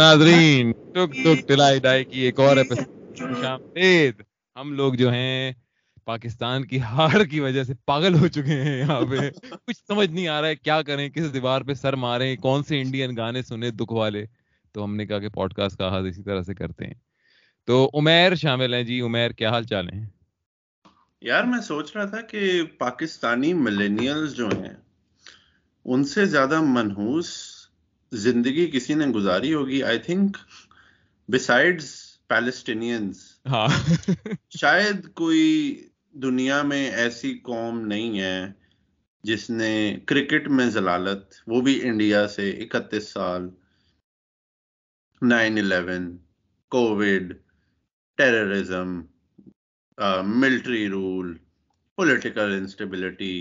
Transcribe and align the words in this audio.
ناظرین 0.00 0.72
ٹک 0.92 1.14
ٹک 1.24 1.48
ٹلائی 1.48 1.78
ڈائی 1.80 2.04
کی 2.04 2.20
ایک 2.20 2.40
اور 2.40 2.56
ایپیسوڈ 2.56 4.22
ہم 4.56 4.72
لوگ 4.72 4.94
جو 4.94 5.10
ہیں 5.12 5.52
پاکستان 6.04 6.64
کی 6.64 6.80
ہار 6.80 7.24
کی 7.24 7.40
وجہ 7.40 7.64
سے 7.64 7.74
پاگل 7.86 8.14
ہو 8.14 8.28
چکے 8.28 8.62
ہیں 8.62 8.78
یہاں 8.78 9.00
پہ۔ 9.10 9.16
کچھ 9.66 9.76
سمجھ 9.76 10.10
نہیں 10.10 10.28
آ 10.28 10.40
رہا 10.40 10.48
ہے 10.48 10.56
کیا 10.56 10.82
کریں 10.82 11.08
کس 11.10 11.32
دیوار 11.34 11.60
پہ 11.60 11.74
سر 11.74 11.92
ماریں 11.92 12.36
کون 12.36 12.62
سے 12.62 12.80
انڈین 12.80 13.16
گانے 13.16 13.42
سنے 13.42 13.70
دکھ 13.70 13.92
والے۔ 13.92 14.24
تو 14.74 14.84
ہم 14.84 14.96
نے 14.96 15.06
کہا 15.06 15.18
کہ 15.18 15.28
پوڈ 15.28 15.54
کاسٹ 15.54 15.76
کا 15.78 15.86
آغاز 15.86 16.06
اسی 16.06 16.22
طرح 16.22 16.42
سے 16.42 16.54
کرتے 16.54 16.86
ہیں۔ 16.86 16.94
تو 17.64 17.90
عمیر 17.94 18.34
شامل 18.34 18.74
ہیں۔ 18.74 18.82
جی 18.82 19.00
عمیر 19.00 19.30
کیا 19.30 19.50
حال 19.50 19.64
چال 19.64 19.88
ہیں؟ 19.88 20.06
یار 21.22 21.44
میں 21.44 21.60
سوچ 21.60 21.96
رہا 21.96 22.04
تھا 22.04 22.20
کہ 22.20 22.62
پاکستانی 22.78 23.54
ملینیلز 23.54 24.34
جو 24.34 24.48
ہیں 24.48 24.74
ان 25.84 26.04
سے 26.04 26.24
زیادہ 26.24 26.60
منحوس 26.60 27.49
زندگی 28.12 28.70
کسی 28.70 28.94
نے 28.94 29.06
گزاری 29.06 29.52
ہوگی؟ 29.54 29.82
آئی 29.82 29.98
تھنک 29.98 30.36
بسائڈز 31.28 31.90
پیلسٹینینز 32.28 33.18
ہاں۔ 33.46 33.66
شاید 34.58 35.12
کوئی 35.14 35.46
دنیا 36.14 36.62
میں 36.62 36.90
ایسی 36.92 37.32
قوم 37.38 37.80
نہیں 37.86 38.18
ہے 38.18 38.46
جس 39.24 39.48
نے 39.50 39.74
کرکٹ 40.06 40.48
میں 40.48 40.68
ضلالت 40.70 41.34
وہ 41.46 41.60
بھی 41.60 41.80
انڈیا 41.82 42.26
سے 42.28 42.50
اکتیس 42.62 43.08
سال 43.08 43.48
nine 45.22 45.58
eleven 45.58 46.16
Covid 46.72 47.32
terrorism 48.18 49.00
military 50.36 50.88
role 50.88 51.36
political 51.98 52.52
instability 52.52 53.34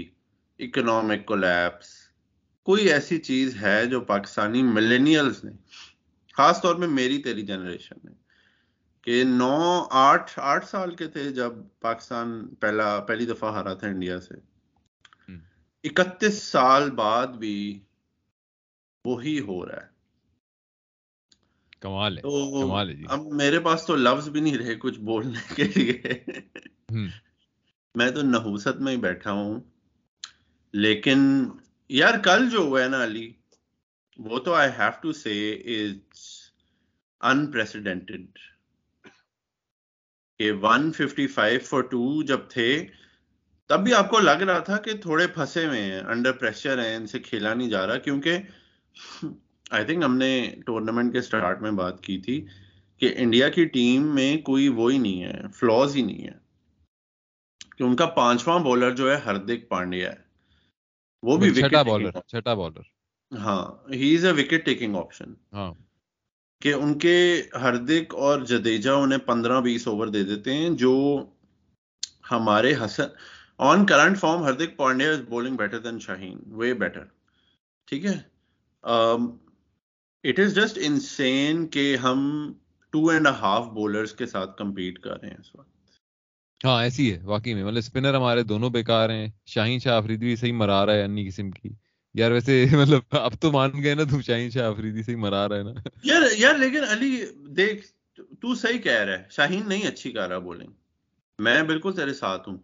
economic 0.60 1.26
collapse 1.26 1.99
کوئی 2.70 2.86
ایسی 2.86 3.18
چیز 3.18 3.62
ہے 3.62 3.86
جو 3.86 4.02
پاکستانی 4.02 4.64
ملینیلز 4.64 5.44
نے 5.44 5.52
خاص 6.34 6.62
طور 6.62 6.76
میں 6.76 6.88
میری 6.88 7.24
تیری 7.24 7.42
جنریشن 7.42 7.96
نے 8.04 8.12
کہ 9.02 9.24
نو 9.24 9.88
آٹھ 9.92 10.32
آٹھ 10.36 10.66
سال 10.66 10.96
کے 10.96 11.08
تھے 11.08 11.30
جب 11.30 11.54
پاکستان 11.80 12.56
پہلا 12.56 13.00
پہلی 13.00 13.26
دفعہ 13.26 13.52
ہارا 13.52 13.74
تھا 13.74 13.88
انڈیا 13.88 14.20
سے۔ 14.20 14.34
اکتیس 15.84 16.44
سال 16.44 16.92
بعد 16.92 17.28
بھی 17.28 17.80
وہی 19.06 19.40
ہو 19.40 19.66
رہا 19.66 19.82
ہے۔ 19.82 19.88
کمال 21.80 22.18
ہے 22.18 22.22
تو 22.22 22.62
کمال 22.62 22.90
ہے 22.90 22.94
جی۔ 22.94 23.04
اب 23.10 23.20
میرے 23.32 23.60
پاس 23.60 23.86
تو 23.86 23.96
لفظ 23.96 24.30
بھی 24.30 24.40
نہیں 24.40 24.58
رہے 24.58 24.76
کچھ 24.76 25.00
بولنے 25.00 25.54
کے 25.56 25.64
لیے۔ 25.64 26.14
میں 27.96 28.12
تو 28.12 28.22
نحوست 28.22 28.76
میں 28.76 28.92
ہی 28.92 28.98
بیٹھا 28.98 29.32
ہوں 29.32 29.60
لیکن 30.74 31.46
یار 31.90 32.18
کل 32.24 32.50
جو 32.50 32.58
ہوا 32.58 32.84
ہے 32.84 32.88
نا 32.88 33.04
علی، 33.04 33.34
وہ 34.18 34.40
تو 34.40 34.54
آئی 34.54 34.70
ہیو 34.78 34.92
ٹو 35.02 35.12
سے 35.12 35.54
از 35.54 36.20
انپریسیڈنٹڈ 37.22 38.38
کہ 40.40 40.52
155 40.52 41.58
فور 41.66 41.84
ٹو 41.84 42.24
جب 42.24 42.40
تھے، 42.50 42.86
تب 43.68 43.84
بھی 43.84 43.94
آپ 43.94 44.10
کو 44.10 44.20
لگ 44.20 44.44
رہا 44.44 44.60
تھا 44.60 44.78
کہ 44.78 44.94
تھوڑے 44.94 45.28
پھنسے 45.28 45.66
ہوئے 45.66 45.82
ہیں 45.82 46.00
انڈر 46.00 46.32
پریشر 46.32 46.86
ہیں، 46.86 46.96
ان 46.96 47.08
سے 47.08 47.20
کھیلا 47.20 47.54
نہیں 47.54 47.70
جا 47.70 47.88
رہا، 47.88 47.98
کیونکہ 47.98 48.38
آئی 49.70 49.86
تھنک 49.86 50.04
ہم 50.04 50.18
نے 50.18 50.56
ٹورنامنٹ 50.66 51.14
کے 51.14 51.22
سٹارٹ 51.22 51.62
میں 51.62 51.72
بات 51.72 52.04
کی 52.04 52.18
تھی 52.18 52.46
کہ 52.98 53.14
انڈیا 53.18 53.50
کی 53.50 53.66
ٹیم 53.66 54.16
میں 54.16 54.38
کوئی 54.38 54.68
وہی 54.68 54.98
نہیں 54.98 55.24
ہے 55.24 55.42
فلوز 55.56 55.96
ہی 55.96 56.02
نہیں 56.02 56.28
ہے۔ 56.28 56.38
کہ 57.78 57.84
ان 57.84 57.96
کا 57.96 58.06
پانچواں 58.06 58.60
بولر 58.60 58.96
جو 58.96 59.12
ہے 59.12 59.16
ہردک 59.16 59.70
پانڈیا 59.70 60.12
ہے۔ 60.12 60.29
وہ 61.24 61.38
بھی 61.38 61.54
چھٹا 61.54 61.82
بالر 61.82 62.20
چھٹا 62.28 62.54
بالر 62.54 62.82
ہاں 63.32 63.62
he 63.94 64.16
is 64.16 64.26
a 64.26 64.32
wicket 64.32 64.66
taking 64.66 64.96
option 64.96 65.34
ہاں۔ 65.54 65.74
کہ 66.62 66.74
ان 66.74 66.98
کے 67.00 67.42
ہردک 67.54 68.16
اور 68.16 68.40
جدیجا 68.40 68.94
انہیں 68.94 69.20
پندرہ 69.20 69.60
بیس 69.62 69.88
اوور 69.88 70.08
دے 70.08 70.24
دیتے 70.24 70.54
ہیں 70.54 70.70
جو 70.70 70.96
ہمارے 72.32 72.74
Hasan 72.76 73.08
on 73.58 73.86
current 73.86 74.18
form 74.18 74.44
Hardik 74.44 74.76
Pandya 74.78 75.12
is 75.12 75.22
bowling 75.22 75.56
better 75.56 75.80
than 75.80 76.00
Shaheen 76.00 76.40
way 76.46 76.74
better 76.74 77.04
ٹھیک 77.88 78.06
ہے؟ 78.06 78.18
اٹ 80.24 80.40
از 80.40 80.56
جسٹ 80.56 80.78
انسین 80.82 81.68
کہ 81.68 81.96
ہم 81.98 82.54
ٹو 82.94 83.08
اینڈ 83.10 83.28
ہاف 83.28 83.66
بولرس 83.66 84.14
کے 84.14 84.26
ساتھ 84.26 84.58
کمپیٹ 84.58 85.00
کر 85.00 85.22
رہے 85.22 85.30
ہیں 85.30 85.38
اس 85.40 85.56
وقت۔ 85.56 85.79
ہاں 86.66 86.84
ایسی 86.84 87.14
ہے 87.14 87.20
واقعی 87.24 87.54
میں۔ 87.54 87.64
مطلب 87.64 87.78
اسپنر 87.78 88.14
ہمارے 88.14 88.44
دونوں 88.44 88.70
بیکار 88.70 89.10
ہیں۔ 89.10 89.28
شاہین 89.46 89.80
شاہ 89.80 89.94
آفریدی 89.94 90.26
بھی 90.26 90.36
صحیح 90.36 90.54
مرا 90.54 90.86
رہا 90.86 90.94
ہے 90.94 91.04
انی 91.04 91.28
قسم 91.28 91.52
کی۔ 91.52 91.70
یار 92.14 92.32
ویسے 92.32 92.66
مطلب 92.82 93.02
اب 93.12 93.34
تو 93.42 93.52
مان 93.52 93.72
گئے 93.84 93.96
نا 93.96 94.04
تم 94.04 94.22
شاہین 94.22 94.50
شاہ 94.50 94.64
آفریدی 94.64 95.04
صحیح 95.04 95.16
مرا 95.16 95.50
رہا 95.50 95.56
ہے 95.56 95.64
نا۔ 95.64 95.74
یار 96.04 96.22
یار 96.38 96.56
لیکن 96.56 96.84
علی 96.84 97.26
دیکھ 97.56 97.86
تو 98.42 98.56
صحیح 98.56 98.80
کہہ 98.80 99.04
رہا 99.04 99.14
ہے۔ 99.14 99.24
شاہین 99.30 99.70
نہیں 99.70 99.88
اچھی 99.88 100.12
کر 100.12 100.30
رہا 100.30 100.38
بولنگ 100.40 100.72
میں 101.40 101.64
بالکل 101.64 101.94
تیرے 101.96 102.14
ساتھ 102.14 102.50
ہوں۔ 102.50 102.58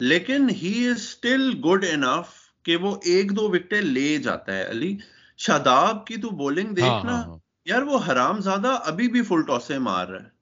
لیکن 0.00 0.48
he 0.62 0.88
is 0.88 0.96
still 0.96 1.50
good 1.64 1.84
enough 1.90 2.28
کہ 2.62 2.76
وہ 2.76 2.96
ایک 3.04 3.36
دو 3.36 3.48
وکٹیں 3.48 3.80
لے 3.80 4.18
جاتا 4.18 4.56
ہے۔ 4.56 4.70
علی 4.70 4.96
شاداب 5.38 6.06
کی 6.06 6.16
تو 6.16 6.30
بولنگ 6.30 6.68
ہاں 6.68 6.76
دیکھنا 6.76 7.12
ہاں 7.12 7.22
ہاں 7.22 7.38
یار 7.64 7.82
وہ 7.82 7.98
حرام 8.08 8.40
زیادہ 8.40 8.78
ابھی 8.84 9.08
بھی 9.08 9.22
فل 9.22 9.42
ٹاسے 9.42 9.78
مار 9.78 10.06
رہا 10.08 10.22
ہے۔ 10.22 10.28
ہاں 10.28 10.33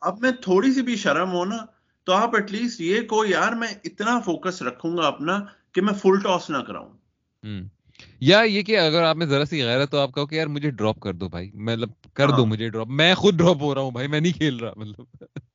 اب 0.00 0.20
میں 0.20 0.30
تھوڑی 0.30 0.72
سی 0.72 0.82
بھی 0.82 0.96
شرم 0.96 1.32
ہو 1.32 1.44
نا 1.44 1.56
تو 2.04 2.12
آپ 2.12 2.34
ایٹ 2.34 2.52
لیسٹ 2.52 2.80
یہ 2.80 3.00
کو 3.00 3.24
یار 3.24 3.52
میں 3.52 3.68
اتنا 3.84 4.20
فوکس 4.20 4.62
رکھوں 4.62 4.96
گا 4.96 5.06
اپنا 5.06 5.40
کہ 5.72 5.80
میں 5.80 5.94
فل 5.94 6.20
ٹاس 6.22 6.50
نہ 6.50 6.56
کراؤں۔ 6.56 6.88
یا 8.20 8.40
یہ 8.40 8.62
کہ 8.62 8.78
اگر 8.78 9.02
آپ 9.02 9.16
میں 9.16 9.26
ذرا 9.26 9.44
سی 9.44 9.64
غیرت 9.64 9.90
تو 9.90 9.98
آپ 9.98 10.14
کہو 10.14 10.26
کہ 10.26 10.34
یار 10.34 10.46
مجھے 10.46 10.70
ڈراپ 10.70 11.00
کر 11.00 11.12
دو 11.12 11.28
بھائی۔ 11.28 11.50
مطلب 11.54 11.88
کر 12.14 12.28
دو 12.28 12.34
ہاں۔ 12.34 12.46
مجھے 12.46 12.68
ڈراپ 12.68 12.86
میں 12.88 13.14
خود 13.14 13.34
ڈراپ 13.34 13.56
ہو 13.60 13.74
رہا 13.74 13.82
ہوں 13.82 13.90
بھائی 13.90 14.08
میں 14.08 14.20
نہیں 14.20 14.32
کھیل 14.32 14.56
رہا 14.56 14.72
مطلب۔ 14.76 15.04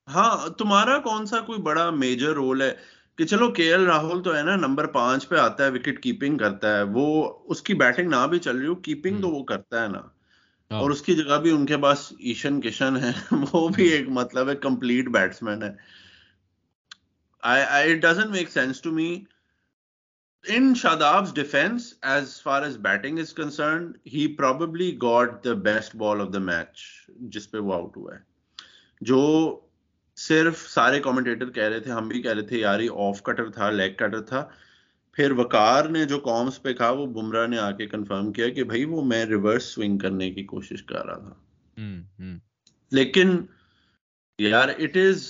ہاں 0.08 0.50
تمہارا 0.50 0.98
کون 1.00 1.26
سا 1.26 1.40
کوئی 1.40 1.60
بڑا 1.60 1.90
میجر 1.90 2.34
رول 2.34 2.62
ہے؟ 2.62 2.76
کہ 3.16 3.26
چلو 3.26 3.52
کے 3.52 3.64
ایل 3.64 3.84
راہل 3.86 4.24
تو 4.24 4.36
ہے 4.36 4.44
نا 4.44 4.56
نمبر 4.56 4.86
پانچ 4.86 5.28
پہ 5.30 5.36
آتا 5.36 5.66
ہے 5.66 5.70
وکٹ 5.70 6.00
کیپنگ 6.00 6.38
کرتا 6.38 6.78
ہے 6.78 6.84
وہ 6.84 7.34
اس 7.46 7.62
کی 7.62 7.74
بیٹنگ 7.74 8.10
نہ 8.10 8.28
بھی 8.28 8.40
چل 8.40 8.58
رہی 8.58 8.68
ہو 8.68 8.76
کیپنگ 8.76 9.22
تو 9.22 9.30
وہ 9.30 9.44
کرتا 9.44 9.84
ہے 9.84 9.88
نا۔ 9.88 10.00
ہاں 10.00 10.17
اور 10.72 10.90
اس 10.90 11.02
کی 11.02 11.16
جگہ 11.16 11.40
بھی 11.42 11.52
ان 11.52 11.66
کے 11.66 11.78
پاس 11.78 12.14
ایشن 12.20 12.62
کشن 12.62 12.98
ہے۔ 12.98 13.12
وہ 13.54 13.70
بھی 13.70 13.88
ایک 13.88 14.10
مطلب 14.10 14.50
ہے 14.50 14.56
کمپلیٹ 14.56 15.08
بیٹسمین 15.08 15.64
ہے۔ 15.64 15.72
It 17.44 18.02
doesn't 18.02 18.26
make 18.26 18.50
sense 18.50 18.82
to 18.82 18.92
me 18.92 19.24
in 20.46 20.74
شاداب's 20.76 21.32
defense 21.32 21.86
as 22.04 22.40
far 22.40 22.58
as 22.64 22.76
batting 22.78 23.18
is 23.18 23.34
concerned 23.34 23.96
he 24.06 24.28
probably 24.28 24.92
got 24.96 25.44
the 25.44 25.56
best 25.56 25.98
ball 25.98 26.22
of 26.22 26.32
the 26.32 26.44
match 26.50 26.84
جس 27.20 27.52
پہ 27.52 27.58
وہ 27.58 27.74
آؤٹ 27.74 27.98
ہوا 27.98 28.16
ہے۔ 28.16 28.20
جو 29.02 29.20
صرف 30.16 30.70
سارے 30.70 31.00
کمنٹیٹر 31.00 31.50
کہہ 31.50 31.64
رہے 31.64 31.80
تھے 31.80 31.92
ہم 31.92 32.08
بھی 32.08 32.22
کہہ 32.22 32.32
رہے 32.32 32.42
تھے 32.42 32.58
یار 32.58 32.80
یہ 32.80 32.90
آف 32.96 33.24
کٹر 33.24 33.50
تھا 33.50 33.70
لیگ 33.70 33.94
کٹر 33.94 34.22
تھا۔ 34.22 34.46
پھر 35.18 35.32
وقار 35.32 35.86
نے 35.86 36.06
جو 36.06 36.20
کامس 36.20 36.62
پہ 36.62 36.74
کہا 36.74 36.90
وہ 36.90 37.06
بمراہ 37.06 37.48
نے 37.48 37.58
آ 37.58 37.72
کے 37.72 37.88
کنفرم 37.88 38.32
کیا 38.32 38.50
کہ 38.50 38.64
بھائی 38.64 38.86
وہ 38.86 39.04
میں 39.04 39.26
ریورس 39.26 39.64
سوئنگ 39.64 39.98
کرنے 39.98 40.32
کی 40.32 40.44
کوشش 40.44 40.84
کر 40.84 41.06
رہا 41.06 41.18
تھا۔ 41.18 41.34
لیکن 42.92 43.46
یار 44.38 44.70
it 44.70 44.98
is 44.98 45.28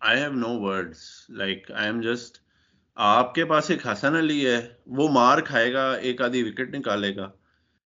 I 0.00 0.20
have 0.22 0.32
no 0.32 0.60
words 0.60 1.30
like 1.30 1.70
I 1.70 1.86
am 1.86 2.00
just 2.00 2.36
آپ 2.94 3.34
کے 3.34 3.44
پاس 3.44 3.70
ایک 3.70 3.86
حسن 3.86 4.16
علی 4.16 4.46
ہے 4.46 4.68
وہ 4.86 5.08
مار 5.08 5.38
کھائے 5.38 5.72
گا 5.72 5.92
ایک 5.92 6.22
آدھی 6.22 6.42
وکٹ 6.42 6.74
نکالے 6.74 7.16
گا۔ 7.16 7.30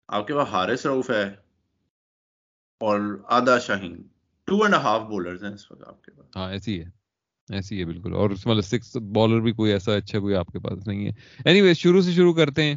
آپ 0.07 0.27
کے 0.27 0.35
پاس 0.35 0.47
حارث 0.47 0.85
روف 0.85 1.09
ہے 1.09 1.23
اور 2.79 3.23
آدھا 3.25 3.59
Shaheen. 3.59 4.03
Two 4.43 4.63
and 4.63 4.73
half 4.73 5.01
bowlers 5.01 5.43
ہیں 5.43 5.53
اس 5.53 5.71
وقت 5.71 5.87
آپ 5.87 6.03
کے 6.03 6.11
پاس۔ 6.11 6.37
ہاں 6.37 6.51
ایسی 6.51 6.83
ہے۔ 6.83 6.98
ایسی 7.49 7.79
ہے 7.79 7.85
بالکل۔ 7.85 8.13
اور 8.13 8.29
اس 8.29 8.45
میں 8.45 8.55
مطلب 8.55 8.65
سکس 8.65 8.95
بالر 9.13 9.39
بھی 9.39 9.51
کوئی 9.51 9.71
ایسا 9.71 9.95
اچھا 9.95 10.19
کوئی 10.19 10.35
آپ 10.35 10.47
کے 10.47 10.59
پاس 10.59 10.87
نہیں 10.87 11.05
ہے۔ 11.05 11.11
اینی 11.45 11.61
ویز 11.61 11.77
شروع 11.77 12.01
سے 12.01 12.11
شروع 12.11 12.33
کرتے 12.33 12.63
ہیں۔ 12.63 12.75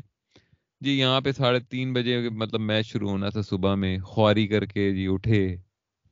جی 0.80 0.98
یہاں 0.98 1.20
پہ 1.20 1.32
ساڑھے 1.32 1.60
تین 1.60 1.92
بجے 1.92 2.28
مطلب 2.28 2.60
میچ 2.60 2.86
شروع 2.86 3.10
ہونا 3.10 3.28
تھا 3.28 3.42
صبح 3.42 3.74
میں، 3.74 3.98
خواری 3.98 4.46
کر 4.46 4.64
کے 4.64 4.92
جی 4.94 5.06
اٹھے۔ 5.10 5.56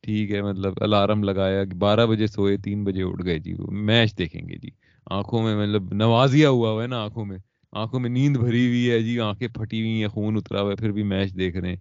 ٹھیک 0.03 0.31
ہے 0.31 0.43
مطلب 0.43 0.73
الارم 0.81 1.23
لگایا 1.25 1.63
بارہ 1.79 2.07
بجے 2.07 2.27
سوئے، 2.27 2.57
تین 2.57 2.85
بجے 2.85 3.03
اٹھ 3.03 3.25
گئے 3.25 3.39
جی۔ 3.39 3.55
وہ 3.59 3.71
میچ 3.71 4.19
دیکھیں 4.19 4.49
گے 4.49 4.57
جی۔ 4.57 4.71
آنکھوں 5.11 5.43
میں 5.43 5.57
مطلب 5.57 5.93
نوازیا 5.93 6.49
ہوا 6.51 6.71
ہوا 6.71 6.83
ہے 6.83 6.89
نا 6.89 7.03
آنکھوں 7.05 7.25
میں۔ 7.25 7.39
آنکھوں 7.73 8.01
میں 8.01 8.11
نیند 8.11 8.37
بھری 8.37 8.67
ہوئی 8.67 8.91
ہے 8.91 9.01
جی 9.03 9.21
آنکھیں 9.21 9.49
پھٹی 9.49 9.81
ہوئی 9.81 10.01
ہیں، 10.01 10.09
خون 10.09 10.37
اترا 10.37 10.61
ہوا 10.61 10.71
ہے، 10.71 10.77
پھر 10.77 10.93
بھی 10.93 11.03
میچ 11.03 11.37
دیکھ 11.37 11.57
رہے 11.57 11.69
ہیں۔ 11.69 11.77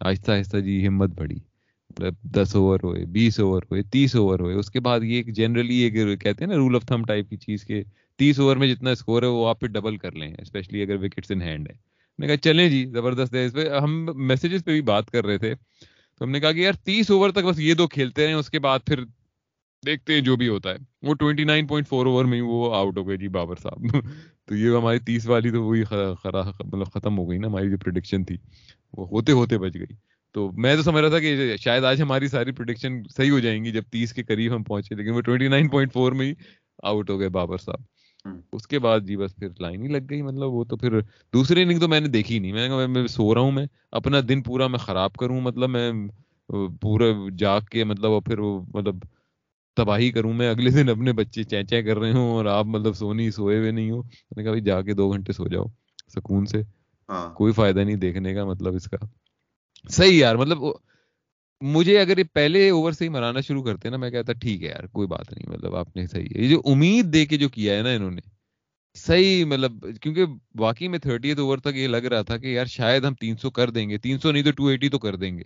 آہستہ 0.00 0.32
آہستہ 0.32 0.56
جی 0.56 0.86
ہمت 0.86 1.10
بڑھی۔ 1.10 1.51
دس 2.22 2.56
اوور 2.56 2.80
ہوئے، 2.82 3.04
بیس 3.04 3.40
اوور 3.40 3.62
ہوئے، 3.70 3.82
تیس 3.82 4.16
اوور 4.16 4.40
ہوئے۔ 4.40 4.54
اس 4.54 4.70
کے 4.70 4.80
بعد 4.80 5.00
یہ 5.02 5.22
جنرلی 5.22 5.74
ایک 5.74 5.94
کہتے 6.20 6.44
ہیں 6.44 6.46
نا 6.46 6.56
رول 6.56 6.74
آف 6.74 6.86
تھم 6.86 7.04
ٹائپ 7.04 7.30
کی 7.30 7.36
چیز 7.36 7.64
کے 7.64 7.82
تیس 8.18 8.40
اوور 8.40 8.56
میں 8.56 8.74
جتنا 8.74 8.90
اسکور 8.90 9.22
ہے 9.22 9.28
وہ 9.28 9.48
آپ 9.48 9.60
پھر 9.60 9.68
ڈبل 9.68 9.96
کر 9.96 10.12
لیں 10.12 10.34
اسپیشلی 10.38 10.82
اگر 10.82 10.96
وکٹس 10.96 11.30
ان 11.30 11.42
ہینڈ 11.42 11.68
ہے۔ 11.68 11.74
میں 12.18 12.28
کہا 12.28 12.36
چلیں 12.36 12.68
جی 12.68 12.86
زبردست 12.86 13.34
ہے۔ 13.34 13.44
اس 13.46 13.52
پہ 13.52 13.68
ہم 13.68 14.08
میسیجز 14.14 14.64
پہ 14.64 14.70
بھی 14.70 14.80
بات 14.80 15.10
کر 15.10 15.26
رہے 15.26 15.38
تھے۔ 15.38 15.54
تو 16.18 16.24
ہم 16.24 16.30
نے 16.30 16.40
کہا 16.40 16.52
کہ 16.52 16.58
یار 16.58 16.72
تیس 16.72 17.10
اوور 17.10 17.30
تک 17.30 17.44
بس 17.44 17.58
یہ 17.58 17.74
دو 17.74 17.88
کھیلتے 17.88 18.26
رہے 18.26 18.32
اس 18.32 18.50
کے 18.50 18.58
بعد 18.58 18.78
پھر 18.86 19.04
دیکھتے 19.86 20.12
ہیں 20.12 20.20
جو 20.20 20.36
بھی 20.36 20.48
ہوتا 20.48 20.70
ہے۔ 20.70 20.76
وہ 21.02 21.14
twenty 21.14 21.44
nine 21.44 21.66
point 21.66 21.88
four 21.88 22.06
over 22.06 22.24
میں 22.24 22.36
ہی 22.36 22.40
وہ 22.40 22.74
آؤٹ 22.74 22.98
ہو 22.98 23.08
گئے 23.08 23.16
جی 23.16 23.28
بابر 23.28 23.54
صاحب۔ 23.62 23.82
تو 24.48 24.56
یہ 24.56 24.76
ہماری 24.76 24.98
تیس 24.98 25.28
والی 25.28 25.50
تو 25.50 25.62
وہی 25.62 25.82
مطلب 26.64 26.92
ختم 26.94 27.18
ہو 27.18 27.30
گئی 27.30 27.38
نا، 27.38 27.46
ہماری 27.46 27.70
جو 27.70 27.78
پروڈکشن 27.78 28.24
تھی، 28.24 28.36
وہ 28.92 29.08
ہوتے 29.08 29.32
ہوتے 29.32 29.58
بچ 29.58 29.74
گئی۔ 29.74 30.11
تو 30.32 30.52
میں 30.52 30.76
تو 30.76 30.82
سمجھ 30.82 31.00
رہا 31.00 31.08
تھا 31.08 31.18
کہ 31.18 31.56
شاید 31.56 31.84
آج 31.84 32.02
ہماری 32.02 32.28
ساری 32.28 32.52
پروڈکشن 32.52 33.02
صحیح 33.16 33.30
ہو 33.30 33.38
جائیں 33.38 33.64
گی 33.64 33.72
جب 33.72 33.82
تیس 33.90 34.12
کے 34.12 34.22
قریب 34.22 34.54
ہم 34.56 34.62
پہنچے 34.62 34.94
لیکن 34.94 35.10
وہ 35.10 35.20
ٹوئنٹی 35.20 35.48
نائن 35.48 35.68
پوائنٹ 35.68 35.92
فور 35.92 36.12
میں 36.12 36.26
ہی 36.26 36.34
آؤٹ 36.82 37.10
ہو 37.10 37.18
گئے 37.20 37.28
بابر 37.28 37.58
صاحب۔ 37.58 37.80
اس 38.52 38.66
کے 38.66 38.78
بعد 38.78 39.00
جی 39.00 39.16
بس 39.16 39.36
پھر 39.36 39.48
لائن 39.58 39.82
ہی 39.82 39.88
لگ 39.88 40.06
گئی 40.10 40.22
مطلب 40.22 40.52
وہ 40.52 40.64
تو 40.64 40.76
پھر 40.76 41.00
دوسری 41.32 41.62
اننگ 41.62 41.80
تو 41.80 41.88
میں 41.88 42.00
نے 42.00 42.08
دیکھی 42.08 42.38
نہیں۔ 42.38 42.52
میں 42.52 42.68
نے 42.68 42.86
میں 42.86 43.06
سو 43.06 43.34
رہا 43.34 43.40
ہوں 43.40 43.52
میں 43.52 43.66
اپنا 43.90 44.18
دن 44.28 44.42
پورا 44.42 44.66
میں 44.66 44.78
خراب 44.78 45.14
کروں 45.14 45.40
مطلب 45.40 45.70
میں 45.70 45.92
پورا 46.80 47.04
جاگ 47.38 47.60
کے 47.70 47.84
مطلب 47.84 48.10
پھر 48.24 48.38
مطلب 48.74 48.96
تباہی 49.76 50.10
کروں 50.10 50.32
میں 50.32 50.48
اگلے 50.50 50.70
دن 50.70 50.88
اپنے 50.88 51.12
بچے 51.12 51.42
چین 51.42 51.66
چین 51.66 51.84
کر 51.84 51.98
رہے 51.98 52.12
ہوں 52.12 52.30
اور 52.30 52.44
آپ 52.44 52.66
مطلب 52.66 52.94
سونی 52.94 53.30
سوئے 53.30 53.58
ہوئے 53.58 53.70
نہیں 53.70 53.90
ہو۔ 53.90 54.02
میں 54.02 54.42
نے 54.42 54.42
کہا 54.42 54.58
جا 54.58 54.82
کے 54.82 54.94
دو 54.94 55.10
گھنٹے 55.12 55.32
سو 55.32 55.48
جاؤ 55.48 55.64
سکون 56.14 56.46
سے۔ 56.46 56.62
ہاں۔ 57.08 57.34
کوئی 57.34 57.52
فائدہ 57.52 57.80
نہیں 57.80 57.96
دیکھنے 57.96 58.34
کا 58.34 58.44
مطلب 58.44 58.74
اس 58.74 58.84
کا۔ 58.84 58.96
صحیح 59.84 60.14
یار 60.14 60.36
مطلب 60.36 60.58
مجھے 61.60 61.98
اگر 62.00 62.18
یہ 62.18 62.24
پہلے 62.32 62.68
اوور 62.70 62.92
سے 62.92 63.04
ہی 63.04 63.08
مرانا 63.10 63.40
شروع 63.40 63.62
کرتے 63.62 63.90
نا 63.90 63.96
میں 63.96 64.10
کہتا 64.10 64.32
ٹھیک 64.34 64.62
ہے 64.62 64.68
یار 64.68 64.84
کوئی 64.92 65.08
بات 65.08 65.32
نہیں 65.32 65.48
مطلب 65.48 65.74
آپ 65.76 65.96
نے 65.96 66.06
صحیح 66.06 66.26
ہے۔ 66.26 66.42
یہ 66.42 66.48
جو 66.48 66.60
امید 66.66 67.12
دے 67.12 67.24
کے 67.26 67.36
جو 67.36 67.48
کیا 67.48 67.76
ہے 67.76 67.82
نا 67.82 67.90
انہوں 67.90 68.10
نے 68.10 68.20
صحیح 68.96 69.44
مطلب 69.44 69.72
کیونکہ 70.00 70.24
واقعی 70.58 70.88
میں 70.88 70.98
تھرٹی 70.98 71.30
اوور 71.32 71.58
تک 71.58 71.76
یہ 71.76 71.88
لگ 71.88 72.06
رہا 72.08 72.22
تھا 72.22 72.36
کہ 72.38 72.46
یار 72.48 72.66
شاید 72.68 73.04
ہم 73.04 73.14
تین 73.16 73.36
سو 73.36 73.50
کر 73.50 73.70
دیں 73.70 73.88
گے 73.88 73.98
تین 73.98 74.18
سو 74.18 74.32
نہیں 74.32 74.42
تو 74.42 74.50
ٹو 74.52 74.66
ایٹی 74.66 74.88
تو 74.88 74.98
کر 74.98 75.16
دیں 75.16 75.36
گے 75.38 75.42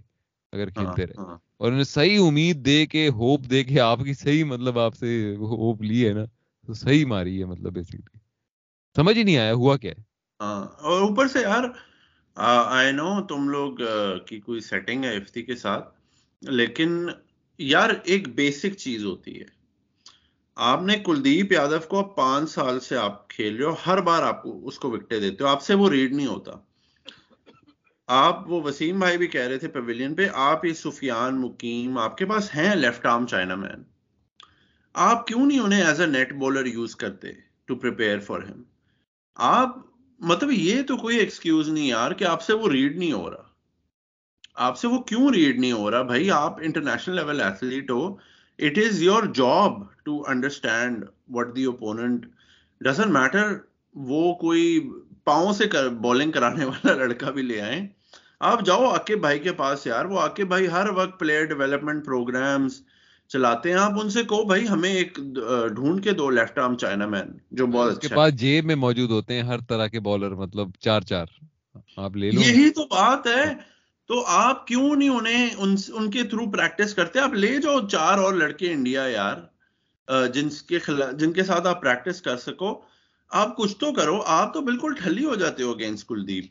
اگر 0.53 0.69
ہاں، 0.69 0.75
کھیلتے 0.75 1.07
رہے۔ 1.07 1.15
ہاں۔ 1.19 1.37
اور 1.57 1.71
انہیں 1.71 1.85
صحیح 1.87 2.19
امید 2.21 2.65
دے 2.67 2.85
کے 2.87 3.09
ہوپ 3.11 3.51
دے 3.51 3.63
کے 3.65 3.81
آپ 3.81 4.01
کی 4.05 4.15
صحیح 4.15 4.45
مطلب 4.47 4.79
آپ 4.79 4.95
سے 4.97 5.09
ہوپ 5.41 5.83
لی 5.83 6.07
ہے 6.07 6.13
نا 6.13 6.25
تو 6.69 6.75
صحیح 6.75 7.05
ماری 7.07 7.39
ہے 7.41 7.45
مطلب 7.47 7.73
بیسکلی 7.75 8.19
سمجھ 8.97 9.17
ہی 9.19 9.23
نہیں 9.23 9.37
آیا 9.39 9.53
ہوا 9.55 9.77
کیا 9.77 9.93
ہے؟ 9.93 10.03
ہاں 10.41 10.61
اور 10.83 11.01
اوپر 11.03 11.29
سے 11.29 11.41
یار 11.41 11.65
Uh, 12.41 12.65
آئی 12.67 12.93
نو 12.93 13.27
تم 13.27 13.49
لوگ 13.49 13.81
uh, 13.81 14.25
کی 14.27 14.41
کوئی 14.41 14.61
سیٹنگ 14.61 15.05
ہے 15.05 15.17
افتی 15.17 15.43
کے 15.43 15.57
ساتھ، 15.57 15.95
لیکن 16.43 17.09
یار 17.59 17.91
ایک 18.05 18.35
بیسک 18.35 18.77
چیز 18.77 19.05
ہوتی 19.05 19.41
ہے۔ 19.41 19.45
آپ 20.57 20.83
نے 20.83 20.99
کلدیپ 20.99 21.53
یادو 21.53 21.79
کو 21.89 22.05
پانچ 22.05 22.51
سال 22.51 22.81
سے 22.81 22.97
آپ 22.97 23.29
کھیل 23.29 23.57
رہے 23.57 23.65
ہو، 23.65 23.75
ہر 23.87 24.01
بار 24.01 24.23
آپ 24.23 24.43
کو 24.43 24.69
اس 24.69 24.79
کو 24.79 24.91
وکٹیں 24.91 25.21
دیتے 25.21 25.45
ہو، 25.45 25.49
آپ 25.49 25.63
سے 25.63 25.75
وہ 25.75 25.91
ریڈ 25.91 26.13
نہیں 26.13 26.27
ہوتا۔ 26.27 26.53
آپ 28.07 28.51
وہ 28.51 28.63
وسیم 28.63 28.99
بھائی 28.99 29.19
بھی 29.19 29.27
کہہ 29.27 29.47
رہے 29.47 29.59
تھے 29.59 29.69
پیویلین 29.69 30.15
پہ، 30.15 30.27
آپ 30.33 30.65
یہ 30.65 30.73
سفیان 30.73 31.41
مکیم 31.41 31.99
آپ 31.99 32.19
کے 32.19 32.27
پاس 32.27 32.55
ہیں 32.55 32.75
لیفٹ 32.75 33.07
آرم 33.07 33.27
چائنا 33.27 33.55
مین 33.55 33.83
آپ 34.95 35.27
کیوں 35.27 35.47
نہیں 35.47 35.61
انہیں 35.61 35.83
as 35.83 36.01
a 36.01 36.07
net 36.07 36.33
bowler 36.33 36.67
use 36.67 36.97
کرتے 36.97 37.29
ٹو 37.65 37.77
پریپیئر 37.77 38.19
فار 38.19 38.41
ہم 38.41 38.63
آپ 39.35 39.77
مطلب 40.19 40.51
یہ 40.51 40.83
تو 40.83 40.97
کوئی 40.97 41.17
ایکسکیوز 41.17 41.69
نہیں 41.69 41.87
یار 41.87 42.13
کہ 42.13 42.25
آپ 42.25 42.43
سے 42.43 42.53
وہ 42.53 42.69
ریڈ 42.69 42.99
نہیں 42.99 43.13
ہو 43.13 43.31
رہا۔ 43.31 43.43
آپ 44.55 44.79
سے 44.79 44.89
وہ 44.89 44.99
کیوں 44.99 45.31
ریڈ 45.31 45.61
نہیں 45.61 45.73
ہو 45.73 45.91
رہا؟ 45.91 46.03
بھائی 46.03 46.31
آپ 46.31 46.59
international 46.61 47.17
level 47.17 47.41
athlete 47.41 47.91
who. 47.91 48.15
It 48.59 48.79
is 48.79 49.03
your 49.03 49.23
job 49.23 49.73
to 50.05 50.23
understand 50.29 51.05
what 51.29 51.57
the 51.57 51.65
opponent 51.65 52.27
doesn't 52.81 53.07
matter 53.07 53.53
وہ 53.95 54.35
کوئی 54.35 54.91
پاؤں 55.25 55.53
سے 55.53 55.65
بالنگ 56.03 56.31
کرانے 56.31 56.65
والا 56.65 56.93
لڑکا 56.93 57.31
بھی 57.31 57.43
لے 57.43 57.61
آئے 57.61 57.87
آپ 58.41 58.65
جاؤ 58.65 58.85
عاقب 58.85 59.15
بھائی 59.15 59.39
کے 59.39 59.53
پاس 59.53 59.87
یار۔ 59.87 60.05
وہ 60.05 60.19
عاقب 60.19 60.49
بھائی 60.49 60.69
ہر 60.69 60.87
وقت 60.91 61.21
پلیئر 61.21 61.45
ڈیولپمنٹ 61.45 62.05
پروگرامز 62.05 62.83
چلاتے 63.29 63.71
ہیں 63.71 63.77
آپ 63.77 63.93
ان 64.03 64.11
سے 64.11 64.23
کہو 64.23 64.45
بھائی 64.45 64.69
ہمیں 64.69 64.93
ایک 64.93 65.19
ڈھونڈ 65.75 66.05
کے 66.05 66.13
دو 66.13 66.31
لیفٹ 66.31 66.59
آرم 66.59 66.77
چائنا 66.77 67.07
مین 67.07 67.39
جو 67.51 67.67
بہت 67.67 68.05
اچھا 68.05 68.17
پاس 68.17 68.35
جیب 68.35 68.65
میں 68.65 68.75
موجود 68.75 69.11
ہوتے 69.11 69.35
ہیں 69.35 69.43
ہر 69.43 69.61
طرح 69.61 69.87
کے 69.87 70.01
بالر 70.01 70.31
مطلب 70.31 70.69
چار 70.81 71.01
چار۔ 71.01 71.27
آپ 71.97 72.17
لے 72.17 72.31
لو۔ 72.31 72.41
یہی 72.41 72.71
تو 72.71 72.83
بات 72.83 73.27
ہے۔ 73.27 73.55
تو 74.09 74.25
آپ 74.27 74.67
کیوں 74.67 74.97
نہیں 74.97 75.09
انہیں 75.09 75.51
ان 75.93 76.11
کے 76.11 76.23
تھرو 76.23 76.51
پریکٹس 76.51 76.95
کرتے؟ 76.95 77.19
آپ 77.19 77.35
لے 77.35 77.59
جاؤ 77.59 77.87
چار 77.87 78.19
اور 78.19 78.35
لڑکے 78.35 78.73
انڈیا 78.73 79.03
یار 79.03 79.37
جن 80.27 80.49
کے 80.69 80.79
خلاف 80.79 81.19
جن 81.19 81.33
کے 81.33 81.45
ساتھ 81.45 81.67
آپ 81.67 81.83
پریکٹس 81.83 82.23
کر 82.23 82.37
سکو۔ 82.37 82.81
آپ 83.31 83.57
کچھ 83.57 83.77
تو 83.77 83.93
کرو 83.93 84.23
آپ 84.27 84.55
تو 84.55 84.61
بالکل 84.61 84.93
ٹھلی 85.03 85.25
ہو 85.25 85.35
جاتے 85.35 85.63
ہو 85.63 85.71
اگینسٹ 85.71 86.07
کلدیپ 86.07 86.45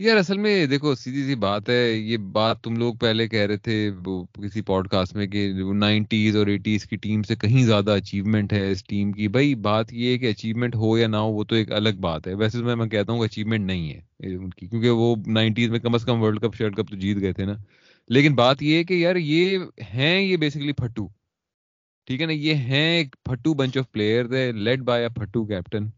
یار 0.00 0.16
اصل 0.16 0.38
میں 0.38 0.66
دیکھو، 0.66 0.94
سیدھی 0.94 1.22
سی 1.22 1.34
بات 1.34 1.68
ہے، 1.68 1.90
یہ 1.92 2.16
بات 2.34 2.62
تم 2.64 2.76
لوگ 2.76 2.94
پہلے 2.94 3.26
کہہ 3.28 3.46
رہے 3.46 3.56
تھے 3.56 3.74
کسی 4.34 4.60
پوڈ 4.62 4.88
کاسٹ 4.88 5.14
میں 5.16 5.26
کہ 5.26 5.46
نائنٹیز 5.74 6.36
اور 6.36 6.46
ایٹیز 6.46 6.84
کی 6.84 6.96
ٹیم 6.96 7.22
سے 7.22 7.34
کہیں 7.40 7.62
زیادہ 7.64 7.90
اچیومنٹ 7.90 8.52
ہے 8.52 8.70
اس 8.70 8.84
ٹیم 8.84 9.10
کی۔ 9.12 9.28
بھائی، 9.28 9.54
بات 9.66 9.92
یہ 9.92 10.12
ہے 10.12 10.18
کہ 10.18 10.30
اچیومنٹ 10.30 10.76
ہو 10.76 10.96
یا 10.98 11.06
نہ 11.06 11.16
ہو، 11.16 11.32
وہ 11.32 11.44
تو 11.44 11.54
ایک 11.54 11.72
الگ 11.72 11.98
بات 12.00 12.26
ہے۔ 12.26 12.34
ویسے 12.34 12.58
میں 12.58 12.76
میں 12.76 12.86
کہتا 12.86 13.12
ہوں 13.12 13.20
کہ 13.20 13.24
اچیومنٹ 13.24 13.66
نہیں 13.66 13.92
ہے 13.92 14.00
ان 14.34 14.48
کی، 14.50 14.66
کیونکہ 14.66 14.90
وہ 14.90 15.14
نائنٹیز 15.26 15.70
میں 15.70 15.78
کم 15.78 15.94
از 15.94 16.04
کم 16.04 16.22
ورلڈ 16.22 16.40
کپ 16.40 16.56
شرلڈ 16.58 16.76
کپ 16.76 16.90
تو 16.90 16.96
جیت 16.96 17.20
گئے 17.20 17.32
تھے 17.32 17.44
نا۔ 17.44 17.54
لیکن 18.10 18.34
بات 18.34 18.62
یہ 18.62 18.76
ہے 18.76 18.84
کہ 18.84 18.94
یار، 18.94 19.16
یہ 19.16 19.58
ہیں، 19.94 20.20
یہ 20.20 20.36
بیسکلی 20.36 20.72
پھٹو۔ 20.72 21.06
ٹھیک 22.08 22.20
ہے 22.20 22.26
نا، 22.26 22.32
یہ 22.32 22.54
ہیں 22.70 22.88
ایک 22.96 23.16
پھٹو 23.24 23.54
bunch 23.54 23.76
of 23.78 23.90
player 23.92 24.52
led 24.54 24.82
by 24.82 25.02
a 25.02 25.08
پھٹو 25.20 25.44
captain 25.46 25.88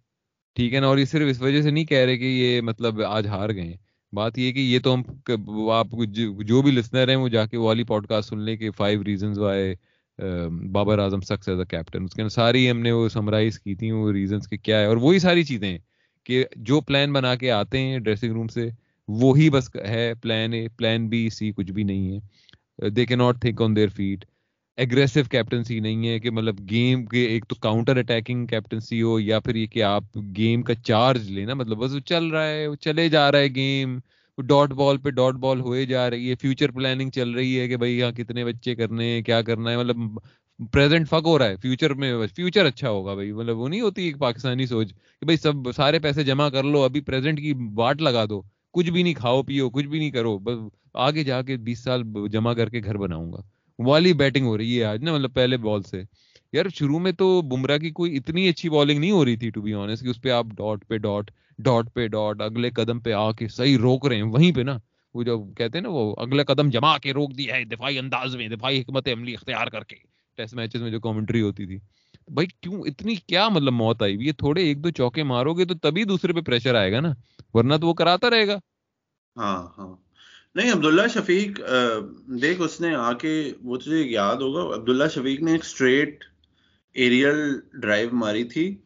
ٹھیک 0.56 0.74
ہے 0.74 0.80
نا، 0.80 0.86
اور 0.86 0.98
یہ 0.98 1.04
صرف 1.04 1.28
اس 1.30 1.40
وجہ 1.42 1.62
سے 1.62 1.70
نہیں 1.70 1.84
کہہ 1.84 2.04
رہے 2.06 2.16
کہ 2.18 2.24
یہ 2.24 2.60
مطلب 2.60 3.02
آج 3.02 3.26
ہار 3.26 3.54
گئے 3.54 3.62
ہیں۔ 3.62 3.76
بات 4.12 4.38
یہ 4.38 4.52
کہ 4.52 4.58
یہ 4.58 4.78
تو 4.78 4.94
ہم 4.94 5.02
آپ 5.70 5.86
جو 6.46 6.60
بھی 6.62 6.70
لسنر 6.70 7.08
ہیں، 7.08 7.16
وہ 7.16 7.28
جا 7.28 7.44
کے 7.46 7.56
والی 7.56 7.84
پوڈ 7.84 8.06
کاسٹ 8.06 8.28
سن 8.28 8.38
لیں 8.38 8.56
کہ 8.56 8.70
five 8.70 9.04
reasons 9.04 9.38
why 9.38 9.74
Babar 10.72 10.98
Azam 10.98 11.20
sucks 11.20 11.48
as 11.48 11.58
a 11.58 11.64
captain 11.64 12.04
اس 12.04 12.14
کے 12.14 12.28
ساری 12.28 12.70
ہم 12.70 12.80
نے 12.80 12.92
وہ 12.92 13.08
سمرائز 13.08 13.58
کی 13.60 13.74
تھیں، 13.74 13.92
وہ 13.92 14.12
ریزنس 14.12 14.48
کے 14.48 14.56
کیا 14.56 14.80
ہے۔ 14.80 14.84
اور 14.84 14.96
وہی 14.96 15.18
ساری 15.18 15.44
چیزیں 15.44 15.68
ہیں 15.68 15.78
کہ 16.24 16.44
جو 16.56 16.80
پلان 16.80 17.12
بنا 17.12 17.34
کے 17.34 17.50
آتے 17.50 17.78
ہیں 17.78 17.98
ڈریسنگ 17.98 18.32
روم 18.32 18.48
سے، 18.48 18.68
وہی 19.08 19.48
بس 19.50 19.70
ہے 19.88 20.12
plan 20.22 20.52
A 20.52 20.66
plan 20.76 21.08
B 21.08 21.28
C 21.30 21.50
کچھ 21.56 21.72
بھی 21.72 21.82
نہیں 21.82 22.12
ہے۔ 22.12 22.90
They 22.90 23.06
can 23.06 23.16
not 23.16 23.40
think 23.40 23.62
on 23.62 23.76
their 23.76 23.88
feet 23.88 24.24
aggressive 24.78 25.20
captaincy 25.30 25.80
نہیں 25.80 26.08
ہے 26.08 26.18
کہ 26.20 26.30
مطلب 26.30 26.70
گیم 26.70 27.06
کے 27.06 27.24
ایک 27.24 27.46
تو 27.48 27.54
کاؤنٹر 27.54 27.96
اٹیکنگ 27.96 28.46
کیپٹنسی 28.46 29.02
ہو 29.02 29.20
یا 29.20 29.40
پھر 29.40 29.54
یہ 29.54 29.66
کہ 29.66 29.82
آپ 29.82 30.04
گیم 30.36 30.62
کا 30.62 30.74
چارج 30.74 31.30
لینا 31.30 31.54
مطلب 31.54 31.78
بس 31.78 31.94
وہ 31.94 32.00
چل 32.00 32.26
رہا 32.26 32.46
ہے، 32.46 32.66
وہ 32.66 32.74
چلے 32.74 33.08
جا 33.08 33.32
رہا 33.32 33.38
ہے 33.38 33.48
گیم 33.48 33.98
ڈاٹ 34.38 34.70
بال 34.70 34.98
پہ 34.98 35.10
ڈاٹ 35.10 35.34
بال 35.34 35.60
ہوئے 35.60 35.84
جا 35.86 36.10
رہی 36.10 36.30
ہے 36.30 36.34
فیوچر 36.34 36.70
پلاننگ 36.70 37.10
چل 37.10 37.30
رہی 37.30 37.60
ہے 37.60 37.68
کہ 37.68 37.76
بھائی 37.76 37.98
یہاں 37.98 38.10
کتنے 38.10 38.44
بچے 38.44 38.74
کرنے 38.74 39.04
ہیں، 39.04 39.22
کیا 39.22 39.42
کرنا 39.42 39.70
ہے 39.70 39.76
مطلب 39.76 40.18
پریزنٹ 40.72 41.08
فک 41.08 41.26
ہو 41.26 41.38
رہا 41.38 41.46
ہے 41.46 41.56
فیوچر 41.56 41.94
میں 41.94 42.26
فیوچر 42.36 42.66
اچھا 42.66 42.90
ہوگا 42.90 43.14
بھائی 43.14 43.32
مطلب 43.32 43.58
وہ 43.58 43.68
نہیں 43.68 43.80
ہوتی 43.80 44.02
ایک 44.02 44.18
پاکستانی 44.18 44.66
سوچ 44.66 44.92
کہ 44.92 45.24
بھائی 45.24 45.36
سب 45.36 45.72
سارے 45.76 45.98
پیسے 45.98 46.24
جمع 46.24 46.48
کر 46.48 46.62
لو، 46.62 46.82
ابھی 46.82 47.00
پریزنٹ 47.00 47.38
کی 47.38 47.52
واٹ 47.74 48.02
لگا 48.02 48.24
دو، 48.24 48.42
کچھ 48.70 48.90
بھی 48.90 49.02
نہیں 49.02 49.14
کھاؤ 49.14 49.42
پیو، 49.42 49.70
کچھ 49.70 49.86
بھی 49.86 49.98
نہیں 49.98 50.10
کرو، 50.10 50.38
بس 50.38 50.58
آگے 50.94 51.24
جا 51.24 51.42
کے 51.42 51.56
بیس 51.56 51.78
سال 51.78 52.02
جمع 52.32 52.52
کر 52.52 52.68
کے 52.68 52.80
گھر 52.84 52.96
بناؤں 52.96 53.32
گا۔ 53.32 53.40
والی 53.84 54.12
بیٹنگ 54.12 54.46
ہو 54.46 54.58
رہی 54.58 54.78
ہے 54.78 54.84
آج 54.84 55.04
نا 55.04 55.12
مطلب 55.12 55.34
پہلے 55.34 55.56
بال 55.56 55.82
سے۔ 55.82 56.02
یار، 56.52 56.66
شروع 56.74 56.98
میں 56.98 57.12
تو 57.12 57.42
بمراہ 57.42 57.78
کی 57.78 57.90
کوئی 57.90 58.16
اتنی 58.16 58.48
اچھی 58.48 58.68
بالنگ 58.68 58.98
نہیں 58.98 59.10
ہو 59.10 59.24
رہی 59.24 59.36
تھی 59.36 59.50
ٹو 59.50 59.60
بی 59.60 59.74
آنےسٹ 59.74 60.02
کہ 60.02 60.08
اس 60.08 60.22
پہ 60.22 60.30
آپ 60.30 60.46
ڈاٹ 60.56 60.88
پہ 60.88 60.98
ڈاٹ 60.98 61.30
ڈاٹ 61.58 61.94
پہ 61.94 62.06
ڈاٹ 62.06 62.40
اگلے 62.40 62.70
قدم 62.70 63.00
پہ 63.00 63.12
آ 63.12 63.32
کے 63.32 63.48
صحیح 63.48 63.78
روک 63.78 64.06
رہے 64.06 64.16
ہیں۔ 64.16 64.22
وہیں 64.22 64.52
پہ 64.52 64.60
نا، 64.60 64.78
وہ 65.14 65.22
جو 65.22 65.42
کہتے 65.42 65.78
ہیں 65.78 65.82
نا، 65.82 65.88
وہ 65.88 66.14
اگلے 66.18 66.44
قدم 66.44 66.70
جما 66.70 66.98
کے 66.98 67.12
روک 67.12 67.38
دیا 67.38 67.56
ہے، 67.56 67.64
دفاعی 67.64 67.98
انداز 67.98 68.36
میں، 68.36 68.48
دفاعی 68.48 68.80
حکمت 68.80 69.08
عملی 69.08 69.34
اختیار 69.34 69.66
کر 69.66 69.84
کے۔ 69.84 69.96
ٹیسٹ 70.36 70.54
میچز 70.54 70.82
میں 70.82 70.90
جو 70.90 71.00
کامنٹری 71.00 71.40
ہوتی 71.40 71.66
تھی۔ 71.66 71.78
بھائی، 72.28 72.46
کیوں 72.60 72.82
اتنی، 72.82 73.14
کیا 73.14 73.48
مطلب 73.48 73.72
موت 73.72 74.02
آئی؟ 74.02 74.16
یہ 74.20 74.32
تھوڑے 74.32 74.62
ایک 74.62 74.84
دو 74.84 74.90
چوکے 74.90 75.22
مارو 75.22 75.54
گے 75.54 75.64
تو 75.64 75.74
تبھی 75.74 76.04
دوسرے 76.04 76.32
پہ 76.32 76.40
پریشر 76.40 76.74
آئے 76.74 76.92
گا 76.92 77.00
نا، 77.00 77.12
ورنہ 77.54 77.74
تو 77.74 77.86
وہ 77.86 77.94
کراتا 77.94 78.30
رہے 78.30 78.46
گا۔ 78.46 78.58
ہاں 79.36 79.68
ہاں۔ 79.78 80.11
نہیں 80.54 80.72
عبداللہ 80.72 81.02
شفیق 81.14 81.60
دیکھ 82.42 82.60
اس 82.60 82.80
نے 82.80 82.94
آ 82.94 83.12
کے 83.12 83.52
وہ 83.62 83.76
تجھے 83.76 84.02
یاد 84.02 84.36
ہوگا 84.36 84.74
عبداللہ 84.74 85.08
شفیق 85.08 85.40
نے 85.40 85.52
ایک 85.52 85.64
اسٹریٹ 85.64 86.24
ایریل 86.92 87.60
ڈرائیو 87.72 88.08
ماری 88.12 88.44
تھی۔ 88.44 88.76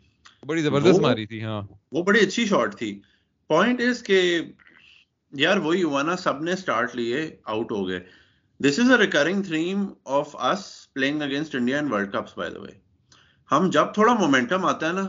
بڑی 0.47 0.63
زبردست 0.63 1.01
ماری 1.01 1.27
تھی 1.27 1.43
ہاں۔ 1.43 1.63
وہ 1.93 2.03
بڑی 2.03 2.21
اچھی 2.21 2.45
شاٹ 2.47 2.77
تھی۔ 2.77 3.01
پوائنٹ 3.47 3.81
از 3.81 4.03
کہ 4.03 4.41
یار 5.33 5.57
وہی 5.57 5.83
ہوا 5.83 6.03
نا 6.03 6.17
سب 6.17 6.43
نے 6.43 6.53
اسٹارٹ 6.53 6.97
لیے 6.97 7.37
آؤٹ 7.45 7.73
ہو 7.73 7.89
گئے۔ 7.89 8.01
This 8.61 8.79
is 8.79 8.91
a 8.91 8.97
recurring 8.99 9.43
theme 9.43 9.87
of 10.05 10.37
us 10.37 10.93
playing 10.93 11.23
against 11.23 11.55
India 11.55 11.79
in 11.79 11.93
world 11.93 12.13
cups 12.13 12.39
by 12.39 12.51
the 12.51 12.61
way 12.61 12.73
ہم 13.53 13.71
جب 13.71 13.95
تھوڑا 13.95 14.15
مومنٹم 14.15 14.65
آتا 14.65 14.89
ہے 14.89 14.93
نا 14.93 15.09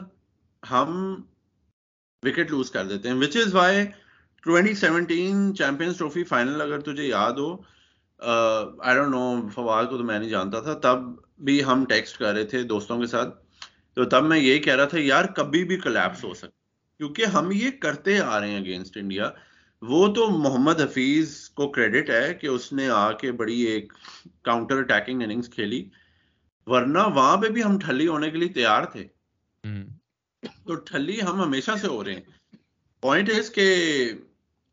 ہم 0.71 1.15
وکٹ 2.23 2.51
لوز 2.51 2.71
کر 2.71 2.87
دیتے 2.87 3.09
ہیں 3.09 3.15
which 3.15 3.37
is 3.37 3.55
why 3.55 3.85
twenty 4.43 4.73
seventeen 4.73 5.55
Champions 5.55 5.97
Trophy 5.97 6.23
final 6.23 6.61
اگر 6.61 6.79
تجھے 6.79 7.03
یاد 7.03 7.31
ہو 7.31 7.55
آئی 8.79 8.95
ڈونٹ 8.95 9.09
نو 9.09 9.47
فواد 9.53 9.85
کو 9.85 9.97
تو 9.97 10.03
میں 10.03 10.19
نہیں 10.19 10.29
جانتا 10.29 10.59
تھا 10.59 10.73
تب 10.73 10.99
بھی 11.39 11.63
ہم 11.63 11.85
ٹیکسٹ 11.85 12.17
کر 12.17 12.33
رہے 12.33 12.43
تھے 12.43 12.63
دوستوں 12.63 12.99
کے 12.99 13.07
ساتھ 13.07 13.35
تو 13.93 14.05
تب 14.05 14.23
میں 14.23 14.39
یہی 14.39 14.59
کہہ 14.59 14.75
رہا 14.75 14.85
تھا 14.85 14.97
یار 15.01 15.25
کبھی 15.25 15.63
بھی 15.63 15.77
کلیپس 15.77 16.23
ہو 16.23 16.33
سکتا 16.33 16.57
کیونکہ 16.97 17.25
ہم 17.25 17.51
یہ 17.51 17.71
کرتے 17.71 18.19
آ 18.19 18.39
رہے 18.39 18.49
ہیں 18.49 18.59
اگینسٹ 18.59 18.97
انڈیا 18.97 19.29
وہ 19.81 20.13
تو 20.13 20.29
محمد 20.29 20.81
حفیظ 20.81 21.49
کو 21.49 21.67
کریڈٹ 21.69 22.09
ہے 22.09 22.33
کہ 22.33 22.47
اس 22.47 22.73
نے 22.73 22.89
آ 22.89 23.11
کے 23.11 23.31
بڑی 23.31 23.61
ایک 23.61 23.93
کاؤنٹر 24.41 24.77
اٹیکنگ 24.77 25.21
اننگز 25.21 25.49
کھیلی 25.49 25.89
ورنہ 26.67 26.99
وہاں 26.99 27.37
پہ 27.37 27.47
بھی 27.47 27.63
ہم 27.63 27.79
ٹھلی 27.79 28.07
ہونے 28.07 28.31
کے 28.31 28.37
لیے 28.37 28.49
تیار 28.49 28.83
تھے۔ 28.83 29.07
تو 30.65 30.75
ٹھلی 30.75 31.21
ہم 31.21 31.41
ہمیشہ 31.41 31.71
سے 31.81 31.87
ہو 31.87 32.03
رہے 32.03 32.13
ہیں۔ 32.13 32.21
پوائنٹ 33.01 33.29
اس 33.29 33.49
کہ 33.49 33.67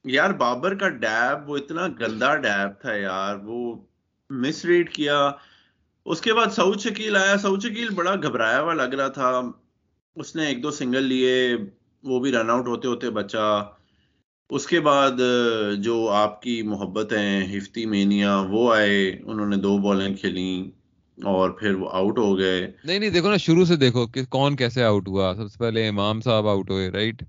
یار 0.04 0.30
بابر 0.30 0.74
کا 0.74 0.88
ڈیب 0.88 1.50
وہ 1.50 1.56
اتنا 1.56 1.86
گندا 1.88 2.36
ڈیب 2.36 2.80
تھا 2.80 2.94
یار 2.94 3.36
وہ 3.36 3.76
مس 4.30 4.64
ریڈ 4.64 4.92
کیا۔ 4.92 5.30
اس 6.06 6.20
کے 6.20 6.34
بعد 6.34 6.46
سعود 6.46 6.80
شکیل 6.80 7.16
آیا 7.16 7.36
سعود 7.36 7.62
شکیل 7.62 7.88
بڑا 7.94 8.14
گھبرایا 8.14 8.60
ہوا 8.60 8.74
لگ 8.74 8.94
رہا 8.94 9.08
تھا۔ 9.08 9.40
اس 10.16 10.36
نے 10.36 10.46
ایک 10.46 10.62
دو 10.62 10.70
سنگل 10.70 11.02
لیے 11.02 11.56
وہ 12.02 12.20
بھی 12.20 12.32
رن 12.32 12.50
آؤٹ 12.50 12.66
ہوتے 12.66 12.88
ہوتے 12.88 13.10
بچا۔ 13.10 13.62
اس 14.50 14.66
کے 14.66 14.80
بعد 14.80 15.10
جو 15.78 16.08
آپ 16.08 16.42
کی 16.42 16.62
محبت 16.62 17.12
ہیں 17.12 17.58
ہفتی 17.58 17.86
مینیا 17.86 18.44
وہ 18.50 18.74
آئے 18.74 19.20
انہوں 19.24 19.46
نے 19.46 19.56
دو 19.56 19.78
بالیں 19.78 20.14
کھیلی 20.14 20.70
اور 21.24 21.50
پھر 21.50 21.74
وہ 21.74 21.88
آؤٹ 21.92 22.18
ہو 22.18 22.38
گئے۔ 22.38 22.72
نہیں 22.84 22.98
نہیں 22.98 23.10
دیکھو 23.10 23.30
نا 23.30 23.36
شروع 23.36 23.64
سے 23.64 23.76
دیکھو 23.76 24.06
کہ 24.06 24.24
کون 24.24 24.56
کیسے 24.56 24.84
آؤٹ 24.84 25.08
ہوا۔ 25.08 25.34
سب 25.36 25.48
سے 25.48 25.58
پہلے 25.58 25.88
امام 25.88 26.20
صاحب 26.20 26.48
آؤٹ 26.48 26.70
ہوئے 26.70 26.90
رائٹ 26.90 27.22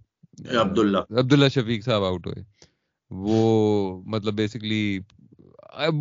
عبداللہ۔ 0.55 0.97
عبداللہ 0.97 1.47
شفیق 1.47 1.83
صاحب 1.83 2.03
آؤٹ 2.03 2.27
ہوئے۔ 2.27 2.54
وہ 3.11 4.01
مطلب 4.05 4.33
بیسکلی 4.33 4.99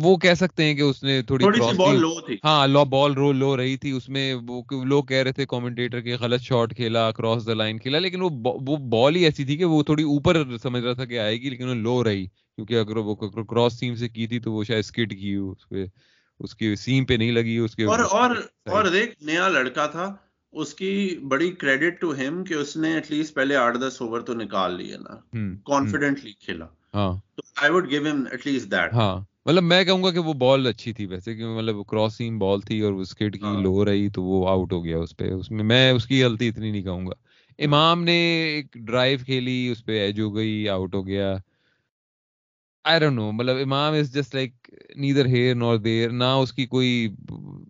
وہ 0.03 0.17
کہہ 0.17 0.33
سکتے 0.33 0.63
ہیں 0.63 0.73
کہ 0.73 0.81
اس 0.81 1.03
نے 1.03 1.21
تھوڑی 1.21 1.45
بال 1.77 1.99
لو 1.99 2.19
تھی۔ 2.21 2.35
ہاں 2.43 2.67
لو 2.67 2.85
بال 2.85 3.13
رو 3.13 3.31
لو 3.31 3.57
رہی 3.57 3.77
تھی۔ 3.77 3.91
اس 3.91 4.09
میں 4.09 4.33
وہ 4.47 4.61
لوگ 4.85 5.03
کہہ 5.03 5.17
رہے 5.17 5.31
تھے 5.31 5.45
کومنٹیٹر 5.45 6.01
کے 6.01 6.15
غلط 6.15 6.41
شاٹ 6.41 6.75
کھیلا 6.75 7.11
کراس 7.11 7.47
دا 7.47 7.53
لائن 7.53 7.79
کھیلا 7.79 7.99
لیکن 7.99 8.21
وہ 8.21 8.77
بال 8.89 9.15
ہی 9.15 9.25
ایسی 9.25 9.45
تھی 9.45 9.57
کہ 9.57 9.65
وہ 9.65 9.83
تھوڑی 9.83 10.03
اوپر 10.03 10.57
سمجھ 10.63 10.83
رہا 10.83 10.93
تھا 10.93 11.05
کہ 11.05 11.19
آئے 11.19 11.41
گی 11.41 11.49
لیکن 11.49 11.69
وہ 11.69 11.73
لو 11.73 12.03
رہی۔ 12.03 12.25
کیونکہ 12.25 12.79
اگر 12.79 12.97
وہ 12.97 13.15
کراس 13.15 13.79
سیم 13.79 13.95
سے 13.95 14.09
کی 14.09 14.27
تھی 14.27 14.39
تو 14.39 14.51
وہ 14.51 14.63
شاید 14.63 14.79
اسکٹ 14.79 15.13
کی 15.19 15.33
اس 15.33 15.69
پہ 15.69 15.85
اس 16.39 16.55
کی 16.55 16.75
سیم 16.75 17.05
پہ 17.05 17.13
نہیں 17.13 17.31
لگی 17.31 17.57
اس 17.57 17.75
کے 17.75 17.83
اور 17.83 17.99
اور 17.99 18.35
اور 18.65 18.85
دیکھ 18.85 19.23
نیا 19.23 19.47
لڑکا 19.47 19.85
تھا 19.87 20.15
اس 20.53 20.73
کی 20.73 21.19
بڑی 21.27 21.51
کریڈٹ 21.51 22.01
ٹو 22.01 22.13
ہم 22.15 22.43
کہ 22.43 22.53
اس 22.53 22.77
نے 22.77 22.93
ایٹ 22.93 23.11
لیسٹ 23.11 23.33
پہلے 23.33 23.55
آٹھ 23.55 23.77
دس 23.77 24.01
اوور 24.01 24.21
تو 24.21 24.33
نکال 24.33 24.77
لیے 24.77 24.97
نا۔ 24.97 25.15
کانفیڈنٹلی 25.65 26.31
کھیلا۔ 26.31 26.65
ہاں۔ 26.95 27.11
I 27.55 27.71
would 27.71 27.89
give 27.91 28.11
him 28.11 28.23
at 28.31 28.47
least 28.47 28.71
that 28.71 28.93
ہاں۔ 28.93 29.15
مطلب 29.45 29.63
میں 29.63 29.83
کہوں 29.83 30.03
گا 30.03 30.11
کہ 30.11 30.19
وہ 30.19 30.33
بال 30.33 30.67
اچھی 30.67 30.93
تھی 30.93 31.05
ویسے 31.05 31.35
کہ 31.35 31.45
مطلب 31.45 31.75
کراس 31.87 32.17
سیم 32.17 32.39
بال 32.39 32.61
تھی 32.61 32.81
اور 32.81 32.93
اسکٹ 32.93 33.33
کی 33.33 33.61
لو 33.61 33.77
ہاں۔ 33.77 33.85
رہی 33.85 34.09
تو 34.09 34.23
وہ 34.23 34.47
آؤٹ 34.49 34.73
ہو 34.73 34.85
گیا 34.85 34.97
اس 34.97 35.17
پہ۔ 35.17 35.31
اس 35.31 35.51
میں 35.51 35.63
میں 35.63 35.91
اس 35.91 36.05
کی 36.05 36.23
غلطی 36.23 36.47
اتنی 36.47 36.71
نہیں 36.71 36.81
کہوں 36.81 37.05
گا۔ 37.07 37.13
امام 37.59 38.03
نے 38.03 38.15
ایک 38.45 38.73
ڈرائیو 38.73 39.19
کھیلی 39.25 39.67
اس 39.71 39.85
پہ 39.85 39.99
ایج 39.99 40.19
ہو 40.21 40.35
گئی 40.35 40.69
آؤٹ 40.69 40.95
ہو 40.95 41.07
گیا۔ 41.07 41.35
آئی 42.83 42.99
ڈونٹ 42.99 43.15
نو 43.15 43.31
مطلب 43.31 43.57
Imam 43.61 43.93
is 43.93 44.13
just 44.13 44.35
like 44.35 44.69
neither 44.95 45.25
here 45.25 45.55
nor 45.55 45.77
there 45.77 46.09
نہ 46.09 46.23
اس 46.23 46.53
کی 46.53 46.65
کوئی 46.65 47.09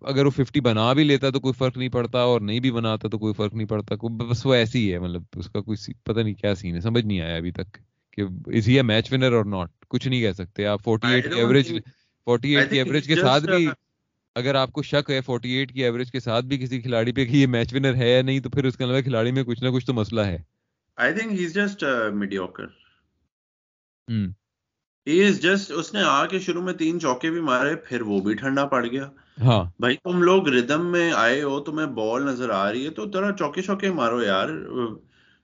اگر 0.02 0.26
وہ 0.26 0.30
ففٹی 0.30 0.60
بنا 0.60 0.92
بھی 0.92 1.04
لیتا 1.04 1.30
تو 1.30 1.40
کوئی 1.40 1.52
فرق 1.52 1.76
نہیں 1.78 1.88
پڑتا 1.88 2.20
اور 2.20 2.40
نہیں 2.40 2.60
بھی 2.60 2.70
بناتا 2.70 3.08
تو 3.08 3.18
کوئی 3.18 3.34
فرق 3.34 3.54
نہیں 3.54 3.66
پڑتا 3.66 3.94
بس 4.16 4.46
وہ 4.46 4.54
ایسی 4.54 4.92
ہے 4.92 4.98
مطلب 4.98 5.22
اس 5.36 5.50
کا 5.50 5.60
کوئی 5.60 5.92
پتہ 6.04 6.20
نہیں 6.20 6.34
کیا 6.34 6.54
سین 6.54 6.74
ہے 6.74 6.80
سمجھ 6.80 7.04
نہیں 7.06 7.20
آیا 7.20 7.36
ابھی 7.36 7.50
تک۔ 7.50 7.78
کہ 8.16 8.22
is 8.46 8.68
he 8.68 8.76
a 8.76 8.82
match 8.82 9.12
winner 9.12 9.32
اور 9.32 9.44
ناٹ 9.44 9.70
کچھ 9.88 10.08
نہیں 10.08 10.20
کہہ 10.20 10.32
سکتے. 10.32 10.66
آپ 10.66 10.82
فورٹی 10.84 11.08
ایٹ 11.08 11.32
کی 11.32 11.38
ایوریج 11.38 11.72
فورٹی 12.26 12.56
ایٹ 12.56 12.70
کی 12.70 12.76
ایوریج 12.76 13.06
کے 13.06 13.16
ساتھ 13.16 13.44
بھی 13.44 13.68
اگر 14.34 14.54
آپ 14.54 14.72
کو 14.72 14.82
شک 14.82 15.10
ہے 15.10 15.20
فورٹی 15.20 15.50
ایٹ 15.50 15.72
کی 15.72 15.84
ایوریج 15.84 16.10
کے 16.12 16.20
ساتھ 16.20 16.44
بھی 16.44 16.58
کسی 16.58 16.80
کھلاڑی 16.80 17.12
پہ 17.12 17.24
کہ 17.24 17.36
یہ 17.36 17.46
میچ 17.46 17.74
ونر 17.74 17.94
ہے 17.94 18.10
یا 18.10 18.22
نہیں 18.22 18.40
تو 18.40 18.50
پھر 18.50 18.64
اس 18.64 18.76
کے 18.76 18.84
علاوہ 18.84 19.00
کھلاڑی 19.00 19.32
میں 19.32 19.44
کچھ 19.44 19.62
نہ 19.62 19.68
کچھ 19.68 19.86
تو 19.86 19.94
مسئلہ 19.94 20.20
ہے۔ 20.20 20.38
I 20.96 21.14
think 21.14 21.32
he 21.32 21.44
is 21.44 21.54
just 21.54 21.84
mediocre 22.14 22.64
ہم۔ 24.08 24.26
جسٹ 25.40 25.70
اس 25.70 25.94
نے 25.94 26.00
آ 26.02 26.26
کے 26.26 26.38
شروع 26.38 26.62
میں 26.62 26.72
تین 26.72 27.00
چوکے 27.00 27.30
بھی 27.30 27.40
مارے 27.40 27.76
پھر 27.76 28.00
وہ 28.00 28.20
بھی 28.20 28.34
ٹھنڈا 28.34 28.64
پڑ 28.66 28.86
گیا۔ 28.86 29.08
ہاں۔ 29.40 29.64
بھائی 29.80 29.96
تم 29.96 30.22
لوگ 30.22 30.48
ردم 30.48 30.92
میں 30.92 31.12
آئے 31.12 31.42
ہو 31.42 31.60
تمہیں 31.60 31.86
بال 31.86 32.26
نظر 32.26 32.50
آ 32.50 32.72
رہی 32.72 32.84
ہے 32.84 32.90
تو 32.90 33.10
ذرا 33.12 33.32
چوکے 33.32 33.62
چوکے 33.62 33.90
مارو 33.90 34.22
یار۔ 34.22 34.48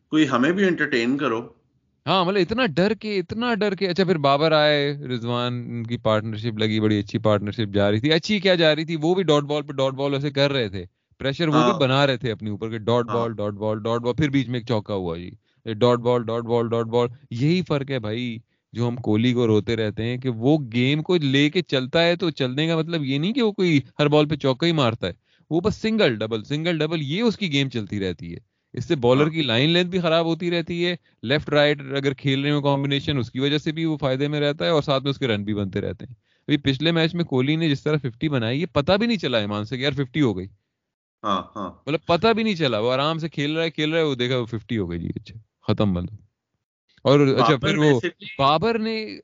کوئی 0.08 0.28
ہمیں 0.28 0.52
بھی 0.52 0.64
انٹرٹین 0.64 1.18
کرو۔ 1.18 1.61
ہاں 2.06 2.24
مطلب 2.24 2.40
اتنا 2.40 2.64
ڈر 2.76 2.92
کے 3.00 3.18
اتنا 3.18 3.54
ڈر 3.54 3.74
کے۔ 3.74 3.88
اچھا 3.88 4.04
پھر 4.04 4.18
بابر 4.18 4.52
آئے 4.52 4.78
رضوان 5.08 5.82
کی 5.84 5.96
پارٹنرشپ 6.02 6.58
لگی 6.58 6.80
بڑی 6.80 6.98
اچھی 6.98 7.18
پارٹنرشپ 7.26 7.74
جا 7.74 7.90
رہی 7.90 8.00
تھی۔ 8.00 8.12
اچھی 8.12 8.38
کیا 8.40 8.54
جا 8.54 8.74
رہی 8.76 8.84
تھی؟ 8.84 8.96
وہ 9.02 9.14
بھی 9.14 9.22
ڈاٹ 9.22 9.42
بال 9.42 9.62
پہ 9.62 9.72
ڈاٹ 9.72 9.92
بال 9.94 10.14
ایسے 10.14 10.30
کر 10.30 10.52
رہے 10.52 10.68
تھے۔ 10.68 10.84
پریشر 11.20 11.48
وہ 11.48 11.52
بھی 11.52 11.70
ہاں۔ 11.70 11.78
بنا 11.80 12.06
رہے 12.06 12.16
تھے 12.16 12.32
اپنے 12.32 12.50
اوپر 12.50 12.70
کے 12.70 12.78
dot 12.78 13.04
ball 13.06 13.32
dot 13.34 13.52
ball 13.54 13.82
dot 13.82 14.00
ball 14.00 14.14
پھر 14.14 14.30
بیچ 14.30 14.48
میں 14.48 14.58
ایک 14.58 14.66
چوکا 14.68 14.94
ہوا 14.94 15.16
جی۔ 15.18 15.30
Dot 15.74 15.98
ball 15.98 16.22
dot 16.22 16.42
ball 16.42 16.68
dot 16.68 16.86
ball 16.86 17.08
یہی 17.30 17.62
فرق 17.68 17.90
ہے 17.90 17.98
بھائی 17.98 18.38
جو 18.72 18.88
ہم 18.88 18.96
کوہلی 18.96 19.32
کو 19.32 19.46
روتے 19.46 19.76
رہتے 19.76 20.04
ہیں 20.04 20.16
کہ 20.18 20.28
وہ 20.28 20.58
گیم 20.72 21.02
کو 21.02 21.16
لے 21.16 21.48
کے 21.50 21.62
چلتا 21.62 22.04
ہے 22.04 22.16
تو 22.16 22.30
چلنے 22.30 22.66
کا 22.66 22.76
مطلب 22.76 23.04
یہ 23.04 23.18
نہیں 23.18 23.32
کہ 23.32 23.42
وہ 23.42 23.52
کوئی 23.52 23.80
ہر 23.98 24.08
بال 24.08 24.28
پہ 24.28 24.36
چوکا 24.36 24.66
ہی 24.66 24.72
مارتا 24.72 25.06
ہے۔ 25.06 25.12
وہ 25.50 25.60
بس 25.60 25.74
سنگل 25.76 26.16
ڈبل 26.16 26.44
سنگل 26.44 26.78
ڈبل 26.78 27.02
یہ 27.02 27.22
اس 27.22 27.36
کی 27.36 27.52
گیم 27.52 27.68
چلتی 27.68 28.00
رہتی 28.00 28.32
ہے۔ 28.34 28.51
اس 28.72 28.84
سے 28.84 28.94
بالر 28.96 29.28
کی 29.28 29.42
لائن 29.42 29.70
لینتھ 29.70 29.90
بھی 29.90 30.00
خراب 30.00 30.26
ہوتی 30.26 30.50
رہتی 30.50 30.86
ہے۔ 30.86 30.96
لیفٹ 31.22 31.48
رائٹ 31.48 31.80
اگر 31.80 32.14
کھیل 32.14 32.42
رہے 32.42 32.50
ہو 32.50 32.62
کمبینیشن 32.62 33.18
اس 33.18 33.30
کی 33.30 33.40
وجہ 33.40 33.58
سے 33.58 33.72
بھی 33.72 33.84
وہ 33.84 33.96
فائدے 33.96 34.28
میں 34.28 34.40
رہتا 34.40 34.64
ہے 34.64 34.70
اور 34.70 34.82
ساتھ 34.82 35.02
میں 35.02 35.10
اس 35.10 35.18
کے 35.18 35.26
رن 35.26 35.44
بھی 35.44 35.54
بنتے 35.54 35.80
رہتے 35.80 36.04
ہیں۔ 36.04 36.14
ابھی 36.48 36.56
پچھلے 36.56 36.92
میچ 36.92 37.14
میں 37.14 37.24
کوہلی 37.24 37.56
نے 37.56 37.68
جس 37.68 37.82
طرح 37.82 37.96
ففٹی 37.96 38.28
بنائی 38.28 38.60
یہ 38.60 38.66
پتا 38.72 38.96
بھی 38.96 39.06
نہیں 39.06 39.18
چلا 39.18 39.38
ایمان 39.38 39.64
سے 39.64 39.76
کہ 39.76 39.82
یار 39.82 39.92
ففٹی 39.92 40.20
ہو 40.20 40.36
گئی۔ 40.36 40.46
ہاں، 41.22 41.42
ہاں۔ 41.56 41.70
مطلب 41.86 42.06
پتا 42.06 42.32
بھی 42.32 42.42
نہیں 42.42 42.54
چلا 42.54 42.78
وہ 42.78 42.92
آرام 42.92 43.18
سے 43.18 43.28
کھیل 43.28 43.56
رہا 43.56 43.64
ہے 43.64 43.70
کھیل 43.70 43.90
رہا 43.90 43.98
ہے 43.98 44.04
وہ 44.04 44.14
دیکھا 44.14 44.38
وہ 44.38 44.46
ففٹی 44.46 44.78
ہو 44.78 44.90
گئی۔ 44.90 44.98
جی 44.98 45.08
اچھا 45.16 45.38
ختم 45.66 45.92
مطلب 45.92 46.16
اور 47.04 47.20
اچھا 47.20 47.56
پھر 47.56 47.76
وہ 47.76 48.00
بابر 48.38 48.78
نے 48.78 49.18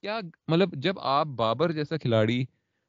کیا 0.00 0.20
مطلب 0.48 0.74
جب 0.74 0.94
آپ 0.98 1.26
بابر 1.26 1.72
جیسا 1.72 1.96
کھلاڑی 1.96 2.44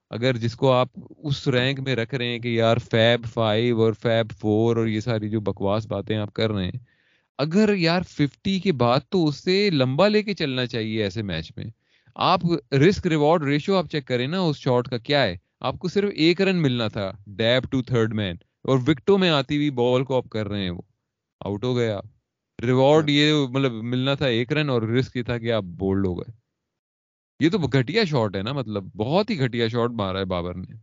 اگر 0.09 0.38
جس 0.38 0.55
کو 0.55 0.71
آپ 0.71 0.88
اس 1.24 1.47
رینک 1.47 1.79
میں 1.79 1.95
رکھ 1.95 2.15
رہے 2.15 2.27
ہیں 2.27 2.39
کہ 2.39 2.47
یار 2.47 2.77
فیب 2.91 3.25
فائیو 3.33 3.81
اور 3.81 3.93
فیب 3.93 4.31
فور 4.31 4.75
اور 4.75 4.88
یہ 4.88 5.00
ساری 5.00 5.29
جو 5.29 5.39
بکواس 5.39 5.88
باتیں 5.88 6.17
آپ 6.17 6.33
کر 6.33 6.51
رہے 6.51 6.65
ہیں، 6.65 6.79
اگر 7.38 7.74
یار 7.75 8.01
ففٹی 8.01 8.59
کے 8.59 8.71
بعد 8.71 9.00
تو 9.09 9.27
اس 9.27 9.43
سے 9.43 9.69
لمبا 9.69 10.07
لے 10.07 10.24
کے 10.24 10.33
چلنا 10.33 10.65
چاہیے 10.65 11.03
ایسے 11.03 11.21
میچ 11.21 11.51
میں۔ 11.57 11.65
آپ 12.15 12.41
رسک 12.74 13.07
ریوارڈ 13.07 13.43
ریشو 13.43 13.75
آپ 13.75 13.85
چیک 13.91 14.07
کریں 14.07 14.27
نا 14.27 14.39
اس 14.39 14.57
شاٹ 14.57 14.88
کا 14.88 14.97
کیا 14.97 15.24
ہے۔ 15.24 15.38
آپ 15.59 15.79
کو 15.79 15.88
صرف 15.88 16.09
ایک 16.15 16.41
رن 16.41 16.62
ملنا 16.62 16.88
تھا، 16.88 17.12
ڈیب 17.27 17.71
ٹو 17.71 17.81
تھرڈ 17.81 18.13
مین، 18.13 18.35
اور 18.63 18.79
وکٹوں 18.88 19.17
میں 19.17 19.29
آتی 19.29 19.55
ہوئی 19.55 19.69
بال 19.69 20.03
کو 20.03 20.17
آپ 20.17 20.29
کر 20.29 20.47
رہے 20.47 20.63
ہیں 20.63 20.69
وہ۔ 20.69 20.81
آؤٹ 21.39 21.63
ہو 21.63 21.75
گئے 21.75 21.91
آپ۔ 21.91 22.05
ریوارڈ 22.62 23.09
یہ 23.09 23.33
مطلب 23.50 23.71
ملنا 23.71 24.13
تھا 24.13 24.25
ایک 24.25 24.53
رن 24.53 24.69
اور 24.69 24.81
رسک 24.81 25.17
یہ 25.17 25.24
تھا 25.24 25.38
کہ 25.38 25.51
آپ 25.51 25.63
بولڈ 25.63 26.05
ہو 26.05 26.19
گئے۔ 26.19 26.45
یہ 27.39 27.50
تو 27.50 27.58
گھٹیا 27.58 28.04
شاٹ 28.04 28.36
ہے 28.36 28.42
نا 28.42 28.51
مطلب 28.51 28.84
بہت 28.96 29.30
ہی 29.30 29.39
گھٹیا 29.39 29.68
شاٹ 29.68 29.89
مارا 29.92 30.20
ہے 30.20 30.25
بابر 30.25 30.56
نے۔ 30.56 30.74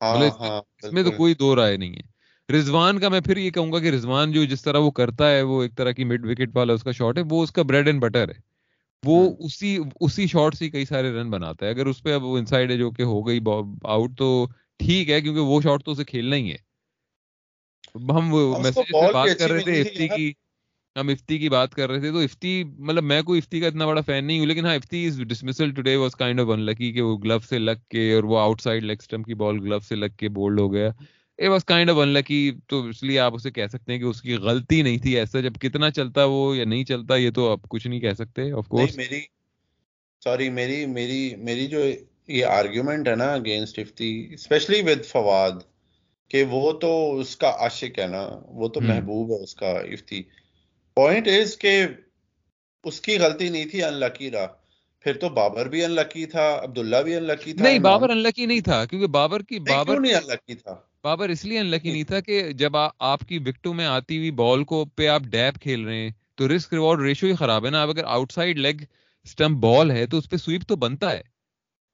ہاں، 0.00 0.30
ہاں، 0.40 0.62
اس 0.82 0.92
میں 0.92 1.02
تو 1.02 1.10
کوئی 1.10 1.34
دو 1.34 1.56
رائے 1.56 1.76
نہیں 1.76 1.94
ہے۔ 1.94 2.12
رضوان 2.52 2.98
کا 3.00 3.08
میں 3.08 3.20
پھر 3.20 3.36
یہ 3.36 3.50
کہوں 3.50 3.72
گا 3.72 3.78
کہ 3.78 3.90
رضوان 3.90 4.32
جو 4.32 4.44
جس 4.44 4.62
طرح 4.62 4.78
وہ 4.78 4.90
کرتا 4.90 5.30
ہے 5.30 5.42
وہ 5.42 5.62
ایک 5.62 5.76
طرح 5.76 5.90
کی 5.90 6.04
مڈ 6.04 6.24
وکٹ 6.24 6.56
والا 6.56 6.72
اس 6.72 6.82
کا 6.82 6.92
شاٹ 6.92 7.18
ہے 7.18 7.22
وہ 7.30 7.42
اس 7.42 7.52
کا 7.52 7.62
بریڈ 7.62 7.86
اینڈ 7.86 8.02
بٹر 8.02 8.28
ہے۔ 8.28 8.40
وہ 9.02 9.36
اسی 9.38 9.78
اسی 10.00 10.26
شاٹ 10.26 10.54
سے 10.54 10.70
کئی 10.70 10.84
سارے 10.84 11.12
رن 11.12 11.30
بناتا 11.30 11.66
ہے۔ 11.66 11.70
اگر 11.70 11.86
اس 11.86 12.02
پہ 12.02 12.14
اب 12.14 12.24
وہ 12.24 12.38
انسائڈ 12.38 12.70
ہے 12.70 12.76
جو 12.76 12.90
کہ 12.90 13.02
ہو 13.02 13.26
گئی 13.26 13.40
آؤٹ 13.84 14.18
تو 14.18 14.46
ٹھیک 14.78 15.10
ہے 15.10 15.20
کیونکہ 15.20 15.40
وہ 15.40 15.60
شاٹ 15.60 15.84
تو 15.84 15.90
اسے 15.90 16.04
کھیلنا 16.04 16.36
ہی 16.36 16.52
ہے۔ 16.52 16.72
ہم 17.94 18.28
میسج 18.62 18.94
بات 19.12 19.38
کر 19.38 19.50
رہے 19.50 19.84
تھے 19.84 20.08
کی 20.08 20.32
ہم 20.96 21.08
افتی 21.08 21.38
کی 21.38 21.48
بات 21.48 21.74
کر 21.74 21.90
رہے 21.90 22.00
تھے 22.00 22.10
تو 22.10 22.18
افتی 22.18 22.64
مطلب 22.64 23.04
میں 23.04 23.22
کوئی 23.22 23.38
افتی 23.38 23.60
کا 23.60 23.66
اتنا 23.66 23.86
بڑا 23.86 24.00
فین 24.00 24.24
نہیں 24.24 24.38
ہوں 24.38 24.46
لیکن 24.46 24.66
ہاں 24.66 24.74
Ifti 24.74 25.06
is 25.06 25.20
dismissal 25.20 25.70
today 25.70 25.96
was 25.96 26.14
kind 26.14 26.40
of 26.40 26.46
unlucky 26.60 26.92
کہ 26.92 27.00
وہ 27.00 27.16
گلو 27.18 27.38
سے 27.38 27.58
لگ 27.58 27.80
کے 27.90 28.12
اور 28.12 28.24
وہ 28.24 28.38
آؤٹ 28.38 28.60
سائڈ 28.60 28.84
لیگ 28.84 28.96
اسٹمپ 29.00 29.26
کی 29.26 29.34
بال 29.34 29.60
گلو 29.60 29.78
سے 29.80 29.94
لگ 29.94 30.16
کے 30.16 30.28
بولڈ 30.28 30.60
ہو 30.60 30.72
گیا۔ 30.72 30.90
اے 31.38 31.48
واز 31.48 31.64
کائنڈ 31.64 31.90
آف 31.90 31.96
ان 31.96 32.08
لکی 32.08 32.50
تو 32.66 32.82
اس 32.88 33.02
لیے 33.02 33.18
آپ 33.18 33.34
اسے 33.34 33.50
کہہ 33.50 33.66
سکتے 33.66 33.92
ہیں 33.92 33.98
کہ 33.98 34.04
اس 34.04 34.22
کی 34.22 34.34
غلطی 34.34 34.82
نہیں 34.82 34.98
تھی 34.98 35.16
ایسا۔ 35.16 35.40
جب 35.40 35.54
کتنا 35.54 35.90
چلتا 35.90 36.24
وہ 36.24 36.56
یا 36.56 36.64
نہیں 36.64 36.84
چلتا 36.84 37.16
یہ 37.16 37.30
تو 37.30 37.50
آپ 37.52 37.68
کچھ 37.68 37.86
نہیں 37.86 38.00
کہہ 38.00 38.18
سکتے 38.18 38.52
آف 38.52 38.68
کورس 38.68 38.96
میری 38.96 39.20
سوری 40.22 40.48
میری 40.50 40.86
میری 40.86 41.34
میری 41.36 41.66
جو 41.66 41.80
یہ 42.28 42.44
آرگیومنٹ 42.44 43.08
ہے 43.08 43.14
نا 43.14 43.32
against 43.34 43.78
Ifti 43.78 44.28
especially 44.32 44.82
with 44.82 45.04
Fawad 45.04 45.52
کہ 46.30 46.44
وہ 46.50 46.72
تو 46.72 46.92
اس 47.18 47.36
کا 47.36 47.50
عاشق 47.60 47.98
ہے 47.98 48.06
نا 48.06 48.28
وہ 48.48 48.68
تو 48.68 48.80
محبوب 48.80 49.30
ہے 49.30 49.42
اس 49.42 49.54
کا 49.54 49.70
افتی۔ 49.70 50.22
پوائنٹ 50.96 51.28
از 51.28 51.56
کہ 51.58 51.86
اس 52.84 53.00
کی 53.00 53.18
غلطی 53.18 53.48
نہیں 53.48 53.64
تھی 53.64 53.82
ان 53.84 53.94
لکی 53.94 54.30
رہا۔ 54.30 54.46
پھر 55.04 55.16
تو 55.16 55.28
بابر 55.28 55.68
بھی 55.68 55.84
ان 55.84 55.90
لکی 55.90 56.26
تھا 56.26 56.60
عبداللہ 56.62 56.96
بھی 56.96 57.14
ان 57.16 57.22
لکی 57.22 57.52
تھا 57.52 57.64
نہیں 57.64 57.78
بابر 57.78 58.10
ان 58.10 58.18
لکی 58.18 58.46
نہیں 58.46 58.60
تھا 58.60 58.84
کیونکہ 58.84 59.06
بابر 59.06 59.42
کی 59.42 59.58
بابر 59.58 60.00
نہیں 60.00 60.14
ان 60.14 60.26
لکی 60.26 60.54
تھا؟ 60.54 60.74
بابر 61.04 61.28
اس 61.28 61.44
لیے 61.44 61.58
ان 61.58 61.66
لکی 61.66 61.92
نہیں 61.92 62.04
تھا 62.04 62.20
کہ 62.20 62.52
جب 62.52 62.76
آپ 62.98 63.20
کی 63.20 63.38
وکٹوں 63.38 63.74
میں 63.74 63.86
آتی 63.86 64.18
ہوئی 64.18 64.30
بال 64.30 64.64
کو 64.64 64.84
پہ 64.84 65.06
آپ 65.06 65.22
ڈیپ 65.22 65.60
کھیل 65.60 65.84
رہے 65.84 66.02
ہیں 66.02 66.10
تو 66.34 66.56
رسک 66.56 66.74
ریوارڈ 66.74 67.00
ریشو 67.00 67.26
ہی 67.26 67.34
خراب 67.34 67.66
ہے 67.66 67.70
نا۔ 67.70 67.82
اب 67.82 67.90
اگر 67.90 68.04
out 68.04 68.32
side 68.32 68.58
leg 68.58 68.74
stump 69.24 69.58
ball 69.58 69.90
ہے 69.90 70.06
تو 70.06 70.18
اس 70.18 70.30
پہ 70.30 70.36
سویپ 70.36 70.62
تو 70.68 70.76
بنتا 70.76 71.12
ہے۔ 71.12 71.22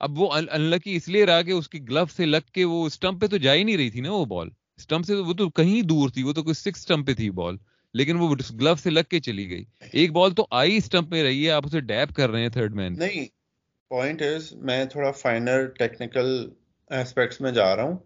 اب 0.01 0.19
وہ 0.19 0.33
ان 0.33 0.61
لکی 0.61 0.97
اس 0.97 1.09
لیے 1.09 1.27
رہا 1.27 1.43
کہ 1.43 1.51
اس 1.51 1.69
کی 1.69 1.89
گلو 1.89 2.05
سے 2.17 2.27
لگ 2.27 2.51
کے 2.53 2.65
وہ 2.65 2.87
اسٹمپ 2.87 3.21
پہ 3.21 3.27
تو 3.27 3.37
جا 3.37 3.55
ہی 3.55 3.65
نہیں 3.65 3.77
رہی 3.77 3.91
تھی 3.91 4.01
نا 4.01 4.13
وہ 4.13 4.25
بال 4.25 4.49
اسٹمپ 4.77 5.07
سے 5.07 5.15
وہ 5.15 5.33
تو 5.33 5.49
کہیں 5.51 5.83
دور 5.83 6.09
تھی 6.09 6.23
وہ 6.23 6.33
تو 6.33 6.43
کوئی 6.43 6.55
سکس 6.55 6.81
اسٹمپ 6.81 7.07
پہ 7.07 7.15
تھی 7.15 7.31
بال 7.31 7.57
لیکن 7.95 8.17
وہ 8.17 8.35
گلو 8.35 8.75
سے 8.75 8.91
لگ 8.91 9.01
کے 9.11 9.21
چلی 9.21 9.51
گئی۔ 9.51 9.65
ایک 9.93 10.13
بال 10.13 10.31
تو 10.31 10.47
آئی 10.51 10.77
اسٹمپ 10.77 11.09
میں 11.09 11.23
رہی 11.23 11.47
ہے 11.47 11.51
آپ 11.51 11.67
اسے 11.67 11.81
ڈیپ 11.81 12.15
کر 12.15 12.31
رہے 12.31 12.41
ہیں 12.41 12.49
تھرڈ 12.49 12.75
مین 12.75 12.99
نہیں 12.99 13.27
پوائنٹ 13.89 14.23
از 14.23 14.53
میں 14.53 14.85
تھوڑا 14.85 15.11
فائنر 15.11 15.67
ٹیکنیکل 15.67 16.49
ایسپیکٹس 16.91 17.41
میں 17.41 17.53
جا 17.53 17.77
رہا 17.77 17.83
ہوں۔ 17.83 17.97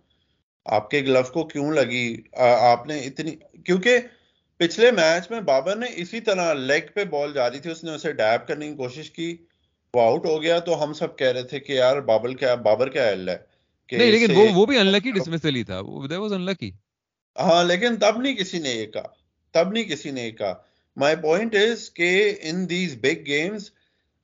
آپ 0.64 0.90
کے 0.90 1.00
گلو 1.00 1.22
کو 1.22 1.44
کیوں 1.44 1.72
لگی؟ 1.72 2.16
آپ 2.60 2.86
نے 2.86 2.98
اتنی 2.98 3.36
کیونکہ 3.64 3.98
پچھلے 4.56 4.90
میچ 4.90 5.30
میں 5.30 5.40
بابر 5.40 5.76
نے 5.76 5.86
اسی 5.96 6.20
طرح 6.20 6.54
لیگ 6.54 6.80
پہ 6.94 7.04
بال 7.04 7.32
جاری 7.32 7.58
تھی 7.58 7.70
اس 7.70 7.84
نے 7.84 7.90
اسے 7.90 8.12
ڈیپ 8.12 8.48
کرنے 8.48 8.68
کی 8.68 8.74
کوشش 8.74 9.10
کی۔ 9.10 9.36
وہ 9.94 10.02
آؤٹ 10.02 10.26
ہو 10.26 10.42
گیا 10.42 10.58
تو 10.58 10.84
ہم 10.84 10.92
سب 10.92 11.18
کہہ 11.18 11.32
رہے 11.32 11.42
تھے 11.42 11.60
کہ 11.60 11.72
یار 11.72 12.00
بابل 12.00 12.34
کیا 12.34 12.54
بابر 12.54 12.88
کیا 12.88 13.04
ایل 13.04 13.28
ہے؟ 13.28 13.36
نہیں 13.92 14.10
لیکن 14.10 14.34
وہ 14.34 14.46
وہ 14.54 14.66
بھی 14.66 14.78
انلکی 14.78 15.10
ڈسمسل 15.10 15.56
ہی 15.56 15.64
تھا۔ 15.64 15.80
وہ 15.80 16.18
واز 16.18 16.32
انلکی 16.32 16.70
ہاں 17.38 17.64
لیکن 17.64 17.96
تب 17.96 18.20
نہیں 18.20 18.34
کسی 18.34 18.58
نے 18.58 18.68
یہ 18.68 18.86
کہا۔ 18.86 19.21
تب 19.52 19.72
نہیں 19.72 19.84
کسی 19.84 20.10
نے 20.10 20.30
کہا۔ 20.30 20.54
مائی 20.96 21.16
پوائنٹ 21.16 21.54
از 21.54 21.90
کہ 21.90 22.34
ان 22.40 22.70
دیز 22.70 22.96
بگ 23.00 23.26
گیمز 23.26 23.70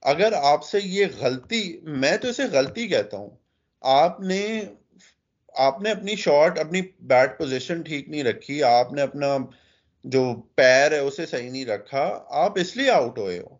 اگر 0.00 0.32
آپ 0.32 0.64
سے 0.64 0.78
یہ 0.84 1.06
غلطی 1.18 1.80
میں 1.82 2.16
تو 2.16 2.28
اسے 2.28 2.42
غلطی 2.44 2.88
کہتا 2.88 3.16
ہوں۔ 3.16 3.30
آپ 3.80 4.20
نے 4.20 4.60
آپ 5.54 5.82
نے 5.82 5.90
اپنی 5.90 6.16
شاٹ 6.16 6.58
اپنی 6.58 6.80
بیٹ 7.00 7.38
پوزیشن 7.38 7.82
ٹھیک 7.82 8.08
نہیں 8.08 8.24
رکھی 8.24 8.62
آپ 8.62 8.92
نے 8.92 9.02
اپنا 9.02 9.36
جو 10.04 10.34
پیر 10.54 10.92
ہے 10.92 10.98
اسے 10.98 11.26
صحیح 11.26 11.50
نہیں 11.50 11.64
رکھا 11.64 12.24
آپ 12.28 12.58
اس 12.58 12.76
لیے 12.76 12.90
آؤٹ 12.90 13.18
ہوئے 13.18 13.38
ہو۔ 13.38 13.58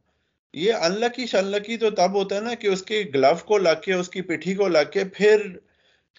یہ 0.52 0.72
انلکی 0.72 1.26
شنلکی 1.26 1.76
تو 1.76 1.90
تب 1.90 2.14
ہوتا 2.14 2.36
ہے 2.36 2.40
نا 2.40 2.54
کہ 2.54 2.66
اس 2.66 2.82
کے 2.82 3.04
گلو 3.14 3.34
کو 3.44 3.58
لگ 3.58 3.80
کے 3.84 3.92
اس 3.92 4.08
کی 4.08 4.22
پٹھی 4.22 4.54
کو 4.54 4.68
لگ 4.68 4.90
کے 4.92 5.04
پھر 5.04 5.56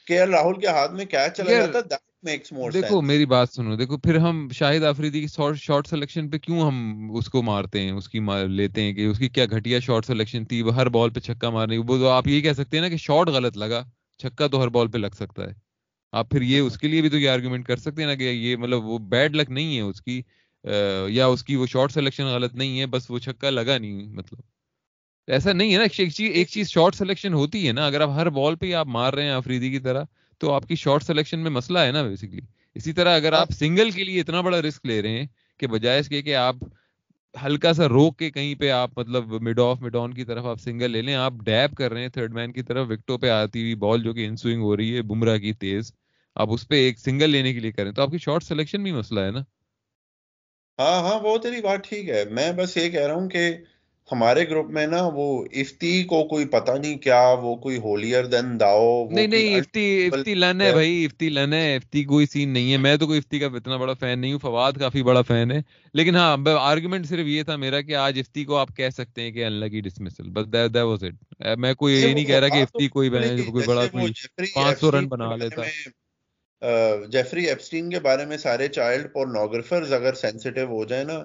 کے 0.06 0.25
راہل 0.25 0.60
کے 0.60 0.68
ہاتھ 0.68 0.91
میں 0.91 1.06
کیچ 1.06 1.38
چلا 1.38 1.51
جاتا 1.51 1.96
دیکھو 2.24 3.02
میری 3.02 3.26
بات 3.26 3.50
سنو 3.50 3.76
دیکھو 3.76 3.98
پھر 3.98 4.16
ہم 4.16 4.48
شاہد 4.54 4.84
آفریدی 4.84 5.22
کی 5.22 5.28
شارٹ 5.58 5.88
سلیکشن 5.88 6.30
پہ 6.30 6.38
کیوں 6.38 6.62
ہم 6.62 6.80
اس 7.16 7.30
کو 7.30 7.42
مارتے 7.42 7.82
ہیں؟ 7.82 7.92
اس 7.92 8.10
کی 8.10 8.20
لیتے 8.48 8.82
ہیں 8.82 8.94
کہ 8.94 9.06
اس 9.06 9.20
کی 9.20 9.30
کیا 9.30 9.46
گھٹیا 9.46 9.80
شارٹ 9.80 10.06
سلیکشن 10.06 10.46
تھی؟ 10.46 10.62
وہ 10.62 10.76
ہر 10.76 10.90
بال 10.90 11.10
پہ 11.10 11.20
چھکا 11.20 11.50
مارنے 11.50 11.78
وہ 11.78 11.98
تو 11.98 12.08
آپ 12.08 12.28
یہ 12.28 12.42
کہہ 12.42 12.54
سکتے 12.54 12.78
ہیں 12.78 12.84
نا 12.84 12.90
کہ 12.90 12.98
شارٹ 12.98 13.30
غلط 13.30 13.58
لگا 13.58 13.84
چھکا 14.20 14.48
تو 14.48 14.62
ہر 14.64 14.68
بال 14.68 14.88
پہ 14.88 14.98
لگ 14.98 15.16
سکتا 15.16 15.44
ہے۔ 15.44 15.54
آپ 16.14 16.30
پھر 16.32 16.42
یہ 16.42 16.60
اس 16.60 16.78
کے 16.78 16.88
لیے 16.88 17.02
بھی 17.02 17.10
تو 17.10 17.18
یہ 17.18 17.30
آرگومنٹ 17.30 17.66
کر 17.66 17.78
سکتے 17.78 18.02
ہیں 18.02 18.10
نا 18.10 18.16
کہ 18.16 18.24
یہ 18.24 18.56
مطلب 18.56 18.86
وہ 18.86 18.98
بیڈ 19.10 19.36
لک 19.36 19.50
نہیں 19.50 19.76
ہے 19.76 19.82
اس 19.82 20.02
کی 20.02 20.22
یا 21.10 21.26
اس 21.26 21.44
کی 21.44 21.56
وہ 21.56 21.66
شارٹ 21.66 21.92
سلیکشن 21.92 22.26
غلط 22.26 22.56
نہیں 22.56 22.80
ہے 22.80 22.86
بس 22.86 23.10
وہ 23.12 23.20
چھکا 23.20 23.50
لگا 23.50 23.78
نہیں 23.78 24.08
مطلب۔ 24.08 24.40
ایسا 25.28 25.54
نہیں 25.54 25.74
ہے 25.74 25.78
نا 25.78 25.84
ایک 25.84 26.12
چیز 26.12 26.30
ایک 26.34 26.48
چیز 26.48 26.70
شارٹ 26.70 26.96
سلیکشن 26.96 27.34
ہوتی 27.34 27.68
ہے 27.68 27.72
نا 27.72 27.86
اگر 27.86 28.02
آپ 28.02 28.10
ہر 28.10 28.30
بال 28.30 28.56
پہ 28.56 28.74
آپ 28.74 28.88
مار 28.88 29.14
رہے 29.14 29.24
ہیں 29.24 29.32
آفریدی 29.32 29.70
کی 29.70 29.80
طرح 29.80 30.04
تو 30.39 30.51
آپ 30.51 30.67
کی 30.67 30.75
شارٹ 30.75 31.03
سلیکشن 31.03 31.39
میں 31.39 31.51
مسئلہ 31.51 31.79
ہے 31.79 31.91
نا 31.91 32.03
بیسکلی 32.03 32.41
اسی 32.75 32.93
طرح 32.93 33.15
اگر 33.15 33.34
آپ 33.34 33.51
سنگل 33.51 33.91
کے 33.91 34.03
لیے 34.03 34.22
اتنا 34.22 34.41
بڑا 34.41 34.62
رسک 34.62 34.86
لے 34.86 35.01
رہے 35.01 35.10
ہیں 35.10 35.27
کہ 35.58 35.67
بجائے 35.67 36.00
اس 36.00 36.10
کے 36.10 36.22
کہ 36.22 36.36
آپ 36.36 36.55
ہلکا 37.43 37.74
سا 37.74 37.88
روک 37.88 38.17
کے 38.17 38.31
کہیں 38.31 38.55
پہ 38.55 38.69
آپ 38.69 38.91
مطلب 38.98 39.41
مڈ 39.41 39.60
آف 39.60 39.81
مڈ 39.81 39.96
آن 39.96 40.13
کی 40.13 40.24
طرف 40.24 40.46
آپ 40.46 40.60
سنگل 40.60 40.91
لے 40.91 41.01
لیں، 41.01 41.15
آپ 41.15 41.34
ڈیپ 41.43 41.75
کر 41.75 41.91
رہے 41.91 42.01
ہیں 42.01 42.10
تھرڈ 42.10 42.34
مین 42.34 42.51
کی 42.51 42.63
طرف 42.63 42.88
وکٹوں 42.89 43.17
پہ 43.17 43.29
آتی 43.29 43.62
ہوئی 43.62 43.75
بال 43.75 44.03
جو 44.03 44.13
کہ 44.13 44.25
ان 44.25 44.36
سوئنگ 44.36 44.62
ہو 44.62 44.77
رہی 44.77 44.96
ہے، 44.96 45.01
بمراہ 45.01 45.38
کی 45.38 45.53
تیز، 45.53 45.91
آپ 46.36 46.48
اس 46.51 46.67
پہ 46.67 46.75
ایک 46.75 47.00
سنگل 47.00 47.29
لینے 47.29 47.53
کے 47.53 47.60
لیے 47.60 47.72
کریں 47.72 47.91
تو 47.91 48.01
آپ 48.01 48.12
کی 48.12 48.17
شارٹ 48.17 48.43
سلیکشن 48.43 48.84
بھی 48.84 48.91
مسئلہ 48.91 49.19
ہے 49.19 49.31
نا؟ 49.31 49.39
ہاں 50.79 51.01
ہاں 51.01 51.19
وہ 51.19 51.38
تیری 51.38 51.62
بات 51.62 51.84
ٹھیک 51.84 52.10
ہے۔ 52.10 52.25
میں 52.25 52.51
بس 52.51 52.77
یہ 52.77 52.89
کہہ 52.89 53.08
رہا 53.08 53.13
ہوں 53.13 53.29
کہ 53.29 53.58
ہمارے 54.12 54.48
گروپ 54.50 54.70
میں 54.70 54.86
نا 54.88 55.01
وہ 55.13 55.25
افتی 55.54 56.04
کو 56.04 56.24
کوئی 56.28 56.46
پتہ 56.50 56.72
نہیں 56.74 56.98
کیا 56.98 57.22
وہ 57.42 57.56
کوئی 57.58 57.78
ہولیر 57.78 58.25
دین 58.28 58.60
داؤ 58.60 58.88
نہیں 59.10 59.28
نہیں 59.28 59.58
افتی 59.58 59.84
افتی 60.08 60.34
لن 60.34 60.62
ہے 60.62 60.72
بھائی 60.72 61.06
افتی 61.06 61.30
لن 61.30 61.54
ہے 61.54 61.75
افتی 61.75 62.04
کوئی 62.04 62.25
سین 62.25 62.50
نہیں 62.50 62.72
ہے۔ 62.72 62.78
میں 62.78 62.96
تو 62.98 63.08
کوئی 63.08 63.20
افتی 63.20 63.39
کا 63.39 63.48
اتنا 63.56 63.78
بڑا 63.78 63.94
فین 63.94 64.20
نہیں 64.20 64.32
ہوں 64.32 64.39
فواد 64.39 64.74
کافی 64.80 65.04
بڑا 65.04 65.22
فین 65.22 65.52
ہے۔ 65.52 65.60
لیکن 65.93 66.15
ہاں 66.15 66.36
آرگومنٹ 66.60 67.06
صرف 67.06 67.28
یہ 67.28 67.43
تھا 67.43 67.56
میرا 67.56 67.82
کہ 67.82 67.95
آج 67.98 68.19
افتی 68.19 68.43
کو 68.45 68.58
آپ 68.58 68.76
کہہ 68.78 68.89
سکتے 68.89 69.22
ہیں 69.22 69.32
کہ 69.32 69.45
اللہ 69.45 69.65
کی 69.65 69.82
ڈسمسل 69.82 70.30
بس 70.30 70.52
دیٹ 70.54 70.76
واز 70.78 71.04
اٹ 71.04 71.24
میں 71.58 71.74
کوئی 71.74 71.93
یہ 71.95 72.13
نہیں 72.13 72.26
کہہ 72.26 72.39
رہا 72.39 72.50
کہ 72.50 72.62
افتی 72.62 72.88
کوئی 72.89 73.10
کوئی 73.10 73.63
بڑا 73.63 73.86
کوئی 73.88 74.12
پانچ 74.54 74.80
سو 74.80 74.91
رن 74.91 75.08
بنا 75.08 75.36
لیتا۔ 75.36 75.62
جیفری 77.12 77.45
ایپسٹین 77.45 77.89
کے 77.89 78.00
بارے 78.00 78.26
میں 78.26 78.38
سارے 78.38 78.67
چائلڈ 78.69 79.12
پورنوگرافرز 79.13 79.93
اگر 79.93 80.13
سینسٹیو 80.15 80.67
ہو 80.67 80.84
جائے 80.86 81.04
نا 81.04 81.19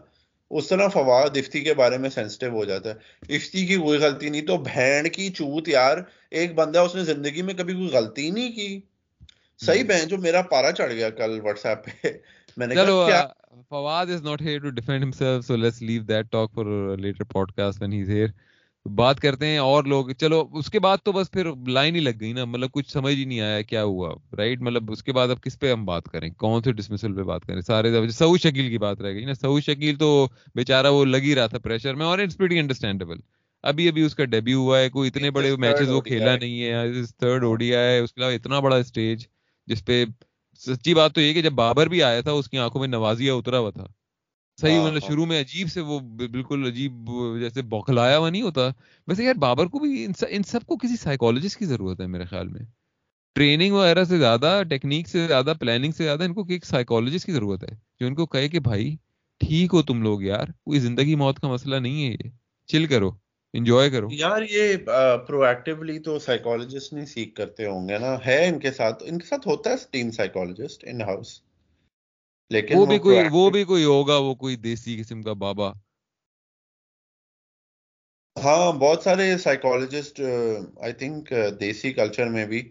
اس 0.50 0.68
طرح 0.68 0.88
فواد 0.88 1.36
افتی 1.36 1.60
کے 1.60 1.74
بارے 1.74 1.98
میں 1.98 2.10
سینسٹیو 2.10 2.50
ہو 2.50 2.64
جاتا 2.64 2.90
ہے۔ 2.90 2.94
افتی 3.36 3.66
کی 3.66 3.76
کوئی 3.76 3.98
غلطی 3.98 4.28
نہیں 4.28 4.46
تو 4.46 4.56
بہن 4.56 5.08
کی 5.08 5.28
چوت 5.28 5.68
یار 5.68 5.98
ایک 6.30 6.54
بندہ 6.54 6.78
اس 6.78 6.94
نے 6.94 7.04
زندگی 7.04 7.42
میں 7.42 7.54
کبھی 7.54 7.74
کوئی 7.74 7.88
غلطی 7.88 8.30
نہیں 8.30 8.52
کی۔ 8.52 8.80
صحیح 9.58 9.84
بہن 9.84 10.08
جو 10.08 10.18
میرا 10.18 10.42
پارا 10.42 10.72
چڑھ 10.72 10.92
گیا 10.92 11.10
کل 11.10 11.40
واٹس 11.40 11.66
ایپ 11.66 11.84
پہ۔ 11.84 12.08
میں 12.56 12.66
نے 12.66 12.74
کہا 12.74 13.26
Fawad 13.68 14.06
is 14.06 14.22
not 14.22 14.42
here 14.42 14.58
to 14.58 14.70
defend 14.70 15.04
himself 15.04 15.46
so 15.46 15.56
let's 15.56 15.82
leave 15.82 16.02
that 16.02 16.26
talk 16.32 16.52
for 16.54 16.96
later 16.96 17.24
podcast 17.52 17.82
when 17.82 17.92
he 17.92 18.00
is 18.00 18.10
here 18.10 18.28
بات 18.86 19.20
کرتے 19.20 19.46
ہیں 19.46 19.58
اور 19.58 19.84
لوگ 19.84 20.10
چلو 20.10 20.48
اس 20.52 20.70
کے 20.70 20.80
بعد 20.80 20.98
تو 21.04 21.12
بس 21.12 21.30
پھر 21.30 21.46
لائن 21.66 21.94
ہی 21.94 22.00
لگ 22.00 22.10
گئی 22.20 22.32
نا 22.32 22.44
مطلب 22.44 22.70
کچھ 22.72 22.90
سمجھ 22.90 23.14
ہی 23.14 23.24
نہیں 23.24 23.40
آیا 23.40 23.60
کیا 23.62 23.84
ہوا 23.84 24.14
رائٹ 24.36 24.60
مطلب 24.60 24.90
اس 24.92 25.02
کے 25.02 25.12
بعد 25.12 25.28
اب 25.28 25.40
کس 25.40 25.58
پہ 25.60 25.72
ہم 25.72 25.84
بات 25.84 26.04
کریں؟ 26.04 26.30
کون 26.30 26.62
سے 26.62 26.72
ڈسمسل 26.72 27.14
پہ 27.14 27.22
بات 27.22 27.46
کریں؟ 27.46 27.60
سارے 27.60 28.10
سعود 28.10 28.40
شکیل 28.40 28.68
کی 28.68 28.78
بات 28.78 29.00
رہ 29.00 29.12
گئی 29.12 29.24
نا 29.24 29.34
سعود 29.34 29.62
شکیل 29.62 29.96
تو 29.96 30.28
بیچارہ 30.54 30.86
وہ 30.86 31.04
لگ 31.04 31.16
ہی 31.16 31.34
رہا 31.34 31.46
تھا 31.46 31.58
پریشر 31.58 31.94
میں 31.94 32.06
اور 32.06 32.18
اٹس 32.18 32.36
پریٹی 32.36 32.58
انڈرسٹینڈیبل 32.58 33.16
ابھی 33.62 33.88
ابھی 33.88 34.02
اس 34.02 34.14
کا 34.14 34.24
ڈیبیو 34.24 34.60
ہوا 34.60 34.78
ہے 34.78 34.90
کوئی 34.90 35.08
اتنے 35.08 35.30
بڑے 35.30 35.56
میچز 35.56 35.90
وہ 35.90 36.00
کھیلا 36.00 36.36
نہیں 36.36 36.62
ہے 36.62 37.02
تھرڈ 37.18 37.44
اوڈیا 37.44 37.80
ہے 37.80 37.98
اس 37.98 38.12
کے 38.12 38.20
علاوہ 38.20 38.34
اتنا 38.34 38.60
بڑا 38.60 38.76
اسٹیج 38.76 39.26
جس 39.66 39.84
پہ 39.84 40.04
سچی 40.60 40.94
بات 40.94 41.14
تو 41.14 41.20
یہ 41.20 41.32
کہ 41.32 41.42
جب 41.42 41.52
بابر 41.52 41.86
بھی 41.86 42.02
آیا 42.02 42.20
تھا 42.20 42.32
اس 42.32 42.48
کی 42.48 42.58
آنکھوں 42.58 42.80
میں 42.80 42.88
نوازیا 42.88 43.34
اترا 43.34 43.58
ہوا 43.58 43.70
تھا۔ 43.70 43.86
صحیح 44.58 44.76
ہاں، 44.76 44.84
مطلب 44.84 45.02
ہاں۔ 45.02 45.08
شروع 45.08 45.26
میں 45.26 45.40
عجیب 45.40 45.68
سے 45.68 45.80
وہ 45.80 45.98
بالکل 46.00 46.66
عجیب 46.66 47.08
جیسے 47.40 47.62
بوکھلایا 47.62 48.18
ہوا 48.18 48.30
نہیں 48.30 48.42
ہوتا۔ 48.42 48.68
ویسے 49.08 49.24
یار 49.24 49.34
بابر 49.34 49.66
کو 49.66 49.78
بھی 49.78 50.06
ان 50.28 50.42
سب 50.42 50.64
کو 50.66 50.76
کسی 50.76 50.96
سائیکولوجسٹ 50.96 51.58
کی 51.58 51.64
ضرورت 51.64 52.00
ہے 52.00 52.06
میرے 52.06 52.24
خیال 52.24 52.48
میں۔ 52.48 52.60
ٹریننگ 53.36 53.72
وغیرہ 53.72 54.04
سے 54.04 54.18
زیادہ 54.18 54.62
ٹیکنیک 54.70 55.08
سے 55.08 55.26
زیادہ 55.26 55.54
پلاننگ 55.60 55.92
سے 55.92 56.04
زیادہ 56.04 56.24
ان 56.24 56.34
کو 56.34 56.44
ایک 56.48 56.64
سائیکولوجسٹ 56.64 57.26
کی 57.26 57.32
ضرورت 57.32 57.64
ہے۔ 57.64 57.74
جو 58.00 58.06
ان 58.06 58.14
کو 58.14 58.26
کہے 58.26 58.48
کہ 58.48 58.60
بھائی 58.60 58.96
ٹھیک 59.40 59.74
ہو 59.74 59.82
تم 59.82 60.02
لوگ 60.02 60.22
یار 60.22 60.46
کوئی 60.64 60.80
زندگی 60.80 61.14
موت 61.14 61.40
کا 61.40 61.48
مسئلہ 61.48 61.76
نہیں 61.76 62.06
ہے 62.06 62.12
یہ۔ 62.12 62.30
چل 62.68 62.86
کرو 62.86 63.10
انجوائے 63.54 63.90
کرو۔ 63.90 64.08
یار 64.10 64.42
یہ 64.50 64.76
پرو 65.26 65.42
ایکٹیولی 65.42 65.98
تو 65.98 66.18
سائیکولوجسٹ 66.18 66.92
نہیں 66.92 67.06
سیکھ 67.06 67.34
کرتے 67.34 67.66
ہوں 67.66 67.88
گے 67.88 67.98
نا۔ 67.98 68.16
ہے 68.26 68.48
ان 68.48 68.58
کے 68.58 68.70
ساتھ 68.72 69.02
ان 69.06 69.18
کے 69.18 69.26
ساتھ 69.26 69.48
ہوتا 69.48 69.70
ہے 69.70 69.76
ٹیم 69.90 70.10
سائیکولوجسٹ 70.10 70.84
ان 70.86 71.00
ہاؤس 71.00 71.40
لیکن 72.50 72.74
وہ 72.74 72.86
بھی 72.86 72.98
کوئی 72.98 73.18
وہ 73.32 73.50
بھی 73.50 73.64
کوئی 73.64 73.84
ہوگا 73.84 74.16
وہ 74.18 74.34
کوئی 74.34 74.56
دیسی 74.56 74.96
قسم 75.00 75.22
کا 75.22 75.32
بابا۔ 75.38 75.72
ہاں 78.36 78.72
بہت 78.72 79.02
سارے 79.02 79.38
psychologist 79.38 80.20
I 80.76 80.92
think 80.92 81.32
desi 81.60 81.92
culture 81.92 82.26
میں 82.28 82.46
بھی۔ 82.46 82.62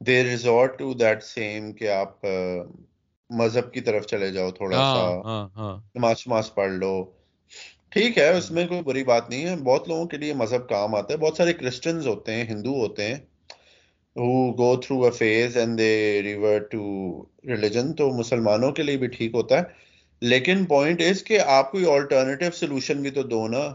They 0.00 0.22
resort 0.24 0.78
to 0.78 0.92
that 0.94 1.22
same 1.22 1.72
کہ 1.72 1.88
آپ 1.90 2.24
مذہب 3.30 3.72
کی 3.72 3.80
طرف 3.80 4.06
چلے 4.06 4.30
جاؤ 4.32 4.50
تھوڑا 4.50 4.76
ہاں، 4.76 4.84
سا۔ 4.84 5.04
ہاں، 5.24 5.48
ہاں۔ 5.56 5.76
نماز 5.94 6.18
شماز 6.18 6.54
پڑھ 6.54 6.72
لو۔ 6.72 6.94
ٹھیک 7.88 8.18
ہے 8.18 8.28
اس 8.28 8.50
میں 8.50 8.66
کوئی 8.66 8.82
بری 8.82 9.04
بات 9.04 9.30
نہیں 9.30 9.44
ہے۔ 9.46 9.56
بہت 9.56 9.88
لوگوں 9.88 10.06
کے 10.06 10.16
لیے 10.16 10.34
مذہب 10.34 10.68
کام 10.68 10.94
آتا 10.94 11.14
ہے۔ 11.14 11.18
بہت 11.18 11.36
سارے 11.36 11.52
کرسچنز 11.52 12.06
ہوتے 12.06 12.34
ہیں 12.34 12.44
ہندو 12.44 12.74
ہوتے 12.74 13.06
ہیں۔ 13.06 13.18
Who 14.20 14.52
go 14.54 14.74
through 14.74 15.04
a 15.04 15.10
phase 15.10 15.56
and 15.56 15.78
they 15.78 16.22
revert 16.26 16.64
to 16.76 17.08
religion 17.52 17.94
تو 17.96 18.10
مسلمانوں 18.10 18.72
کے 18.72 18.82
لیے 18.82 18.96
بھی 18.96 19.06
ٹھیک 19.06 19.30
ہوتا 19.34 19.58
ہے۔ 19.58 19.62
لیکن 20.20 20.64
پوائنٹ 20.64 21.00
اس 21.00 21.24
کہ 21.24 21.40
آپ 21.40 21.72
کوئی 21.72 21.86
آلٹرنیٹیو 21.86 22.50
سولوشن 22.50 23.02
بھی 23.02 23.10
تو 23.10 23.22
دو 23.22 23.48
نا۔ 23.48 23.74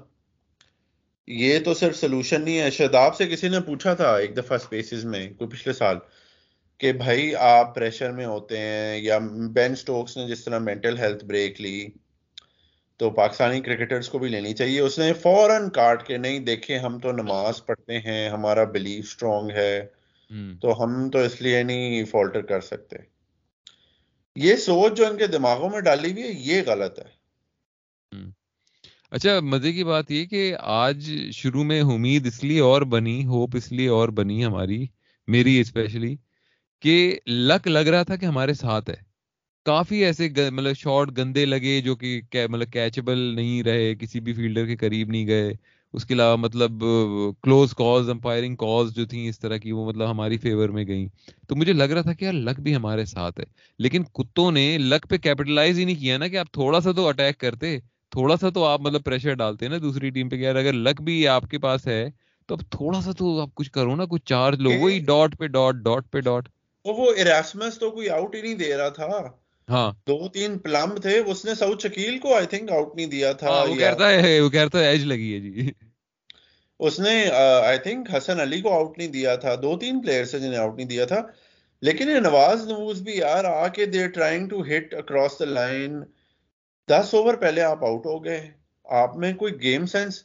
یہ 1.28 1.60
تو 1.60 1.74
صرف 1.74 1.98
سولوشن 1.98 2.42
نہیں 2.42 2.60
ہے۔ 2.60 2.70
شداب 2.70 3.16
سے 3.16 3.28
کسی 3.28 3.50
نے 3.50 3.60
پوچھا 3.60 3.94
تھا 3.94 4.16
ایک 4.16 4.38
دفعہ 4.38 4.58
اسپیسیز 4.64 5.06
میں، 5.06 5.30
کوئی 5.38 5.50
پچھلے 5.50 5.74
سال، 5.74 5.98
کہ 6.78 6.94
بھائی 6.94 7.36
آپ 7.36 7.76
پریشر 7.76 8.12
میں 8.12 8.26
ہوتے 8.26 8.58
ہیں 8.58 8.98
یا 8.98 9.20
بین 9.54 9.76
سٹوکس 9.76 10.18
نے 10.18 10.28
جس 10.28 10.46
طرح 10.46 10.60
مینٹل 10.60 10.98
ہیلتھ 10.98 11.26
بریک 11.26 11.62
لی، 11.62 11.88
تو 12.98 13.10
پاکستانی 13.10 13.62
کرکٹرز 13.62 14.10
کو 14.10 14.20
بھی 14.20 14.30
لینی 14.30 14.54
چاہیے۔ 14.54 14.80
اس 14.80 15.00
نے 15.00 15.14
فوراً 15.14 15.70
کاٹ 15.70 16.08
کے، 16.08 16.18
نہیں 16.18 16.40
دیکھے 16.40 16.78
ہم 16.78 17.00
تو 17.00 17.12
نماز 17.12 17.66
پڑھتے 17.66 18.00
ہیں، 18.00 18.30
ہمارا 18.30 18.64
بلیف 18.64 19.06
اسٹرانگ 19.06 19.52
ہے۔ 19.52 19.86
تو 20.62 20.84
ہم 20.84 21.10
تو 21.10 21.20
اس 21.20 21.42
لیے 21.42 21.64
نہیں 21.64 22.06
فالٹر 22.06 22.42
کر 22.42 22.62
سکتے۔ 22.62 22.96
یہ 24.36 24.56
سوچ 24.56 24.98
جو 24.98 25.08
ان 25.08 25.18
کے 25.18 25.28
دماغوں 25.28 25.70
میں 25.70 25.80
ڈالی 25.80 26.12
ہوئی 26.12 26.24
ہے 26.24 26.32
یہ 26.32 26.62
غلط 26.68 27.00
ہے۔ 27.00 27.18
اچھا 29.12 29.40
مزے 29.40 29.74
کی 29.74 29.84
بات 29.84 30.12
یہ 30.12 30.26
کہ 30.26 30.56
آج 30.60 31.12
شروع 31.34 31.64
میں 31.64 31.82
امید 31.82 32.28
اس 32.28 32.44
لیے 32.44 32.60
اور 32.60 32.82
بنی 32.82 33.26
ہوپ 33.26 33.56
اس 33.56 33.72
لیے 33.72 33.88
اور 33.88 34.10
بنی 34.10 34.46
ہماری 34.46 34.86
میری 35.28 35.60
اسپیشلی 35.60 36.16
کہ 36.82 37.20
لک 37.28 37.68
لگ 37.68 37.80
رہا 37.80 38.04
تھا 38.04 38.16
کہ 38.16 38.26
ہمارے 38.26 38.54
ساتھ 38.54 38.90
ہے۔ 38.90 38.96
کافی 39.66 40.06
ایسے 40.06 40.30
مطلب 40.52 40.76
شارٹ 40.76 41.18
گندے 41.18 41.46
لگے 41.46 41.82
جو 41.82 41.96
کہ 41.96 42.22
مطلب 42.50 42.72
کیچبل 42.72 43.18
نہیں 43.18 43.64
رہے 43.64 43.96
کسی 43.96 44.20
بھی 44.20 44.34
فیلڈر 44.34 44.66
کے 44.66 44.76
قریب 44.76 45.10
نہیں 45.10 45.28
گئے۔ 45.28 45.54
اس 45.94 46.06
کے 46.06 46.14
علاوہ 46.14 46.38
مطلب 46.38 46.84
کلوز 47.44 47.74
کالز 47.74 48.10
امپائرنگ 48.10 48.56
کالز 48.56 48.96
جو 48.96 49.06
تھیں 49.06 49.30
اس 49.30 49.40
طرح 49.40 49.58
کی 49.58 49.72
وہ 49.72 49.86
مطلب 49.86 50.12
ہماری 50.12 50.38
فیور 50.38 50.70
میں 50.70 50.88
گئیں۔ 50.88 51.08
تو 51.48 51.56
مجھے 51.56 51.74
لگ 51.74 51.84
رہا 51.84 52.02
تھا 52.02 52.14
کہ 52.14 52.26
یار 52.26 52.34
لک 52.34 52.60
بھی 52.60 52.76
ہمارے 52.76 53.06
ساتھ 53.06 53.40
ہے۔ 53.40 53.46
لیکن 53.80 54.04
کتوں 54.04 54.52
نے 54.52 54.78
لک 54.78 55.10
پہ 55.10 55.18
کیپٹلائز 55.18 55.80
ہی 55.80 55.86
نہیں 55.86 55.96
کیا 55.96 56.18
نا 56.18 56.28
کہ 56.28 56.38
آپ 56.38 56.52
تھوڑا 56.52 56.80
سا 56.80 56.92
تو 56.92 57.08
اٹیک 57.08 57.38
کرتے 57.38 57.80
تھوڑا 58.12 58.38
سا 58.38 58.50
تو 58.50 58.66
آپ 58.66 58.82
مطلب 58.82 59.04
پریشر 59.04 59.34
ڈالتے 59.34 59.68
نا 59.68 59.78
دوسری 59.82 60.10
ٹیم 60.10 60.30
پہ 60.30 60.36
یار 60.36 60.56
اگر 60.56 60.74
لک 60.74 61.02
بھی 61.02 61.28
آپ 61.28 61.44
کے 61.52 61.58
پاس 61.58 61.88
ہے 61.88 62.10
تو 62.46 62.56
اب 62.56 62.62
تھوڑا 62.72 63.02
سا 63.02 63.12
تو 63.12 63.40
آپ 63.42 63.56
کچھ 63.56 63.72
کرو 63.72 63.96
نا 63.96 64.06
کچھ 64.06 64.24
چارج 64.26 64.60
لو۔ 64.60 64.70
وہی 64.80 65.00
ڈاٹ 65.00 65.38
پہ 65.38 65.48
ڈاٹ 65.48 65.76
ڈاٹ 65.76 66.12
پہ 66.12 66.20
ڈاٹ 66.20 66.50
وہ 66.86 67.12
اراسمس 67.18 67.80
تو 67.80 67.92
کوئی 67.92 68.10
آؤٹ 68.10 68.36
ہی 68.36 68.42
نہیں 68.42 68.56
دے 68.56 68.78
رہا 68.78 68.90
تھا۔ 68.90 69.08
ہاں۔ 69.70 69.92
دو 70.08 70.28
تین 70.28 70.58
پلمب 70.60 71.02
تھے 71.02 71.18
اس 71.18 71.46
نے 71.46 71.56
سعود 71.56 71.82
شکیل 71.82 72.20
کو 72.20 72.36
آئی 72.36 72.46
تھنک 72.46 72.72
آؤٹ 72.72 72.96
نہیں 72.96 73.08
دیا 73.08 73.32
تھا 73.32 73.50
ہاں، 73.50 73.66
وہ 73.68 73.76
کہتا 73.76 74.10
ہے 74.10 74.40
وہ 74.40 74.50
کہتا 74.50 74.80
ہے 74.80 74.88
ایج 74.88 75.04
لگی 75.04 75.34
ہے 75.34 75.40
جی۔ 75.40 75.72
اس 76.80 77.00
نے 77.00 77.30
آئی 77.66 77.78
تھنک 77.78 78.10
حسن 78.18 78.40
علی 78.40 78.62
کو 78.62 78.74
آؤٹ 78.74 78.98
نہیں 78.98 79.08
دیا 79.08 79.36
تھا۔ 79.36 79.56
دو 79.56 79.78
تین 79.78 80.02
پلیئر 80.02 80.26
سے 80.26 80.40
جنہیں 80.40 80.60
آؤٹ 80.60 80.76
نہیں 80.76 80.88
دیا 80.88 81.06
تھا۔ 81.06 81.22
لیکن 81.82 82.10
یہ 82.10 82.20
نواز 82.20 82.68
نوز 82.68 83.02
بھی 83.02 83.18
یار 83.18 83.44
آ 83.44 83.68
کے 83.68 83.86
they 83.86 84.08
trying 84.08 84.48
to 84.50 84.62
hit 84.62 84.94
across 84.94 85.40
the 85.40 85.46
line 85.46 86.04
this 86.90 87.14
over 87.14 87.34
پہلے 87.34 87.62
آپ 87.62 87.84
آؤٹ 87.84 88.06
ہو 88.06 88.24
گئے۔ 88.26 88.52
آپ 88.84 89.18
میں 89.18 89.34
کوئی 89.34 89.54
گیم 89.62 89.86
سینس 89.86 90.24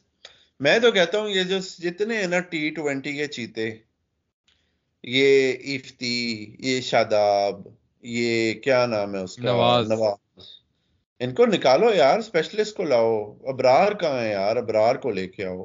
میں 0.60 0.78
تو 0.78 0.90
کہتا 0.90 1.18
ہوں 1.18 1.28
یہ 1.28 1.42
جو 1.42 1.58
جتنے 1.78 2.16
ہیں 2.16 2.26
نا 2.26 2.38
ٹی 2.40 2.70
ٹوینٹی 2.70 3.12
کے 3.12 3.26
چیتے 3.26 3.70
یہ 5.04 5.52
افتی 5.64 6.56
یہ 6.58 6.80
شاداب۔ 6.80 7.68
یہ 8.02 8.54
کیا 8.54 8.86
نام 8.86 9.14
ہے 9.14 9.20
اس 9.20 9.36
کا؟ 9.36 9.42
نواز. 9.42 9.90
نواز. 9.92 10.44
ان 11.20 11.34
کو 11.34 11.46
نکالو 11.46 11.94
یار 11.94 12.18
اسپیشلسٹ 12.18 12.76
کو 12.76 12.84
لاؤ. 12.84 13.38
ابرار 13.44 13.92
کہاں 13.92 14.20
ہے 14.20 14.30
یار؟ 14.30 14.56
ابرار 14.56 14.94
کو 14.94 15.10
لے 15.10 15.26
کے 15.28 15.44
آؤ. 15.44 15.64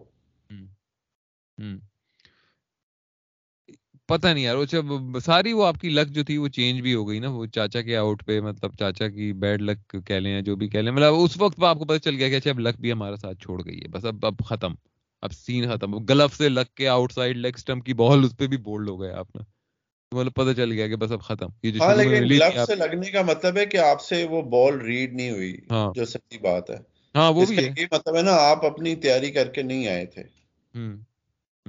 پتہ 4.09 4.27
نہیں 4.27 4.43
یار 4.43 4.55
وہ 4.55 4.65
جب 4.65 4.85
ساری 5.25 5.53
وہ 5.53 5.65
آپ 5.65 5.79
کی 5.81 5.89
لک 5.89 6.07
جو 6.07 6.23
تھی 6.23 6.37
وہ 6.37 6.47
چینج 6.47 6.81
بھی 6.81 6.93
ہو 6.93 7.07
گئی 7.09 7.19
نا 7.19 7.29
وہ 7.29 7.45
چاچا 7.45 7.81
کے 7.81 7.95
آؤٹ 7.97 8.25
پہ 8.25 8.39
مطلب 8.41 8.75
چاچا 8.79 9.07
کی 9.07 9.33
بیڈ 9.33 9.61
لک 9.61 9.95
کہہ 10.07 10.15
لیں 10.15 10.41
جو 10.41 10.55
بھی 10.55 10.67
کہہ 10.67 10.79
لیں 10.79 10.91
مطلب 10.91 11.13
اس 11.13 11.37
وقت 11.37 11.63
آپ 11.63 11.79
کو 11.79 11.85
پتہ 11.85 11.97
چل 11.97 12.15
گیا 12.15 12.29
کہ 12.29 12.35
اچھا 12.35 12.49
اب 12.49 12.59
لک 12.59 12.79
بھی 12.79 12.91
ہمارا 12.91 13.15
ساتھ 13.15 13.37
چھوڑ 13.39 13.61
گئی 13.65 13.79
ہے 13.79 13.87
بس 13.87 14.05
اب 14.05 14.25
اب 14.25 14.33
ختم. 14.45 14.73
اب 15.21 15.31
سین 15.31 15.69
ختم. 15.69 15.97
گلف 16.05 16.37
سے 16.37 16.49
لک 16.49 16.73
کے 16.75 16.87
آؤٹ 16.87 17.11
سائڈ 17.11 17.37
لیگ 17.37 17.53
اسٹمپ 17.55 17.85
کی 17.85 17.93
بال 17.93 18.23
اس 18.23 18.37
پہ 18.37 18.47
بھی 18.47 18.57
بولڈ 18.57 18.89
ہو 18.89 19.01
گیا 19.01 19.19
آپ 19.19 19.35
نے 19.35 19.43
مطلب 20.11 20.33
پتہ 20.33 20.53
چل 20.53 20.71
گیا 20.71 20.87
کہ 20.87 20.95
بس 20.95 21.11
اب 21.11 21.21
ختم۔ 21.21 21.47
یہ 21.63 21.71
جو 21.71 21.81
ہاں 21.81 21.95
لیکن 21.95 22.23
گلف 22.23 22.59
سے 22.67 22.75
لگنے 22.75 23.11
کا 23.11 23.21
مطلب 23.21 23.57
ہے 23.57 23.65
کہ 23.65 23.77
آپ 23.77 24.01
سے 24.01 24.23
وہ 24.23 24.41
بال 24.41 24.81
ریڈ 24.81 25.13
نہیں 25.13 25.31
ہوئی 25.31 25.57
ہاں۔ 25.71 25.93
جو 25.95 26.05
سچی 26.05 26.37
بات 26.37 26.69
ہے۔ 26.69 26.75
ہاں 27.15 27.31
وہ 27.31 27.45
بھی 27.45 27.65
ہے۔ 27.65 27.69
مطلب 27.91 28.15
ہے 28.15 28.21
نا 28.21 28.31
آپ 28.35 28.65
اپنی 28.65 28.95
تیاری 28.95 29.31
کر 29.31 29.47
کے 29.47 29.61
نہیں 29.61 29.87
آئے 29.87 30.05
تھے۔ 30.05 30.23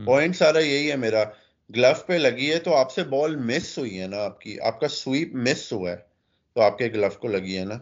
پوائنٹ 0.04 0.36
سارا 0.36 0.58
یہی 0.58 0.90
ہے 0.90 0.96
میرا۔ 0.96 1.24
گلف 1.76 2.06
پہ 2.06 2.12
لگی 2.12 2.52
ہے 2.52 2.58
تو 2.58 2.76
آپ 2.76 2.92
سے 2.92 3.04
بال 3.04 3.36
مس 3.36 3.78
ہوئی 3.78 4.00
ہے 4.00 4.06
نا 4.06 4.16
آپ 4.16 4.40
کی 4.40 4.60
آپ 4.60 4.80
کا 4.80 4.88
سویپ 4.88 5.34
مس 5.34 5.72
ہوا 5.72 5.90
ہے۔ 5.90 5.96
تو 6.54 6.60
آپ 6.60 6.78
کے 6.78 6.86
گلف 6.86 7.16
کو 7.16 7.28
لگی 7.28 7.58
ہے 7.58 7.64
نا۔ 7.64 7.74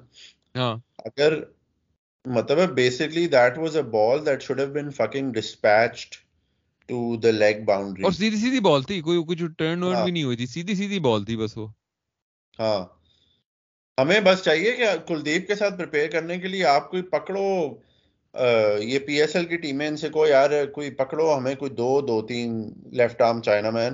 ہاں۔ 0.57 0.77
اگر 0.99 1.35
مطلب 2.25 2.71
basically 2.75 3.27
that 3.27 3.59
was 3.59 3.77
a 3.77 3.83
ball 3.83 4.27
that 4.27 4.43
should 4.43 4.61
have 4.61 4.69
been 4.69 4.91
fucking 4.91 5.33
dispatched 5.33 6.26
to 6.89 7.17
the 7.17 7.31
leg 7.31 7.65
boundary 7.65 8.03
اور 8.05 8.13
سیدھی 8.13 8.37
سیدھی 8.37 8.61
بال 8.61 8.83
تھی 8.83 9.01
کوئی 9.01 9.23
کچھ 9.29 9.43
ٹرن 9.59 9.83
ورن 9.83 10.03
بھی 10.05 10.13
نہیں 10.13 10.25
ہوئی 10.25 10.37
تھی 10.37 10.47
سیدھی 10.47 10.75
سیدھی 10.75 10.99
بال 10.99 11.25
تھی 11.25 11.37
بس 11.37 11.57
وہ۔ 11.57 11.67
ہاں۔ 12.59 12.85
ہمیں 13.99 14.21
بس 14.21 14.43
چاہیے 14.43 14.73
کہ 14.73 14.85
کلدیپ 15.07 15.47
کے 15.49 15.55
ساتھ 15.55 15.77
پریپیئر 15.79 16.11
کرنے 16.11 16.39
کے 16.39 16.49
لیے 16.49 16.65
آپ 16.65 16.91
کوئی 16.91 17.03
پکڑو 17.03 17.47
یہ 18.81 18.99
پی 18.99 19.21
ایس 19.21 19.37
ایل 19.37 19.45
کی 19.45 19.57
ٹیمیں 19.57 19.89
ان 19.89 19.97
سے 19.97 20.09
کو 20.09 20.27
یار 20.27 20.67
کوئی 20.67 20.91
پکڑو 20.91 21.37
ہمیں 21.37 21.55
کوئی 21.55 21.71
دو 21.71 22.01
دو 22.01 22.23
تین 22.23 22.73
لیفٹ 22.93 23.23
آرم 23.23 23.41
چائنا 23.43 23.71
مین 23.71 23.93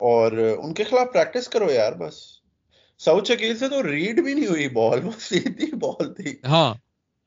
اور 0.00 0.32
ان 0.32 0.74
کے 0.74 0.84
خلاف 0.84 1.12
پریکٹس 1.12 1.48
کرو 1.48 1.72
یار 1.72 1.92
بس۔ 1.92 2.14
سعود 2.98 3.26
شکیل 3.26 3.58
سے 3.58 3.68
تو 3.68 3.82
ریڈ 3.82 4.22
بھی 4.22 4.34
نہیں 4.34 4.46
ہوئی 4.46 4.68
بال 4.68 5.04
وہ 5.04 5.10
سیدھی 5.20 5.74
بال 5.76 6.14
تھی۔ 6.14 6.34
ہاں۔ 6.44 6.74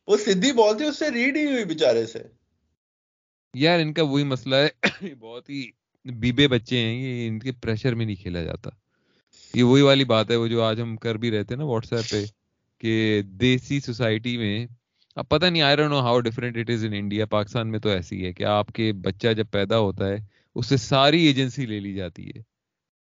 وہ 0.07 0.17
سیدھی 0.17 0.51
بال 0.51 0.77
تھی 0.77 0.85
اس 0.85 0.99
سے 0.99 1.11
ریڈ 1.11 1.37
ہی 1.37 1.45
ہوئی 1.45 1.65
بےچارے 1.65 2.05
سے۔ 2.05 2.19
یار 3.53 3.79
ان 3.79 3.93
کا 3.93 4.03
وہی 4.03 4.23
مسئلہ 4.23 4.55
ہے 4.55 5.15
بہت 5.15 5.49
ہی 5.49 5.69
بیبے 6.05 6.47
بچے 6.47 6.77
ہیں 6.77 7.01
یہ 7.01 7.27
ان 7.27 7.39
کے 7.39 7.51
پریشر 7.51 7.95
میں 7.95 8.05
نہیں 8.05 8.15
کھیلا 8.15 8.43
جاتا۔ 8.43 8.69
یہ 9.53 9.63
وہی 9.63 9.81
والی 9.81 10.03
بات 10.03 10.31
ہے 10.31 10.35
وہ 10.35 10.47
جو 10.47 10.63
آج 10.63 10.81
ہم 10.81 10.97
کر 10.97 11.15
بھی 11.15 11.31
رہتے 11.31 11.53
ہیں 11.53 11.59
نا 11.59 11.65
واٹس 11.65 11.93
ایپ 11.93 12.09
پہ 12.09 12.25
کہ 12.77 13.21
دیسی 13.25 13.79
سوسائٹی 13.79 14.37
میں 14.37 14.67
اب 15.15 15.29
پتہ 15.29 15.45
نہیں 15.45 15.61
I 15.61 15.75
know 15.77 15.99
how 15.99 16.19
different 16.19 16.57
it 16.57 16.69
is 16.69 16.85
in 16.85 16.93
India 16.93 17.25
Pakistan 17.25 17.71
میں 17.71 17.79
تو 17.79 17.89
ایسی 17.89 18.25
ہے 18.25 18.33
کہ 18.33 18.43
آپ 18.43 18.67
کے 18.67 18.93
بچہ 18.93 19.33
جب 19.33 19.45
پیدا 19.51 19.79
ہوتا 19.79 20.07
ہے 20.07 20.17
اس 20.55 20.65
سے 20.65 20.77
ساری 20.77 21.25
ایجنسی 21.25 21.65
لے 21.65 21.79
لی 21.79 21.93
جاتی 21.93 22.27
ہے۔ 22.27 22.41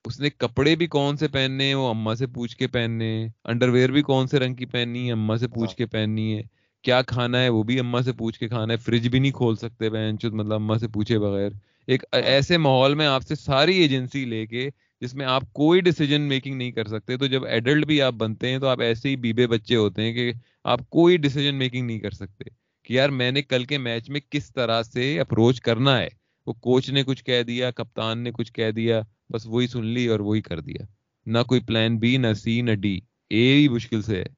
اس 0.04 0.20
نے 0.20 0.30
کپڑے 0.30 0.76
بھی 0.76 0.86
کون 0.86 1.16
سے 1.16 1.28
پہننے 1.28 1.74
وہ 1.74 1.88
اما 1.88 2.14
سے 2.14 2.26
پوچھ 2.26 2.56
کے 2.56 2.66
پہننے 2.66 3.26
انڈر 3.44 3.68
ویئر 3.68 3.88
بھی 3.88 4.02
کون 4.02 4.26
سے 4.26 4.38
رنگ 4.38 4.54
کی 4.54 4.66
پہننی 4.66 5.06
ہے؟ 5.06 5.12
اما 5.12 5.36
سے 5.36 5.48
پوچھ 5.48 5.76
کے 5.76 5.86
پہننی 5.86 6.36
ہے۔ 6.36 6.42
کیا 6.86 7.02
کھانا 7.02 7.42
ہے 7.42 7.48
وہ 7.48 7.62
بھی 7.62 7.78
اما 7.78 8.02
سے 8.02 8.12
پوچھ 8.12 8.38
کے 8.38 8.48
کھانا 8.48 8.72
ہے 8.72 8.78
فریج 8.78 9.08
بھی 9.08 9.18
نہیں 9.18 9.32
کھول 9.32 9.56
سکتے 9.56 9.90
بہن 9.90 10.18
چود 10.18 10.32
مطلب 10.32 10.52
اما 10.52 10.78
سے 10.78 10.88
پوچھے 10.88 11.18
بغیر۔ 11.18 11.50
ایک 11.86 12.04
ایسے 12.12 12.58
ماحول 12.58 12.94
میں 12.94 13.06
آپ 13.06 13.22
سے 13.22 13.34
ساری 13.34 13.76
ایجنسی 13.76 14.24
لے 14.24 14.46
کے 14.46 14.68
جس 15.00 15.14
میں 15.14 15.26
آپ 15.26 15.52
کوئی 15.52 15.80
ڈیسیجن 15.80 16.20
میکنگ 16.20 16.54
نہیں 16.54 16.72
کر 16.72 16.84
سکتے، 16.84 17.16
تو 17.16 17.26
جب 17.26 17.44
ایڈلٹ 17.44 17.86
بھی 17.86 18.02
آپ 18.02 18.12
بنتے 18.12 18.48
ہیں 18.48 18.58
تو 18.58 18.66
آپ 18.66 18.80
ایسے 18.80 19.08
ہی 19.08 19.16
بیبے 19.16 19.46
بچے 19.46 19.76
ہوتے 19.76 20.02
ہیں 20.02 20.12
کہ 20.12 20.32
آپ 20.64 20.90
کوئی 20.90 21.16
ڈیسیجن 21.16 21.54
میکنگ 21.54 21.86
نہیں 21.86 21.98
کر 21.98 22.10
سکتے 22.10 22.44
کہ 22.82 22.92
یار 22.94 23.08
میں 23.08 23.30
نے 23.30 23.42
کل 23.42 23.64
کے 23.64 23.78
میچ 23.78 24.10
میں 24.10 24.20
کس 24.30 24.52
طرح 24.52 24.82
سے 24.82 25.20
اپروچ 25.20 25.60
کرنا 25.60 25.98
ہے۔ 25.98 26.08
وہ 26.46 26.52
کوچ 26.52 26.90
نے 26.90 27.02
کچھ 27.04 27.24
کہہ 27.24 27.42
دیا، 27.42 27.70
کپتان 27.70 28.18
نے 28.18 28.30
کچھ 28.32 28.52
کہہ 28.52 28.70
دیا، 28.70 29.02
بس 29.32 29.46
وہی 29.46 29.66
سن 29.66 29.84
لی 29.84 30.06
اور 30.06 30.20
وہی 30.20 30.40
کر 30.40 30.60
دیا۔ 30.60 30.84
نہ 31.26 31.38
کوئی 31.48 31.60
پلان 31.60 31.98
بی 31.98 32.16
نہ 32.16 32.32
سی 32.32 32.60
نہ 32.60 32.74
ڈی 32.74 33.00
اے 33.30 33.54
ہی 33.54 33.68
مشکل 33.68 34.02
سے 34.02 34.16
ہے۔ 34.16 34.35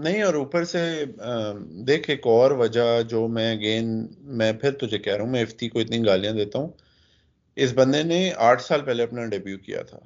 نہیں 0.00 0.22
اور 0.22 0.34
اوپر 0.34 0.64
سے 0.64 1.04
دیکھ 1.86 2.10
ایک 2.10 2.26
اور 2.26 2.50
وجہ 2.50 3.02
جو 3.02 3.28
میں 3.28 3.52
اگین 3.52 4.06
میں 4.20 4.52
پھر 4.52 4.70
تجھے 4.72 4.98
کہہ 4.98 5.14
رہا 5.14 5.24
ہوں 5.24 5.30
میں 5.30 5.42
افتی 5.42 5.68
کو 5.68 5.78
اتنی 5.78 6.04
گالیاں 6.06 6.32
دیتا 6.32 6.58
ہوں۔ 6.58 6.68
اس 7.56 7.72
بندے 7.74 8.02
نے 8.02 8.32
آٹھ 8.36 8.62
سال 8.62 8.80
پہلے 8.80 9.02
اپنا 9.02 9.26
ڈیبیو 9.26 9.58
کیا 9.58 9.82
تھا۔ 9.82 9.98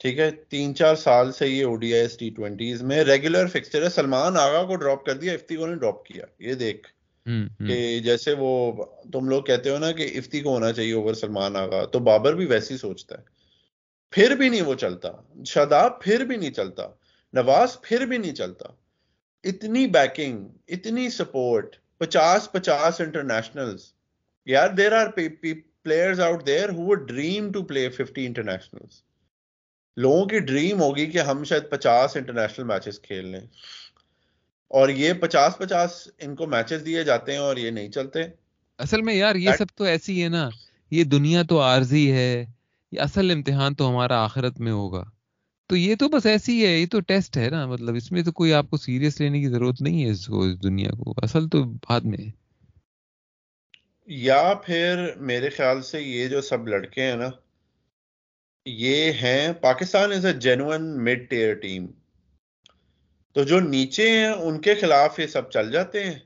ٹھیک 0.00 0.18
ہے 0.18 0.30
تین 0.48 0.74
چار 0.74 0.94
سال 0.94 1.32
سے 1.32 1.48
یہ 1.48 1.64
O 1.64 1.76
D 1.76 1.94
I 1.94 2.06
T 2.18 2.30
twenties 2.30 2.82
میں 2.82 3.04
ریگولر 3.04 3.46
فکسچر 3.46 3.82
ہے۔ 3.82 3.88
سلمان 3.88 4.36
آگا 4.36 4.62
کو 4.64 4.76
ڈراپ 4.76 5.04
کر 5.06 5.16
دیا 5.16 5.32
افتی 5.32 5.56
کو 5.56 5.66
نے 5.66 5.74
ڈراپ 5.74 6.04
کیا۔ 6.04 6.24
یہ 6.38 6.54
دیکھ 6.54 6.88
کہ 7.68 8.00
جیسے 8.00 8.34
وہ 8.38 8.84
تم 9.12 9.28
لوگ 9.28 9.42
کہتے 9.42 9.70
ہو 9.70 9.78
نا 9.78 9.92
کہ 9.92 10.10
افتی 10.14 10.40
کو 10.40 10.52
ہونا 10.54 10.72
چاہیے 10.72 10.92
اوور 10.92 11.14
سلمان 11.14 11.56
آگا 11.56 11.84
تو 11.84 11.98
بابر 11.98 12.34
بھی 12.34 12.46
ویسی 12.46 12.76
سوچتا 12.76 13.18
ہے۔ 13.18 13.22
پھر 14.10 14.30
بھی 14.36 14.48
نہیں 14.48 14.62
وہ 14.62 14.74
چلتا۔ 14.74 15.08
شاداب 15.46 16.02
پھر 16.02 16.24
بھی 16.24 16.36
نہیں 16.36 16.50
چلتا۔ 16.50 16.88
نواز 17.32 17.80
پھر 17.82 18.06
بھی 18.06 18.18
نہیں 18.18 18.34
چلتا۔ 18.34 18.68
اتنی 19.44 19.86
بیکنگ 19.86 20.48
اتنی 20.68 21.10
سپورٹ 21.10 21.76
پچاس 21.98 22.52
پچاس 22.52 23.00
انٹرنیشنل 23.00 23.76
یار 24.46 24.68
there 24.68 24.92
are 24.92 25.06
players 25.82 26.20
out 26.20 26.46
there 26.46 26.68
who 26.68 26.94
dream 26.94 27.52
to 27.52 27.62
play 27.62 27.88
fifty 27.88 28.26
international 28.26 28.86
لوگوں 29.96 30.26
کی 30.26 30.38
ڈریم 30.38 30.80
ہوگی 30.80 31.06
کہ 31.06 31.18
ہم 31.18 31.44
شاید 31.44 31.70
پچاس 31.70 32.16
انٹرنیشنل 32.16 32.66
میچز 32.66 33.00
کھیل 33.00 33.26
لیں۔ 33.26 33.46
اور 34.68 34.88
یہ 34.88 35.12
پچاس 35.12 35.58
پچاس 35.58 36.08
ان 36.18 36.36
کو 36.36 36.46
میچز 36.46 36.86
دیے 36.86 37.04
جاتے 37.04 37.32
ہیں 37.32 37.38
اور 37.38 37.56
یہ 37.56 37.70
نہیں 37.70 37.90
چلتے۔ 37.90 38.22
اصل 38.78 39.02
میں 39.02 39.14
یار 39.14 39.34
یہ 39.34 39.50
سب 39.58 39.66
تو 39.74 39.84
ایسی 39.84 40.22
ہے 40.24 40.28
نا 40.28 40.48
یہ 40.90 41.04
دنیا 41.04 41.42
تو 41.42 41.62
عارضی 41.62 42.12
ہے 42.12 42.46
یہ 42.92 43.00
اصل 43.00 43.30
امتحان 43.30 43.74
تو 43.74 43.90
ہمارا 43.90 44.24
آخرت 44.24 44.60
میں 44.60 44.72
ہوگا۔ 44.72 45.04
تو 45.70 45.76
یہ 45.76 45.94
تو 45.94 46.08
بس 46.08 46.26
ایسی 46.26 46.66
ہے 46.66 46.78
یہ 46.78 46.86
تو 46.86 47.00
ٹیسٹ 47.00 47.36
ہے 47.36 47.50
نا 47.50 47.66
مطلب 47.66 47.94
اس 47.94 48.12
میں 48.12 48.22
تو 48.22 48.32
کوئی 48.32 48.52
آپ 48.52 48.70
کو 48.70 48.76
سیریس 48.76 49.20
لینے 49.20 49.40
کی 49.40 49.48
ضرورت 49.48 49.82
نہیں 49.82 50.04
ہے 50.04 50.10
اس 50.10 50.26
کو 50.26 50.42
اس 50.42 50.62
دنیا 50.62 50.90
کو۔ 50.90 51.14
اصل 51.16 51.48
تو 51.48 51.64
بعد 51.64 52.00
میں۔ 52.00 52.30
یا 54.06 54.54
پھر 54.66 55.14
میرے 55.16 55.48
خیال 55.48 55.82
سے 55.82 56.02
یہ 56.02 56.28
جو 56.28 56.40
سب 56.40 56.68
لڑکے 56.68 57.02
ہیں 57.02 57.16
نا 57.16 57.30
یہ 58.66 59.12
ہیں 59.12 59.52
Pakistan 59.52 60.12
is 60.12 60.26
a 60.26 60.32
genuine 60.32 61.04
mid 61.04 61.30
tier 61.30 61.54
team 61.54 61.86
تو 63.32 63.44
جو 63.44 63.60
نیچے 63.60 64.08
ہیں 64.10 64.28
ان 64.28 64.60
کے 64.60 64.74
خلاف 64.74 65.18
یہ 65.18 65.26
سب 65.26 65.50
چل 65.50 65.72
جاتے 65.72 66.04
ہیں۔ 66.04 66.18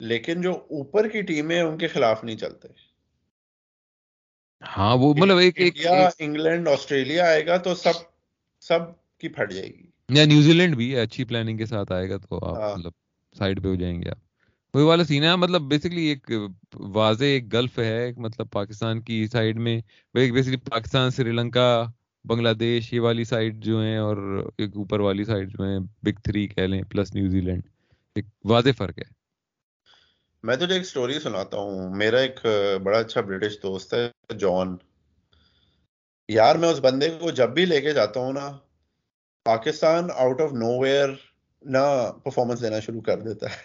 لیکن 0.00 0.42
جو 0.42 0.52
اوپر 0.52 1.08
کی 1.08 1.22
ٹیم 1.22 1.50
ہے 1.50 1.60
ان 1.60 1.78
کے 1.78 1.86
خلاف 1.86 2.24
نہیں 2.24 2.36
چلتے۔ 2.36 2.68
ہاں 4.76 4.96
وہ 4.96 5.14
مطلب 5.14 5.36
ایک 5.38 5.86
انگلینڈ 6.18 6.68
آسٹریلیا 6.68 7.24
آئے 7.24 7.46
گا 7.46 7.56
تو 7.56 7.74
سب 7.74 8.09
سب 8.60 8.78
کی 9.18 9.28
پھٹ 9.28 9.52
جائے 9.52 9.68
گی۔ 9.68 9.90
یا 10.08 10.24
نیوزی 10.24 10.52
لینڈ 10.52 10.76
بھی 10.76 10.96
اچھی 10.96 11.24
پلاننگ 11.24 11.58
کے 11.58 11.66
ساتھ 11.66 11.92
آئے 11.92 12.10
گا 12.10 12.16
تو 12.16 12.36
آپ 12.46 12.56
ہاں۔ 12.56 12.76
مطلب 12.76 12.92
سائڈ 13.38 13.62
پہ 13.62 13.68
ہو 13.68 13.74
جائیں 13.74 14.02
گے 14.02 14.10
آپ۔ 14.10 14.18
وہی 14.74 14.84
والا 14.84 15.04
سین 15.04 15.22
ہے 15.22 15.36
مطلب 15.36 15.62
بیسکلی 15.62 16.02
ایک 16.02 16.30
واضح 16.74 17.24
ایک 17.24 17.52
گلف 17.52 17.78
ہے 17.78 18.12
مطلب 18.16 18.50
پاکستان 18.50 19.00
کی 19.00 19.26
سائڈ 19.26 19.56
میں۔ 19.56 19.80
بیسکلی 20.14 20.56
پاکستان 20.56 21.10
سری 21.10 21.30
لنکا 21.30 21.84
بنگلہ 22.24 22.48
دیش 22.48 22.92
یہ 22.92 23.00
والی 23.00 23.24
سائڈ 23.24 23.64
جو 23.64 23.80
ہیں 23.82 23.96
اور 23.96 24.16
ایک 24.58 24.76
اوپر 24.76 25.00
والی 25.00 25.24
سائڈ 25.24 25.50
جو 25.50 25.64
ہیں 25.64 25.78
بگ 26.02 26.20
تھری 26.24 26.46
کہہ 26.48 26.62
لیں 26.62 26.82
پلس 26.82 27.14
نیوزی 27.14 27.40
لینڈ۔ 27.40 27.62
ایک 28.14 28.24
واضح 28.44 28.68
فرق 28.78 28.98
ہے۔ 28.98 29.20
میں 30.42 30.56
تجھے 30.56 30.74
ایک 30.74 30.86
سٹوری 30.86 31.18
سناتا 31.18 31.56
ہوں۔ 31.56 31.94
میرا 31.94 32.18
ایک 32.18 32.40
بڑا 32.82 32.98
اچھا 32.98 33.20
برٹش 33.20 33.56
دوست 33.62 33.94
ہے 33.94 34.10
جان 34.38 34.76
یار 36.30 36.54
میں 36.54 36.68
اس 36.68 36.80
بندے 36.80 37.10
کو 37.20 37.30
جب 37.30 37.50
بھی 37.50 37.64
لے 37.64 37.80
کے 37.80 37.92
جاتا 37.92 38.20
ہوں 38.20 38.32
نا 38.32 38.58
Pakistan 39.44 40.08
out 40.14 40.40
of 40.40 40.52
know 40.52 40.80
where 40.80 41.08
نہ 41.62 42.12
پرفارمنس 42.24 42.62
دینا 42.62 42.80
شروع 42.80 43.00
کر 43.00 43.20
دیتا 43.20 43.46
ہے۔ 43.50 43.62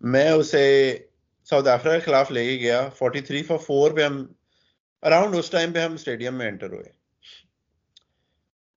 میں 0.00 0.30
اسے 0.30 0.98
ساؤتھ 1.44 1.68
افریقہ 1.68 1.98
کے 1.98 2.04
خلاف 2.04 2.30
لے 2.30 2.44
کے 2.46 2.64
گیا 2.64 2.88
فورٹی 2.88 3.20
تھری 3.20 3.42
فور 3.42 3.58
فور 3.58 3.90
پہ 3.90 4.02
ہم 4.02 4.32
اراؤنڈ 5.02 5.34
اس 5.34 5.50
ٹائم 5.50 5.72
پہ 5.72 5.78
ہم 5.78 5.92
اسٹیڈیم 5.92 6.34
میں 6.34 6.46
انٹر 6.46 6.72
ہوئے۔ 6.72 6.92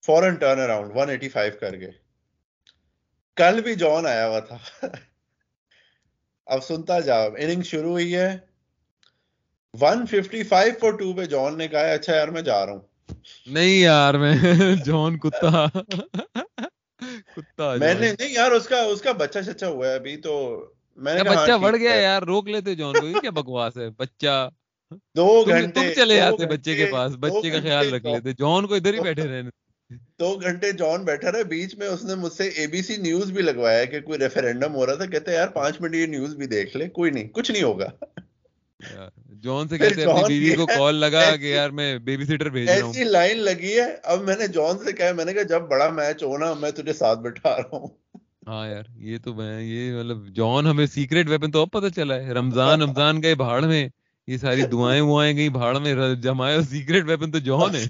فورن 0.05 0.35
turn 0.35 0.59
around 0.59 0.91
one 0.95 1.09
eighty 1.09 1.29
five 1.29 1.53
کر 1.59 1.79
گئے 1.79 1.91
کل 3.35 3.61
بھی 3.61 3.75
جان 3.75 4.05
آیا 4.05 4.27
ہوا 4.27 4.39
تھا۔ 4.39 4.57
اب 6.45 6.63
سنتا 6.63 6.99
جا 6.99 7.15
اننگ 7.15 7.61
شروع 7.61 7.91
ہوئی 7.91 8.15
ہے۔ 8.15 8.37
One 9.77 10.05
fifty 10.05 10.43
five 10.43 10.73
for 10.79 10.91
two 10.93 11.13
پہ 11.13 11.25
جان 11.27 11.57
نے 11.57 11.67
کہا 11.67 11.91
اچھا 11.93 12.15
یار 12.15 12.27
میں 12.27 12.41
جا 12.41 12.65
رہا 12.65 12.73
ہوں۔ 12.73 12.81
نہیں 13.47 13.79
یار 13.79 14.13
میں 14.15 14.31
جان 14.85 15.17
کتا 15.19 15.65
کتا 17.35 17.73
میں 17.75 17.93
نے 17.93 18.11
نہیں 18.11 18.33
یار 18.33 18.51
اس 18.51 18.67
کا 18.67 18.79
اس 18.85 19.01
کا 19.01 19.11
بچہ 19.17 19.39
چچا 19.41 19.67
ہوا 19.67 19.87
ہے 19.87 19.93
ابھی 19.95 20.15
تو 20.21 20.33
میں 20.97 21.13
نے 21.13 21.23
بچہ 21.23 21.51
ہاں، 21.51 21.57
بڑھ 21.59 21.75
گیا 21.77 21.93
یار؟ 21.95 22.21
روک 22.23 22.47
لیتے 22.47 22.75
جان 22.75 22.93
کو 22.95 23.19
کیا 23.19 23.31
بکواس 23.31 23.77
ہے؟ 23.77 23.89
بچہ۔ 23.97 24.35
دو 25.15 25.27
گھنٹے 25.45 25.71
تم 25.75 25.93
چلے 25.95 26.19
آتے 26.21 26.45
بچے 26.47 26.75
کے 26.75 26.85
پاس 26.91 27.15
بچے 27.19 27.49
کا 27.49 27.59
خیال 27.61 27.93
رکھ 27.93 28.05
لیتے۔ 28.05 28.33
جان 28.33 28.67
کو 28.67 28.73
ادھر 28.73 28.93
ہی 28.93 28.99
بیٹھے 29.01 29.27
رہنے۔ 29.27 29.49
دو 30.19 30.35
گھنٹے 30.39 30.71
جان 30.73 31.03
بیٹھا 31.03 31.31
رہا 31.31 31.41
بیچ 31.49 31.75
میں 31.75 31.87
اس 31.87 32.03
نے 32.03 32.15
مجھ 32.15 32.33
سے 32.33 32.47
اے 32.55 32.67
بی 32.67 32.81
سی 32.81 32.95
نیوز 32.99 33.31
بھی 33.31 33.41
لگوایا 33.43 33.83
کہ 33.85 34.01
کوئی 34.01 34.19
ریفرینڈم 34.19 34.75
ہو 34.75 34.85
رہا 34.85 34.95
تھا 34.95 35.05
کہتے 35.07 35.33
یار 35.33 35.47
پانچ 35.53 35.81
منٹ 35.81 35.95
یہ 35.95 36.05
نیوز 36.07 36.35
بھی 36.35 36.45
دیکھ 36.47 36.75
لے 36.77 36.87
کوئی 36.91 37.11
نہیں 37.11 37.27
کچھ 37.29 37.51
نہیں 37.51 37.63
ہوگا۔ 37.63 37.89
جان 39.43 39.67
سے 39.67 39.77
کہتے 39.77 40.03
اپنی 40.03 40.39
بیوی 40.39 40.55
کو 40.55 40.65
کال 40.65 40.95
لگا 40.95 41.35
کہ 41.35 41.45
یار 41.45 41.69
میں 41.69 41.97
بیبی 41.99 42.25
سیٹر 42.25 42.49
بھیج 42.49 42.69
رہا 42.69 42.75
ہوں۔ 42.75 42.87
ایسی 42.87 43.03
لائن 43.03 43.37
لگی 43.39 43.79
ہے۔ 43.79 43.85
اب 44.03 44.23
میں 44.23 44.35
نے 44.39 44.47
جان 44.47 44.77
سے 44.85 44.91
کہا 44.91 45.11
میں 45.11 45.25
نے 45.25 45.33
کہا 45.33 45.41
جب 45.41 45.61
بڑا 45.61 45.89
میچ 45.89 46.23
ہونا 46.23 46.53
میں 46.53 46.71
تجھے 46.71 46.93
ساتھ 46.93 47.19
بٹھا 47.19 47.57
رہا 47.57 47.77
ہوں۔ 47.77 47.87
ہاں 48.47 48.67
یار 48.67 48.83
یہ 48.95 49.17
تو 49.23 49.33
میں 49.33 49.61
یہ 49.61 49.93
مطلب 49.93 50.27
جان 50.35 50.67
ہمیں 50.67 50.85
سیکریٹ 50.85 51.29
ویپن 51.29 51.51
تو 51.51 51.61
اب 51.61 51.71
پتہ 51.71 51.89
چلا 51.95 52.15
ہے۔ 52.15 52.33
رمضان 52.33 52.81
رمضان 52.81 53.23
گئے 53.23 53.35
بھاڑ 53.35 53.61
میں 53.65 53.87
یہ 54.27 54.37
ساری 54.37 54.61
دعائیں 54.71 55.01
وائیں 55.01 55.37
گئی 55.37 55.49
بھاڑ 55.49 55.77
میں 55.79 55.93
جمائے 56.15 56.61
سیکریٹ 56.69 57.03
ویپن 57.05 57.31
تو 57.31 57.39
جان 57.39 57.75
ہے۔ 57.75 57.85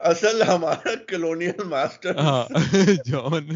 اصل 0.00 0.42
ہمارا 0.42 0.94
کلونیل 1.08 1.62
ماسٹر 1.64 2.16
ہاں 2.16 2.44
جان۔ 3.06 3.48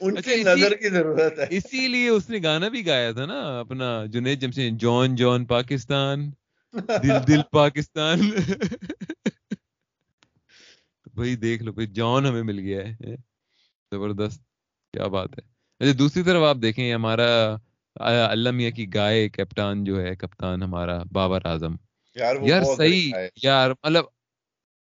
ان 0.00 0.16
کی 0.16 0.34
اچھا، 0.34 0.52
نظر 0.52 0.74
کی 0.74 0.88
ضرورت 0.90 1.38
ہے۔ 1.38 1.46
اسی 1.50 1.86
لیے 1.88 2.08
اس 2.08 2.30
نے 2.30 2.38
گانا 2.42 2.68
بھی 2.68 2.86
گایا 2.86 3.12
تھا 3.12 3.26
نا 3.26 3.38
اپنا 3.60 4.04
جنید 4.06 4.40
جمشید 4.40 4.80
جان 4.80 5.14
جان 5.16 5.44
پاکستان 5.46 6.30
دل 7.02 7.26
دل 7.28 7.42
پاکستان۔ 7.52 8.20
بھائی 11.14 11.36
دیکھ 11.36 11.62
لو 11.62 11.72
بھائی 11.72 11.86
جان 11.92 12.26
ہمیں 12.26 12.42
مل 12.42 12.58
گیا 12.58 12.82
ہے 12.84 13.14
زبردست 13.92 14.40
کیا 14.94 15.06
بات 15.08 15.38
ہے۔ 15.38 15.42
اچھا 15.80 15.92
دوسری 15.98 16.22
طرف 16.22 16.42
آپ 16.42 16.56
دیکھیں 16.62 16.94
ہمارا 16.94 17.30
اللہ 18.30 18.50
میاں 18.50 18.70
کی 18.70 18.94
گائے 18.94 19.28
کیپٹن 19.28 19.84
جو 19.84 20.00
ہے 20.02 20.16
کپتان 20.16 20.62
ہمارا 20.62 21.02
بابر 21.12 21.46
اعظم۔ 21.46 21.74
یار 22.16 22.62
صحیح 22.66 23.12
یار 23.42 23.70
مطلب 23.72 24.04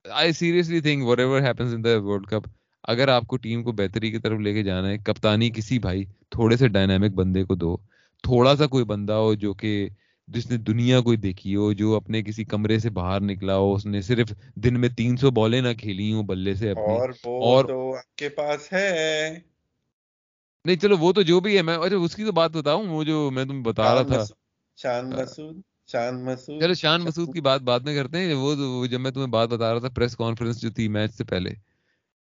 I 0.05 0.33
seriously 0.33 0.81
think 0.81 1.05
whatever 1.19 1.43
happens 1.43 1.75
in 1.75 1.85
the 1.85 1.99
world 2.03 2.27
cup 2.27 2.49
اگر 2.83 3.09
آپ 3.09 3.27
کو 3.27 3.37
ٹیم 3.37 3.62
کو 3.62 3.73
بہتری 3.73 4.11
کی 4.11 4.19
طرف 4.19 4.38
لے 4.38 4.53
کے 4.55 4.62
جانا 4.62 4.88
ہے 4.88 4.99
کپتانی 4.99 5.51
کسی 5.51 5.79
بھائی 5.79 6.05
تھوڑے 6.31 6.57
سے 6.57 6.69
ڈائنامک 6.69 7.14
بندے 7.14 7.45
کو 7.45 7.55
دو۔ 7.55 7.77
تھوڑا 8.23 8.57
سا 8.57 8.67
کوئی 8.67 8.85
بندہ 8.85 9.12
ہو 9.12 9.35
جو 9.35 9.55
کہ 9.55 9.88
جس 10.29 10.51
نے 10.51 10.57
دنیا 10.57 11.01
کوئی 11.01 11.17
دیکھی 11.17 11.57
ہو 11.57 11.73
جو 11.73 11.97
اپنے 11.97 12.23
کسی 12.23 12.45
کمرے 12.45 12.79
سے 12.79 12.90
باہر 12.90 13.21
نکلا 13.21 13.57
ہو 13.57 13.75
اس 13.75 13.87
نے 13.87 14.01
صرف 14.01 14.33
دن 14.55 14.81
میں 14.81 14.88
تین 14.88 15.17
سو 15.17 15.31
بالیں 15.31 15.61
نہ 15.61 15.69
کھیلی 15.79 16.12
ہوں 16.12 16.23
بلے 16.23 16.55
سے 16.55 16.71
اپنی۔ 16.71 16.99
اور 17.25 17.64
آپ 17.64 18.17
کے 18.17 18.29
پاس 18.29 18.73
ہے۔ 18.73 19.38
نہیں 20.64 20.77
چلو 20.77 20.97
وہ 20.99 21.12
تو 21.12 21.23
جو 21.23 21.40
بھی 21.40 21.57
ہے 21.57 21.62
میں 21.62 21.77
اچھا 21.77 21.97
اس 21.97 22.17
کی 22.17 22.25
تو 22.25 22.33
بات 22.33 22.51
بتاؤں 22.51 22.87
وہ 22.87 23.05
جو 23.05 23.31
میں 23.31 23.45
تم 23.45 23.62
بتا 23.62 23.95
رہا 23.95 24.03
تھا۔ 24.03 24.25
شان 24.77 25.11
مسعود۔ 25.11 25.61
شان 25.92 26.25
مسعود 26.25 26.61
چلو 26.62 26.75
شان 26.75 27.03
مسعود 27.03 27.33
کی 27.35 27.40
بات 27.40 27.61
بعد 27.61 27.81
میں 27.81 27.94
کرتے 27.94 28.18
ہیں۔ 28.18 28.35
وہ 28.35 28.87
جب 28.87 29.01
میں 29.01 29.11
تمہیں 29.11 29.27
بات 29.27 29.49
بتا 29.49 29.73
رہا 29.73 29.79
تھا 29.79 29.88
پریس 29.88 30.16
کانفرنس 30.16 30.61
جو 30.61 30.70
تھی 30.70 30.88
میچ 30.88 31.14
سے 31.14 31.25
پہلے۔ 31.25 31.51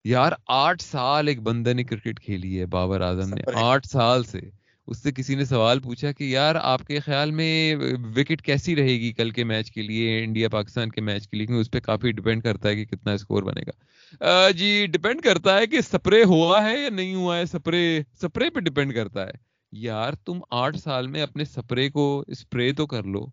یار 0.05 0.31
آٹھ 0.47 0.83
سال 0.83 1.27
ایک 1.27 1.41
بندے 1.41 1.73
نے 1.73 1.83
کرکٹ 1.83 2.19
کھیلی 2.19 2.59
ہے 2.59 2.65
بابر 2.65 3.01
اعظم 3.01 3.33
نے۔ 3.33 3.41
آٹھ 3.55 3.87
سال 3.87 4.23
سے۔ 4.23 4.39
اس 4.87 5.03
سے 5.03 5.11
کسی 5.11 5.35
نے 5.35 5.45
سوال 5.45 5.79
پوچھا 5.79 6.11
کہ 6.11 6.23
یار 6.23 6.55
آپ 6.55 6.87
کے 6.87 6.99
خیال 6.99 7.31
میں 7.31 7.75
وکٹ 8.15 8.41
کیسی 8.41 8.75
رہے 8.75 8.93
گی 8.99 9.11
کل 9.13 9.29
کے 9.29 9.43
میچ 9.43 9.71
کے 9.71 9.81
لیے 9.81 10.23
انڈیا 10.23 10.49
پاکستان 10.49 10.89
کے 10.89 11.01
میچ 11.01 11.27
کے 11.27 11.37
لیے؟ 11.37 11.45
کیونکہ 11.45 11.61
اس 11.61 11.71
پہ 11.71 11.79
کافی 11.79 12.11
ڈپینڈ 12.11 12.43
کرتا 12.43 12.69
ہے 12.69 12.75
کہ 12.75 12.85
کتنا 12.85 13.11
اسکور 13.11 13.43
بنے 13.43 13.61
گا۔ 13.61 14.49
جی 14.49 14.85
ڈپینڈ 14.87 15.21
کرتا 15.21 15.57
ہے 15.57 15.67
کہ 15.67 15.81
سپرے 15.81 16.23
ہوا 16.23 16.63
ہے 16.69 16.83
یا 16.83 16.89
نہیں 16.89 17.15
ہوا 17.15 17.37
ہے۔ 17.37 17.45
سپرے 17.45 17.99
سپرے 18.21 18.49
پہ 18.49 18.59
ڈپینڈ 18.59 18.93
کرتا 18.95 19.25
ہے۔ 19.27 19.31
یار 19.71 20.13
تم 20.25 20.39
آٹھ 20.51 20.77
سال 20.77 21.07
میں 21.07 21.21
اپنے 21.21 21.45
سپرے 21.45 21.89
کو 21.89 22.23
اسپرے 22.27 22.71
تو 22.73 22.87
کر 22.87 23.03
لو۔ 23.03 23.25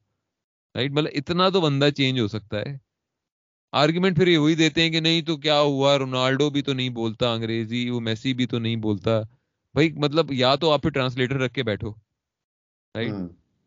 رائٹ 0.74 0.90
مطلب 0.90 1.10
اتنا 1.14 1.48
تو 1.48 1.60
بندہ 1.60 1.88
چینج 1.96 2.20
ہو 2.20 2.28
سکتا 2.28 2.58
ہے۔ 2.58 2.76
آرگیومنٹ 3.72 4.16
پھر 4.16 4.28
یہ 4.28 4.38
وہی 4.38 4.54
دیتے 4.54 4.82
ہیں 4.82 4.90
کہ 4.90 5.00
نہیں 5.00 5.22
تو 5.22 5.36
کیا 5.36 5.60
ہوا؟ 5.60 5.98
رونالڈو 5.98 6.50
بھی 6.50 6.62
تو 6.62 6.72
نہیں 6.72 6.88
بولتا 6.88 7.32
انگریزی 7.32 7.90
وہ 7.90 8.00
میسی 8.00 8.34
بھی 8.34 8.46
تو 8.46 8.58
نہیں 8.58 8.76
بولتا۔ 8.76 9.20
بھائی 9.74 9.92
مطلب 9.92 10.32
یا 10.32 10.54
تو 10.54 10.70
آپ 10.70 10.82
پھر 10.82 10.90
ٹرانسلیٹر 10.90 11.36
رکھ 11.36 11.54
کے 11.54 11.62
بیٹھو۔ 11.62 11.90
رائٹ 12.94 13.12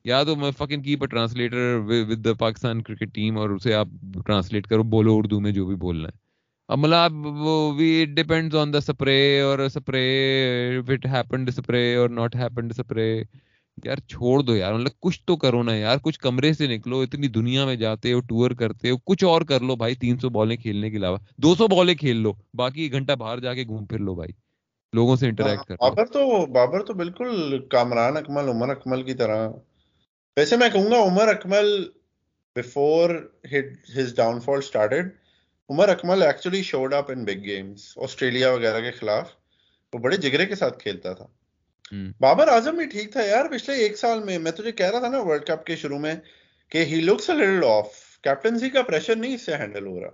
یا 0.05 0.23
تو 0.23 0.35
میں 0.35 0.51
فکن 0.51 0.81
کی 0.81 0.95
پر 0.95 1.07
translator 1.07 1.79
with 1.87 2.25
the 2.25 2.33
Pakistan 2.33 2.81
cricket 2.81 3.15
team 3.15 3.37
اور 3.37 3.49
اسے 3.49 3.73
آپ 3.73 3.87
ٹرانسلیٹ 4.25 4.67
کرو 4.67 4.83
بولو 4.83 5.17
اردو 5.17 5.39
میں 5.39 5.51
جو 5.51 5.65
بھی 5.65 5.75
بولنا 5.75 6.09
ہے۔ 6.09 6.17
اب 6.67 6.77
مطلب 6.77 7.25
وہ 7.25 7.73
we 7.73 8.05
depends 8.05 8.55
on 8.55 8.73
the 8.73 8.79
spray 8.81 9.39
اور 9.39 9.67
سپرے 9.67 10.03
وٹ 10.87 11.05
ہیپنڈ 11.05 11.49
سپرے 11.49 11.95
اور 11.95 12.09
ناٹ 12.09 12.35
ہیپنڈ 12.35 12.73
سپرے 12.73 13.23
یار 13.85 13.97
چھوڑ 13.97 14.39
دو 14.41 14.55
یار 14.55 14.73
مطلب 14.73 14.99
کچھ 14.99 15.21
تو 15.25 15.35
کرو 15.35 15.63
نا 15.63 15.75
یار 15.75 15.97
کچھ 16.01 16.19
کمرے 16.19 16.53
سے 16.53 16.67
نکلو 16.67 16.99
اتنی 16.99 17.27
دنیا 17.27 17.65
میں 17.65 17.75
جاتے 17.75 18.13
ہو 18.13 18.19
ٹور 18.19 18.51
کرتے 18.51 18.89
ہو 18.89 18.97
کچھ 18.97 19.23
اور 19.23 19.41
کر 19.41 19.59
لو 19.59 19.75
بھائی 19.75 19.95
تین 19.95 20.17
سو 20.19 20.29
بالیں 20.29 20.57
کھیلنے 20.57 20.89
کے 20.89 20.97
علاوہ 20.97 21.17
دو 21.37 21.55
سو 21.55 21.67
بالیں 21.67 21.95
کھیل 21.95 22.17
لو 22.17 22.33
باقی 22.53 22.81
ایک 22.81 22.91
گھنٹہ 22.91 23.13
باہر 23.13 23.39
جا 23.39 23.53
کے 23.53 23.63
گھوم 23.63 23.85
پھر 23.85 23.99
لو 23.99 24.15
بھائی 24.15 24.31
لوگوں 24.93 25.15
سے 25.15 25.27
انٹریکٹ 25.27 25.71
ہاں، 25.71 25.77
بابر 25.77 26.05
تو 26.05 26.45
بابر 26.45 26.83
تو 26.83 26.93
بالکل 26.93 27.59
کامران 27.67 28.17
اکمل 28.17 28.49
عمر 28.49 28.69
اکمل 28.69 29.03
کی 29.03 29.13
طرح۔ 29.13 29.47
ویسے 30.37 30.57
میں 30.57 30.69
کہوں 30.69 30.91
گا 30.91 30.97
Umar 30.97 31.27
Akmal 31.27 31.83
before 32.55 33.09
his 33.97 34.15
downfall 34.39 34.57
started 34.57 35.09
Umar 35.69 35.89
Akmal 35.89 36.23
actually 36.23 36.63
should 36.63 36.93
up 36.93 37.11
in 37.11 37.23
big 37.23 37.43
games 37.43 37.93
Australia 37.97 38.51
وغیرہ 38.51 38.81
کے 38.81 38.91
خلاف 38.91 39.29
وہ 39.93 39.99
بڑے 39.99 40.17
جگرے 40.17 40.45
کے 40.45 40.55
ساتھ 40.55 40.79
کھیلتا 40.79 41.13
تھا۔ 41.13 41.27
بابر 42.19 42.47
اعظم 42.47 42.75
بھی 42.75 42.85
ٹھیک 42.85 43.11
تھا 43.11 43.21
یار 43.21 43.45
پچھلے 43.51 43.75
ایک 43.75 43.97
سال 43.97 44.23
میں 44.23 44.39
میں 44.39 44.51
تجھے 44.51 44.71
کہہ 44.71 44.89
رہا 44.89 44.99
تھا 44.99 45.07
نا 45.07 45.21
ورلڈ 45.21 45.45
کپ 45.45 45.65
کے 45.65 45.75
شروع 45.75 45.99
میں 45.99 46.15
کہ 46.69 46.77
ہی 46.77 47.01
لکس 47.01 47.29
آف 47.65 48.17
کیپٹنسی 48.21 48.69
کا 48.69 48.81
پریشر 48.81 49.15
نہیں 49.15 49.35
اس 49.35 49.41
سے 49.41 49.55
ہینڈل 49.55 49.87
ہو 49.87 50.01
رہا۔ 50.01 50.09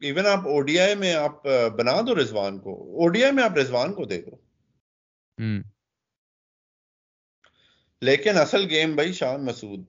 even 0.00 0.26
آپ 0.26 0.38
اوڈی 0.38 0.80
آئی 0.80 0.94
میں 0.94 1.14
آپ 1.14 1.42
بنا 1.76 2.00
دو 2.00 2.20
رضوان 2.20 2.58
کو۔ 2.58 2.74
اوڈی 3.02 3.24
آئی 3.24 3.32
میں 3.32 3.44
آپ 3.44 3.56
رضوان 3.56 3.92
کو 3.92 4.04
دے 4.04 4.22
دو۔ 4.22 4.36
لیکن 8.00 8.38
اصل 8.38 8.64
گیم 8.70 8.94
بھائی 8.94 9.12
شان 9.12 9.44
مسعود۔ 9.44 9.84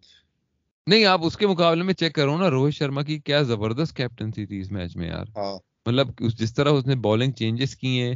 نہیں 0.88 1.06
آپ 1.06 1.26
اس 1.26 1.38
کے 1.38 1.48
مقابلے 1.48 1.84
میں 1.84 1.94
چیک 1.94 2.16
کرو 2.16 2.38
نا 2.38 2.50
روہت 2.50 2.74
شرما 2.74 3.02
کی 3.02 3.20
کیا 3.20 3.42
زبردست 3.42 3.98
کیپٹنسی 3.98 4.46
تھی 4.46 4.60
اس 4.60 4.72
میچ 4.72 4.96
میں 4.96 5.08
یار۔ 5.08 5.26
ہاں۔ 5.36 5.71
مطلب 5.86 6.08
جس 6.38 6.54
طرح 6.54 6.70
اس 6.70 6.88
نے 6.88 6.96
بالنگ 6.96 7.32
چینجز 7.32 7.76
کی 7.76 8.02
ہیں 8.02 8.16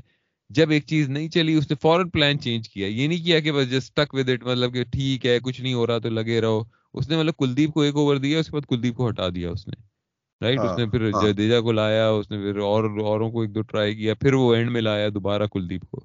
جب 0.49 0.69
ایک 0.69 0.85
چیز 0.85 1.09
نہیں 1.09 1.29
چلی 1.29 1.53
اس 1.53 1.69
نے 1.69 1.75
فورن 1.81 2.09
پلان 2.09 2.39
چینج 2.39 2.69
کیا۔ 2.69 2.87
یہ 2.87 3.07
نہیں 3.07 3.25
کیا 3.25 3.39
کہ 3.39 3.51
بس 3.51 3.71
جسٹ 3.71 3.95
ٹک 3.95 4.13
ود 4.13 4.29
اٹ 4.29 4.43
مطلب 4.43 4.73
کہ 4.73 4.83
ٹھیک 4.83 5.25
ہے 5.25 5.39
کچھ 5.39 5.61
نہیں 5.61 5.73
ہو 5.73 5.87
رہا 5.87 5.97
تو 5.97 6.09
لگے 6.09 6.41
رہو۔ 6.41 6.63
اس 6.93 7.09
نے 7.09 7.17
مطلب 7.17 7.37
کلدیپ 7.37 7.73
کو 7.73 7.81
ایک 7.81 7.95
اوور 7.95 8.15
دیا 8.15 8.39
اس 8.39 8.45
کے 8.45 8.51
بعد 8.51 8.69
کلدیپ 8.69 8.95
کو 8.95 9.09
ہٹا 9.09 9.29
دیا 9.29 9.49
اس 9.49 9.67
نے۔ 9.67 9.95
رائٹ 10.41 10.59
اس 10.59 10.65
ہاں، 10.65 10.77
نے 10.77 10.85
پھر 10.85 11.11
ہاں۔ 11.13 11.21
جدیجا 11.21 11.61
کو 11.61 11.71
لایا 11.71 12.09
اس 12.09 12.31
نے 12.31 12.37
پھر 12.37 12.57
اور 12.57 12.83
اوروں 12.83 13.31
کو 13.31 13.41
ایک 13.41 13.55
دو 13.55 13.61
ٹرائی 13.61 13.95
کیا 13.95 14.13
پھر 14.13 14.33
وہ 14.33 14.55
اینڈ 14.55 14.71
میں 14.71 14.81
لایا 14.81 15.09
دوبارہ 15.13 15.45
کلدیپ 15.45 15.85
کو۔ 15.91 15.99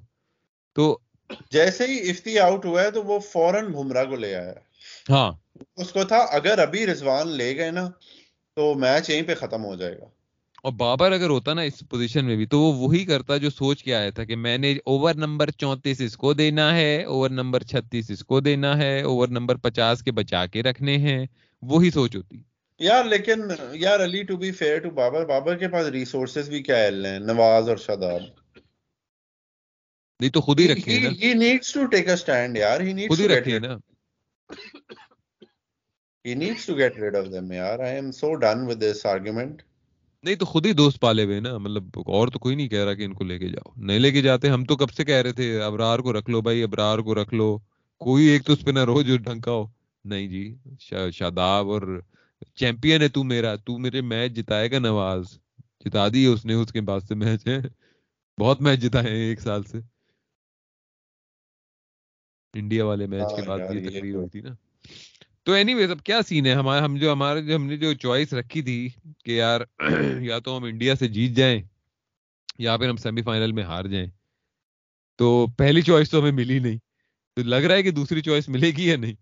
تو 0.73 0.99
جیسے 1.51 1.87
ہی 1.87 2.09
افتی 2.09 2.39
آؤٹ 2.39 2.65
ہوا 2.65 2.83
ہے 2.83 2.91
تو 2.91 3.03
وہ 3.03 3.19
فوراً 3.19 3.71
بمراہ 3.71 4.05
کو 4.05 4.15
لے 4.15 4.35
آیا۔ 4.35 4.53
ہاں۔ 5.09 5.31
اس 5.75 5.91
کو 5.91 6.03
تھا 6.03 6.17
اگر 6.17 6.59
ابھی 6.59 6.85
رضوان 6.85 7.27
لے 7.27 7.55
گئے 7.55 7.71
نا 7.71 7.89
تو 8.55 8.73
میچ 8.73 9.09
یہیں 9.09 9.21
پہ 9.21 9.35
ختم 9.35 9.65
ہو 9.65 9.75
جائے 9.75 9.99
گا۔ 9.99 10.05
اور 10.61 10.71
بابر 10.71 11.11
اگر 11.11 11.29
ہوتا 11.29 11.53
نا 11.53 11.61
اس 11.61 11.83
پوزیشن 11.89 12.25
میں 12.25 12.35
بھی 12.35 12.45
تو 12.45 12.59
وہ 12.59 12.73
وہی 12.73 13.05
کرتا 13.05 13.37
جو 13.37 13.49
سوچ 13.49 13.83
کے 13.83 13.95
آیا 13.95 14.09
تھا 14.09 14.23
کہ 14.23 14.35
میں 14.35 14.57
نے 14.57 14.71
اوور 14.85 15.15
نمبر 15.15 15.51
چونتیس 15.51 16.01
اس 16.01 16.17
کو 16.17 16.33
دینا 16.33 16.75
ہے 16.75 17.03
اوور 17.03 17.29
نمبر 17.29 17.63
چھتیس 17.63 18.11
اس 18.11 18.23
کو 18.23 18.39
دینا 18.39 18.77
ہے 18.77 19.01
اوور 19.01 19.27
نمبر 19.27 19.55
پچاس 19.55 20.03
کے 20.03 20.11
بچا 20.11 20.45
کے 20.45 20.63
رکھنے 20.63 20.97
ہیں 20.97 21.25
وہی 21.61 21.91
سوچ 21.91 22.15
ہوتی۔ 22.15 22.37
یار 22.79 23.03
لیکن 23.05 23.41
یار 23.71 23.99
Ali 24.03 24.23
to 24.23 24.37
be 24.37 24.51
fair 24.51 24.79
to 24.79 24.89
Babar 24.89 25.25
Babar 25.25 25.57
کے 25.57 25.67
پاس 25.67 25.87
ریسورسز 25.87 26.49
بھی 26.49 26.63
کیا 26.63 26.77
ہیں 26.77 27.19
نواز 27.19 27.69
اور 27.69 27.77
شاداب۔ 27.77 28.21
نہیں 30.19 30.31
تو 30.31 30.41
خود 30.41 30.59
ہی 30.59 30.67
رکھے 30.67 30.99
نا۔ 30.99 31.09
he 31.09 31.33
needs 31.33 31.73
to 31.77 31.87
take 31.87 32.07
a 32.07 32.17
stand 32.23 32.57
یار 32.57 32.79
he 32.79 32.93
needs 32.93 33.07
خود 33.07 33.19
ہی 33.19 33.27
رکھے 33.27 33.59
نا۔ 33.59 33.75
He 36.25 36.35
needs 36.35 36.65
to 36.69 36.77
get 36.77 37.01
rid 37.03 37.15
of 37.15 37.29
them 37.35 37.51
یار 37.51 37.79
I 37.79 37.91
am 38.01 38.11
so 38.11 38.31
done 38.37 38.65
with 38.69 38.79
this 38.79 39.05
argument 39.15 39.70
نہیں 40.23 40.35
تو 40.35 40.45
خود 40.45 40.65
ہی 40.65 40.73
دوست 40.73 40.99
پالے 40.99 41.23
ہوئے 41.23 41.39
نا 41.39 41.57
مطلب 41.57 41.83
اور 41.95 42.27
تو 42.27 42.39
کوئی 42.39 42.55
نہیں 42.55 42.67
کہہ 42.67 42.83
رہا 42.83 42.93
کہ 42.93 43.03
ان 43.05 43.13
کو 43.13 43.23
لے 43.23 43.39
کے 43.39 43.47
جاؤ۔ 43.49 43.71
نہیں 43.75 43.99
لے 43.99 44.11
کے 44.11 44.21
جاتے 44.21 44.49
ہم 44.49 44.65
تو 44.65 44.77
کب 44.77 44.91
سے 44.91 45.05
کہہ 45.05 45.15
رہے 45.15 45.33
تھے 45.33 45.61
ابرار 45.61 45.99
کو 45.99 46.13
رکھ 46.13 46.29
لو 46.29 46.41
بھائی 46.41 46.63
ابرار 46.63 46.99
کو 46.99 47.15
رکھ 47.15 47.33
لو۔ 47.33 47.57
کوئی 47.99 48.25
ایک 48.25 48.45
تو 48.45 48.53
اس 48.53 48.65
پہ 48.65 48.71
نہ 48.71 48.79
رو 48.79 49.01
جو 49.01 49.17
ڈھنگ 49.17 49.41
کا 49.41 49.51
ہو۔ 49.51 49.67
نہیں 50.05 50.27
جی 50.27 50.55
شا- 50.79 51.09
شاداب 51.11 51.69
اور 51.69 52.01
چیمپئن 52.55 53.01
ہے 53.01 53.07
تو 53.07 53.23
میرا 53.23 53.55
تو 53.55 53.77
میرے 53.77 54.01
میچ 54.01 54.31
جتائے 54.31 54.71
گا 54.71 54.79
نواز۔ 54.79 55.23
جتا 55.85 56.07
دی 56.13 56.25
اس 56.25 56.45
نے 56.45 56.53
اس 56.53 56.71
کے 56.71 56.81
بعد 56.81 56.99
سے 57.07 57.15
میچ 57.15 57.47
ہے۔ 57.47 57.59
بہت 58.39 58.61
میچ 58.61 58.79
جتائے 58.79 59.09
ہیں 59.09 59.17
ایک 59.17 59.41
سال 59.41 59.63
سے۔ 59.63 59.79
انڈیا 62.53 62.85
والے 62.85 63.05
میچ 63.07 63.21
ہاں 63.21 63.35
کے 63.35 63.41
بعد 63.41 63.59
یہ 63.59 63.89
تقریر 63.89 64.27
تھی 64.31 64.41
نا۔ 64.41 64.49
تو 65.45 65.51
اینی 65.51 65.73
ویز 65.73 65.91
اب 65.91 66.01
کیا 66.03 66.21
سین 66.21 66.45
ہے؟ 66.45 66.51
ہمارا 66.51 66.85
ہم 66.85 66.95
جو 66.97 67.11
ہمارے 67.13 67.41
جو 67.41 67.55
ہم 67.55 67.65
نے 67.65 67.77
جو 67.77 67.93
چوائس 67.93 68.33
رکھی 68.33 68.61
تھی 68.61 68.89
کہ 69.25 69.31
یار 69.31 69.61
یا 70.21 70.39
تو 70.39 70.57
ہم 70.57 70.63
انڈیا 70.63 70.95
سے 70.95 71.07
جیت 71.07 71.31
جائیں 71.31 71.61
یا 72.59 72.77
پھر 72.77 72.89
ہم 72.89 72.95
سیمی 72.95 73.21
فائنل 73.21 73.51
میں 73.51 73.63
ہار 73.63 73.85
جائیں۔ 73.85 74.07
تو 75.19 75.47
پہلی 75.57 75.81
چوائس 75.81 76.11
تو 76.11 76.19
ہمیں 76.19 76.31
ملی 76.31 76.59
نہیں۔ 76.59 76.77
تو 77.35 77.43
لگ 77.43 77.55
رہا 77.55 77.75
ہے 77.75 77.83
کہ 77.83 77.91
دوسری 77.91 78.21
چوائس 78.21 78.49
ملے 78.49 78.71
گی 78.77 78.87
یا 78.87 78.97
نہیں؟ 78.97 79.15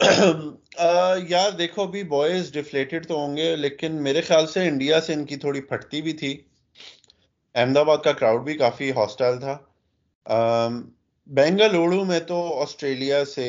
یار 1.28 1.50
دیکھو، 1.50 1.82
ابھی 1.82 2.02
بوائز 2.02 2.52
ڈفلیٹڈ 2.52 3.06
تو 3.06 3.14
ہوں 3.16 3.36
گے، 3.36 3.56
لیکن 3.56 4.02
میرے 4.02 4.20
خیال 4.20 4.46
سے 4.46 4.68
انڈیا 4.68 5.00
سے 5.00 5.12
ان 5.12 5.24
کی 5.24 5.36
تھوڑی 5.36 5.60
پھٹتی 5.60 6.02
بھی 6.02 6.12
تھی۔ 6.12 6.40
احمد 7.54 7.76
آباد 7.76 7.98
کا 8.04 8.12
کراؤڈ 8.12 8.44
بھی 8.44 8.54
کافی 8.54 8.90
ہاسٹائل 8.90 9.38
تھا۔ 9.40 9.58
بینگلورو 11.26 12.04
میں 12.04 12.20
تو 12.20 12.62
آسٹریلیا 12.62 13.24
سے 13.24 13.48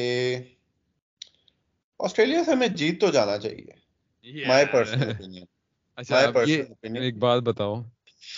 آسٹریلیا 2.02 2.44
سے 2.44 2.52
ہمیں 2.52 2.68
جیت 2.68 3.02
تو 3.02 3.12
جانا 3.12 3.38
چاہیے۔ 3.38 4.46
مائی 4.48 4.66
پرسنل 4.72 5.12
اچھا 5.98 6.20
ایک 6.84 7.18
بات 7.18 7.42
بتاؤ 7.42 7.82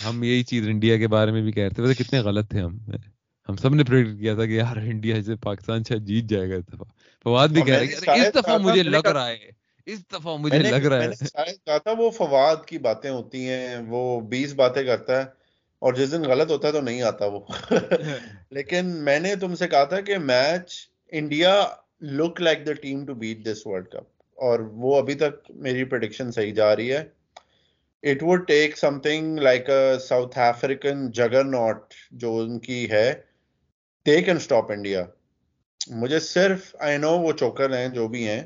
ہم 0.06 0.24
یہی 0.24 0.44
چیز 0.44 0.68
انڈیا 0.68 0.98
کے 0.98 1.08
بارے 1.08 1.32
میں 1.32 1.42
بھی 1.42 1.52
کہتے 1.52 1.76
تھے 1.76 1.84
ویسے 1.84 2.04
کتنے 2.04 2.20
غلط 2.20 2.50
تھے 2.50 2.62
ہم۔ 2.62 2.78
ہم 3.50 3.56
سب 3.56 3.76
نے 3.76 3.84
پریڈکٹ 3.84 4.20
کیا 4.20 4.36
تھا 4.36 4.46
کہ 4.46 4.52
یار 4.52 4.78
انڈیا 4.78 5.22
سے 5.24 5.36
پاکستان 5.36 5.84
شاید 5.84 6.02
جیت 6.02 6.24
جائے 6.24 6.50
گا۔ 6.50 6.56
اس 6.56 6.68
دفعہ 6.68 6.86
فواد 7.26 7.48
بھی 7.48 7.62
کہہ 7.62 7.74
رہے 7.74 8.22
اس 8.22 8.36
دفعہ 8.36 8.58
مجھے 8.58 8.84
لگ 8.84 9.08
رہا 9.08 9.28
ہے 9.28 9.50
اس 9.88 10.12
دفعہ 10.12 10.38
مجھے 10.38 10.60
لگ 10.60 10.88
رہا 10.88 11.04
ہے۔ 11.04 11.12
شاید 11.12 11.66
کہا 11.66 11.78
تھا 11.78 11.92
وہ 11.98 12.10
فواد 12.10 12.56
کی 12.68 12.78
باتیں 12.78 13.10
ہوتی 13.12 13.50
ہیں 13.50 13.78
وہ 13.88 14.22
بیس 14.22 14.54
باتیں 14.54 14.84
کرتا 14.84 15.18
ہے 15.18 15.26
اور 15.82 15.94
جس 15.94 16.12
دن 16.12 16.22
غلط 16.22 16.52
ہوتا 16.52 16.68
ہے 16.68 16.74
تو 16.74 16.82
نہیں 16.82 17.02
آتا 17.02 17.26
وہ۔ 17.26 17.40
لیکن 18.52 18.86
میں 18.86 19.20
نے 19.20 19.36
تم 19.36 19.56
سے 19.56 19.68
کہا 19.68 19.84
تھا 19.84 20.02
کہ 20.02 20.18
match 20.18 20.74
India 21.12 21.68
look 22.04 22.42
like 22.42 22.66
the 22.66 22.74
team 22.74 23.06
to 23.06 23.14
beat 23.14 23.46
this 23.46 23.68
world 23.68 23.88
cup 23.88 24.08
اور 24.38 24.60
وہ 24.60 24.98
ابھی 24.98 25.16
تک 25.16 25.52
میری 25.56 25.84
پرڈکشن 25.84 26.32
صحیح 26.32 26.54
جا 26.54 26.76
رہی 26.76 26.92
ہے۔ 26.94 27.04
It 28.04 28.24
would 28.24 28.48
take 28.48 28.78
something 29.00 29.38
like 29.38 29.70
South 30.08 30.38
African 30.40 31.12
جگر 31.12 31.44
ناٹ 31.44 31.94
جو 32.12 32.38
ان 32.38 32.60
کی 32.60 32.92
ہے 32.92 33.14
دے 34.06 34.22
کین 34.22 34.36
اسٹاپ 34.36 34.72
انڈیا 34.72 35.06
مجھے 35.88 36.20
صرف 36.20 36.76
آئی 36.80 36.98
نو 36.98 37.12
وہ 37.20 37.32
چوکر 37.32 37.78
ہیں 37.78 37.88
جو 37.88 38.08
بھی 38.08 38.28
ہیں 38.28 38.44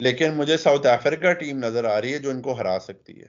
لیکن 0.00 0.34
مجھے 0.34 0.56
ساؤتھ 0.56 0.86
افریقہ 0.86 1.32
ٹیم 1.32 1.58
نظر 1.58 1.84
آ 1.84 2.00
رہی 2.00 2.12
ہے 2.12 2.18
جو 2.18 2.30
ان 2.30 2.42
کو 2.42 2.52
ہرا 2.52 2.78
سکتی 2.80 3.20
ہے۔ 3.22 3.28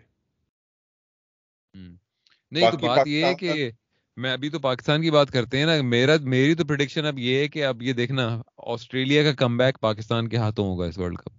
نہیں 2.52 2.72
تو 2.72 2.78
بات 2.78 3.08
یہ 3.08 3.26
ہے 3.26 3.34
کہ 3.36 3.70
میں 4.18 4.32
ابھی 4.32 4.50
تو 4.50 4.60
پاکستان 4.60 5.02
کی 5.02 5.12
بات 5.12 5.32
کرتے 5.32 5.58
ہیں 5.58 5.66
نا، 5.66 5.82
میرا، 5.82 6.14
میری 6.24 6.56
تو 6.56 6.66
پریڈکشن 6.66 7.06
اب 7.06 7.20
یہ 7.20 7.38
ہے 7.38 7.48
کہ 7.48 7.66
اب 7.66 7.82
یہ 7.82 7.94
دیکھنا، 7.94 8.42
آسٹریلیا 8.58 9.24
کا 9.24 9.34
کم 9.34 9.58
بیک 9.58 9.80
پاکستان 9.80 10.28
کے 10.30 10.38
ہاتھوں 10.38 10.68
ہوگا 10.68 10.86
اس 10.86 10.98
ورلڈ 10.98 11.18
کپ 11.18 11.34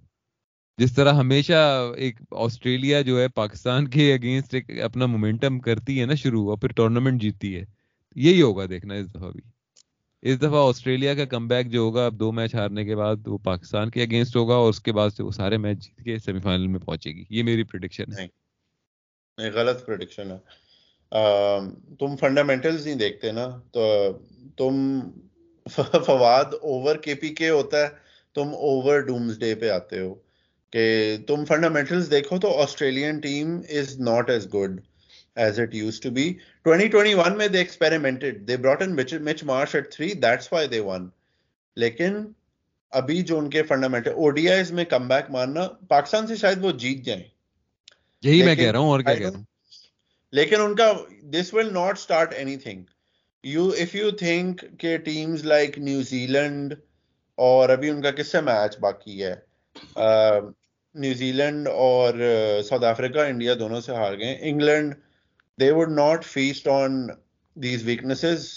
جس 0.78 0.94
طرح 0.94 1.12
ہمیشہ 1.12 1.92
ایک 1.96 2.20
آسٹریلیا 2.30 3.00
جو 3.00 3.20
ہے 3.20 3.28
پاکستان 3.28 3.88
کے 3.88 4.14
اگینسٹ 4.14 4.54
ایک 4.54 4.80
اپنا 4.80 5.06
مومنٹم 5.06 5.58
کرتی 5.58 6.00
ہے 6.00 6.06
نا 6.06 6.14
شروع، 6.14 6.50
اور 6.50 6.58
پھر 6.58 6.68
ٹورنامنٹ 6.68 7.22
جیتتی 7.22 7.56
ہے۔ 7.56 7.64
یہی 8.16 8.42
ہوگا 8.42 8.66
دیکھنا 8.70 8.94
اس 8.94 9.10
دفعہ 9.10 9.30
بھی۔ 9.30 9.40
اس 10.22 10.38
دفعہ 10.38 10.68
آسٹریلیا 10.68 11.14
کا 11.14 11.24
کم 11.24 11.48
بیک 11.48 11.66
جو 11.66 11.80
ہوگا، 11.80 12.06
اب 12.06 12.20
دو 12.20 12.32
میچ 12.32 12.54
ہارنے 12.54 12.84
کے 12.84 12.96
بعد 12.96 13.16
وہ 13.26 13.38
پاکستان 13.38 13.90
کے 13.90 14.02
اگینسٹ 14.02 14.36
ہوگا، 14.36 14.54
اور 14.54 14.70
اس 14.70 14.80
کے 14.80 14.92
بعد 14.92 15.10
سے 15.10 15.22
وہ 15.22 15.30
سارے 15.30 15.56
میچ 15.56 15.82
جیت 15.82 16.04
کے 16.04 16.18
سیمی 16.18 16.40
فائنل 16.40 16.66
میں 16.66 16.80
پہنچے 16.80 17.10
گی۔ 17.10 17.24
یہ 17.30 17.42
میری 17.42 17.62
پریڈکشن 17.62 18.12
ہے۔ 18.18 18.26
نہیں 19.38 19.50
غلط 19.50 19.86
پرڈکشن 19.86 20.30
ہے۔ 20.30 20.65
تم 21.98 22.16
فنڈامنٹلز 22.16 22.86
نہیں 22.86 22.96
دیکھتے 22.96 23.32
نا؟ 23.32 23.60
تو 23.70 24.18
تم 24.56 25.00
فواد 26.06 26.54
اوور 26.62 26.96
کے 26.96 27.14
پی 27.14 27.28
کے 27.28 27.50
ہوتا 27.50 27.80
ہے 27.80 27.88
تم 28.34 28.48
اوور 28.48 29.00
ڈومز 29.00 29.38
ڈے 29.38 29.54
پہ 29.54 29.68
آتے 29.68 30.00
ہو۔ 30.00 30.14
کہ 30.72 31.16
تم 31.26 31.44
فنڈامنٹلز 31.44 32.10
دیکھو 32.10 32.38
تو 32.38 32.62
Australian 32.62 33.18
team 33.18 33.60
is 33.68 34.00
not 34.00 34.30
as 34.30 34.46
good 34.54 34.80
as 35.36 35.60
it 35.60 35.74
used 35.74 36.00
to 36.00 36.10
be 36.10 36.34
2021 36.66 37.36
میں 37.36 37.48
they 37.48 37.58
experimented 37.58 38.48
they 38.48 38.56
brought 38.56 38.82
in 38.82 38.96
Mitch 39.24 39.44
Marsh 39.44 39.74
at 39.74 39.94
3 40.02 40.14
that's 40.22 40.52
why 40.52 40.68
they 40.68 40.80
won 40.80 41.08
لیکن 41.76 42.24
ابھی 42.92 43.22
جو 43.22 43.38
ان 43.38 43.50
کے 43.50 43.62
فنڈامنٹل 43.62 44.10
او 44.10 44.30
ڈی 44.30 44.48
آئیز 44.48 44.72
میں 44.72 44.84
کم 44.84 45.08
بیک 45.08 45.30
مارنا 45.30 45.66
پاکستان 45.88 46.26
سے 46.26 46.36
شاید 46.36 46.64
وہ 46.64 46.70
جیت 46.72 47.04
جائیں۔ 47.04 47.22
یہی 48.22 48.42
میں 48.42 48.54
کہہ 48.56 48.70
رہا 48.70 48.78
ہوں 48.78 48.88
اور 48.88 49.00
کیا 49.00 49.14
کہہ 49.14 49.28
رہا 49.28 49.36
ہوں؟ 49.36 49.44
لیکن 50.32 50.60
ان 50.60 50.74
کا 50.76 50.92
this 51.32 51.52
will 51.54 51.72
not 51.72 51.98
start 51.98 52.34
anything 52.56 52.82
you 53.44 53.68
if 53.78 53.94
you 53.94 54.10
think 54.18 54.64
کہ 54.78 54.96
ٹیمز 55.04 55.44
لائک 55.44 55.78
نیوزی 55.78 56.26
لینڈ 56.26 56.74
اور 57.38 57.68
ابھی 57.68 57.90
ان 57.90 58.00
کا 58.02 58.10
کس 58.10 58.32
سے 58.32 58.40
میچ 58.40 58.78
باقی 58.80 59.22
ہے؟ 59.24 59.34
نیوزی 60.94 61.30
لینڈ 61.32 61.68
اور 61.68 62.14
ساؤتھ 62.68 62.84
افریقہ 62.84 63.26
انڈیا 63.28 63.54
دونوں 63.58 63.80
سے 63.80 63.94
ہار 63.94 64.18
گئے. 64.18 64.36
England 64.40 64.94
they 65.58 65.70
would 65.70 65.90
not 65.90 66.24
feast 66.24 66.68
on 66.68 67.06
these 67.56 67.84
weaknesses 67.86 68.48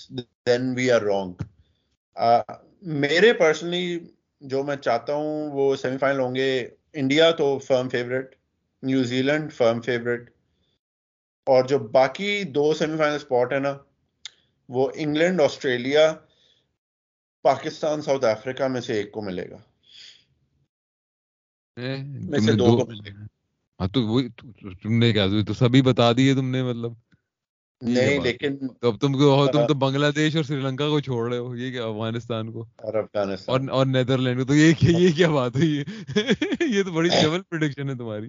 then 0.48 0.74
we 0.76 0.90
are 0.92 1.02
wrong 1.02 1.44
میرے 3.02 3.34
پرسنلی 3.34 4.00
جو 4.42 4.64
میں 4.64 4.76
چاہتا 4.76 5.14
ہوں 5.14 5.50
وہ 5.52 5.76
سیمی 5.76 5.98
فائنل 5.98 6.20
ہوں 6.20 6.36
گے. 6.36 6.68
انڈیا 6.94 7.32
تو 7.32 7.58
firm 7.60 7.90
favourite 7.90 8.36
New 8.84 9.22
Zealand 9.22 9.54
firm 9.54 9.82
favourite 9.82 10.30
اور 11.50 11.64
جو 11.64 11.80
باقی 11.80 12.44
دو 12.44 12.74
سیمی 12.74 12.98
فائنل 12.98 13.16
اسپاٹ 13.16 13.54
ہے 13.54 13.60
نا 13.60 13.78
وہ 14.70 14.90
England 14.96 15.42
Australia 15.42 16.14
Pakistan 17.42 18.02
South 18.02 18.26
Africa 18.26 18.64
میں 18.64 18.82
سے 18.82 18.94
ایک 18.94 19.12
کو 19.12 19.22
ملے 19.22 19.50
گا۔ 19.50 19.58
اے، 21.82 21.98
میں 22.04 22.40
تم 22.40 22.46
سے 22.46 22.52
نے 22.52 22.58
دو 22.58 22.66
دو 22.66 22.78
کو 22.78 22.86
ملے 22.86 23.12
گا۔ 23.12 23.26
ہاں 23.80 23.88
تو 23.88 24.22
تو- 24.22 24.72
تم 24.84 24.98
نے 24.98 25.14
کیا 25.14 25.28
تو 25.48 25.54
سبھی 25.54 25.82
بتا 25.82 26.12
دیے 26.18 26.34
تم 26.34 26.50
نے 26.50 26.64
مطلب۔ 26.64 26.92
نہیں؟ 27.82 28.20
لیکن 28.20 28.68
تو 28.68 28.88
اب 28.88 29.00
تم 29.00 29.14
کو 29.14 29.48
تم۔ 29.54 29.68
تو 29.68 29.74
بنگلہ 29.74 30.06
دیش 30.16 30.36
اور 30.36 30.44
سری 30.44 30.62
لنکا 30.62 30.90
کو 30.90 31.00
چھوڑ 31.00 31.30
رہے 31.30 31.38
ہو 31.38 31.56
یہ 31.56 31.72
کیا 31.72 31.86
افغانستان 31.86 32.52
کو؟ 32.52 32.66
اور 32.76 32.94
افغانستان۔ 32.94 33.70
اور 33.70 33.86
نیدرلینڈ 33.86 34.40
کو 34.40 34.46
تو 34.46 34.56
یہ 34.56 34.74
کیا 34.80 34.98
یہ 34.98 35.12
کیا 35.16 35.30
بات 35.30 35.56
ہوئی؟ 35.56 35.84
یہ 36.78 36.84
تو 36.84 36.92
بڑی 36.92 37.10
ڈبل 37.24 37.42
پریڈکشن 37.42 37.90
ہے 37.90 37.96
تمہاری۔ 37.96 38.28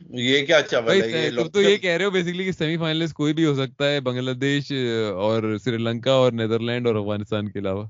یہ 0.00 0.46
کیا 0.46 0.62
چاول 0.62 0.84
بھائی 0.84 1.12
ہے 1.12 1.26
یہ 1.26 1.42
تم 1.42 1.48
تو 1.48 1.62
یہ 1.62 1.76
کہہ 1.76 1.90
رہے 1.90 2.04
ہو 2.04 2.10
بیسیکلی 2.10 2.44
کہ 2.44 2.52
سیمی 2.52 2.76
فائنلسٹ 2.76 3.14
کوئی 3.14 3.34
بھی 3.34 3.46
ہو 3.46 3.54
سکتا 3.54 3.90
ہے 3.90 4.00
بنگلہ 4.00 4.30
دیش 4.30 4.72
اور 5.12 5.56
سری 5.64 5.76
لنکا 5.76 6.12
اور 6.12 6.32
نیدرلینڈ 6.32 6.86
اور 6.86 6.94
افغانستان 6.94 7.50
کے 7.50 7.58
علاوہ۔ 7.58 7.86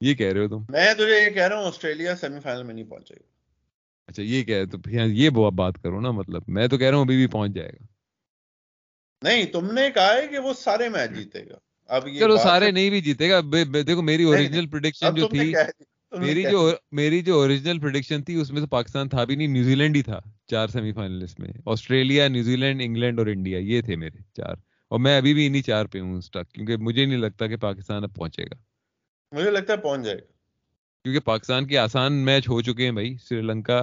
یہ 0.00 0.14
کہہ 0.14 0.32
رہے 0.32 0.40
ہو 0.40 0.48
تم۔ 0.48 0.72
میں 0.72 0.94
تجھے 0.94 1.24
یہ 1.24 1.30
کہہ 1.30 1.48
رہا 1.48 1.58
ہوں 1.58 1.66
آسٹریلیا 1.66 2.16
سیمی 2.16 2.40
فائنل 2.40 2.62
میں 2.62 2.74
نہیں 2.74 2.84
پہنچے 2.84 3.14
گا۔ 3.14 3.22
اچھا 4.06 4.22
یہ 4.22 4.42
کہہ 4.42 4.56
رہے 4.56 4.66
تو 4.66 4.78
یہ 4.90 5.30
بات 5.30 5.82
کرو 5.82 6.00
نا 6.00 6.10
مطلب 6.10 6.42
میں 6.48 6.66
تو 6.68 6.78
کہہ 6.78 6.86
رہا 6.86 6.96
ہوں 6.96 7.04
ابھی 7.04 7.16
بھی 7.16 7.26
پہنچ 7.26 7.54
جائے 7.54 7.68
گا۔ 7.68 7.86
نہیں 9.22 9.44
تم 9.44 9.74
نے 9.74 9.90
کہا 9.94 10.14
ہے 10.14 10.26
کہ 10.26 10.38
وہ 10.38 10.52
سارے 10.54 10.88
میچ 10.88 11.10
جیتے 11.16 11.40
گا۔ 11.50 11.56
اب 11.86 12.08
یہ 12.08 12.20
چلو 12.20 12.36
سارے 12.36 12.70
نہیں 12.70 12.90
بھی 12.90 13.00
جیتے 13.00 13.30
گا۔ 13.30 13.40
دیکھو 13.74 14.02
میری 14.02 14.24
اوریجنل 14.24 14.66
پریڈکشن 14.66 15.06
اب 15.06 15.16
جو 15.16 15.28
تھی 15.28 15.52
میری 16.18 16.42
جو۔ 16.42 16.72
میری 16.92 17.22
جو 17.22 17.34
اوریجنل 17.40 17.78
پریڈکشن 17.78 18.22
تھی 18.22 18.34
اس 18.34 18.50
میں 18.50 18.60
سے 18.60 18.66
پاکستان 18.66 19.08
تھا 19.08 19.24
بھی 19.24 19.36
نہیں 19.36 19.48
نیوزی 19.48 19.74
لینڈ 19.74 19.96
ہی 19.96 20.02
تھا 20.02 20.20
چار 20.46 20.68
سیمی 20.68 20.92
فائنلسٹ 20.92 21.40
میں۔ 21.40 21.48
آسٹریلیا 21.66 22.28
نیوزی 22.28 22.56
لینڈ 22.56 22.80
انگلینڈ 22.84 23.18
اور 23.18 23.26
انڈیا 23.26 23.58
یہ 23.58 23.80
تھے 23.80 23.96
میرے 23.96 24.18
چار۔ 24.36 24.54
اور 24.88 24.98
میں 24.98 25.16
ابھی 25.16 25.34
بھی 25.34 25.46
انہی 25.46 25.62
چار 25.62 25.86
پہ 25.86 26.00
ہوں 26.00 26.18
اسٹک 26.18 26.52
کیونکہ 26.52 26.76
مجھے 26.76 27.04
نہیں 27.04 27.18
لگتا 27.18 27.46
کہ 27.46 27.56
پاکستان 27.56 28.04
اب 28.04 28.14
پہنچے 28.14 28.44
گا۔ 28.44 28.54
مجھے 29.32 29.50
لگتا 29.50 29.72
ہے 29.72 29.78
پہنچ 29.78 30.04
جائے 30.04 30.16
گا۔ 30.16 30.32
کیونکہ 31.02 31.20
پاکستان 31.20 31.66
کے 31.66 31.78
آسان 31.78 32.12
میچ 32.12 32.48
ہو 32.48 32.62
چکے 32.62 32.84
ہیں 32.84 32.92
بھائی 32.92 33.16
سری 33.24 33.40
لنکا 33.40 33.78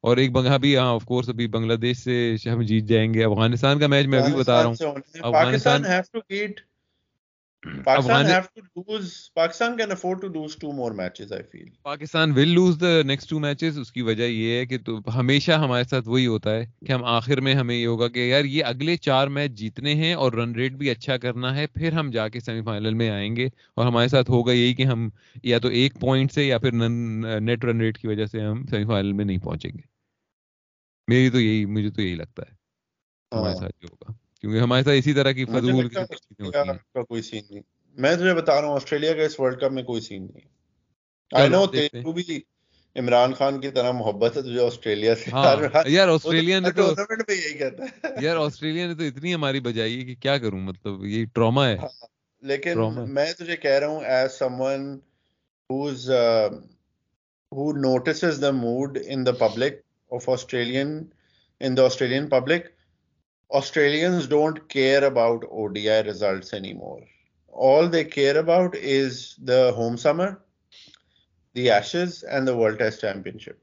اور 0.00 0.16
ایک 0.16 0.32
بنگا 0.32 0.56
بھی 0.56 0.76
ہاں 0.76 0.94
آف 0.94 1.04
کورس 1.04 1.28
ابھی 1.28 1.46
بنگلہ 1.46 1.74
دیش 1.74 1.96
سے 1.96 2.36
ہم 2.46 2.62
جیت 2.62 2.84
جائیں 2.84 3.14
گے۔ 3.14 3.24
افغانستان 3.24 3.78
کا 3.78 3.86
میچ 3.86 4.06
میں 4.06 4.18
ابھی 4.18 4.32
بتا 4.32 4.62
رہا 4.62 4.66
ہوں۔ 4.66 4.74
Afghanistan 5.20 5.84
Pakistan 7.62 8.26
have 8.26 8.48
to 8.50 8.82
lose. 8.88 9.30
Pakistan 9.36 9.76
can 9.76 9.92
afford 9.92 10.20
to 10.20 10.26
lose 10.26 10.56
two 10.56 10.72
more 10.72 10.92
matches. 10.92 11.32
I 11.32 11.42
feel. 11.42 11.66
Pakistan 11.82 12.30
will 12.30 12.48
lose 12.48 12.80
the 12.80 13.02
next 13.02 13.30
two 13.30 13.38
matches 13.38 13.78
اس 13.78 13.92
کی 13.92 14.02
وجہ 14.02 14.22
یہ 14.22 14.58
ہے 14.58 14.66
کہ 14.66 14.78
تو 14.78 14.98
ہمیشہ 15.14 15.52
ہمارے 15.52 15.84
ساتھ 15.84 16.08
وہی 16.08 16.26
ہوتا 16.26 16.54
ہے 16.54 16.64
کہ 16.86 16.92
ہم 16.92 17.04
آخر 17.04 17.40
میں 17.40 17.54
ہمیں 17.54 17.74
یہ 17.74 17.86
ہوگا 17.86 18.08
کہ 18.08 18.18
یار 18.18 18.44
یہ 18.44 18.64
اگلے 18.64 18.96
چار 18.96 19.26
میچ 19.26 19.50
جیتنے 19.50 19.94
ہیں 19.94 20.14
اور 20.14 20.32
رن 20.32 20.54
ریٹ 20.54 20.72
بھی 20.72 20.90
اچھا 20.90 21.16
کرنا 21.16 21.54
ہے 21.56 21.66
پھر 21.66 21.92
ہم 21.92 22.10
جا 22.10 22.28
کے 22.28 22.40
سیمی 22.40 22.62
فائنل 22.62 22.94
میں 22.94 23.10
آئیں 23.10 23.36
گے 23.36 23.46
اور 23.46 23.86
ہمارے 23.86 24.08
ساتھ 24.08 24.30
ہوگا 24.30 24.52
یہی 24.52 24.74
کہ 24.74 24.82
ہم 24.82 25.08
یا 25.42 25.58
تو 25.58 25.68
ایک 25.68 26.00
پوائنٹ 26.00 26.32
سے 26.32 26.44
یا 26.44 26.58
پھر 26.58 26.72
نیٹ 26.72 27.64
رن 27.64 27.80
ریٹ 27.80 27.98
کی 27.98 28.08
وجہ 28.08 28.26
سے 28.26 28.40
ہم 28.40 28.66
سیمی 28.66 28.84
فائنل 28.84 29.12
میں 29.12 29.24
نہیں 29.24 29.38
پہنچیں 29.38 29.70
گے 29.70 29.90
میری 31.08 31.30
تو 31.30 31.40
یہی 31.40 31.64
مجھے 31.64 31.90
تو 31.90 32.02
یہی 32.02 32.14
لگتا 32.14 32.42
ہے 32.42 32.54
ہمارے۔ 33.32 33.56
ساتھ 33.56 33.76
جو 33.80 33.88
ہوگا 33.88 34.21
کیونکہ 34.42 34.58
ہمارے 34.58 34.82
ساتھ 34.82 34.96
اسی 34.98 35.12
طرح 35.12 35.32
کی 35.32 35.44
فضول 35.44 35.88
کا 35.88 37.02
کوئی 37.02 37.22
سین 37.22 37.42
نہیں۔ 37.50 37.62
میں 37.98 38.14
تجھے 38.14 38.34
بتا 38.34 38.60
رہا 38.60 38.68
ہوں 38.68 38.74
آسٹریلیا 38.74 39.12
کا 39.12 39.22
اس 39.22 39.40
ورلڈ 39.40 39.60
کپ 39.60 39.72
میں 39.72 39.82
کوئی 39.82 40.00
سین 40.00 40.22
نہیں۔ 40.22 40.48
آئی 41.34 41.48
نو 41.48 41.66
کو 42.02 42.12
بھی 42.12 42.40
عمران 42.96 43.34
خان 43.34 43.60
کی 43.60 43.68
طرح 43.68 43.90
محبت 43.90 44.36
ہے 44.36 44.42
تجھے 44.42 44.66
آسٹریلیا 44.66 45.14
سے 45.14 45.30
ہاں 45.32 45.56
یار 45.86 46.08
آسٹریلیا 46.08 46.60
نے 46.60 46.70
تو 46.70 46.82
ٹورنامنٹ 46.82 47.22
میں 47.28 47.36
یہی 47.36 47.58
کہتا 47.58 47.84
ہے۔ 47.84 48.08
یار 48.20 48.36
آسٹریلیا 48.36 48.86
نے 48.86 48.94
تو 48.94 49.02
اتنی 49.02 49.34
ہماری 49.34 49.60
بجائی 49.60 50.00
ہے 50.00 50.04
کہ 50.04 50.14
کیا 50.14 50.38
کروں؟ 50.38 50.60
مطلب 50.60 51.04
یہ 51.04 51.24
ٹراما 51.34 51.68
ہے۔ 51.68 51.76
ہاں، 51.76 52.06
لیکن. 52.42 52.74
میں 53.14 53.32
تجھے 53.32 53.56
کہہ 53.56 53.70
رہا 53.70 53.86
ہوں 53.86 54.04
as 54.04 54.32
someone 54.60 54.98
uh, 55.70 56.48
who 57.52 57.64
notices 57.76 58.38
the 58.38 58.52
mood 58.52 58.96
in 58.96 59.24
the 59.24 59.32
public 59.32 59.72
of 60.12 60.28
Australian 60.28 60.90
in 61.60 61.74
the 61.74 61.84
Australian 61.84 62.28
public, 62.38 62.60
Australians 63.52 64.26
don't 64.26 64.68
care 64.68 65.04
about 65.04 65.44
ODI 65.52 66.02
results 66.02 66.52
anymore. 66.52 67.00
All 67.52 67.88
they 67.88 68.04
care 68.04 68.38
about 68.38 68.74
is 68.74 69.36
the 69.40 69.72
home 69.72 69.98
summer, 69.98 70.40
the 71.56 71.68
Ashes, 71.70 72.22
and 72.24 72.48
the 72.48 72.56
World 72.56 72.78
Test 72.78 73.00
Championship. 73.00 73.58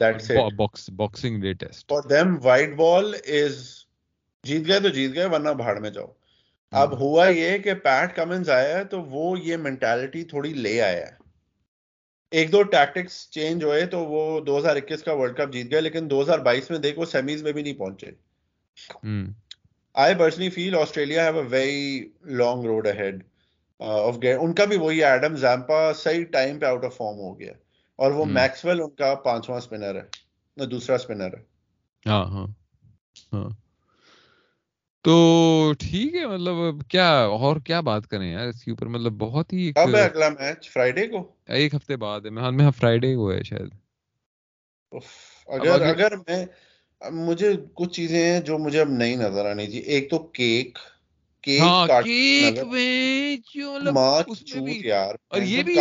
That's 0.00 0.28
it. 0.30 0.52
Box 0.56 0.90
boxing 0.96 1.40
day 1.42 1.52
test 1.54 1.92
For 1.92 2.02
them, 2.04 2.36
white 2.40 2.76
ball 2.76 3.14
is 3.38 3.62
جیت 4.44 4.66
گئے 4.68 4.80
تو 4.80 4.88
جیت 4.90 5.14
گئے 5.14 5.26
ورنہ 5.26 5.50
بھاڑ 5.56 5.78
میں 5.80 5.90
جاؤ 5.90 6.06
اب 6.72 6.98
ہوا 7.00 7.26
یہ 7.28 7.58
کہ 7.58 7.74
پیٹ 7.82 8.14
کمنز 8.16 8.50
آیا 8.50 8.76
ہے 8.78 8.84
تو 8.84 9.02
وہ 9.10 9.38
یہ 9.40 9.56
مینٹالٹی 9.66 10.22
تھوڑی 10.24 10.52
لے 10.54 10.80
آیا 10.80 11.06
ہے 11.06 11.22
ایک 12.32 12.52
دو 12.52 12.62
ٹیکٹکس 12.70 13.18
چینج 13.30 13.64
ہوئے 13.64 13.84
تو 13.86 14.04
وہ 14.06 14.22
دو 14.46 14.58
ہزار 14.58 14.76
اکیس 14.76 15.02
کا 15.02 15.12
ورلڈ 15.12 15.36
کپ 15.36 15.52
جیت 15.52 15.70
گئے 15.70 15.80
لیکن 15.80 16.10
دو 16.10 16.22
ہزار 16.22 16.38
بائیس 16.48 16.70
میں 16.70 16.78
دیکھو 16.78 17.04
سیمیز 17.06 17.42
میں 17.42 17.52
بھی 17.52 17.62
نہیں 17.62 17.78
پہنچے 17.78 18.10
I 19.92 20.14
personally 20.14 20.50
feel 20.50 20.74
Australia 20.74 21.24
have 21.24 21.36
a 21.38 21.46
very 21.50 22.08
long 22.24 22.64
road 22.64 22.86
ahead 22.86 23.22
of 23.80 24.18
ان 24.40 24.54
کا 24.54 24.64
بھی 24.64 24.76
وہی 24.76 25.04
ایڈم 25.04 25.36
زیمپا 25.36 25.92
صحیح 25.92 26.24
ٹائم 26.24 26.58
پہ 26.58 26.66
آؤٹ 26.66 26.84
آف 26.84 26.96
فارم 26.96 27.18
ہو 27.18 27.40
گیا 27.40 27.52
اور 27.96 28.12
وہ. 28.12 28.24
میکسویل 28.26 28.80
ان 28.80 28.90
کا 28.90 29.14
پانچواں 29.14 29.58
اسپنر 29.58 29.94
ہے 29.94 30.66
دوسرا 30.66 30.96
اسپنر 30.96 31.34
ہے 31.34 31.42
ہاں 32.06 32.24
ہاں 32.24 32.46
ہاں 33.32 33.48
تو 35.02 35.72
ٹھیک 35.78 36.14
ہے 36.14 36.26
مطلب 36.26 36.54
کیا 36.88 37.08
اور 37.20 37.56
کیا 37.56 37.80
بات 37.80 38.06
کریں 38.06 38.32
یار 38.32 38.48
اس 38.48 38.64
کے 38.64 38.70
اوپر؟ 38.70 38.86
مطلب 38.86 39.12
بہت 39.12 39.52
ہی 39.52 39.72
کب 39.72 39.96
ہے 39.96 40.02
اگلا 40.02 40.28
میچ 40.28 40.70
فرائیڈے 40.70 41.06
کو؟ 41.06 41.32
ایک 41.48 41.74
ہفتے 41.74 41.96
بعد 41.96 42.20
ہے 42.20 42.30
میں 42.30 42.70
فرائیڈے 42.70 43.14
کو 43.14 43.32
ہے 43.32 43.42
شاید۔ 43.42 43.68
اگر 45.46 45.82
اگر- 45.82 46.18
میں 46.28 46.46
مجھے 47.10 47.52
کچھ 47.74 47.90
چیزیں 47.90 48.32
ہیں 48.32 48.40
جو 48.40 48.58
مجھے 48.58 48.80
اب 48.80 48.90
نہیں 48.90 49.16
نظر 49.16 49.46
آنی 49.46 49.66
چاہیے 49.66 49.80
ایک 49.80 50.10
تو 50.10 50.18
کیک 50.18 50.78
ہاں 51.60 51.86
مطلب 51.86 52.74
اور 55.28 55.42
یہ 55.42 55.62
بھی 55.62 55.74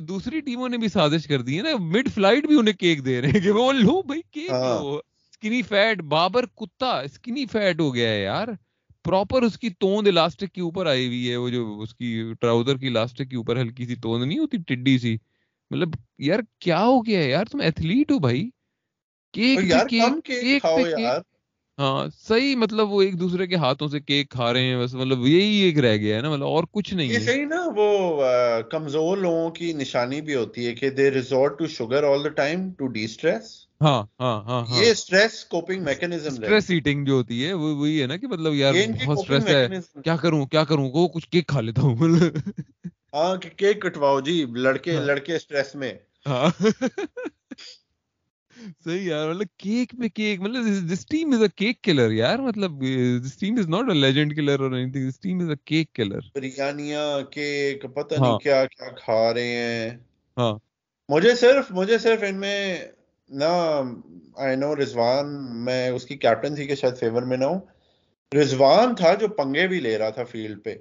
دوسری 0.00 0.40
ٹیموں 0.40 0.68
نے 0.68 0.78
بھی 0.78 0.88
سازش 0.88 1.26
کر 1.26 1.42
دی 1.42 1.56
ہے 1.58 1.62
نا۔ 1.62 1.76
مڈ 1.76 2.08
فلائٹ 2.14 2.46
بھی 2.46 2.58
انہیں 2.58 2.74
کیک 2.74 3.04
دے 3.04 3.20
رہے 3.20 3.28
ہیں 3.28 3.40
کہ 3.40 3.50
وہ 3.50 3.72
لو 3.92 4.02
بھائی 4.02 4.20
کیک 4.30 4.50
ہاں۔ 4.50 4.80
لو۔ 4.80 4.94
اسکنی 4.96 5.62
فیٹ 5.62 6.02
بابر 6.02 6.46
کتا 6.56 7.00
اسکنی 7.00 7.46
فیٹ 7.46 7.80
ہو 7.80 7.94
گیا 7.94 8.08
ہے 8.08 8.22
یار۔ 8.22 8.48
پراپر 9.04 9.42
اس 9.42 9.58
کی 9.58 9.70
توند 9.70 10.08
الاسٹک 10.08 10.52
کے 10.52 10.60
اوپر 10.60 10.86
آئی 10.86 11.06
ہوئی 11.06 11.30
ہے۔ 11.30 11.36
وہ 11.36 11.48
جو 11.48 11.80
اس 11.80 11.94
کی 11.94 12.08
ٹراؤزر 12.40 12.76
کی 12.78 12.86
الاسٹک 12.86 13.30
کے 13.30 13.36
اوپر 13.36 13.60
ہلکی 13.60 13.86
سی 13.86 13.94
توند 13.94 14.24
نہیں 14.24 14.38
ہوتی 14.38 14.56
ٹڈی 14.66 14.98
سی۔ 14.98 15.16
مطلب 15.70 15.88
یار 16.18 16.40
کیا 16.60 16.84
ہو 16.84 17.06
گیا 17.06 17.20
ہے 17.20 17.30
یار؟ 17.30 17.44
تم 17.44 17.60
ایتھلیٹ 17.60 18.10
ہو 18.10 18.18
بھائی۔ 18.18 18.48
کیک 19.34 19.58
کیک 20.26 20.64
ہاں 21.78 22.06
صحیح 22.28 22.56
مطلب 22.56 22.92
وہ 22.92 23.02
ایک 23.02 23.20
دوسرے 23.20 23.46
کے 23.46 23.56
ہاتھوں 23.56 23.88
سے 23.88 24.00
کیک 24.00 24.30
کھا 24.30 24.52
رہے 24.52 24.62
ہیں 24.62 24.76
بس 24.76 24.94
مطلب 24.94 25.26
یہی 25.26 25.56
ایک 25.56 25.78
رہ 25.78 25.96
گیا 25.96 26.16
ہے 26.16 26.20
نا 26.20 26.30
مطلب 26.30 26.46
اور 26.46 26.64
کچھ 26.70 26.94
نہیں 26.94 27.08
یہ 27.08 27.14
ہے۔ 27.14 27.24
صحیح 27.24 27.44
نا 27.46 27.62
وہ 27.76 28.22
کمزور 28.70 29.16
لوگوں 29.16 29.50
کی 29.50 29.72
نشانی 29.72 30.20
بھی 30.20 30.34
ہوتی 30.34 30.66
ہے 30.66 30.74
کہ 30.74 30.90
they 30.90 31.10
resort 31.10 31.58
to 31.58 31.66
sugar 31.66 32.04
all 32.04 32.24
the 32.24 32.28
time 32.28 32.70
to 32.72 32.86
destress 33.04 33.56
ہاں 33.80 34.02
ہاں 34.20 34.40
ہاں۔ 34.42 34.82
یہ 34.82 34.90
stress 34.90 35.44
coping 35.44 35.84
mechanism 35.84 36.32
stress 36.32 36.70
eating 36.70 37.04
جو 37.04 37.14
ہوتی 37.14 37.46
ہے 37.46 37.52
وہ 37.52 37.74
وہی 37.74 38.00
ہے 38.02 38.06
نا 38.06 38.16
کہ 38.16 38.26
مطلب 38.26 38.54
یار 38.54 38.74
بہت 39.06 39.18
اسٹریس 39.18 39.46
ہے۔ 39.48 39.66
کیا 40.04 40.16
کروں 40.16 40.46
کیا 40.46 40.64
کروں؟ 40.64 40.90
وہ 40.94 41.08
کچھ 41.08 41.28
کیک 41.28 41.46
کھا 41.46 41.60
لیتا 41.60 41.82
ہوں۔ 41.82 41.96
ہاں 43.14 43.36
کہ 43.36 43.48
کیک 43.56 43.82
کٹواؤ 43.82 44.20
جی 44.20 44.44
لڑکے 44.54 44.96
ہاں۔ 44.96 45.04
لڑکے 45.04 45.36
اسٹریس 45.36 45.74
میں۔ 45.74 45.92
ہاں۔ 46.26 46.50
صحیح 48.84 49.02
یار 49.02 49.28
مطلب 49.28 49.46
کیک 49.56 49.92
پہ 49.92 50.08
کیک 50.08 50.40
مطلب 50.40 50.92
this 50.92 51.06
team 51.06 51.32
is 51.32 51.42
a 51.42 51.48
cake 51.56 51.82
killer 51.82 52.10
یار 52.10 52.38
مطلب 52.38 52.82
this 53.24 53.36
team 53.36 53.58
is 53.58 53.68
not 53.68 53.88
a 53.88 53.94
legend 53.94 54.36
killer 54.36 54.60
اور 54.60 54.72
anything 54.92 55.08
this 55.08 55.20
team 55.20 55.40
is 55.40 55.50
a 55.50 55.56
cake 55.64 55.92
killer 55.92 56.28
بریانیاں 56.34 57.06
cake 57.30 57.86
پتہ 57.94 58.14
ہاں۔ 58.14 58.20
نہیں 58.20 58.38
کیا 58.38 58.64
کیا 58.66 58.88
کھا 58.96 59.22
رہے 59.34 59.56
ہیں 59.56 59.90
ہاں 60.36 60.52
مجھے 61.08 61.34
صرف 61.34 61.70
مجھے 61.70 61.98
صرف 61.98 62.24
ان 62.28 62.40
میں 62.40 62.78
نہ 63.30 63.52
آئی 64.36 64.56
نو 64.56 64.74
رضوان 64.76 65.34
میں 65.64 65.88
اس 65.88 66.04
کی 66.04 66.16
کیپٹنسی 66.16 66.66
کے 66.66 66.74
شاید 66.74 66.98
فیور 66.98 67.22
میں 67.22 67.36
نہ 67.36 67.44
ہوں 67.44 67.60
رضوان 68.32 68.94
تھا 68.94 69.14
جو 69.14 69.28
پنگے 69.28 69.66
بھی 69.66 69.80
لے 69.80 69.96
رہا 69.98 70.10
تھا 70.10 70.24
فیلڈ 70.24 70.64
پہ 70.64 70.74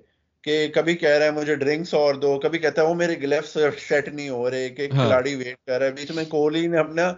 کہ 0.43 0.67
کبھی 0.67 0.95
کہہ 0.95 1.09
رہا 1.09 1.25
ہے 1.25 1.32
مجھے 1.32 1.55
ڈرنکس 1.55 1.93
اور 1.93 2.15
دو 2.15 2.39
کبھی 2.39 2.59
کہتا 2.59 2.82
ہے 2.82 2.88
وہ 2.88 2.93
میرے 2.95 3.19
گلیفس 3.21 3.57
سیٹ 3.80 4.07
نہیں 4.07 4.30
ہو 4.30 4.49
رہے 4.49 4.69
کہ 4.69 4.88
ہاں۔ 4.93 5.03
کھلاڑی 5.03 5.36
ویٹ 5.36 5.57
کر 5.65 5.80
رہا 5.80 5.86
ہے 5.86 5.91
بیچ 5.91 6.11
میں 6.11 6.25
کوہلی 6.25 6.65
نے 6.67 6.78
اپنا 6.78 7.11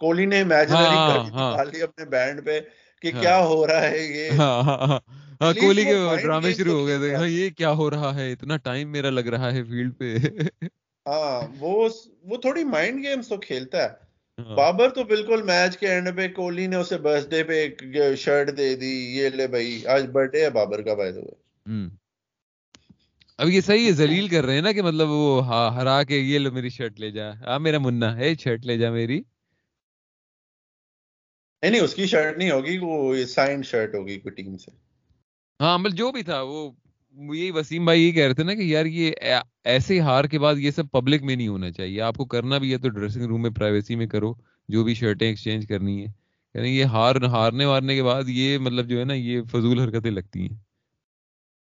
کوہلی 0.00 0.24
نے 0.26 0.40
امیجنری 0.40 0.84
ہاں، 0.86 1.08
گھڑی 1.08 1.30
ہاں۔ 1.30 1.52
نکال 1.52 1.70
لی 1.72 1.82
اپنے 1.82 2.04
بینڈ 2.06 2.44
پہ 2.44 2.60
کہ 3.02 3.12
ہاں۔ 3.12 3.20
کیا 3.20 3.38
ہو 3.42 3.66
رہا 3.66 3.82
ہے 3.82 3.98
یہ 3.98 4.30
ہاں 4.38 4.62
ہاں 4.62 4.78
ہاں 4.78 4.98
ہاں 5.42 5.52
کوہلی 5.54 5.84
وہ 5.84 6.10
کے 6.10 6.22
ڈرامے 6.22 6.52
شروع 6.54 6.74
ہو 6.74 6.86
گئے 6.86 6.98
تھے 6.98 7.14
ہاں۔ 7.14 7.26
یہ 7.28 7.50
کیا 7.52 7.70
ہو 7.72 7.90
رہا 7.90 8.14
ہے 8.14 8.30
اتنا 8.32 8.56
ٹائم 8.64 8.90
میرا 8.92 9.10
لگ 9.10 9.28
رہا 9.28 9.52
ہے 9.52 9.62
فیلڈ 9.64 9.98
پہ 9.98 10.14
ہاں 11.06 11.40
وہ 11.58 11.88
وہ 12.24 12.36
تھوڑی 12.38 12.64
مائنڈ 12.66 13.04
گیمز 13.04 13.28
تو 13.28 13.36
کھیلتا 13.38 13.82
ہے 13.82 13.88
ہاں۔ 14.38 14.56
بابر 14.56 14.88
تو 14.90 15.04
بالکل 15.04 15.42
میچ 15.44 15.76
کے 15.78 15.88
اینڈ 15.88 16.08
پہ 16.16 16.26
کوہلی 16.34 16.66
نے 16.66 16.76
اسے 16.76 16.96
برتھ 16.98 17.28
ڈے 17.28 17.42
پہ 17.44 17.60
ایک 17.60 17.82
شرٹ 18.18 18.56
دے 18.56 18.74
دی 18.76 18.94
یہ 19.16 19.28
لے 19.30 19.46
بھائی 19.48 19.86
آج 19.88 20.06
برتھ 20.12 20.32
ڈے 20.32 20.44
ہے 20.44 20.50
بابر 20.50 20.82
کا 20.82 20.94
بائی 20.94 21.12
ہوئے۔ 21.12 21.86
اب 23.38 23.48
یہ 23.48 23.60
صحیح 23.60 23.86
ہے 23.86 23.92
ذلیل 23.92 24.28
کر 24.28 24.44
رہے 24.44 24.54
ہیں 24.54 24.62
نا 24.62 24.72
کہ 24.72 24.82
مطلب 24.82 25.08
وہ 25.10 25.46
ہرا 25.74 26.02
کے 26.02 26.16
یہ 26.16 26.38
لو 26.38 26.52
میری 26.52 26.68
شرٹ 26.70 27.00
لے 27.00 27.10
جا 27.10 27.30
آ 27.44 27.56
میرا 27.58 27.78
منا 27.78 28.16
ہے 28.16 28.34
شرٹ 28.34 28.66
لے 28.66 28.76
جا 28.78 28.90
میری 28.90 29.20
نہیں 31.66 31.76
نہیں 31.76 31.84
اس 31.84 31.94
کی 31.94 32.06
شرٹ 32.06 32.38
نہیں 32.38 32.50
ہوگی 32.50 32.78
وہ 32.78 33.16
سائن 33.28 33.62
شرٹ 33.62 33.94
ہوگی 33.94 34.18
کوئی 34.18 34.42
ٹیم 34.42 34.56
سے۔ 34.56 34.70
ہاں 35.60 35.78
مطلب 35.78 35.96
جو 35.98 36.12
بھی 36.12 36.22
تھا 36.22 36.42
وہ 36.42 36.70
یہی 37.34 37.50
وسیم 37.50 37.84
بھائی 37.84 38.06
یہ 38.06 38.12
کہہ 38.12 38.26
رہے 38.26 38.34
تھے 38.34 38.42
نا 38.42 38.54
کہ 38.54 38.60
یار 38.60 38.86
یہ 38.86 39.12
ایسے 39.64 40.00
ہار 40.00 40.24
کے 40.24 40.38
بعد 40.38 40.54
یہ 40.58 40.70
سب 40.70 40.90
پبلک 40.90 41.22
میں 41.22 41.36
نہیں 41.36 41.48
ہونا 41.48 41.70
چاہیے۔ 41.70 42.00
آپ 42.00 42.16
کو 42.16 42.24
کرنا 42.24 42.58
بھی 42.58 42.72
ہے 42.72 42.78
تو 42.78 42.88
ڈریسنگ 42.88 43.24
روم 43.24 43.42
میں 43.42 43.50
پرائیویسی 43.50 43.94
میں 43.94 44.06
کرو 44.06 44.34
جو 44.68 44.84
بھی 44.84 44.94
شرٹیں 44.94 45.28
ایکسچینج 45.28 45.66
کرنی 45.68 46.00
ہے 46.00 46.12
یعنی 46.54 46.78
یہ 46.78 46.84
ہار 46.84 47.16
ہارنے 47.16 47.64
وارنے 47.64 47.94
کے 47.96 48.02
بعد 48.02 48.22
یہ 48.26 48.58
مطلب 48.58 48.88
جو 48.88 48.98
ہے 48.98 49.04
نا 49.04 49.14
یہ 49.14 49.42
فضول 49.42 49.80
حرکتیں 49.80 50.10
لگتی 50.10 50.40
ہیں۔ 50.40 50.56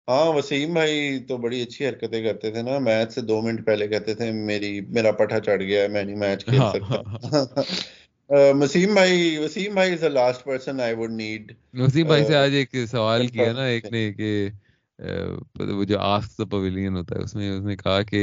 ہاں 0.08 0.34
وسیم 0.34 0.74
بھائی 0.74 1.20
تو 1.20 1.38
بڑی 1.38 1.62
اچھی 1.62 1.88
حرکتیں 1.88 2.24
کرتے 2.24 2.52
تھے 2.52 2.62
نا۔ 2.62 2.80
میچ 2.80 3.14
سے 3.14 3.22
دو 3.22 3.42
منٹ 3.42 3.66
پہلے 3.66 3.88
کہتے 3.88 4.14
تھے 4.14 4.32
میری 4.32 4.82
میرا 4.82 5.12
پٹھا 5.12 5.40
چڑھ 5.40 5.64
گیا 5.64 5.84
ہے 5.84 5.88
میں 5.88 6.04
نہیں 6.04 6.16
میچ 6.16 6.46
کھیل 6.46 6.60
ہاں، 6.60 6.72
سکتا۔ 6.72 7.02
Uh, 7.38 7.64
وسیم 8.32 8.94
بھائی 8.94 9.38
وسیم 9.38 9.74
بھائی 9.74 9.94
is 9.94 10.02
the 10.02 10.08
last 10.08 10.44
person 10.44 10.80
I 10.82 10.94
would 10.96 11.12
need 11.12 11.52
Wasim 11.74 12.08
بھائی 12.08 12.26
سے 12.26 12.36
آج 12.36 12.54
ایک 12.54 12.76
سوال 12.92 13.28
کیا 13.28 13.52
نا 13.54 13.64
ایک. 13.66 13.86
نے 13.86 14.12
کہ 14.14 14.50
وہ 15.74 15.84
جو 15.84 16.00
آسک 16.00 16.38
دا 16.38 16.46
پویلین 16.46 16.96
ہوتا 16.96 17.16
ہے 17.16 17.22
اس 17.22 17.36
میں 17.36 17.50
اس 17.52 17.64
نے 17.66 17.76
کہا 17.76 18.02
کہ 18.02 18.22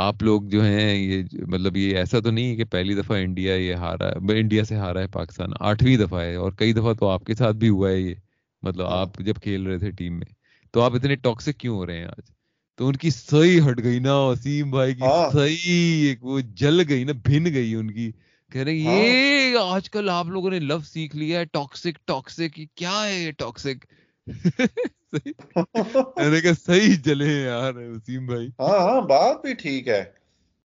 آپ 0.00 0.22
لوگ 0.22 0.42
جو 0.42 0.62
ہیں 0.64 0.94
یہ 0.94 1.22
مطلب 1.46 1.76
یہ 1.76 1.96
ایسا 1.96 2.20
تو 2.20 2.30
نہیں 2.30 2.50
ہے 2.50 2.56
کہ 2.56 2.64
پہلی 2.64 2.94
دفعہ 2.94 3.16
انڈیا 3.16 3.54
یہ 3.54 3.74
ہارا 3.74 4.08
ہے 4.08 4.38
انڈیا 4.38 4.64
سے 4.64 4.76
ہارا 4.76 5.00
ہے 5.00 5.06
پاکستان 5.12 5.50
آٹھویں 5.60 5.96
دفعہ 5.96 6.20
ہے 6.20 6.34
اور 6.34 6.52
کئی 6.52 6.72
دفعہ 6.72 6.92
تو 6.94 7.08
آپ 7.08 7.24
کے 7.24 7.34
ساتھ 7.34 7.56
بھی 7.56 7.68
ہوا 7.68 7.90
ہے 7.90 7.98
یہ 7.98 8.14
مطلب۔ 8.62 8.86
آپ 8.88 9.18
جب 9.18 9.40
کھیل 9.42 9.66
رہے 9.66 9.78
تھے 9.78 9.90
ٹیم 9.90 10.18
میں 10.18 10.26
تو 10.74 10.80
آپ 10.80 10.94
اتنے 10.94 11.14
ٹاکسک 11.16 11.58
کیوں 11.58 11.76
ہو 11.76 11.86
رہے 11.86 11.98
ہیں 11.98 12.06
آج 12.06 12.30
تو 12.78 12.88
ان 12.88 12.96
کی 12.96 13.10
صحیح 13.10 13.60
ہٹ 13.60 13.82
گئی 13.84 13.98
نا 13.98 14.14
وسیم 14.18 14.70
بھائی 14.70 14.94
کی۔ 14.94 15.08
صحیح 15.32 16.08
ایک 16.08 16.24
وہ 16.24 16.40
جل 16.54 16.82
گئی 16.88 17.04
نا 17.04 17.12
بھن 17.24 17.44
گئی 17.54 17.74
ان 17.74 17.90
کی 17.90 18.10
کہہ 18.52 18.60
رہے 18.60 18.84
ہاں۔ 18.84 18.94
یہ 18.94 19.58
آج 19.58 19.90
کل 19.90 20.08
آپ 20.08 20.26
لوگوں 20.26 20.50
نے 20.50 20.58
لفظ 20.58 20.88
سیکھ 20.88 21.16
لیا 21.16 21.38
ہے 21.38 21.44
ٹاکسک 21.44 21.98
ٹاکسک 22.04 22.60
کیا 22.74 23.04
ہے 23.04 23.20
یہ 23.20 23.30
ٹاکسک 23.38 23.86
صحیح۔ 26.58 26.94
چلے 27.04 27.24
ہیں 27.24 27.42
یار 27.42 27.74
وسیم 27.74 28.26
بھائی۔ 28.26 28.50
ہاں 28.58 28.78
ہاں 28.78 29.00
بات 29.00 29.42
بھی 29.42 29.54
ٹھیک 29.54 29.88
ہے 29.88 30.04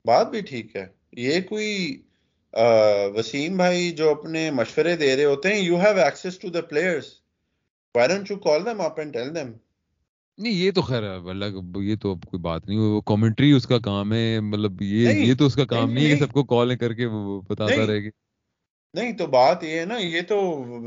بات 0.05 0.31
بھی 0.31 0.41
ٹھیک 0.41 0.77
ہے۔ 0.77 0.87
یہ 1.17 1.41
کوئی 1.41 2.03
وسیم 3.15 3.57
بھائی 3.57 3.91
جو 3.91 4.11
اپنے 4.11 4.51
مشورے 4.51 4.97
دے 4.97 5.17
رہے 5.17 5.25
ہوتے 5.25 5.49
ہیں 5.49 5.61
you 5.61 5.77
have 5.77 6.01
access 6.01 6.39
to 6.39 6.49
the 6.49 6.61
players 6.61 7.05
why 7.95 8.09
don't 8.09 8.31
you 8.31 8.39
call 8.39 8.67
them 8.67 8.81
up 8.81 8.99
and 8.99 9.13
tell 9.13 9.35
them 9.35 9.53
نہیں 10.39 10.53
یہ 10.55 10.71
تو 10.73 10.83
خیر 10.83 11.03
اللہ 11.03 11.45
یہ 11.81 11.97
تو 11.97 12.11
اب 12.11 12.25
کوئی 12.25 12.41
بات 12.41 12.67
نہیں 12.69 12.79
وہ 12.79 13.01
کامنٹری 13.01 13.51
اس 13.53 13.67
کا 13.67 13.79
کام 13.79 14.13
ہے 14.13 14.39
مطلب 14.43 14.83
یہ 14.83 15.09
یہ 15.21 15.35
تو 15.35 15.47
اس 15.47 15.55
کا 15.55 15.65
کام 15.67 15.91
نہیں، 15.93 16.11
ہے۔ 16.11 16.17
سب 16.17 16.33
کو 16.33 16.45
کال 16.45 16.77
کر 16.77 16.93
کے 16.95 17.09
بتاتا۔ 17.49 17.87
رہے 17.87 18.05
گا 18.05 18.11
نہیں 18.95 19.13
تو 19.13 19.27
بات 19.27 19.63
یہ 19.65 19.79
ہے 19.81 19.85
نا 19.85 19.99
یہ 19.99 20.21
تو 20.29 20.39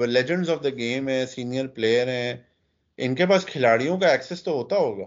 لیجنڈز 0.06 0.50
آف 0.50 0.64
دا 0.64 0.70
گیم 0.70 1.08
ہے 1.10 1.26
سینئر 1.26 1.68
پلیئر 1.68 2.08
ہیں 2.08 2.34
ان 3.00 3.16
کے 3.16 3.26
پاس 3.26 3.46
کھلاڑیوں 3.46 3.98
کا 3.98 4.08
ایکسس 4.08 4.44
تو 4.44 4.52
ہوتا 4.52 4.78
ہوگا 4.78 5.06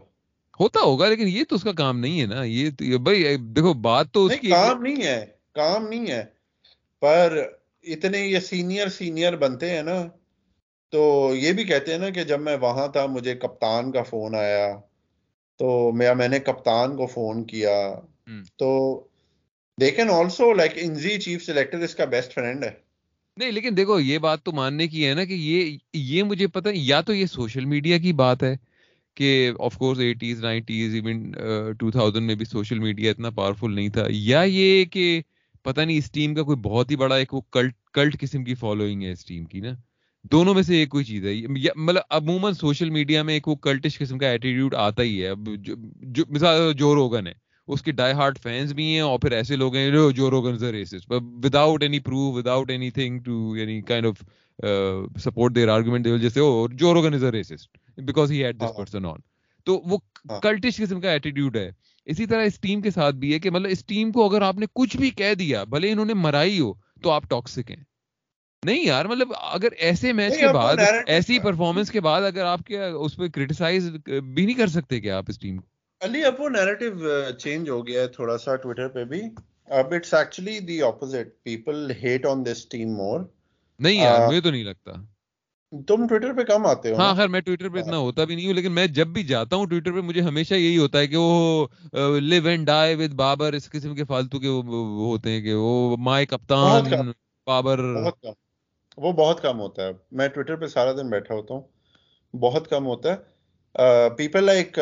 ہوتا 0.61 0.81
ہوگا 0.81 1.09
لیکن 1.09 1.29
یہ 1.29 1.45
تو 1.49 1.55
اس 1.55 1.63
کا 1.63 1.73
کام 1.73 1.99
نہیں 2.01 2.21
ہے 2.21 2.27
نا 2.27 2.43
یہ 2.45 2.97
بھائی 2.99 3.37
دیکھو 3.37 3.73
بات 3.83 4.13
تو 4.13 4.25
اس 4.25 4.31
نہیں 4.31 4.41
کی 4.41 4.51
کام 4.51 4.83
نہیں 4.83 5.03
ہے 5.05 5.25
کام 5.55 5.89
نہیں 5.89 6.07
ہے 6.07 6.23
پر 7.03 7.39
اتنے 7.85 8.19
یہ 8.21 8.41
سینئر 8.41 8.89
سینئر 8.89 9.37
بنتے 9.37 9.71
ہیں 9.71 9.83
نا 9.83 10.03
تو 10.91 11.33
یہ 11.35 11.53
بھی 11.53 11.65
کہتے 11.65 11.93
ہیں 11.93 11.99
نا 11.99 12.11
کہ 12.11 12.25
جب 12.25 12.41
میں 12.41 12.57
وہاں 12.57 12.89
تھا 12.89 13.07
مجھے 13.07 13.35
کپتان 13.35 13.93
کا 13.93 14.03
فون 14.03 14.35
آیا۔ 14.35 14.77
تو 15.59 15.93
میں 15.93 16.15
میں 16.15 16.29
نے 16.29 16.39
کپتان 16.39 16.97
کو 16.97 17.07
فون 17.07 17.45
کیا۔ 17.45 18.01
تو 18.57 19.01
they 19.81 19.91
can 19.91 20.11
also 20.11 20.53
like 20.53 20.73
Inzi 20.75 21.19
chief 21.19 21.45
selector 21.45 21.79
اس 21.79 21.95
کا 21.95 22.05
بیسٹ 22.05 22.35
فرینڈ 22.35 22.65
ہے۔ 22.65 22.71
نہیں 23.37 23.53
لیکن 23.53 23.77
دیکھو 23.77 24.01
یہ 24.01 24.19
بات 24.19 24.43
تو 24.43 24.53
ماننے 24.53 24.89
کی 24.89 25.07
ہے 25.07 25.15
نا 25.15 25.25
کہ 25.25 25.33
یہ 25.33 25.77
یہ 25.93 26.23
مجھے 26.23 26.47
پتہ 26.47 26.69
یا 26.73 27.01
تو 27.01 27.15
یہ 27.15 27.27
سوشل 27.27 27.65
میڈیا 27.65 27.99
کی 27.99 28.13
بات 28.13 28.43
ہے 28.43 28.55
کہ 29.15 29.53
of 29.61 29.77
course 29.77 29.99
eighties 29.99 30.41
nineties 30.41 30.95
even 30.95 31.33
two 31.79 31.91
thousand 31.91 32.27
میں 32.27 32.35
بھی 32.35 32.45
سوشل 32.45 32.79
میڈیا 32.79 33.11
اتنا 33.11 33.31
پاورفل 33.31 33.75
نہیں 33.75 33.89
تھا۔ 33.89 34.05
یا 34.09 34.43
یہ 34.43 34.85
کہ 34.85 35.23
پتہ 35.63 35.81
نہیں 35.81 35.99
اس 35.99 36.11
ٹیم 36.11 36.35
کا 36.35 36.43
کوئی 36.43 36.57
بہت 36.57 36.91
ہی 36.91 36.97
بڑا 36.97 37.17
ایک 37.17 37.35
وہ 37.35 37.41
کلٹ 37.41 37.75
کلٹ 37.93 38.21
قسم 38.21 38.45
کی 38.45 38.55
فالوئنگ 38.55 39.03
ہے 39.03 39.13
اس 39.13 39.25
ٹیم 39.25 39.45
کی 39.45 39.61
نا۔ 39.61 39.71
دونوں 40.33 40.55
میں 40.55 40.63
سے 40.63 40.77
ایک 40.77 40.89
کوئی 40.89 41.05
چیز 41.05 41.27
ہے۔ 41.27 41.35
مطلب 41.77 42.03
عموماً 42.11 42.53
سوشل 42.53 42.91
میڈیا 42.91 43.23
میں 43.23 43.35
ایک 43.35 43.49
وہ 43.49 43.55
کلٹش 43.55 43.99
قسم 43.99 44.19
کا 44.19 44.29
ایٹیٹیوڈ 44.29 44.75
آتا 44.75 45.03
ہی 45.03 45.27
ہے۔ 45.27 45.31
جو- 45.97 46.31
مثال 46.31 46.73
جو 46.73 46.95
روگن 46.95 47.27
ہے 47.27 47.33
اس 47.69 47.83
کے 47.83 47.93
ڈائی 47.93 48.13
ہارٹ 48.13 48.39
فینس 48.43 48.73
بھی 48.73 48.85
ہیں 48.85 49.01
اور 49.01 49.19
پھر 49.19 49.33
ایسے 49.33 49.57
لوگ 49.57 49.77
ہیں 49.77 49.91
جو 49.91 50.11
Joe 50.11 50.31
Rogan 50.31 50.53
is 50.53 50.65
racist 50.65 51.13
without 51.45 51.83
any 51.83 51.99
proof 51.99 52.35
without 52.35 52.71
anything 52.91 53.19
to 53.19 53.57
یعنی 53.57 53.81
kind 53.81 54.07
of 54.07 54.23
support 55.23 55.55
their 55.55 55.69
argument 55.69 56.05
they 56.05 56.19
جیسے 56.19 56.41
او 56.41 56.69
Joe 56.69 56.95
Rogan 56.95 57.15
is 57.15 57.25
racist 57.25 57.79
because 57.97 58.33
he 58.33 58.45
had 58.45 58.57
this. 58.57 58.77
Person 58.77 59.07
on 59.07 59.19
تو 59.65 59.83
وہ۔ 59.85 59.99
کلٹش 60.43 60.77
قسم 60.77 61.01
کا 61.01 61.11
ایٹیٹیوڈ 61.11 61.57
ہے۔ 61.57 61.73
اسی 62.05 62.27
طرح 62.27 62.43
اس 62.43 62.61
ٹیم 62.61 62.81
کے 62.81 62.91
ساتھ 62.91 63.17
بھی 63.17 63.33
ہے 63.33 63.39
کہ 63.39 63.51
مطلب 63.51 63.71
اس 63.71 63.85
ٹیم 63.85 64.13
کو 64.13 64.31
اگر 64.31 64.43
آپ 64.43 64.57
نے 64.59 64.67
کچھ 64.75 64.97
بھی 64.97 65.11
کہہ 65.11 65.35
دیا 65.35 65.65
بھلے 65.65 65.93
انہوں 65.93 66.07
نے 66.07 66.15
مرائی 66.15 66.61
ہو 66.61 66.73
تو 67.03 67.11
آپ 67.11 67.31
ٹاکسک 67.31 67.71
ہیں۔ 67.71 67.85
نہیں 68.63 68.85
یار 68.85 69.05
مطلب 69.05 69.33
اگر 69.41 69.73
ایسے 69.79 70.13
میچ 70.13 70.37
کے 70.37 70.49
بعد 70.53 70.77
ایسی۔ 71.07 71.39
پرفارمنس 71.39 71.91
کے 71.91 72.01
بعد 72.01 72.23
اگر 72.23 72.45
آپ 72.45 72.63
کے 72.67 72.79
اس 72.81 73.17
پہ 73.17 73.29
کرٹیسائز 73.29 73.89
بھی 73.91 74.45
نہیں 74.45 74.55
کر 74.55 74.67
سکتے 74.69 75.01
کیا 75.01 75.19
آپ 75.19 75.25
اس 75.29 75.39
ٹیم 75.39 75.57
کو؟ 75.57 75.67
علی 76.01 76.25
اب 76.25 76.41
وہ 76.41 76.49
نیریٹو 76.49 76.89
چینج 77.39 77.71
ہو 77.71 77.87
گیا 77.87 78.01
ہے 78.03 78.09
تھوڑا 78.09 78.37
سا 78.39 78.57
ٹویٹر 78.57 78.89
پہ 78.89 79.05
بھی۔ 79.05 79.21
اب 79.79 79.93
it's 79.95 80.15
actually 80.15 80.59
the 80.61 80.81
opposite 80.83 81.29
people 81.43 81.91
hate 82.03 82.27
on 82.27 82.45
this 82.47 82.67
team 82.69 82.93
more 82.97 83.21
نہیں 83.81 83.95
یار 83.95 84.27
مجھے 84.29 84.41
تو 84.41 84.51
نہیں 84.51 84.65
لگتا۔ 84.65 84.93
تم 85.89 86.07
ٹویٹر 86.07 86.33
پہ 86.33 86.43
کم 86.45 86.67
آتے 86.67 86.91
ہو 86.91 86.97
ہاں؟ 86.97 87.15
خیر 87.15 87.29
میں 87.29 87.41
ٹویٹر 87.41 87.69
پہ 87.69 87.79
اتنا 87.79 87.97
ہوتا 87.97 88.25
بھی 88.25 88.35
نہیں 88.35 88.47
ہوں 88.47 88.55
لیکن 88.55 88.73
میں 88.73 88.87
جب 88.89 89.07
بھی 89.07 89.23
جاتا 89.23 89.57
ہوں 89.57 89.67
ٹویٹر 89.67 89.93
پہ 89.93 90.01
مجھے 90.01 90.21
ہمیشہ 90.21 90.55
یہی 90.55 90.79
ہوتا 90.79 90.99
ہے 90.99 91.07
کہ 91.07 91.17
وہ 91.17 91.67
live 92.21 92.47
and 92.47 92.67
die 92.67 92.95
with 92.95 93.15
Babar 93.15 93.53
اس 93.53 93.69
قسم 93.71 93.95
کے 93.95 94.05
فالتو 94.05 94.41
کے 94.41 94.49
وہ 94.49 94.63
ہوتے 95.01 95.31
ہیں 95.31 95.41
کہ 95.41 95.55
وہ 95.55 95.97
بہت 95.97 96.29
کپتان 96.31 97.11
بابر 97.47 97.81
وہ 98.99 99.13
بہت 99.13 99.43
کم 99.43 99.61
ہوتا 99.61 99.87
ہے۔ 99.87 99.91
میں 100.13 100.29
ٹویٹر 100.29 100.57
پہ 100.57 100.67
سارا 100.67 100.93
دن 100.93 101.11
بیٹھا 101.11 101.35
ہوتا 101.35 101.55
ہوں۔ 101.55 101.63
بہت 102.35 102.69
کم 102.71 102.87
ہوتا 102.87 103.13
ہے۔ 103.13 103.17
People 104.17 104.45
like 104.45 104.79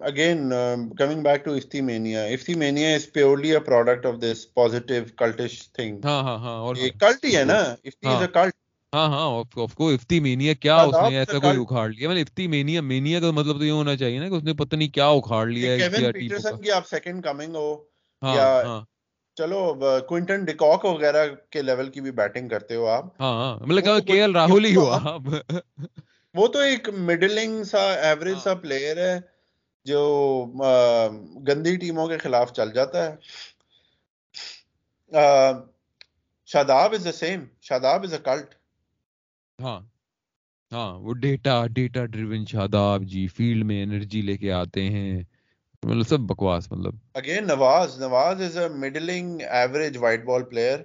again 0.00 0.52
coming 0.98 1.22
back 1.22 1.44
to 1.44 1.52
Ifti 1.52 1.80
mania 1.80 2.22
Ifti 2.26 2.54
mania 2.54 2.94
is 2.94 3.12
purely 3.12 3.52
a 3.52 3.58
product 3.60 4.06
of 4.06 4.14
this 4.22 4.52
positive 4.54 5.02
cultish 5.16 5.70
thing 5.72 6.00
ہاں 6.04 6.22
ہاں 6.22 6.38
ہاں 6.38 6.74
یہ 6.76 6.90
کلٹ 7.00 7.24
ہی 7.24 7.36
ہے 7.36 7.44
نا۔ 7.44 7.58
افتی 7.84 8.08
از 8.08 8.22
اے 8.22 8.28
کلٹ 8.28 8.54
ہاں 8.92 9.08
ہاں 9.08 9.26
آف 9.56 9.74
کو 9.74 9.88
افتی 9.88 10.18
مینیا 10.20 10.52
کیا 10.54 10.76
اس 10.80 11.00
نے 11.00 11.16
ایسا 11.18 11.38
کوئی 11.38 11.60
اکھاڑ 11.60 11.88
لیا؟ 11.90 12.08
مطلب 12.08 12.20
افتی 12.20 12.46
مینیا 12.46 12.80
مینیا 12.82 13.20
کا 13.20 13.30
مطلب 13.30 13.58
تو 13.58 13.64
یہ 13.64 13.70
ہونا 13.70 13.96
چاہیے 13.96 14.18
نا 14.18 14.28
کہ 14.28 14.34
اس 14.34 14.44
نے 14.44 14.52
پتہ 14.54 14.76
نہیں 14.76 14.88
کیا 14.88 15.06
اکھاڑ 15.10 15.46
لیا 15.46 15.72
ہے 15.72 15.78
کیون 15.78 16.12
پیٹرسن 16.12 16.60
کی 16.62 16.70
آپ 16.70 16.88
سیکنڈ 16.88 17.24
کمنگ 17.24 17.54
ہو 17.56 17.72
ہاں 18.22 18.34
یا 18.36 18.48
ہاں۔ 18.62 18.80
چلو 19.36 19.60
کوئنٹن 20.08 20.44
ڈیکاک 20.44 20.84
وغیرہ 20.84 21.24
کے 21.50 21.62
لیول 21.62 21.90
کی 21.90 22.00
بھی 22.00 22.10
بیٹنگ 22.10 22.48
کرتے 22.48 22.74
ہو 22.74 22.86
آپ۔ 22.86 23.04
ہاں 23.20 23.32
ہاں 23.32 23.66
مطلب 23.66 24.06
کے 24.06 24.20
ایل 24.20 24.34
راہل 24.36 24.64
ہی 24.64 24.74
ہوا۔ 24.76 24.98
وہ 26.34 26.46
تو 26.48 26.58
ایک 26.58 26.88
مڈلنگ 27.00 27.62
سا 27.64 27.82
ایوریج 27.92 28.34
ہاں۔ 28.34 28.42
سا 28.42 28.54
پلیئر 28.54 28.96
ہے 28.96 29.18
جو 29.86 30.00
گندی 31.48 31.76
ٹیموں 31.76 32.06
کے 32.08 32.18
خلاف 32.18 32.52
چل 32.52 32.72
جاتا 32.72 33.06
ہے۔ 33.06 33.16
شاداب 36.48 36.92
از 36.92 37.04
the 37.04 37.12
same 37.12 37.44
Shadab 37.60 38.02
is 38.02 38.12
a 38.12 38.18
cult 38.18 38.54
ہاں 39.58 39.80
ہاں 40.72 40.92
وہ 40.98 41.12
data 41.14 41.66
data 41.66 42.04
driven 42.04 42.44
Shadab 42.46 43.02
ji 43.02 43.26
field 43.26 43.64
میں 43.64 43.82
انرجی 43.82 44.22
لے 44.22 44.36
کے 44.36 44.52
آتے 44.52 44.88
ہیں۔ 44.90 45.22
مطلب 45.82 46.06
سب 46.06 46.20
بکواس 46.20 46.70
مطلب۔ 46.72 46.94
Again 47.14 47.46
Nawaz 47.46 48.00
Nawaz 48.00 48.40
is 48.42 48.56
a 48.56 48.68
middling 48.76 49.40
average 49.50 49.96
white 49.96 50.24
ball 50.24 50.42
player 50.42 50.78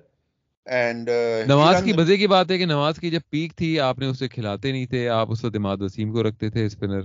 and 0.68 1.10
Nawaz 1.48 1.82
کی 1.84 1.94
مزے 1.94 2.18
کی 2.18 2.28
بات 2.28 2.52
ہے 2.52 2.58
کہ 2.58 2.66
نواز 2.66 3.00
کی 3.00 3.10
جب 3.10 3.20
پیک 3.30 3.56
تھی 3.56 3.80
آپ 3.80 4.00
نے 4.00 4.06
اسے 4.06 4.28
کھلاتے 4.28 4.72
نہیں 4.72 4.86
تھے 4.86 5.08
آپ 5.10 5.32
اس 5.32 5.44
وقت 5.46 5.56
اماد 5.56 5.78
وسیم 5.82 6.12
کو 6.12 6.24
رکھتے 6.24 6.50
تھے 6.50 6.66
اسپنر 6.66 7.02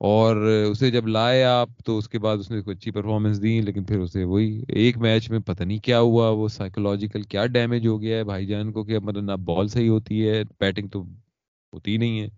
اور 0.00 0.36
اسے 0.70 0.90
جب 0.90 1.06
لائے 1.06 1.42
آپ 1.44 1.68
تو 1.84 1.98
اس 1.98 2.08
کے 2.08 2.18
بعد 2.18 2.36
اس 2.38 2.50
نے 2.50 2.60
کوئی 2.60 2.76
اچھی 2.76 2.90
پرفارمنس 2.90 3.42
دی 3.42 3.60
لیکن 3.60 3.84
پھر 3.84 3.98
اسے 3.98 4.24
وہی 4.24 4.62
ایک 4.68 4.98
میچ 4.98 5.30
میں 5.30 5.38
پتہ 5.38 5.62
نہیں 5.62 5.78
کیا 5.78 6.00
ہوا 6.00 6.28
وہ 6.30 6.48
سائیکولوجیکل 6.48 7.22
کیا 7.22 7.46
ڈیمیج 7.46 7.86
ہو 7.86 8.00
گیا 8.02 8.16
ہے 8.18 8.24
بھائی 8.24 8.46
جان 8.46 8.72
کو 8.72 8.84
کہ 8.84 8.98
مطلب 8.98 9.24
نہ 9.24 9.36
بال 9.44 9.68
صحیح 9.68 9.88
ہوتی 9.88 10.28
ہے 10.28 10.42
بیٹنگ 10.60 10.88
تو 10.88 11.02
ہوتی 11.72 11.96
نہیں 11.96 12.20
ہے۔ 12.20 12.28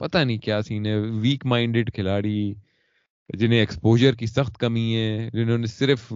پتہ 0.00 0.18
نہیں 0.18 0.38
کیا 0.38 0.62
سین 0.62 0.86
ہے 0.86 0.96
ویک 1.20 1.46
مائنڈیڈ 1.46 1.92
کھلاڑی۔ 1.94 2.54
جنہیں 3.30 3.58
ایکسپوجر 3.58 4.14
کی 4.14 4.26
سخت 4.26 4.58
کمی 4.58 4.96
ہے، 4.96 5.30
جنہوں 5.32 5.58
نے 5.58 5.66
صرف 5.66 6.12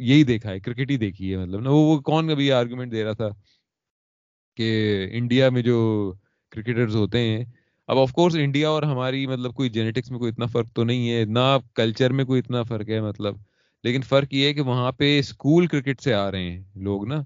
یہی 0.00 0.24
دیکھا 0.24 0.50
ہے 0.50 0.60
کرکٹ 0.60 0.90
ہی 0.90 0.96
دیکھی 0.96 1.32
ہے 1.32 1.36
مطلب 1.36 1.60
نا، 1.60 1.70
وہ 1.70 1.98
کون 2.00 2.30
ابھی 2.30 2.52
آرگومنٹ 2.52 2.92
دے 2.92 3.04
رہا 3.04 3.12
تھا 3.12 3.28
کہ 4.58 5.08
انڈیا 5.12 5.48
میں 5.50 5.62
جو 5.62 5.78
کرکٹرز 6.52 6.96
ہوتے 6.96 7.18
ہیں، 7.18 7.44
اب 7.88 7.98
آف 7.98 8.12
کورس 8.12 8.36
انڈیا 8.36 8.68
اور 8.68 8.82
ہماری 8.82 9.26
مطلب 9.26 9.54
کوئی 9.54 9.68
جینیٹکس 9.70 10.10
میں 10.10 10.18
کوئی 10.18 10.32
اتنا 10.32 10.46
فرق 10.46 10.72
تو 10.74 10.84
نہیں 10.84 11.10
ہے 11.10 11.24
نہ 11.24 11.56
کلچر 11.74 12.12
میں 12.12 12.24
کوئی 12.24 12.40
اتنا 12.40 12.62
فرق 12.62 12.88
ہے 12.88 13.00
مطلب 13.00 13.36
لیکن 13.84 14.02
فرق 14.02 14.34
یہ 14.34 14.46
ہے 14.46 14.54
کہ 14.54 14.60
وہاں 14.60 14.92
پہ 14.92 15.18
اسکول 15.18 15.66
کرکٹ 15.66 16.00
سے 16.00 16.14
آ 16.14 16.30
رہے 16.30 16.50
ہیں 16.50 16.64
لوگ 16.74 17.06
نا۔ 17.08 17.22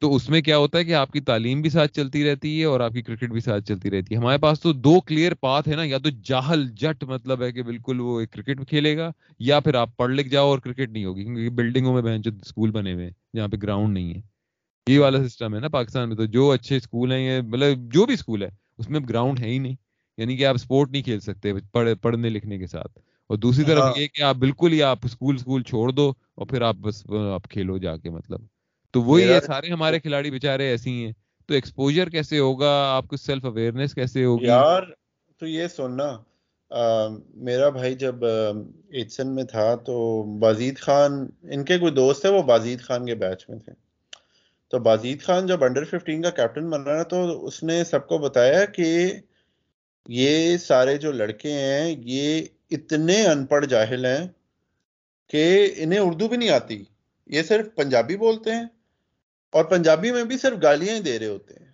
تو 0.00 0.14
اس 0.14 0.28
میں 0.30 0.42
کیا 0.42 0.58
ہوتا 0.58 0.78
ہے 0.78 0.84
کہ 0.84 0.94
آپ 0.94 1.10
کی 1.10 1.20
تعلیم 1.20 1.60
بھی 1.62 1.70
ساتھ 1.70 1.92
چلتی 1.92 2.24
رہتی 2.24 2.60
ہے 2.60 2.64
اور 2.64 2.80
آپ 2.80 2.92
کی 2.92 3.02
کرکٹ 3.02 3.30
بھی 3.30 3.40
ساتھ 3.40 3.64
چلتی 3.64 3.90
رہتی 3.90 4.14
ہے۔ 4.14 4.20
ہمارے 4.20 4.38
پاس 4.38 4.60
تو 4.60 4.72
دو 4.72 5.00
کلیئر 5.00 5.34
پاتھ 5.34 5.68
ہے 5.68 5.74
نا 5.74 5.82
یا 5.84 5.98
تو 5.98 6.08
جاہل 6.22 6.68
جٹ 6.68 7.04
مطلب 7.04 7.42
ہے 7.42 7.52
کہ 7.52 7.62
بالکل 7.62 8.00
وہ 8.00 8.20
کرکٹ 8.30 8.68
کھیلے 8.68 8.96
گا 8.96 9.10
یا 9.38 9.60
پھر 9.60 9.74
آپ 9.74 9.96
پڑھ 9.96 10.10
لکھ 10.10 10.28
جاؤ 10.28 10.46
اور 10.46 10.58
کرکٹ 10.58 10.90
نہیں 10.90 11.04
ہوگی 11.04 11.24
کیونکہ 11.24 11.50
بلڈنگوں 11.50 11.94
میں 11.94 12.02
بہن 12.02 12.20
جو 12.20 12.30
اسکول 12.42 12.70
بنے 12.70 12.92
ہوئے 12.92 13.04
ہیں 13.04 13.36
جہاں 13.36 13.48
پہ 13.48 13.56
گراؤنڈ 13.62 13.94
نہیں 13.94 14.14
ہے۔ 14.14 14.20
یہ 14.86 14.98
والا 14.98 15.28
سسٹم 15.28 15.54
ہے 15.54 15.60
نا 15.60 15.68
پاکستان 15.68 16.08
میں 16.08 16.16
تو 16.16 16.24
جو 16.24 16.50
اچھے 16.50 16.76
اسکول 16.76 17.12
ہیں 17.12 17.40
مطلب 17.40 17.92
جو 17.92 18.06
بھی 18.06 18.14
اسکول 18.14 18.42
ہے 18.42 18.48
اس 18.78 18.90
میں 18.90 19.00
گراؤنڈ 19.08 19.40
ہے 19.40 19.48
ہی 19.48 19.58
نہیں۔ 19.58 19.76
یعنی 20.18 20.36
کہ 20.36 20.46
آپ 20.46 20.54
اسپورٹ 20.54 20.90
نہیں 20.90 21.02
کھیل 21.02 21.20
سکتے 21.20 21.52
پڑھنے 22.02 22.28
لکھنے 22.28 22.58
کے 22.58 22.66
ساتھ۔ 22.66 22.98
اور 23.26 23.36
دوسری 23.36 23.64
طرف 23.64 23.84
یہ 23.96 24.06
کہ 24.06 24.22
آپ 24.22 24.36
بالکل 24.36 24.72
ہی 24.72 24.82
آپ 24.82 24.98
اسکول 25.04 25.34
اسکول 25.34 25.62
چھوڑ 25.62 25.90
دو 25.90 26.12
اور 26.34 26.46
پھر 26.46 26.62
آپ 26.62 26.76
بس 26.76 27.10
آپ 27.34 27.48
کھیلو 27.50 27.78
جا 27.78 27.96
کے 27.96 28.10
مطلب۔ 28.10 28.40
تو 28.94 29.02
وہی 29.02 29.28
ہے 29.28 29.40
سارے 29.40 29.68
ہمارے 29.68 30.00
کھلاڑی 30.00 30.30
بےچارے 30.30 30.68
ایسے 30.68 30.90
ہی 30.90 31.04
ہیں۔ 31.04 31.12
تو 31.46 31.54
ایکسپوجر 31.54 32.08
کیسے 32.08 32.38
ہوگا؟ 32.38 32.90
آپ 32.96 33.08
کو 33.08 33.16
سیلف 33.16 33.44
اویئرنیس 33.44 33.94
کیسے 33.94 34.24
ہوگی؟ 34.24 34.46
یار 34.46 34.82
تو 35.38 35.46
یہ 35.46 35.66
سننا 35.68 36.18
میرا 37.34 37.68
بھائی 37.68 37.94
جب 37.94 38.24
ایچسن 38.88 39.34
میں 39.34 39.44
تھا 39.44 39.74
تو 39.74 40.22
بازید 40.38 40.78
خان 40.78 41.12
ان 41.42 41.64
کے 41.64 41.78
کوئی 41.78 41.92
دوست 41.92 42.24
ہے 42.24 42.30
وہ 42.30 42.42
بازید 42.42 42.80
خان 42.80 43.06
کے 43.06 43.14
بیچ 43.14 43.44
میں 43.48 43.58
تھے۔ 43.58 43.72
تو 44.68 44.78
بازید 44.78 45.22
خان 45.22 45.46
جب 45.46 45.64
انڈر 45.64 45.84
ففٹین 45.84 46.22
کا 46.22 46.30
کیپٹن 46.30 46.70
بنا 46.70 47.02
تو 47.02 47.46
اس 47.46 47.62
نے 47.62 47.84
سب 47.84 48.08
کو 48.08 48.18
بتایا 48.18 48.64
کہ 48.64 49.12
یہ 50.08 50.56
سارے 50.56 50.96
جو 50.96 51.12
لڑکے 51.12 51.52
ہیں 51.52 51.96
یہ 51.98 52.42
اتنے 52.70 53.26
ان 53.26 53.46
پڑھ 53.46 53.66
جاہل 53.66 54.06
ہیں 54.06 54.28
کہ 55.28 55.72
انہیں 55.76 56.00
اردو 56.00 56.28
بھی 56.28 56.36
نہیں 56.36 56.50
آتی۔ 56.50 56.84
یہ 57.26 57.42
صرف 57.42 57.66
پنجابی 57.74 58.16
بولتے 58.16 58.50
ہیں۔ 58.50 58.64
اور 59.54 59.64
پنجابی 59.64 60.12
میں 60.12 60.24
بھی 60.24 60.38
صرف 60.38 60.62
گالیاں 60.62 60.96
ہی 60.96 61.00
دے 61.00 61.18
رہے 61.18 61.26
ہوتے 61.26 61.54
ہیں۔ 61.54 61.70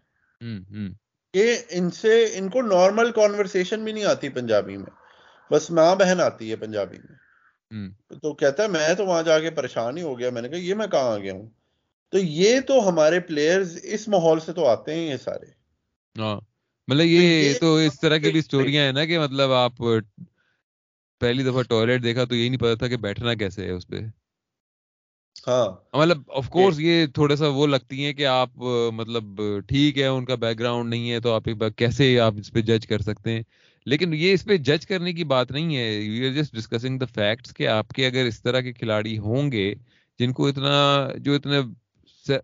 یہ 1.34 1.56
ان 1.70 1.90
سے 1.90 2.24
ان 2.34 2.48
کو 2.48 2.62
نارمل 2.62 3.12
کانورسیشن 3.12 3.84
بھی 3.84 3.92
نہیں 3.92 4.04
آتی 4.04 4.28
پنجابی 4.28 4.76
میں۔ 4.76 4.90
بس 5.52 5.70
ماں 5.70 5.96
بہن 5.96 6.20
آتی 6.20 6.50
ہے 6.50 6.56
پنجابی 6.56 6.96
میں۔ 6.98 7.16
تو 8.22 8.34
کہتا 8.34 8.62
ہے 8.62 8.68
میں 8.68 8.94
تو 8.94 9.06
وہاں 9.06 9.22
جا 9.22 9.40
کے 9.40 9.50
پریشان 9.50 9.96
ہی 9.96 10.02
ہو 10.02 10.18
گیا۔ 10.18 10.30
میں 10.30 10.42
نے 10.42 10.48
کہا 10.48 10.58
یہ 10.58 10.74
میں 10.74 10.86
کہاں 10.86 11.12
آ 11.12 11.18
گیا 11.18 11.32
ہوں؟ 11.32 11.50
تو 12.10 12.18
یہ 12.18 12.60
تو 12.60 12.88
ہمارے 12.88 13.20
پلیئرز 13.20 13.78
اس 13.82 14.08
ماحول 14.08 14.40
سے 14.40 14.52
تو 14.52 14.66
آتے 14.66 14.94
ہیں 14.94 15.10
یہ 15.10 15.16
سارے۔ 15.16 15.46
ہاں۔ 16.20 16.40
مطلب 16.88 17.06
یہ 17.06 17.58
تو 17.60 17.76
اس 17.76 18.00
طرح 18.00 18.16
کی 18.16 18.30
بھی 18.30 18.38
اسٹوریاں 18.38 18.84
ہیں 18.84 18.92
نا 18.92 19.04
کہ 19.04 19.18
مطلب 19.18 19.52
آپ 19.52 19.72
پہلی 21.18 21.42
دفعہ 21.42 21.62
ٹوائلٹ 21.62 22.02
دیکھا 22.02 22.24
تو 22.24 22.34
یہی 22.34 22.48
نہیں 22.48 22.60
پتا 22.60 22.74
تھا 22.74 22.88
کہ 22.88 22.96
بیٹھنا 22.96 23.34
کیسے 23.34 23.64
ہے 23.64 23.70
اس 23.70 23.88
پہ۔ 23.88 23.96
ہاں 23.96 24.19
مطلب 25.46 26.18
آف 26.28 26.48
کورس 26.48 26.80
یہ 26.80 27.06
تھوڑا 27.06 27.36
سا 27.36 27.48
وہ 27.48 27.66
لگتی 27.66 28.04
ہیں 28.04 28.12
کہ 28.12 28.26
آپ 28.26 28.50
مطلب 28.92 29.40
ٹھیک 29.68 29.98
ہے 29.98 30.06
ان 30.06 30.24
کا 30.24 30.34
بیک 30.34 30.58
گراؤنڈ 30.58 30.90
نہیں 30.90 31.10
ہے 31.10 31.20
تو 31.20 31.32
آپ 31.32 31.48
کیسے 31.76 32.20
آپ 32.20 32.34
اس 32.38 32.52
پہ 32.52 32.60
جج 32.60 32.86
کر 32.86 32.98
سکتے 32.98 33.32
ہیں؟ 33.32 33.42
لیکن 33.86 34.14
یہ 34.14 34.32
اس 34.32 34.44
پہ 34.44 34.56
جج 34.56 34.86
کرنے 34.86 35.12
کی 35.12 35.24
بات 35.24 35.50
نہیں 35.50 35.76
ہے۔ 35.76 36.00
You 36.00 36.28
are 36.28 36.32
just 36.32 36.54
discussing 36.54 36.98
the 36.98 37.04
facts 37.04 37.54
کہ 37.54 37.68
آپ 37.68 37.88
کے 37.88 38.06
اگر 38.06 38.24
اس 38.24 38.42
طرح 38.42 38.60
کے 38.60 38.72
کھلاڑی 38.72 39.18
ہوں 39.18 39.52
گے 39.52 39.74
جن 40.18 40.32
کو 40.32 40.46
اتنا 40.46 41.08
جو 41.18 41.34
اتنے 41.34 41.60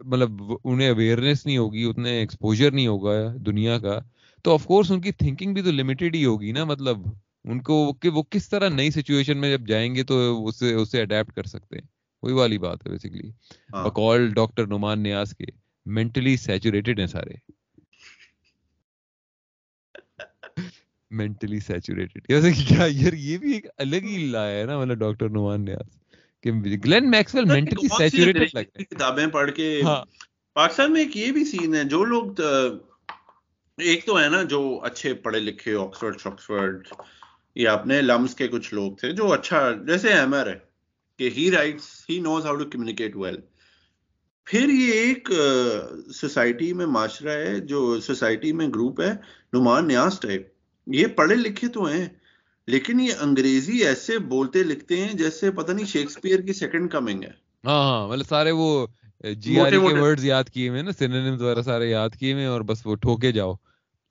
مطلب 0.01 0.31
انہیں 0.65 0.89
اویئرنیس 0.89 1.47
نہیں 1.47 1.59
ہوگی 1.59 1.85
اتنے 1.85 2.11
ایکسپوجر 2.11 2.71
نہیں 2.71 2.87
ہوگا 2.87 3.13
دنیا 3.47 3.79
کا 3.79 3.99
تو 4.43 4.53
آف 4.55 4.65
کورس 4.67 4.91
ان 4.91 5.01
کی 5.01 5.13
تھنکنگ 5.13 5.55
بھی 5.55 5.63
تو 5.63 5.71
لمیٹڈ 5.71 6.15
ہی 6.15 6.25
ہوگی 6.25 6.53
نا۔ 6.53 6.65
مطلب 6.65 6.99
ان 7.45 7.63
کو 7.63 7.93
کہ 7.93 8.09
وہ 8.09 8.23
کس 8.31 8.49
طرح 8.49 8.69
نئی 8.69 8.91
سچویشن 8.91 9.39
میں 9.39 9.57
جب 9.57 9.67
جائیں 9.67 9.95
گے 9.95 10.03
تو 10.03 10.47
اسے 10.47 10.75
اسے 10.75 11.03
اڈیپٹ 11.03 11.33
کر 11.33 11.43
سکتے 11.43 11.77
ہیں۔ 11.77 11.96
وہی 12.23 12.33
والی 12.33 12.59
بات 12.59 12.87
ہے 12.87 12.91
بیسکلی 12.91 13.31
بقول 13.85 14.33
ڈاکٹر 14.35 14.67
نعمان 14.67 15.03
نیاز 15.03 15.35
کے 15.35 15.45
مینٹلی 15.87 16.37
سیچوریٹڈ 16.37 16.99
ہیں 16.99 17.07
سارے۔ 17.07 17.35
مینٹلی 21.11 21.61
سیچوریٹڈ 21.61 22.29
جیسے 22.29 22.53
کیا 22.53 22.87
یار 22.89 23.13
یہ 23.13 23.39
بھی 23.39 23.53
ایک 23.53 23.67
الگ 23.77 23.97
ہی 23.97 24.27
لایا 24.27 24.59
ہے 24.59 24.65
نا 24.65 24.79
مطلب 24.79 24.99
ڈاکٹر 24.99 25.29
نعمان 25.29 25.65
نیاز 25.65 25.97
کہ 26.43 26.53
گلین 26.85 27.11
میکسویل 27.11 27.45
مینٹلی 27.45 27.89
سیچوریٹڈ 27.89 28.37
لگ 28.37 28.57
رہے 28.57 28.65
کی 28.65 28.85
کتابیں 28.85 29.27
پڑھ 29.27 29.51
کے 29.53 29.69
ہیں 29.77 29.83
ہاں۔ 29.83 30.05
پاکستان 30.55 30.93
میں 30.93 31.01
ایک 31.01 31.17
یہ 31.17 31.33
بھی 31.33 31.45
سین 31.45 31.75
ہے 31.75 31.85
جو 31.85 32.05
لوگ 32.05 32.41
ایک 33.79 34.07
تو 34.07 34.21
ہے 34.21 34.29
نا 34.29 34.43
جو 34.43 34.81
اچھے 34.83 35.15
پڑھے 35.15 35.41
لکھے 35.41 35.77
آکسفورڈ 35.77 36.21
شاکسفورڈ 36.21 36.89
یا 37.55 37.73
اپنے 37.73 38.01
لمس 38.03 38.35
کے 38.35 38.49
کچھ 38.49 38.75
لوگ 38.75 38.93
تھے 38.93 39.13
جو 39.13 39.33
اچھا 39.33 39.73
جیسے 39.87 40.13
ایمر 40.13 40.47
ہے۔ 40.47 40.66
کہ 41.19 41.31
he 41.37 41.51
writes 41.51 42.07
he 42.11 42.19
knows 42.19 42.47
how 42.47 42.57
to 42.57 42.65
communicate 42.65 43.17
well 43.17 43.37
پھر 44.45 44.69
یہ 44.69 44.93
ایک 44.93 45.29
سوسائٹی 46.15 46.73
میں 46.73 46.87
معاشرہ 46.87 47.31
ہے 47.31 47.61
جو 47.61 48.01
سوسائٹی 48.01 48.53
میں 48.53 48.69
گروپ 48.69 49.01
ہے 49.01 49.13
نعمان 49.53 49.89
نیاز 49.89 50.21
ٹائپ 50.21 50.47
یہ 50.87 51.07
پڑھے 51.07 51.35
لکھے 51.35 51.69
تو 51.69 51.85
ہیں 51.85 52.07
لیکن 52.69 53.01
یہ 53.01 53.13
انگریزی 53.21 53.85
ایسے 53.85 54.19
بولتے 54.19 54.63
لکھتے 54.63 54.97
ہیں 54.97 55.13
جیسے 55.13 55.51
پتہ 55.51 55.73
نہیں 55.73 55.87
شیکسپیئر 55.87 56.41
کی 56.41 56.53
سیکنڈ 56.53 56.91
کمنگ 56.91 57.23
ہے۔ 57.23 57.31
ہاں 57.65 57.83
ہاں 57.83 58.09
مطلب 58.09 58.27
سارے 58.27 58.51
وہ 58.51 58.87
جی 59.37 59.61
آر 59.61 59.71
کے 59.71 59.77
ورڈز 59.77 60.25
یاد 60.25 60.45
کیے 60.45 60.69
ہوئے 60.69 60.83
نا 60.83 60.93
سینونیمز 60.93 61.43
وغیرہ 61.43 61.63
سارے 61.63 61.91
یاد 61.91 62.11
کیے 62.11 62.33
ہوئے 62.33 62.47
اور 62.47 62.61
بس 62.61 62.87
وہ 62.87 62.95
ٹھوکے 62.97 63.33
جاؤ۔ 63.33 63.55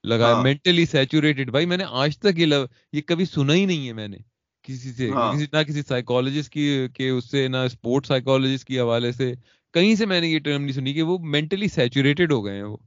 لگا 0.04 0.34
ہاں۔ 0.34 0.44
مینٹلی 0.44 0.86
سیچوریٹڈ 0.86 1.52
بھائی 1.52 1.66
میں 1.66 1.78
نے 1.78 1.84
آج 1.90 2.18
تک 2.18 2.40
یہ 2.40 2.46
لو- 2.46 2.68
یہ 2.94 3.02
کبھی 3.02 3.26
سنا 3.26 3.54
ہی 3.54 3.66
نہیں 3.66 3.88
ہے 3.88 3.94
میں 3.94 4.08
نے۔ 4.08 4.18
کسی 4.66 4.92
سے 4.92 5.10
ہاں۔ 5.12 5.34
کسی 5.34 5.46
نہ 5.54 5.64
کسی 5.64 5.82
سائیکالوجسٹ 5.82 6.50
کی 6.50 6.88
کے 6.94 7.10
اس 7.10 7.32
سے 7.32 7.48
نہ 7.48 7.58
اسپورٹ 7.58 8.06
سائیکالوجسٹ 8.06 8.66
کی 8.66 8.80
حوالے 8.80 9.12
سے 9.12 9.34
کہیں 9.74 9.96
سے 9.96 10.06
میں 10.06 10.22
نے 10.22 10.28
یہ 10.28 10.40
ٹرم 10.40 10.62
نہیں 10.62 10.74
سنی 10.74 10.94
کہ 10.94 11.02
وہ 11.02 11.18
مینٹلی 11.20 11.68
سیچوریٹڈ 11.68 12.32
ہو 12.32 12.46
گئے 12.46 12.56
ہیں 12.56 12.64
وہ۔ 12.64 12.78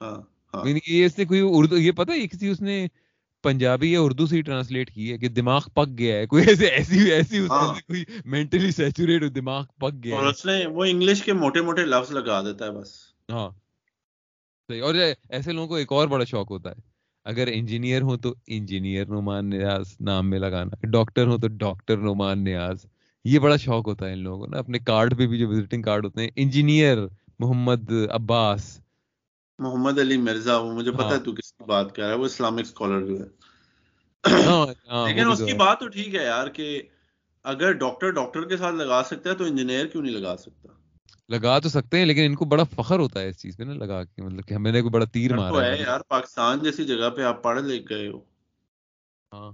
ہاں 0.00 0.20
ہاں۔ 0.54 0.68
یعنی 0.68 0.80
یہ 0.86 1.06
اس 1.06 1.18
نے 1.18 1.24
کوئی 1.24 1.40
اردو 1.44 1.76
یہ 1.76 1.92
پتہ 1.92 2.12
ہے 2.12 2.26
کسی 2.26 2.48
اس 2.48 2.60
نے 2.60 2.86
پنجابی 3.42 3.92
یا 3.92 4.00
اردو 4.00 4.26
سے 4.26 4.36
ہی 4.36 4.42
ٹرانسلیٹ 4.42 4.90
کی 4.90 5.12
ہے 5.12 5.18
کہ 5.18 5.28
دماغ 5.28 5.60
پک 5.74 5.98
گیا 5.98 6.16
ہے۔ 6.16 6.26
کوئی 6.26 6.44
ایسے 6.48 6.66
ایسی 6.66 7.10
ایسی 7.12 7.38
اس 7.38 7.50
نے 7.50 7.80
کوئی 7.80 8.04
مینٹلی 8.24 8.70
سیچوریٹ 8.70 9.34
دماغ 9.34 9.64
پک 9.78 10.04
گیا 10.04 10.16
اور 10.16 10.26
اس 10.26 10.46
نے 10.46 10.66
وہ 10.66 10.84
انگلش 10.84 11.22
کے 11.22 11.32
موٹے 11.32 11.60
موٹے 11.60 11.84
لفظ 11.84 12.12
لگا 12.12 12.40
دیتا 12.42 12.64
ہے 12.64 12.70
بس۔ 12.70 12.94
ہاں۔ 13.32 13.50
صحیح 14.68 14.82
اور 14.82 14.94
ایسے 15.28 15.52
لوگوں 15.52 15.68
کو 15.68 15.74
ایک 15.74 15.92
اور 15.92 16.08
بڑا 16.08 16.24
شوق 16.24 16.50
ہوتا 16.50 16.70
ہے۔ 16.70 16.95
اگر 17.26 17.48
انجینئر 17.52 18.02
ہو 18.02 18.16
تو 18.16 18.34
انجینئر 18.46 19.06
نعمان 19.06 19.50
نیاز 19.50 19.96
نام 20.00 20.30
میں 20.30 20.38
لگانا 20.38 20.86
ڈاکٹر 20.90 21.26
ہو 21.26 21.38
تو 21.38 21.48
ڈاکٹر 21.48 21.96
نعمان 21.96 22.44
نیاز۔ 22.44 22.86
یہ 23.24 23.38
بڑا 23.38 23.56
شوق 23.56 23.88
ہوتا 23.88 24.06
ہے 24.06 24.12
ان 24.12 24.18
لوگوں 24.18 24.38
کو 24.38 24.46
نا 24.46 24.58
اپنے 24.58 24.78
کارڈ 24.78 25.18
پہ 25.18 25.26
بھی 25.26 25.38
جو 25.38 25.48
وزٹنگ 25.48 25.82
کارڈ 25.82 26.04
ہوتے 26.04 26.20
ہیں 26.20 26.30
انجینئر 26.36 26.98
محمد 27.38 27.92
عباس۔ 28.10 28.80
محمد 29.58 29.98
علی 29.98 30.16
مرزا 30.16 30.56
وہ 30.56 30.72
مجھے 30.72 30.92
پتا 30.92 31.02
ہاں۔ 31.02 31.10
ہے 31.10 31.18
تو 31.18 31.32
کس 31.32 31.52
کی 31.52 31.64
بات 31.64 31.94
کر 31.94 32.02
رہا 32.02 32.10
ہے 32.10 32.16
وہ 32.16 32.24
اسلامک 32.24 32.60
اسکالر 32.60 33.06
جو 33.06 33.20
ہے۔ 33.20 33.26
ہاں 34.46 34.66
ہاں 34.90 35.08
لیکن 35.08 35.30
اس 35.30 35.38
کی 35.38 35.54
بات 35.54 35.80
تو 35.80 35.88
ٹھیک 35.88 36.14
ہے 36.14 36.24
یار 36.24 36.46
کہ 36.48 36.82
اگر 37.44 37.72
ڈاکٹر 37.72 38.10
ڈاکٹر 38.10 38.44
کے 38.44 38.56
ساتھ 38.56 38.74
لگا 38.74 39.02
سکتا 39.06 39.30
ہے 39.30 39.34
تو 39.34 39.44
انجینئر 39.44 39.86
کیوں 39.86 40.02
نہیں 40.02 40.14
لگا 40.14 40.36
سکتا؟ 40.36 40.68
لگا 41.28 41.58
تو 41.58 41.68
سکتے 41.68 41.98
ہیں 41.98 42.06
لیکن 42.06 42.22
ان 42.24 42.34
کو 42.34 42.44
بڑا 42.44 42.62
فخر 42.62 42.98
ہوتا 42.98 43.20
ہے 43.20 43.28
اس 43.28 43.38
چیز 43.38 43.56
پہ 43.56 43.62
نا 43.62 43.72
لگا 43.74 44.04
کے 44.04 44.22
مطلب 44.22 44.46
کہ 44.46 44.54
ہمیں 44.54 44.72
نے 44.72 44.80
کوئی 44.80 44.90
بڑا 44.90 45.04
تیر 45.04 45.36
مارا 45.36 45.64
ہے 45.66 45.80
یار 45.80 46.00
پاکستان 46.00 46.58
جیسی 46.58 46.84
جگہ 46.84 47.10
پہ 47.10 47.22
آپ 47.22 47.42
پڑھ 47.42 47.60
لکھ 47.60 47.90
گئے 47.90 48.08
ہو۔ 48.08 48.18
ہاں۔ 49.32 49.52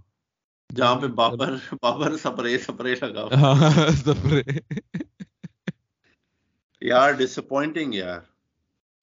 جہاں 0.77 0.95
پہ 1.01 1.07
بابر 1.07 1.57
بابر 1.83 2.17
سپرے 2.17 2.59
سپرے 2.59 2.95
لگا۔ 3.03 3.25
ہاں 3.35 3.91
سفرے 3.91 4.43
یار 6.83 7.13
ڈس 7.13 7.39
اپوائنٹنگ 7.39 7.95
یار۔ 7.95 8.21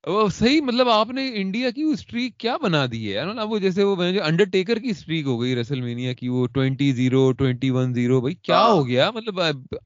وہ 0.08 0.30
صحیح 0.30 0.62
مطلب 0.62 0.90
آپ 0.90 1.10
نے 1.10 1.32
انڈیا 1.34 1.70
کی 1.70 1.84
وہ 1.84 1.94
اسٹریک 1.94 2.38
کیا 2.38 2.58
بنا 2.58 2.86
دی 2.86 3.18
ہے؟ 3.18 3.24
نا 3.34 3.44
وہ 3.44 3.60
جیسے 3.60 3.84
وہ 3.84 3.96
انڈر 4.24 4.46
ٹیکر 4.46 4.80
کی 4.80 4.90
اسٹریک 4.90 5.26
ہو 5.26 5.42
گئی 5.42 5.56
رسل 5.56 5.82
مینیا 5.82 6.14
کی 6.14 6.30
وہ 6.30 6.48
twenty 6.48 6.92
zero 6.92 7.32
twenty 7.32 7.70
one 7.70 7.94
zero 7.94 8.22
بھائی 8.22 8.36
کیا 8.36 8.60
ہاں۔ 8.60 8.72
ہو 8.72 8.88
گیا؟ 8.88 9.12
مطلب 9.12 9.40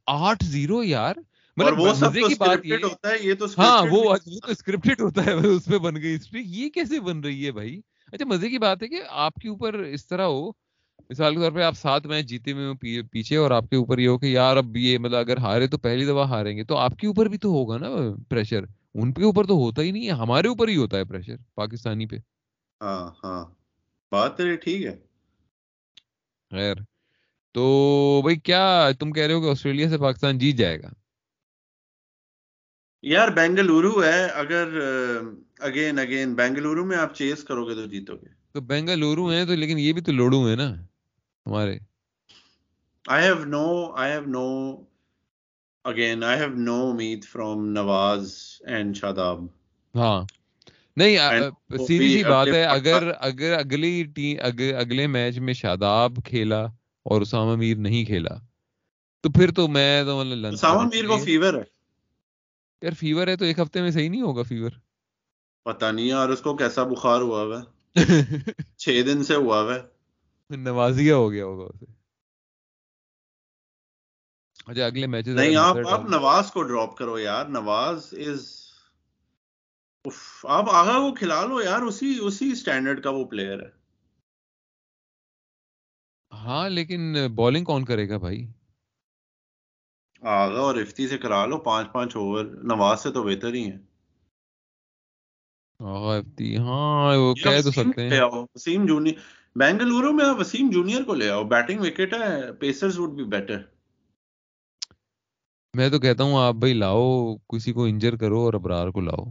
آٹھ 0.08 0.44
زیرو 0.44 0.84
یار۔ 0.84 1.16
مطلب 1.58 1.80
وہ 1.80 1.94
سب 1.94 2.06
تو 2.06 2.28
کی 2.28 2.34
بات 2.38 2.66
یہ 2.66 2.76
ہوتا 2.84 3.10
ہے 3.10 3.16
یہ 3.24 3.34
تو 3.34 3.46
ہاں 3.58 3.86
وہ 3.92 4.16
تو 4.16 4.52
اسکرپٹڈ 4.52 5.02
ہوتا 5.02 5.26
ہے 5.26 5.32
اس 5.34 5.66
پہ 5.66 5.78
بن 5.78 5.96
گئی۔ 6.02 6.18
یہ 6.34 6.70
کیسے 6.70 7.00
بن 7.00 7.20
رہی 7.20 7.46
ہے 7.46 7.52
بھائی؟ 7.52 7.82
اچھا 8.12 8.26
مزے 8.26 8.50
کی 8.50 8.58
بات 8.58 8.84
ہے 8.84 8.88
کہ 8.88 9.02
آپ 9.10 9.36
کے 9.36 9.50
اوپر 9.50 9.74
اس 9.74 10.08
طرح 10.08 10.24
ہو۔ 10.24 10.52
مثال 11.10 11.36
کے 11.36 11.42
طور 11.42 11.52
پہ 11.52 11.62
آپ 11.62 11.78
سات 11.78 12.06
میچ 12.06 12.26
جیتے 12.26 12.52
ہوئے 12.52 12.66
ہو 12.66 12.74
پی- 12.76 13.04
پیچھے 13.12 13.38
اور 13.38 13.52
آپ 13.52 13.70
کے 13.70 13.76
اوپر 13.76 14.00
یہ 14.00 14.08
ہو 14.08 14.18
کہ 14.18 14.26
یار 14.26 14.58
اب 14.58 14.78
یہ 14.78 14.98
مطلب 14.98 15.18
اگر 15.20 15.38
ہارے 15.38 15.68
تو 15.68 15.78
پہلی 15.78 16.06
دفعہ 16.06 16.28
ہاریں 16.28 16.58
گے۔ 16.58 16.64
تو 16.64 16.78
آپ 16.78 16.98
کے 16.98 17.08
اوپر 17.08 17.26
بھی 17.26 17.38
تو 17.38 17.50
ہوگا 17.50 17.78
نا 17.78 17.88
پریشر 18.30 18.64
ان 18.94 19.14
کے 19.14 19.24
اوپر 19.24 19.46
تو 19.46 19.54
ہوتا 19.54 19.82
ہی 19.82 19.92
نہیں 19.92 20.06
ہے 20.06 20.12
ہمارے 20.12 20.48
اوپر 20.48 20.68
ہی 20.68 20.76
ہوتا 20.76 20.98
ہے 20.98 21.04
پریشر 21.04 21.36
پاکستانی 21.56 22.06
پہ۔ 22.06 22.16
ہاں 22.82 23.12
ہاں۔ 23.24 23.46
بات 24.12 24.38
ٹھیک 24.38 24.86
ہے۔ 24.86 24.98
خیر۔ 26.52 26.76
تو 27.52 28.20
بھائی 28.22 28.38
کیا 28.38 28.90
تم 29.00 29.12
کہہ 29.12 29.24
رہے 29.24 29.34
ہو 29.34 29.42
کہ 29.42 29.50
آسٹریلیا 29.50 29.90
سے 29.90 29.98
پاکستان 29.98 30.38
جیت 30.38 30.56
جائے 30.56 30.82
گا؟ 30.82 30.90
یار 33.04 33.28
بینگلورو 33.30 34.04
ہے 34.04 34.26
اگر 34.34 34.68
اگین 35.60 36.00
اگین 36.00 36.34
بینگلورو 36.34 36.86
میں 36.86 36.98
آپ 36.98 37.16
چیز 37.16 37.44
کرو 37.44 37.66
گے 37.66 37.76
تو 37.76 37.86
جیتو 37.86 38.16
گے 38.16 38.30
تو 38.52 38.62
بینگلورو 38.62 39.30
ہیں 39.30 39.46
تو 39.46 39.56
لیکن 39.56 39.80
یہ 39.80 39.94
بھی 39.94 40.02
تو 40.02 40.12
لوڑو 40.12 40.48
ہیں 40.48 40.56
نا 40.56 40.70
ہمارے۔ 41.46 41.78
I 43.06 43.26
have 43.26 43.46
no 43.46 43.66
I 43.94 44.12
have 44.12 44.22
no 44.28 44.48
again 45.86 46.24
I 46.24 46.40
have 46.40 46.54
no 46.60 46.80
امید 46.90 47.26
فرام 47.26 47.66
نواز 47.68 48.34
اینڈ 48.66 48.96
شاداب 48.96 49.46
ہاں۔ 49.96 50.22
نہیں 50.98 51.18
سیدھی 51.78 52.10
سی 52.14 52.24
بات 52.24 52.48
ہے 52.48 52.64
اگر 52.64 53.12
اگر 53.20 53.54
اگلی 53.60 54.04
ٹیم 54.16 54.38
اگلے 54.78 55.08
میچ 55.08 55.40
میں 55.40 55.54
شاداب 55.54 56.24
کھیلا 56.26 56.64
اور 57.06 57.22
اسامہ 57.22 57.56
میر 57.56 57.78
نہیں 57.78 58.06
کھیلا 58.06 58.36
تو 59.24 59.30
پھر 59.30 59.52
تو 59.52 59.68
میں 59.68 60.04
تو 60.04 60.18
مطلب 60.20 60.54
اسامہ 60.54 60.84
میر 60.94 61.08
کو 61.08 61.18
فیور 61.18 61.54
ہے۔ 61.54 61.73
یار 62.84 62.92
فیور 62.92 63.28
ہے 63.28 63.36
تو 63.36 63.46
ایک 63.46 63.60
ہفتے 63.60 63.82
میں 63.82 63.92
صحیح 63.92 64.10
نہیں 64.10 64.22
ہوگا 64.22 64.42
فیور 64.42 64.72
پتہ 65.66 65.86
نہیں 65.86 66.06
یار 66.06 66.30
اس 66.30 66.42
کو 66.42 66.58
کیسا 66.58 66.84
بخار 66.84 67.22
ہوا 67.22 67.42
ہوا 67.42 67.62
چھ 68.78 69.02
دن 69.06 69.24
سے 69.24 69.36
ہوا 69.36 69.62
ہوا 69.62 69.78
نوازیا 70.50 71.16
ہو 71.16 71.32
گیا 71.32 71.46
ہوگا 71.46 71.64
اسے۔ 71.64 71.86
اچھا 74.68 74.86
اگلے 74.86 75.08
میچز 75.08 75.36
نہیں 75.36 75.56
آپ 75.56 75.78
آپ 75.92 76.10
نواز 76.10 76.52
کو 76.52 76.64
ڈراپ 76.64 76.98
کرو 76.98 77.20
یار۔ 77.20 77.46
نواز 77.46 78.14
از 78.28 78.64
آپ 80.44 80.70
آگا 80.70 80.98
وہ 80.98 81.16
کھلا 81.16 81.46
لو 81.46 81.62
یار 81.62 81.82
اسی 81.82 82.18
اسی 82.22 82.56
سٹینڈرڈ 82.56 83.04
کا 83.04 83.10
وہ 83.10 83.26
پلیئر 83.26 83.60
ہے۔ 83.60 83.70
ہاں 86.32 86.70
لیکن 86.70 87.16
بالنگ 87.36 87.66
کون 87.66 87.86
کرے 87.86 88.10
گا 88.10 88.18
بھائی؟ 88.18 88.48
آگا 90.24 90.60
اور 90.60 90.76
افتی 90.76 91.08
سے 91.08 91.18
کرا 91.18 91.46
لو 91.46 91.58
پانچ 91.60 91.92
پانچ 91.92 92.16
اوور 92.16 92.44
نواز 92.64 93.04
سے 93.04 93.12
تو 93.12 93.24
بہتر 93.24 93.54
ہی 93.54 93.66
ہے 93.66 93.78
آغا 95.80 96.16
افتی 96.16 96.56
ہاں 96.58 97.18
وہ 97.18 97.34
کہہ 97.36 97.62
تو 97.64 97.72
سکتے 97.72 98.04
ہیں۔ 98.04 98.20
وسیم 98.56 98.86
جونیئر 98.86 99.16
بینگلورو 99.56 100.12
میں 100.14 100.26
وسیم 100.40 100.70
جونیئر 100.72 101.04
کو 101.04 101.14
لے 101.14 101.30
آؤ۔ 101.30 101.44
بیٹنگ 101.48 101.80
وکٹ 101.80 102.14
ہے 102.14 102.30
پیسرز 102.60 103.00
وڈ 103.00 103.12
بی 103.12 103.24
بیٹر 103.30 103.62
میں 105.74 105.90
تو 105.90 106.00
کہتا 106.00 106.24
ہوں 106.24 106.38
آپ 106.38 106.56
بھائی 106.56 106.74
لاؤ 106.74 107.04
کسی 107.50 107.74
کو 107.74 107.84
انجر 107.86 108.16
کرو 108.16 108.40
اور 108.40 108.54
ابرار 108.54 108.88
کو 108.88 109.02
لاؤ۔ 109.02 109.24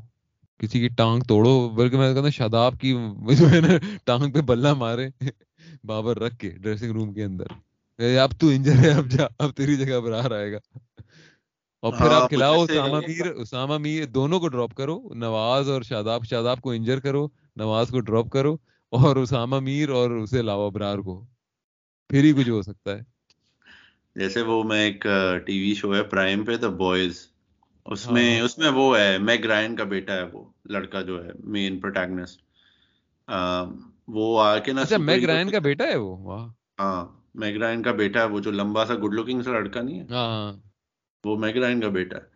کسی 0.61 0.81
کی 0.81 0.89
ٹانگ 0.89 1.23
توڑو 1.23 1.53
بلکہ 1.71 1.97
میں 1.97 2.09
کہتا 2.09 2.21
ہوں 2.21 2.31
شاداب 2.31 2.81
کی 2.81 2.95
ٹانگ 4.05 4.33
پہ 4.33 4.41
بلہ 4.41 4.75
مارے 4.75 5.09
بابر 5.85 6.19
رکھ 6.19 6.37
کے 6.37 6.51
ڈریسنگ 6.59 6.91
روم 6.91 7.13
کے 7.15 7.25
اندر۔ 7.25 7.47
اب 8.03 8.41
تو 8.41 8.49
انجر 8.49 8.73
ہے 8.73 8.91
اب 8.91 9.07
جا 9.07 9.27
اب 9.39 9.51
تیری 9.53 9.77
جگہ 9.77 10.01
برار 10.01 10.31
آئے 10.31 10.53
گا۔ 10.53 10.59
اور 11.81 11.93
پھر 11.93 12.07
ہاں، 12.07 12.21
آپ 12.21 12.29
کھلاؤ 12.29 12.63
مجھے 12.63 12.75
سے- 12.75 12.83
اسامہ 12.83 13.01
میر 13.09 13.27
اسامہ 13.33 13.79
میر 13.79 14.05
دونوں 14.05 14.41
کو 14.41 14.49
ڈراپ 14.49 14.75
کرو 14.75 15.15
نواز 15.15 15.71
اور 15.71 15.83
شاداب 15.83 16.25
شاداب 16.25 16.61
کو 16.61 16.71
انجر 16.71 17.01
کرو 17.01 17.29
نواز 17.57 17.89
کو 17.89 18.01
ڈراپ 18.01 18.31
کرو 18.31 18.57
اور 18.91 19.17
اسامہ 19.17 19.61
میر 19.61 19.89
اور 19.89 20.11
اسے 20.11 20.41
علاوہ 20.41 20.67
ابرار 20.67 20.99
کو۔ 20.99 21.27
پھر 22.11 22.25
ہی 22.25 22.33
کچھ 22.33 22.49
ہو 22.49 22.63
سکتا 22.63 22.97
ہے۔ 22.97 23.01
جیسے 24.17 24.43
وہ 24.43 24.65
میں 24.65 24.83
ایک 24.83 25.07
ٹی 25.47 25.61
وی 25.61 25.75
شو 25.75 25.95
ہے 25.95 26.03
پرائم 26.03 26.45
پہ 26.45 26.57
دا 26.57 26.69
بوائز 26.69 27.27
اس 27.87 28.07
ہاں، 28.07 28.13
میں 28.15 28.37
ہاں۔ 28.37 28.45
اس 28.45 28.59
میں 28.59 28.69
وہ 28.69 28.99
ہے 28.99 29.19
میگ 29.19 29.45
رائن 29.45 29.77
کا 29.77 29.85
بیٹا 29.85 30.15
ہے 30.15 30.23
وہ 30.33 30.45
لڑکا 30.65 31.03
جو 31.03 31.25
ہے 31.25 31.31
مین 31.45 31.81
پروٹیگنسٹ 31.81 32.43
وہ 34.09 34.43
آ 34.43 34.59
کے 34.59 34.73
نا 34.73 34.83
hero 34.83 35.27
رائن 35.27 35.51
کا 35.51 35.59
بیٹا 35.59 35.85
ہے 35.85 35.97
وہ؟ 35.97 36.47
ہاں۔ 36.79 37.22
میگ 37.35 37.57
رائن 37.57 37.83
کا 37.83 37.93
بیٹا 37.93 38.21
ہے 38.21 38.29
وہ 38.29 38.41
جو 38.41 38.51
لمبا 38.51 38.87
سا 38.87 38.95
گڈ 38.95 39.15
لکنگ 39.15 39.43
سا 39.43 39.51
لڑکا 39.51 39.83
نہیں 39.83 40.01
ہے۔ 40.01 40.05
ہاں۔ 40.11 40.53
ہاں 40.53 40.53
وہ 41.25 41.37
میگ 41.37 41.57
رائن 41.57 41.81
کا 41.81 41.89
بیٹا 41.89 42.17
ہے۔ 42.17 42.33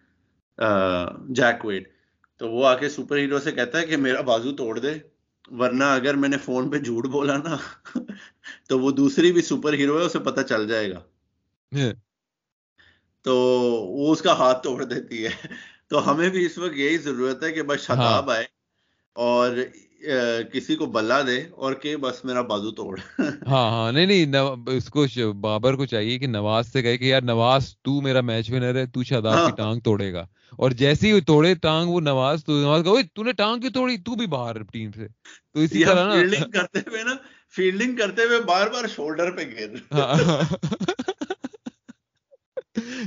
جیک 1.29 1.65
ویٹ 1.65 1.89
تو 2.37 2.51
وہ 2.51 2.67
آ 2.67 2.77
کے 2.77 2.89
سپر 2.89 3.17
ہیرو 3.17 3.39
سے 3.39 3.53
کہتا 3.53 3.79
ہے 3.79 3.87
کہ 3.87 3.97
میرا 3.97 4.21
بازو 4.21 4.57
توڑ 4.57 4.79
دے 4.79 4.95
ورنہ 5.51 5.85
اگر 5.85 6.15
میں 6.15 6.29
نے 6.29 6.39
فون 6.39 6.71
پہ 6.71 6.79
جھوٹ 6.79 7.07
بولا 7.07 7.37
نا 7.37 7.57
تو 8.69 8.81
وہ 8.81 8.91
دوسری 8.91 9.33
بھی 9.33 9.43
سپر 9.43 9.73
ہیرو 9.73 9.99
ہے 10.01 10.05
اسے 10.05 10.19
پتہ 10.19 10.41
چل 10.41 10.69
جائے 10.69 10.91
گا۔ 10.91 11.01
تو 13.23 13.37
وہ 13.91 14.13
اس 14.13 14.23
کا 14.23 14.33
ہاتھ 14.33 14.63
توڑ 14.63 14.85
دیتی 14.85 15.27
ہے۔ 15.27 15.31
تو 15.89 16.11
ہمیں 16.11 16.29
بھی 16.29 16.47
اس 16.47 16.59
وقت 16.59 16.77
یہی 16.77 16.99
ضرورت 16.99 17.43
ہے 17.43 17.53
کہ 17.53 17.63
بس 17.63 17.81
شتاب 17.81 18.31
آئے 18.31 18.45
اور 19.13 19.51
کسی 20.53 20.77
کو 20.77 20.87
بلا 20.87 21.23
دے 21.23 21.45
اور 21.51 21.73
کہ 21.73 21.97
بس 21.97 22.25
میرا 22.25 22.41
بازو 22.43 22.71
توڑ۔ 22.71 22.99
ہاں 23.47 23.71
ہاں 23.71 23.93
نہیں 23.93 24.07
نہیں 24.07 24.43
اس 24.67 24.89
کو 24.89 25.05
بابر 25.41 25.75
کو 25.75 25.87
چاہیے 25.87 26.19
کہ 26.19 26.27
نواز 26.27 26.73
سے 26.73 26.83
کہے 26.83 26.99
کہ 26.99 27.05
یار 27.05 27.23
نواز 27.23 27.77
تو 27.77 28.01
میرا 28.01 28.21
میچ 28.21 28.51
ونر 28.51 28.75
ہے 28.75 28.87
تو 28.87 29.03
شاداب 29.03 29.33
کی 29.33 29.51
ہاں۔ 29.51 29.57
ٹانگ 29.57 29.81
توڑے 29.81 30.13
گا۔ 30.13 30.27
اور 30.53 30.71
جیسے 30.71 31.09
ہی 31.09 31.13
وہ 31.13 31.21
توڑے 31.27 31.55
ٹانگ 31.55 31.89
وہ 31.89 32.01
نواز 32.01 32.45
تو 32.45 32.53
نواز 32.63 32.85
کہا 32.85 32.93
تو 33.15 33.23
نے 33.23 33.33
ٹانگ 33.33 33.61
کیوں 33.61 33.73
توڑی؟ 33.73 33.97
تو 33.97 34.15
بھی 34.15 34.27
باہر 34.27 34.63
ٹیم 34.63 34.91
سے۔ 34.93 35.07
تو 35.53 35.61
اسی 35.61 35.85
طرح 35.85 36.07
نا۔ 36.07 36.15
فیلڈنگ 36.15 36.51
کرتے 36.51 36.79
ہوئے 36.79 37.03
نا 37.05 37.15
فیلڈنگ 37.57 37.97
کرتے 37.97 38.23
ہوئے 38.23 38.41
بار 38.41 38.67
بار 38.67 38.85
شولڈر 38.97 39.31
پہ 39.31 39.43
گر 39.43 39.75
ہاں۔ 39.93 40.15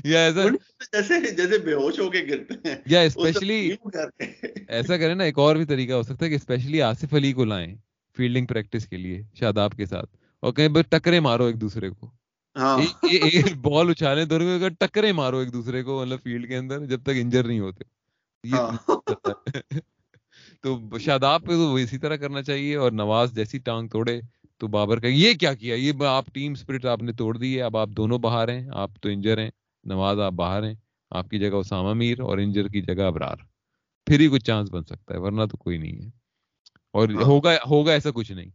جیسے 0.03 1.31
جیسے 1.31 1.57
بے 1.57 1.73
ہوش 1.73 1.99
ہو 1.99 2.09
کے 2.09 2.19
گرتے 2.29 2.69
ہیں۔ 2.69 2.75
یا 2.85 3.01
اسپیشلی۔ 3.01 3.75
ایسا 4.67 4.97
کریں 4.97 5.15
نا 5.15 5.23
ایک 5.23 5.39
اور 5.39 5.55
بھی 5.55 5.65
طریقہ 5.65 5.93
ہو 5.93 6.03
سکتا 6.03 6.25
ہے 6.25 6.29
کہ 6.29 6.35
اسپیشلی 6.35 6.81
آصف 6.81 7.13
علی 7.13 7.33
کو 7.33 7.45
لائیں 7.45 7.75
فیلڈنگ 8.17 8.45
پریکٹس 8.45 8.87
کے 8.87 8.97
لیے 8.97 9.23
شاداب 9.33 9.71
کے 9.71 9.85
ساتھ۔ 9.85 10.17
اور 10.39 10.53
کہیں 10.53 10.67
بس 10.67 10.85
ٹکرے 10.89 11.19
مارو 11.19 11.45
ایک 11.45 11.61
دوسرے 11.61 11.89
کو۔ 11.89 12.11
بال 13.61 13.93
دونوں 14.29 14.59
کو 14.59 14.65
اگر 14.65 14.69
ٹکرے 14.79 15.11
مارو 15.11 15.37
ایک 15.37 15.53
دوسرے 15.53 15.83
کو 15.83 16.01
مطلب 16.01 16.19
فیلڈ 16.23 16.47
کے 16.47 16.57
اندر 16.57 16.85
جب 16.85 17.03
تک 17.03 17.09
انجر 17.15 17.43
نہیں 17.43 17.59
ہوتے۔ 17.59 17.83
ہاں۔ 18.51 18.71
تو 20.61 20.97
شاداب 20.99 21.41
پہ 21.41 21.51
تو 21.51 21.73
اسی 21.73 21.97
طرح 21.97 22.15
کرنا 22.15 22.43
چاہیے 22.43 22.75
اور 22.75 22.91
نواز 22.91 23.33
جیسی 23.33 23.57
ٹانگ 23.57 23.87
توڑے۔ 23.87 24.21
تو 24.59 24.67
بابر 24.67 24.99
کا 24.99 25.07
یہ 25.07 25.33
کیا 25.33 25.53
کیا؟ 25.53 25.75
یہ 25.75 25.93
آپ 26.07 26.25
ٹیم 26.33 26.51
اسپرٹ 26.51 26.85
آپ 26.85 27.03
نے 27.03 27.11
توڑ 27.11 27.37
دی 27.37 27.57
ہے 27.57 27.61
اب 27.61 27.77
آپ 27.77 27.89
دونوں 27.89 28.19
باہر 28.19 28.49
ہیں 28.49 28.69
آپ 28.73 28.91
تو 29.01 29.09
انجر 29.09 29.37
ہیں 29.37 29.49
نواز 29.83 30.19
آپ 30.19 30.31
باہر 30.31 30.63
ہیں 30.63 30.75
آپ 31.09 31.29
کی 31.29 31.39
جگہ 31.39 31.55
اسامہ 31.55 31.93
میر 31.93 32.19
اور 32.19 32.37
انجر 32.37 32.67
کی 32.67 32.81
جگہ 32.81 33.03
ابرار۔ 33.03 33.37
پھر 34.07 34.19
ہی 34.19 34.27
کچھ 34.27 34.43
چانس 34.43 34.71
بن 34.71 34.83
سکتا 34.83 35.13
ہے 35.13 35.19
ورنہ 35.19 35.45
تو 35.51 35.57
کوئی 35.57 35.77
نہیں 35.77 36.01
ہے۔ 36.01 36.09
اور 36.93 37.09
ہاں۔ 37.09 37.23
ہوگا 37.23 37.53
ہوگا 37.69 37.91
ایسا 37.91 38.09
کچھ 38.11 38.31
نہیں۔ 38.31 38.49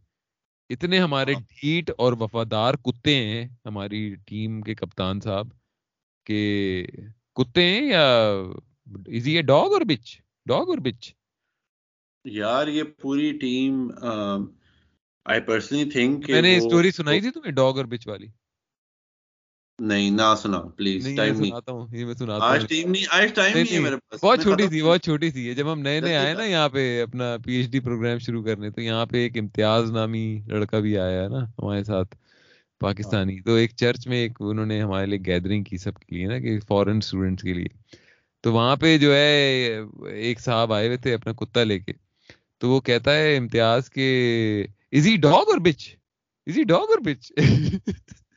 اتنے 0.69 0.99
ہمارے 0.99 1.33
ہاں۔ 1.33 1.41
ڈھیٹ 1.41 1.91
اور 1.97 2.13
وفادار 2.13 2.73
کتے 2.73 3.15
ہیں 3.15 3.47
ہماری 3.65 4.15
ٹیم 4.15 4.61
کے 4.61 4.75
کپتان 4.75 5.19
صاحب 5.19 5.47
کہ 6.25 6.87
کتے 7.35 7.63
ہیں 7.63 7.89
یا 7.89 8.33
از 9.07 9.27
یہ 9.27 9.41
ڈاگ 9.41 9.73
اور 9.73 9.81
بچ 9.81 10.17
ڈاگ 10.45 10.69
اور 10.69 10.77
بچ 10.77 11.13
یار 12.23 12.67
یہ 12.67 12.83
پوری 13.01 13.37
ٹیم 13.37 13.91
آئی 15.25 15.41
پرسنلی 15.41 15.89
تھنک 15.89 16.29
میں 16.29 16.41
نے 16.41 16.57
اسٹوری 16.57 16.91
سنائی 16.91 17.21
تھی 17.21 17.31
تمہیں 17.31 17.51
ڈاگ 17.51 17.73
اور 17.73 17.85
بچ 17.85 18.07
والی؟ 18.07 18.27
نہیں 19.79 20.09
نہ 20.11 20.35
سنا 20.41 20.59
پلیز 20.77 21.07
ٹائم 21.17 21.39
نہیں۔ 21.39 21.49
سناتا 21.49 21.71
ہوں 21.71 21.87
یہ 21.91 22.05
میں 22.05 22.13
سناتا 22.13 22.45
آج 22.45 22.61
ہوں 22.61 22.67
ٹائم 22.67 22.91
نہیں 22.91 23.05
آج 23.09 23.33
ٹائم 23.35 23.57
نہیں، 23.57 23.73
ہے 23.73 23.79
میرے 23.79 23.95
پاس۔ 23.95 24.23
بہت 24.23 24.41
چھوٹی 24.41 24.67
تھی 24.67 24.81
بہت 24.81 25.03
چھوٹی 25.03 25.31
تھی 25.31 25.55
جب 25.55 25.71
ہم 25.73 25.79
نئے 25.79 25.99
نئے 25.99 26.15
آئے 26.15 26.33
نا۔ 26.33 26.43
یہاں 26.43 26.69
پہ 26.69 27.01
اپنا 27.01 27.37
پی 27.45 27.53
ایچ 27.53 27.69
ڈی 27.69 27.79
پروگرام 27.79 28.17
شروع 28.17 28.43
کرنے 28.43 28.69
تو 28.69 28.81
یہاں 28.81 29.05
پہ 29.05 29.17
ایک 29.17 29.37
امتیاز 29.37 29.91
نامی 29.91 30.41
لڑکا 30.47 30.79
بھی 30.79 30.97
آیا 30.97 31.23
ہے 31.23 31.27
نا 31.27 31.43
ہمارے 31.59 31.83
ساتھ 31.83 32.15
پاکستانی۔ 32.79 33.39
تو 33.41 33.53
ایک 33.53 33.71
چرچ 33.75 34.07
میں 34.07 34.17
ایک 34.17 34.31
انہوں 34.39 34.65
نے 34.65 34.81
ہمارے 34.81 35.05
لیے 35.05 35.19
گیدرنگ 35.25 35.63
کی 35.63 35.77
سب 35.77 35.99
کے 35.99 36.15
لیے 36.15 36.27
نا 36.27 36.39
کہ 36.39 36.59
فورن 36.67 36.97
اسٹوڈینٹس 36.97 37.43
کے 37.43 37.53
لیے۔ 37.53 37.67
تو 38.43 38.53
وہاں 38.53 38.75
پہ 38.75 38.97
جو 38.97 39.15
ہے 39.15 39.79
ایک 40.11 40.39
صاحب 40.39 40.73
آئے 40.73 40.87
ہوئے 40.87 40.97
تھے 40.97 41.13
اپنا 41.13 41.33
کتا 41.33 41.63
لے 41.63 41.79
کے۔ 41.79 41.93
تو 42.57 42.69
وہ 42.69 42.81
کہتا 42.81 43.15
ہے 43.15 43.37
امتیاز 43.37 43.89
کے 43.89 44.07
از 44.95 45.07
ہی 45.07 45.15
ڈاگ 45.17 45.49
اور 45.49 45.57
بچ 45.57 45.87
از 46.47 46.57
ہی 46.57 46.63
ڈاگ 46.63 46.91
اور 46.91 46.99
بچ 46.99 47.31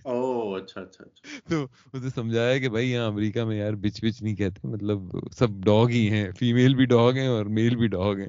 او 0.04 0.54
اچھا 0.54 0.80
اچھا 0.80 1.04
تو 1.50 1.66
اسے 1.92 2.10
سمجھایا 2.10 2.58
کہ 2.58 2.68
بھائی 2.68 2.90
یہاں 2.90 3.06
امریکہ 3.06 3.44
میں 3.44 3.56
یار 3.56 3.72
بچ 3.72 4.04
بچ 4.04 4.22
نہیں 4.22 4.34
کہتے 4.34 4.68
مطلب 4.68 5.16
سب 5.32 5.50
ڈاگ 5.64 5.88
ہی 5.88 6.10
ہیں 6.10 6.30
فیمیل 6.38 6.74
بھی 6.74 6.84
ڈاگ 6.86 7.12
ہیں 7.12 7.26
اور 7.26 7.46
میل 7.46 7.76
بھی 7.76 7.86
ڈاگ 7.86 8.18
ہیں 8.18 8.28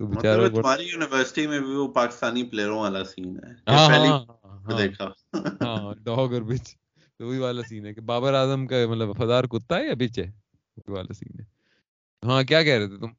تو 0.00 0.06
بےچارا 0.06 0.48
تمہاری 0.48 0.84
یونیورسٹی 0.84 1.46
میں 1.46 1.60
بھی 1.60 1.74
وہ 1.74 1.88
پاکستانی 1.92 2.42
پلیئروں 2.44 2.78
والا 2.78 3.04
سین 3.04 3.36
ہے 3.36 3.54
پہلی 3.66 4.76
دیکھا 4.76 5.08
ہاں 5.62 5.94
ڈاگ 5.94 6.32
اور 6.32 6.42
بچ 6.42 6.74
تو 7.20 7.26
وہی 7.26 7.38
والا 7.38 7.62
سین 7.62 7.86
ہے 7.86 7.94
کہ 7.94 8.00
بابر 8.00 8.34
اعظم 8.34 8.66
کا 8.66 8.76
مطلب 8.90 9.08
وفادار 9.08 9.44
کتا 9.44 9.76
ہے 9.76 9.86
یا 9.86 9.94
بچ 9.94 10.18
ہے 10.18 10.30
وہی 10.76 10.92
والا 10.92 11.12
سین 11.12 11.40
ہے 11.40 11.44
ہاں 12.22 12.42
کیا 12.42 12.62
کہہ 12.62 12.78
رہے 12.78 12.88
تھے 12.88 12.96
تم 12.96 13.12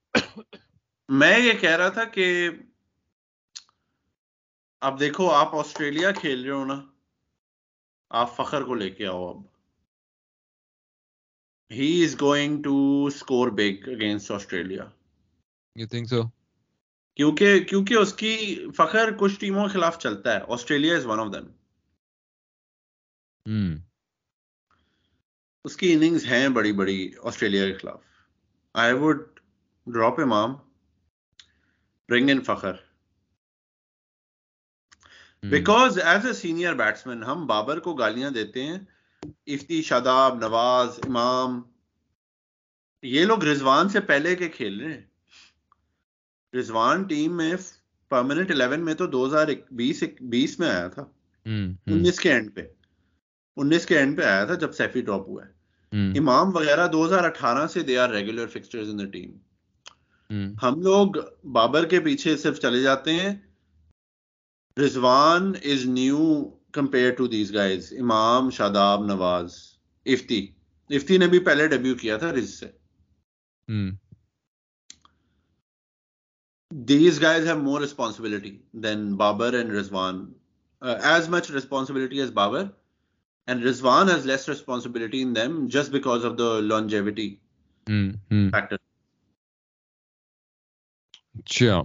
میں 1.10 1.38
یہ 1.40 1.54
کہہ 1.54 1.76
رہا 1.76 1.90
تھا 1.90 2.04
کہ 2.04 2.50
اب 4.82 5.00
دیکھو 5.00 5.32
آپ 5.32 5.56
آسٹریلیا 5.56 6.12
کھیل 6.12 6.44
رہے 6.44 6.52
ہو 6.52 6.66
نا 6.66 6.82
آپ 8.10 8.36
فخر 8.36 8.64
کو 8.64 8.76
لے 8.76 8.90
کے 8.90 9.06
آؤ 9.08 9.28
اب۔ 9.30 9.42
He 11.72 12.06
is 12.06 12.22
going 12.22 12.64
to 12.64 13.06
score 13.06 13.48
big 13.48 13.90
against 13.90 14.32
Australia. 14.32 14.84
You 15.76 15.88
think 15.88 16.08
so 16.08 16.22
کیونکہ 17.16 17.60
کیونکہ 17.60 17.94
اس 17.94 18.14
کی 18.14 18.66
فخر 18.78 19.10
کچھ 19.20 19.40
ٹیموں 19.40 19.68
کے 19.68 19.74
خلاف 19.74 20.00
چلتا 20.00 20.36
ہے۔ 20.36 20.40
Australia 20.48 20.96
is 20.98 21.06
one 21.06 21.20
of 21.20 21.34
them 21.34 21.48
اس 25.64 25.78
کی 25.78 25.94
اننگز 25.94 26.26
ہیں 26.26 26.50
بڑی 26.50 26.74
بڑی 26.74 27.12
آسٹریلیا 27.24 27.68
کے 27.68 27.78
خلاف۔ 27.78 28.02
I 28.74 28.94
would 28.94 29.40
drop 29.88 30.20
Imam 30.20 30.54
bring 32.10 32.30
in 32.30 32.44
Fakhar. 32.44 32.91
Because 35.50 36.00
as 36.00 36.26
a 36.26 36.34
senior 36.34 36.74
batsman 36.74 37.24
ہم 37.24 37.48
بابر 37.48 37.80
کو 37.80 37.94
گالیاں 37.94 38.30
دیتے 38.30 38.64
ہیں 38.64 38.80
افتی 39.48 39.82
شاداب 39.82 40.38
نواز 40.38 41.00
امام 41.04 41.62
یہ 43.02 43.26
لوگ 43.26 43.44
رضوان 43.44 43.90
سے 43.90 44.00
پہلے 44.00 44.36
کے 44.36 44.50
کھیل 44.50 44.80
رہے 44.82 44.94
ہیں۔ 44.94 45.02
رضوان 46.56 47.04
ٹیم 47.04 47.38
میں 47.38 47.54
پرماننٹ 48.10 48.52
الیون 48.52 48.86
میں 48.86 48.94
تو 48.94 49.08
دو 49.08 49.26
ہزار 49.28 49.48
بیس 49.72 50.04
بیس 50.22 50.60
میں 50.60 50.70
آیا 50.70 50.88
تھا۔ 50.88 51.06
انیس 51.88 52.20
کے 52.20 52.32
اینڈ 52.32 52.56
پہ۔ 52.56 52.62
انیس 53.58 53.86
کے 53.86 53.98
اینڈ 53.98 54.18
پہ 54.18 54.24
آیا 54.24 54.46
تھا 54.46 54.54
جب 54.54 54.74
سیفی 54.74 55.02
ڈراپ 55.02 55.28
ہوا 55.28 55.46
ہے۔ 55.46 55.62
امام 56.18 56.56
وغیرہ 56.56 56.88
دو 56.88 57.06
ہزار 57.06 57.24
اٹھارہ 57.24 57.68
سے 57.68 57.84
they 57.84 57.98
are 57.98 58.10
regular 58.10 58.48
fixtures 58.48 58.90
in 58.90 59.10
team 59.10 59.32
ہم 60.64 60.82
لوگ 60.82 61.08
بابر 61.52 61.86
کے 61.86 62.00
پیچھے 62.00 62.38
صرف 62.38 62.60
چلے 62.60 62.82
جاتے 62.82 63.14
ہیں۔ 63.14 63.36
Rizwan 64.78 65.54
is 65.64 65.86
new 65.86 66.50
compare 66.72 67.12
to 67.12 67.28
these 67.28 67.54
guys 67.54 67.94
Imam 68.00 68.50
Shadab 68.50 69.06
Nawaz 69.06 69.56
Ifti. 70.06 70.48
Ifti 70.90 71.18
نے 71.18 71.28
بھی 71.28 71.40
پہلے 71.40 71.68
ڈیبیو 71.68 71.96
کیا 71.96 72.18
تھا 72.18 72.34
رز 72.34 72.50
سے۔ 72.50 72.68
These 76.72 77.22
guys 77.22 77.48
have 77.48 77.58
more 77.58 77.82
responsibility 77.82 78.58
than 78.74 79.16
Babar 79.16 79.54
and 79.54 79.72
Rizwan 79.72 80.34
as 80.82 81.30
much 81.30 81.52
responsibility 81.52 82.20
as 82.20 82.32
Babar 82.32 82.64
and 83.48 83.66
Rizwan 83.66 84.10
has 84.10 84.26
less 84.26 84.50
responsibility 84.50 85.22
in 85.22 85.36
them 85.36 85.68
just 85.68 85.92
because 85.92 86.26
of 86.26 86.38
the 86.38 86.60
longevity 86.60 87.36
factor 88.52 88.76
اچھا۔ 91.36 91.82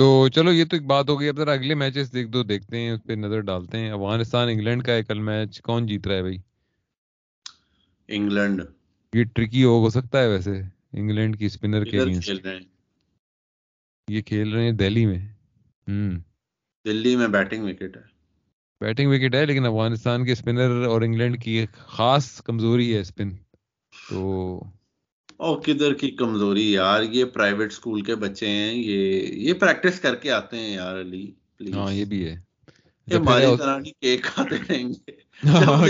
تو 0.00 0.28
چلو 0.28 0.52
یہ 0.52 0.64
تو 0.64 0.76
ایک 0.76 0.86
بات 0.86 1.08
ہو 1.08 1.20
گئی 1.20 1.28
اب 1.28 1.36
ذرا 1.36 1.52
اگلے 1.52 1.74
میچز 1.74 2.12
دیکھ 2.12 2.28
دو 2.28 2.42
دیکھتے 2.42 2.78
ہیں 2.78 2.90
اس 2.90 3.00
پہ 3.06 3.12
نظر 3.12 3.40
ڈالتے 3.40 3.78
ہیں۔ 3.78 3.90
افغانستان 3.90 4.48
انگلینڈ 4.48 4.84
کا 4.84 4.92
ہے 4.92 5.02
کل 5.02 5.18
میچ 5.18 5.60
کون 5.60 5.86
جیت 5.86 6.06
رہا 6.06 6.16
ہے 6.16 6.22
بھائی؟ 6.22 6.36
انگلینڈ۔ 8.08 8.62
یہ 9.12 9.24
ٹرکی 9.24 9.64
ہو 9.64 9.90
سکتا 9.90 10.22
ہے 10.22 10.28
ویسے 10.28 10.60
انگلینڈ 10.92 11.38
کی 11.38 11.46
اسپنر 11.46 11.84
کے 11.84 11.98
یہ 14.08 14.22
کھیل 14.22 14.52
رہے 14.52 14.64
ہیں 14.64 14.72
دہلی 14.72 15.06
میں۔ 15.06 15.18
ہوں 15.88 16.18
دلی 16.84 17.16
میں 17.16 17.28
بیٹنگ 17.28 17.64
وکٹ 17.64 17.96
ہے۔ 17.96 18.02
بیٹنگ 18.80 19.10
وکٹ 19.10 19.34
ہے 19.34 19.46
لیکن 19.46 19.66
افغانستان 19.66 20.24
کے 20.24 20.32
اسپنر 20.32 20.86
اور 20.86 21.02
انگلینڈ 21.02 21.42
کی 21.42 21.50
ایک 21.50 21.72
خاص 21.72 22.42
کمزوری 22.42 22.94
ہے 22.94 23.00
اسپن 23.00 23.30
تو 24.10 24.62
اور 25.40 25.60
کدھر 25.60 25.94
کی 25.94 26.10
کمزوری 26.10 26.72
یار 26.72 27.02
یہ 27.02 27.24
پرائیویٹ 27.24 27.72
اسکول 27.72 28.00
کے 28.00 28.14
بچے 28.14 28.46
ہیں 28.46 28.74
یہ 28.74 29.38
یہ 29.38 29.54
پریکٹس 29.54 30.00
کر 30.00 30.14
کے 30.14 30.30
آتے 30.30 30.56
ہیں 30.56 30.74
یار 30.74 31.00
علی 31.00 31.30
پلیز 31.56 31.74
ہاں 31.74 31.92
یہ 31.92 32.04
بھی 32.04 32.28
ہے۔ 32.28 32.36
یہ 33.06 33.16
ہماری 33.16 33.46
طرح 33.58 33.78
نہیں 33.78 33.92
کیک 33.92 34.22
کھاتے 34.22 34.56
رہیں 34.68 34.88
گے۔ 34.88 35.10
ہاں، 35.46 35.86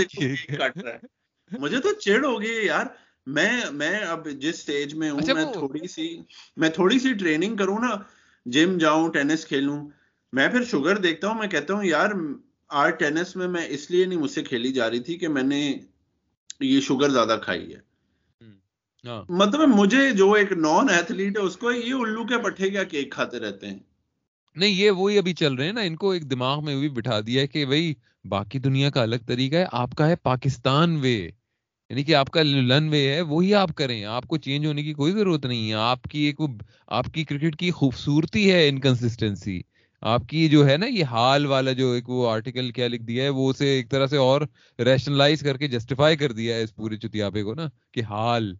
مجھے 1.59 1.79
تو 1.79 1.93
چڑ 1.93 2.25
ہو 2.25 2.41
گئی 2.41 2.65
یار۔ 2.65 2.85
میں 3.27 3.61
میں 3.71 3.99
اب 3.99 4.29
جس 4.29 4.59
سٹیج 4.59 4.95
میں 4.95 5.11
ہوں 5.11 5.19
اچھا، 5.19 5.33
میں 5.33 5.53
تھوڑی 5.53 5.87
سی 5.87 6.21
میں 6.57 6.69
تھوڑی 6.69 6.99
سی 6.99 7.13
ٹریننگ 7.13 7.55
کروں 7.55 7.79
نا 7.79 7.95
جم 8.45 8.77
جاؤں 8.77 9.11
ٹینس 9.11 9.45
کھیلوں۔ 9.45 9.89
میں 10.33 10.47
پھر 10.47 10.63
شوگر 10.63 10.97
دیکھتا 10.97 11.27
ہوں 11.27 11.35
میں 11.35 11.47
کہتا 11.47 11.73
ہوں 11.73 11.83
یار 11.83 12.09
آج 12.67 12.91
ٹینس 12.99 13.35
میں 13.35 13.47
میں 13.47 13.67
اس 13.67 13.91
لیے 13.91 14.05
نہیں 14.05 14.19
مجھ 14.19 14.31
سے 14.31 14.43
کھیلی 14.43 14.73
جا 14.73 14.89
رہی 14.89 14.99
تھی 14.99 15.17
کہ 15.17 15.27
میں 15.27 15.43
نے 15.43 15.73
یہ 16.59 16.81
شوگر 16.81 17.09
زیادہ 17.09 17.39
کھائی 17.43 17.73
ہے۔ 17.73 17.90
مطلب 19.29 19.69
مجھے 19.75 20.11
جو 20.11 20.31
ایک 20.31 20.51
نان 20.51 20.89
ایتھلیٹ 20.89 21.37
ہے 21.37 21.43
اس 21.43 21.57
کو 21.57 21.71
یہ 21.71 21.93
الو 21.93 22.25
کے 22.25 22.37
پٹھے 22.43 22.69
کیا 22.69 22.83
کیک 22.83 23.11
کھاتے 23.11 23.39
رہتے 23.39 23.67
ہیں۔ 23.67 23.79
نہیں 24.55 24.69
یہ 24.69 24.91
وہی 24.91 25.17
ابھی 25.17 25.33
چل 25.33 25.53
رہے 25.53 25.65
ہیں 25.65 25.73
نا 25.73 25.81
ان 25.81 25.95
کو 25.95 26.11
ایک 26.11 26.31
دماغ 26.31 26.63
میں 26.65 26.75
بھی 26.79 26.89
بٹھا 26.89 27.19
دیا 27.19 27.41
ہے 27.41 27.47
کہ 27.47 27.65
بھائی 27.65 27.93
باقی 28.25 28.59
دنیا 28.59 28.89
کا 28.89 29.01
الگ 29.01 29.15
طریقہ 29.27 29.55
ہے 29.55 29.65
آپ 29.71 29.95
کا 29.95 30.07
ہے 30.07 30.15
پاکستان 30.15 30.95
وے 30.95 31.15
یعنی 31.89 32.03
کہ 32.03 32.15
آپ 32.15 32.29
کا 32.29 32.41
لن 32.41 32.89
وے 32.89 33.07
ہے 33.13 33.21
وہی 33.21 33.53
آپ 33.55 33.69
کریں۔ 33.75 34.03
آپ 34.05 34.27
کو 34.27 34.37
چینج 34.37 34.65
ہونے 34.65 34.83
کی 34.83 34.93
کوئی 34.93 35.11
ضرورت 35.11 35.45
نہیں 35.45 35.69
ہے۔ 35.69 35.73
آپ 35.73 36.03
کی 36.03 36.19
ایک 36.19 36.39
آپ 36.87 37.05
کی 37.13 37.23
کرکٹ 37.23 37.55
کی 37.55 37.71
خوبصورتی 37.71 38.51
ہے 38.51 38.67
انکنسسٹنسی 38.69 39.61
آپ 40.01 40.21
کی 40.29 40.47
جو 40.49 40.67
ہے 40.67 40.77
نا 40.77 40.85
یہ 40.85 41.03
حال 41.05 41.45
والا 41.45 41.71
جو 41.71 41.91
ایک 41.91 42.09
وہ 42.09 42.29
آرٹیکل 42.31 42.71
کیا 42.71 42.87
لکھ 42.87 43.03
دیا 43.03 43.23
ہے 43.23 43.29
وہ 43.29 43.49
اسے 43.49 43.67
ایک 43.67 43.89
طرح 43.91 44.07
سے 44.07 44.17
اور 44.17 44.41
ریشنلائز 44.79 45.41
کر 45.41 45.57
کے 45.57 45.67
جسٹیفائی 45.67 46.17
کر 46.17 46.31
دیا 46.31 46.55
ہے 46.55 46.63
اس 46.63 46.75
پورے 46.75 46.97
چتیاپے 46.97 47.43
کو 47.43 47.53
نا 47.53 47.67
کہ 47.91 48.03
حال۔ 48.03 48.53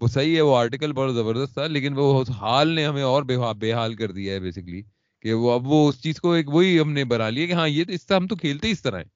وہ 0.00 0.08
صحیح 0.08 0.36
ہے 0.36 0.40
وہ 0.40 0.56
آرٹیکل 0.56 0.92
بہت 0.92 1.14
زبردست 1.14 1.54
تھا 1.54 1.66
لیکن 1.66 1.92
وہ 1.96 2.24
حال 2.38 2.68
نے 2.68 2.86
ہمیں 2.86 3.02
اور 3.02 3.22
بے 3.54 3.72
حال 3.72 3.94
کر 3.94 4.10
دیا 4.10 4.34
ہے 4.34 4.40
بیسکلی 4.40 4.82
کہ 5.20 5.32
وہ 5.32 5.52
اب 5.52 5.66
وہ 5.66 5.88
اس 5.88 6.02
چیز 6.02 6.20
کو 6.20 6.32
ایک 6.32 6.48
وہی 6.48 6.80
ہم 6.80 6.92
نے 6.92 7.04
بنا 7.04 7.28
لیا 7.30 7.46
کہ 7.46 7.52
ہاں 7.52 7.68
یہ 7.68 7.84
تو 7.84 7.92
اس 7.92 8.06
طرح 8.06 8.16
ہم 8.16 8.26
تو 8.26 8.36
کھیلتے 8.36 8.66
ہی 8.66 8.72
اس 8.72 8.82
طرح 8.82 8.98
ہیں۔ 8.98 9.08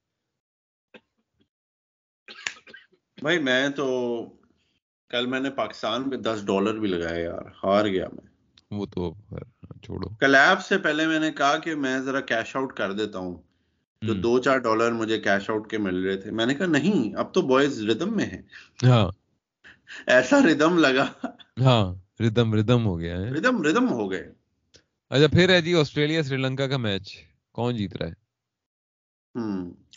بھائی 3.22 3.39
میں 3.39 3.68
تو 3.68 3.87
کل 5.09 5.27
میں 5.27 5.41
نے 5.41 5.51
پاکستان 5.51 6.11
پہ 6.11 6.16
دس 6.16 6.47
ڈالر 6.47 6.74
بھی 6.74 6.89
لگایا 6.89 7.18
یار 7.18 7.47
ہار 7.64 7.85
گیا 7.85 8.07
میں۔ 8.12 8.27
وہ 8.70 8.87
تو 8.87 9.14
چھوڑو۔ 9.83 10.09
کلیب 10.09 10.64
سے 10.64 10.79
پہلے 10.79 11.07
میں 11.07 11.20
نے 11.20 11.33
کہا 11.33 11.59
کہ 11.59 11.74
میں 11.74 11.99
ذرا 11.99 12.20
کیش 12.20 12.57
آؤٹ 12.57 12.72
کر 12.72 12.93
دیتا 12.93 13.18
ہوں۔ 13.18 13.43
جو 14.03 14.14
دو 14.14 14.39
چار 14.39 14.59
ڈالر 14.59 14.93
مجھے 14.93 15.20
کیش 15.20 15.51
آؤٹ 15.51 15.70
کے 15.70 15.79
مل 15.79 16.05
رہے 16.05 16.16
تھے 16.16 16.31
میں 16.31 16.47
نے 16.47 16.55
کہا 16.55 16.66
نہیں 16.66 17.14
اب 17.14 17.35
تو 17.35 17.43
بوائز 17.43 17.83
ردم 17.85 18.16
میں 18.16 18.27
ہیں۔ 18.27 18.43
ہاں۔ 18.83 19.11
ایسا 20.07 20.37
ردم 20.43 20.78
لگا۔ 20.78 21.07
ہاں 21.61 21.95
ردم 22.20 22.55
ردم 22.55 22.87
ہو 22.87 23.01
گیا 23.01 23.16
ہے۔ 23.20 23.30
ردم 23.30 23.62
ردم 23.62 23.89
ہو 23.89 24.11
گئے۔ 24.11 24.32
اچھا 25.11 25.26
پھر 25.26 25.49
ہے 25.51 25.61
جی 25.61 25.74
آسٹریلیا 25.74 26.22
سری 26.22 26.37
لنکا 26.37 26.66
کا 26.66 26.76
میچ۔ 26.76 27.16
کون 27.53 27.76
جیت 27.76 27.97
رہا 27.97 28.07
ہے؟ 28.07 28.14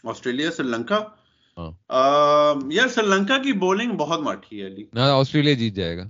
آسٹریلیا 0.03 0.51
سری 0.51 0.67
لنکا۔ 0.67 0.99
ہاں۔ 1.57 1.71
یار 2.71 2.87
سری 2.87 3.07
لنکا 3.07 3.37
کی 3.37 3.53
بولنگ 3.53 3.91
بہت 3.91 4.19
ماٹھی 4.19 4.61
ہے 4.61 4.67
علی۔ 4.67 4.83
نہ 4.93 4.99
آسٹریلیا 4.99 5.53
جیت 5.53 5.73
جائے 5.73 5.97
گا۔ 5.97 6.03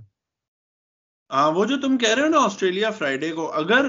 ہاں 1.30 1.50
وہ 1.52 1.64
جو 1.64 1.80
تم 1.80 1.98
کہہ 1.98 2.08
رہے 2.08 2.22
ہو 2.22 2.28
نا 2.28 2.38
آسٹریلیا 2.38 2.90
فرائیڈے 2.90 3.32
کو 3.32 3.52
اگر 3.52 3.86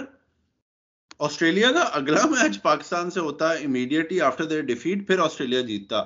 آسٹریلیا 1.20 1.72
کا 1.72 1.80
اگلا 1.80 2.26
میچ 2.26 2.62
پاکستان 2.62 3.12
سے 3.12 3.20
ہوتا 3.20 3.52
امیڈیٹلی 3.52 4.22
آفٹر 4.22 4.44
در 4.44 4.62
ڈیفیٹ 4.62 5.08
پھر 5.08 5.20
آسٹریلیا 5.20 5.62
جیتتا۔ 5.62 6.04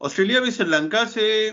آسٹریلیا 0.00 0.40
بھی 0.40 0.50
سری 0.50 0.68
لنکا 0.68 1.04
سے 1.04 1.50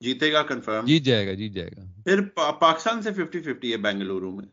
جیتے 0.00 0.32
گا 0.32 0.42
کنفرم 0.42 0.86
جیت 0.86 1.02
جائے 1.02 1.26
گا 1.26 1.32
جیت 1.32 1.52
جائے 1.52 1.70
گا۔ 1.76 2.00
پھر 2.04 2.20
پا- 2.22 2.58
پاکستان 2.58 3.02
سے 3.02 3.12
ففٹی 3.12 3.40
ففٹی 3.40 3.72
ہے 3.72 3.76
بینگلورو 3.76 4.30
میں۔ 4.30 4.44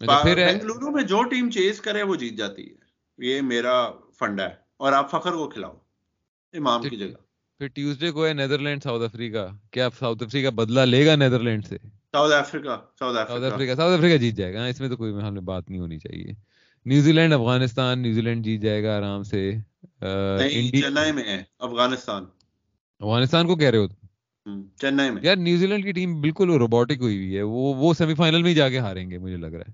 اچھا 0.00 0.34
بینگلورو 0.34 0.90
میں 0.90 1.02
جو 1.02 1.24
ٹیم 1.24 1.50
چیز 1.50 1.80
کرے 1.80 2.02
وہ 2.02 2.16
جیت 2.16 2.32
جاتی 2.32 2.66
ہے۔ 2.66 2.74
یہ 3.18 3.40
میرا 3.40 3.90
فنڈا 4.18 4.44
ہے۔ 4.44 4.54
اور 4.76 4.92
آپ 4.92 5.10
فخر 5.10 5.32
کو 5.32 5.48
کھلاؤ۔ 5.48 5.72
امام 6.52 6.82
کی 6.82 6.96
جگہ۔ 6.96 7.08
پھر 7.58 7.66
ٹیوزڈے 7.66 8.10
کو 8.10 8.26
ہے 8.26 8.32
نیدرلینڈ 8.32 8.82
ساؤتھ 8.82 9.04
افریقہ۔ 9.04 9.48
کیا 9.70 9.88
ساؤتھ 9.98 10.22
افریقہ 10.22 10.50
بدلہ 10.50 10.80
لے 10.80 11.06
گا 11.06 11.16
نیدرلینڈ 11.16 11.66
سے؟ 11.66 11.76
South 12.12 12.34
Africa 12.34 12.80
South 12.98 13.18
Africa. 13.18 13.54
Africa 13.54 13.74
South 13.74 13.98
Africa 13.98 14.16
جیت 14.16 14.34
جائے 14.34 14.54
گا۔ 14.54 14.60
ہاں، 14.60 14.68
اس 14.68 14.80
میں 14.80 14.88
تو 14.88 14.96
کوئی 14.96 15.12
ہمیں 15.12 15.40
بات 15.40 15.70
نہیں 15.70 15.80
ہونی 15.80 15.98
چاہیے۔ 15.98 16.32
New 16.84 17.12
Zealand 17.12 17.34
Afghanistan 17.34 17.98
New 17.98 18.20
Zealand 18.20 18.44
جیت 18.44 18.60
جائے 18.60 18.84
گا 18.84 18.96
آرام 18.96 19.22
سے۔ 19.22 19.52
چنئی 20.00 21.12
میں 21.12 21.24
ہے 21.24 21.42
افغانستان۔ 21.58 22.24
افغانستان 23.00 23.46
کو 23.46 23.56
کہہ 23.56 23.70
رہے 23.70 23.78
ہو 23.78 23.88
تم؟ 23.88 23.94
ہم، 24.02 24.03
چنئی 24.80 25.10
میں۔ 25.10 25.22
یار 25.22 25.36
نیوزی 25.36 25.66
لینڈ 25.66 25.84
کی 25.84 25.92
ٹیم 25.92 26.20
بالکل 26.20 26.50
روبوٹک 26.50 27.00
ہوئی 27.00 27.16
ہوئی 27.16 27.36
ہے۔ 27.36 27.42
وہ 27.42 27.74
وہ 27.74 27.94
سیمی 27.94 28.14
فائنل 28.14 28.42
میں 28.42 28.54
جا 28.54 28.68
کے 28.68 28.78
ہاریں 28.78 29.10
گے 29.10 29.18
مجھے 29.18 29.36
لگ 29.36 29.46
رہا 29.46 29.64
ہے۔ 29.68 29.72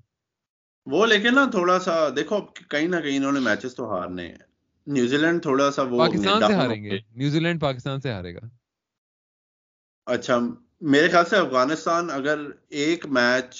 وہ 0.87 1.07
لیکن 1.07 1.35
نا 1.35 1.45
تھوڑا 1.51 1.79
سا 1.79 2.09
دیکھو 2.16 2.41
کہیں 2.41 2.89
نہ 2.89 2.97
کہیں 2.97 3.16
انہوں 3.16 3.33
نے 3.33 3.41
میچز 3.41 3.75
تو 3.75 3.91
ہارنے 3.91 4.27
ہیں۔ 4.29 4.39
نیوزی 4.87 5.16
لینڈ 5.16 5.43
تھوڑا 5.43 5.71
سا 5.71 5.83
وہ 5.83 5.99
پاکستان 5.99 6.47
سے 6.47 6.55
ہاریں 6.55 6.85
گے۔ 6.85 6.99
نیوزی 7.16 7.41
لینڈ 7.41 7.61
پاکستان 7.61 8.01
سے 8.01 8.12
ہارے 8.12 8.35
گا۔ 8.35 8.41
اچھا 10.07 10.39
میرے 10.81 11.09
خیال 11.09 11.25
سے 11.25 11.37
افغانستان 11.37 12.11
اگر 12.11 12.39
ایک 12.68 13.07
میچ 13.07 13.57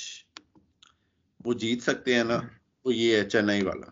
وہ 1.45 1.55
جیت 1.55 1.83
سکتے 1.83 2.15
ہیں 2.15 2.25
نا 2.25 2.41
وہ 2.85 2.95
یہ 2.95 3.17
ہے 3.17 3.29
چنئی 3.31 3.63
والا۔ 3.63 3.91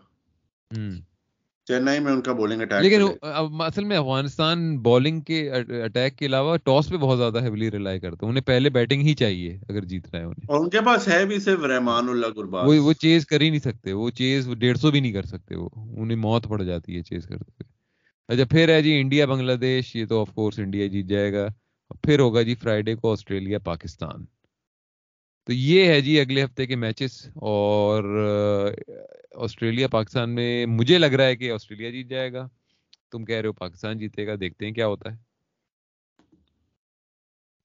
چنئی 1.69 1.99
میں 1.99 2.11
ان 2.11 2.21
کا 2.21 2.33
بولنگ 2.33 2.61
اٹیک 2.61 2.83
لیکن 2.83 3.01
اب 3.21 3.61
اصل 3.63 3.83
میں 3.83 3.97
افغانستان 3.97 4.77
بالنگ 4.81 5.21
کے 5.21 5.39
اٹیک 5.83 6.17
کے 6.17 6.25
علاوہ 6.25 6.57
ٹاس 6.57 6.89
پہ 6.89 6.97
بہت 6.97 7.17
زیادہ 7.17 7.41
ہیولی 7.43 7.71
ریلائی 7.71 7.99
کرتا 7.99 8.27
انہیں 8.27 8.43
پہلے 8.43 8.69
بیٹنگ 8.69 9.01
ہی 9.01 9.13
چاہیے 9.13 9.57
اگر 9.69 9.85
جیتنا 9.85 10.19
ہے 10.19 10.25
انہیں۔ 10.25 10.47
اور 10.47 10.59
ان 10.59 10.69
کے 10.69 10.81
پاس 10.85 11.07
ہے 11.07 11.25
بھی 11.25 11.39
صرف 11.39 11.63
رحمان 11.63 12.09
اللہ 12.09 12.27
قربان 12.35 12.67
وہ 12.67 12.75
وہ 12.79 12.93
چیز 12.93 13.25
کر 13.25 13.41
ہی 13.41 13.49
نہیں 13.49 13.59
سکتے۔ 13.59 13.93
وہ 13.93 14.09
چیز 14.09 14.49
ڈیڑھ 14.59 14.77
سو 14.77 14.91
بھی 14.91 14.99
نہیں 14.99 15.11
کر 15.11 15.23
سکتے۔ 15.23 15.55
وہ 15.55 15.69
انہیں 15.97 16.17
موت 16.17 16.47
پڑ 16.47 16.61
جاتی 16.63 16.95
ہے 16.97 17.01
چیز 17.03 17.25
کرتے 17.27 17.51
ہوئے۔ 17.51 17.67
اچھا 18.27 18.43
پھر 18.51 18.69
ہے 18.69 18.81
جی 18.81 18.99
انڈیا 19.01 19.25
بنگلہ 19.25 19.53
دیش 19.53 19.95
یہ 19.95 20.05
تو 20.05 20.21
آف 20.21 20.33
کورس 20.33 20.59
انڈیا 20.59 20.87
جیت 20.87 21.05
جائے 21.05 21.33
گا۔ 21.33 21.47
پھر 22.03 22.19
ہوگا 22.19 22.41
جی 22.41 22.55
فرائیڈے 22.55 22.95
کو 22.95 23.11
آسٹریلیا 23.11 23.59
پاکستان۔ 23.59 24.25
تو 25.49 25.53
یہ 25.53 25.85
ہے 25.85 26.01
جی 26.01 26.19
اگلے 26.19 26.43
ہفتے 26.43 26.65
کے 26.67 26.75
میچز 26.75 27.11
اور 27.35 28.03
آسٹریلیا 29.35 29.87
پاکستان 29.87 30.35
میں 30.35 30.65
مجھے 30.65 30.97
لگ 30.97 31.05
رہا 31.05 31.25
ہے 31.25 31.35
کہ 31.35 31.51
آسٹریلیا 31.51 31.89
جیت 31.89 32.07
جائے 32.07 32.33
گا۔ 32.33 32.47
تم 33.11 33.25
کہہ 33.25 33.35
رہے 33.35 33.47
ہو 33.47 33.53
پاکستان 33.53 33.99
جیتے 33.99 34.27
گا 34.27 34.35
دیکھتے 34.39 34.65
ہیں 34.65 34.73
کیا 34.73 34.87
ہوتا 34.87 35.11
ہے۔ 35.11 35.17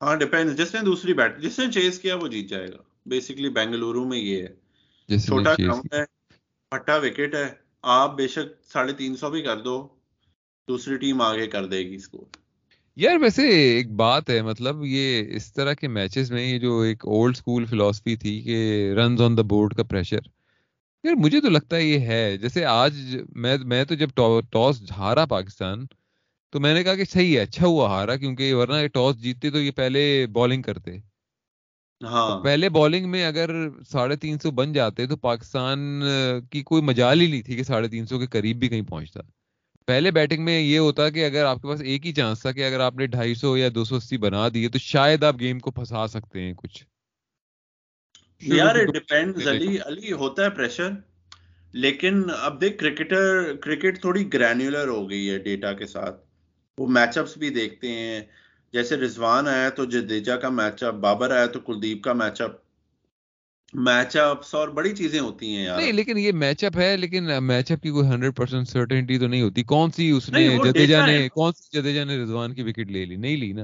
ہاں 0.01 0.17
ڈیپینڈ 0.17 0.57
جس 0.59 0.75
نے 0.75 0.81
دوسری 0.81 1.15
بیٹ 1.15 1.39
جس 1.39 1.59
نے 1.59 1.73
چیز 1.73 1.99
کیا 2.01 2.15
وہ 2.15 2.29
جیت 2.29 2.49
جائے 2.49 2.69
گا۔ 2.69 2.83
بیسکلی 3.07 3.49
بینگلورو 3.49 4.05
میں 4.05 4.19
یہ 4.19 4.43
ہے۔ 4.43 5.19
چھوٹا 5.19 5.55
گراؤنڈ 5.55 5.95
ہے 5.95 6.05
پھٹا 6.73 6.97
وکٹ 6.97 7.35
ہے۔ 7.35 7.55
آپ 7.83 8.17
بے 8.17 8.29
شک 8.29 8.65
ساڑھے 8.73 8.93
تین 8.93 9.17
سو 9.17 9.31
بھی 9.31 9.43
کر 9.43 9.61
دو 9.61 9.89
دوسری 10.69 10.97
ٹیم 10.97 11.21
آگے 11.21 11.47
کر 11.47 11.67
دے 11.67 11.79
گی 11.79 11.95
اس 11.95 12.09
کو 12.09 12.29
یار 12.97 13.17
ویسے 13.17 13.43
ایک 13.49 13.93
بات 13.93 14.31
ہے 14.31 14.43
مطلب 14.43 14.77
یہ 14.85 15.23
اس 15.37 15.53
طرح 15.53 15.73
کے 15.73 15.89
میچز 15.89 16.33
میں 16.33 16.43
یہ 16.47 16.59
جو 16.59 16.81
ایک 16.81 17.07
اولڈ 17.07 17.37
سکول 17.37 17.65
فلاسفی 17.65 18.17
تھی 18.17 18.41
کہ 18.41 18.93
رنز 18.97 19.23
آن 19.23 19.37
دا 19.37 19.43
بورڈ 19.43 19.75
کا 19.75 19.83
پریشر 19.83 20.19
یار 21.05 21.15
مجھے 21.15 21.41
تو 21.41 21.49
لگتا 21.49 21.77
ہے 21.77 21.83
یہ 21.83 21.99
ہے۔ 21.99 22.37
جیسے 22.37 22.65
آج 22.65 23.17
میں 23.35 23.59
میں 23.65 23.85
تو 23.85 23.95
جب 23.95 24.09
ٹاس 24.51 24.83
ہارا 24.97 25.25
پاکستان 25.25 25.87
تو 26.53 26.61
میں 26.61 26.75
نے 26.75 26.85
کہا 26.85 26.95
کہ 26.95 27.05
صحیح 27.05 27.37
ہے 27.37 27.43
اچھا 27.43 27.67
ہوا 27.67 27.89
ہارا 27.89 28.17
کیونکہ 28.17 28.55
ورنہ 28.55 28.87
ٹاس 28.87 29.23
جیتتے 29.23 29.51
تو 29.51 29.59
یہ 29.59 29.71
پہلے 29.71 30.27
بالنگ 30.33 30.63
کرتے۔ 30.63 30.97
ہاں۔ 32.05 32.43
پہلے 32.45 32.69
بالنگ 32.69 33.11
میں 33.11 33.25
اگر 33.25 33.51
ساڑھے 33.89 34.17
تین 34.17 34.39
سو 34.39 34.51
بن 34.51 34.73
جاتے 34.73 35.07
تو 35.07 35.17
پاکستان 35.17 36.03
کی 36.51 36.63
کوئی 36.63 36.83
مجال 36.83 37.21
ہی 37.21 37.27
نہیں 37.27 37.43
تھی 37.43 37.57
کہ 37.57 37.63
ساڑھے 37.63 37.89
تین 37.89 38.07
سو 38.07 38.19
کے 38.19 38.27
قریب 38.27 38.59
بھی 38.59 38.69
کہیں 38.69 38.83
پہنچتا۔ 38.83 39.21
پہلے 39.89 40.11
بیٹنگ 40.11 40.45
میں 40.45 40.61
یہ 40.61 40.79
ہوتا 40.79 41.09
کہ 41.11 41.25
اگر 41.27 41.45
آپ 41.45 41.63
کے 41.63 41.69
پاس 41.69 41.81
ایک 41.83 42.07
ہی 42.07 42.13
چانس 42.13 42.41
تھا 42.41 42.53
کہ 42.53 42.65
اگر 42.67 42.81
آپ 42.81 42.95
نے 42.97 43.07
ڈھائی 43.07 43.35
سو 43.35 43.57
یا 43.57 43.69
دو 43.75 43.85
سو 43.85 43.97
اسی 43.97 44.19
بنا 44.19 44.49
دیے 44.55 44.69
تو 44.69 44.79
شاید 44.81 45.25
آپ 45.25 45.41
گیم 45.41 45.59
کو 45.59 45.71
پھنسا 45.71 46.07
سکتے 46.07 46.41
ہیں 46.41 46.55
کچھ۔ 46.55 46.85
یار 48.43 48.75
ڈیپینڈ 48.87 49.37
علی 49.49 49.79
علی 49.81 50.13
ہوتا 50.13 50.45
ہے 50.45 50.51
پریشر 50.51 50.91
لیکن 51.75 52.15
اب 52.39 52.61
دیکھ 52.61 52.79
کرکٹر 52.79 53.23
کرکٹ 53.57 54.01
تھوڑی 54.01 54.33
گرینولر 54.33 54.89
ہو 54.89 55.09
گئی 55.11 55.31
ہے 55.31 55.39
ڈیٹا 55.39 55.73
کے 55.73 55.87
ساتھ۔ 55.87 56.21
وہ 56.79 56.87
میچ 56.87 57.19
اپس 57.19 57.37
بھی 57.39 57.51
دیکھتے 57.51 57.89
ہیں۔ 57.89 58.21
جیسے 58.75 58.97
رضوان 58.97 59.49
آیا 59.49 59.69
تو 59.71 59.85
جدیجا 59.85 60.37
کا 60.37 60.49
میچ 60.51 60.83
اپ 60.83 60.95
بابر 61.01 61.31
آیا 61.31 61.47
تو 61.47 61.61
کلدیپ 61.61 62.03
کا 62.03 62.13
میچ 62.13 62.41
اپ 62.41 62.64
میچ 63.73 64.17
اپس 64.17 64.55
اور 64.55 64.69
بڑی 64.69 64.97
چیزیں 64.97 65.21
ہوتی 65.21 65.57
ہیں 65.57 65.65
یار۔ 65.65 65.81
نہیں 65.81 65.93
لیکن 65.93 66.19
یہ 66.19 66.33
میچ 66.33 66.65
اپ 66.65 66.79
ہے 66.79 66.97
لیکن 66.97 67.45
میچ 67.45 67.73
اپ 67.73 67.83
کی 67.83 67.91
کوئی 67.91 68.09
ہنڈریڈ 68.09 68.37
پرسینٹ 68.37 68.69
سرٹنٹی 68.69 69.19
تو 69.19 69.27
نہیں 69.27 69.43
ہوتی۔ 69.43 69.63
کون 69.63 69.91
سی 69.91 70.11
اس 70.11 70.31
نے 70.31 70.59
جدیجا 70.65 71.07
نے۔ 71.07 71.29
کون 71.29 71.53
سی 71.53 71.81
جدیجا 71.81 72.05
نے 72.05 72.23
رضوان 72.23 72.55
کی 72.55 72.63
وکٹ 72.63 72.91
لے 72.91 73.05
لی؟ 73.05 73.17
نہیں 73.17 73.37
لی 73.37 73.53
نا۔ 73.53 73.63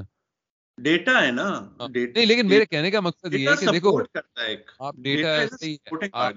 ڈیٹا 0.79 1.27
ہے 1.27 1.31
نا۔ 1.31 1.49
ہاں، 1.81 1.89
نہیں 1.89 2.27
لیکن 2.27 2.49
میرے 2.49 2.65
کہنے 2.67 2.91
کا 2.91 3.01
مقصد 3.01 3.35
یہ 3.35 3.49
ہے 3.49 3.55
کہ 3.61 3.67
دیکھو 3.73 4.01
آپ 4.79 4.95
ڈیٹا. 4.97 6.29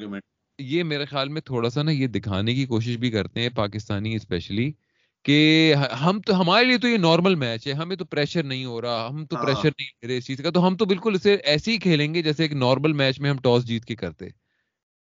یہ 0.59 0.83
میرے 0.83 1.05
خیال 1.05 1.29
میں 1.29 1.41
تھوڑا 1.41 1.69
سا 1.69 1.83
نا 1.83 1.91
یہ 1.91 2.07
دکھانے 2.07 2.53
کی 2.53 2.65
کوشش 2.65 2.97
بھی 2.97 3.11
کرتے 3.11 3.41
ہیں 3.41 3.49
پاکستانی 3.49 4.15
اسپیشلی 4.15 4.71
کہ 5.25 5.73
ہم 6.01 6.21
تو 6.21 6.41
ہمارے 6.41 6.65
لیے 6.65 6.77
تو 6.77 6.87
یہ 6.87 6.97
نارمل 6.97 7.35
میچ 7.35 7.67
ہے 7.67 7.71
ہمیں 7.71 7.95
تو 7.95 8.05
پریشر 8.05 8.43
نہیں 8.43 8.65
ہو 8.65 8.81
رہا 8.81 9.07
ہم 9.11 9.25
تو 9.25 9.35
ہاں۔ 9.35 9.43
پریشر 9.43 9.69
نہیں 9.77 9.87
لے 9.87 10.07
رہے 10.07 10.17
اس 10.17 10.25
چیز 10.27 10.37
کا 10.43 10.49
تو 10.49 10.67
ہم 10.67 10.77
تو 10.77 10.85
بالکل 10.85 11.15
اسے 11.15 11.33
ایسے 11.35 11.71
ہی 11.71 11.77
کھیلیں 11.77 12.13
گے 12.13 12.21
جیسے 12.21 12.43
ایک 12.43 12.53
نارمل 12.53 12.93
میچ 12.93 13.19
میں 13.19 13.29
ہم 13.29 13.37
ٹاس 13.37 13.65
جیت 13.65 13.85
کے 13.85 13.95
کرتے۔ 13.95 14.29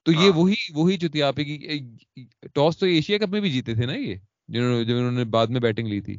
تو 0.03 0.13
یہ 0.13 0.31
ہاں۔ 0.31 0.37
وہی 0.37 0.55
وہی 0.75 0.97
چتیاپے 0.99 1.45
کی 1.45 1.79
ٹاس 2.55 2.79
تو 2.79 2.87
ایشیا 2.87 3.19
کپ 3.19 3.29
میں 3.29 3.41
بھی 3.41 3.51
جیتے 3.51 3.75
تھے 3.75 3.87
نا 3.87 3.95
یہ 3.95 4.15
جنہوں 4.49 5.11
نے 5.11 5.25
بعد 5.25 5.47
میں 5.47 5.61
بیٹنگ 5.61 5.89
لی 5.89 6.01
تھی۔ 6.01 6.17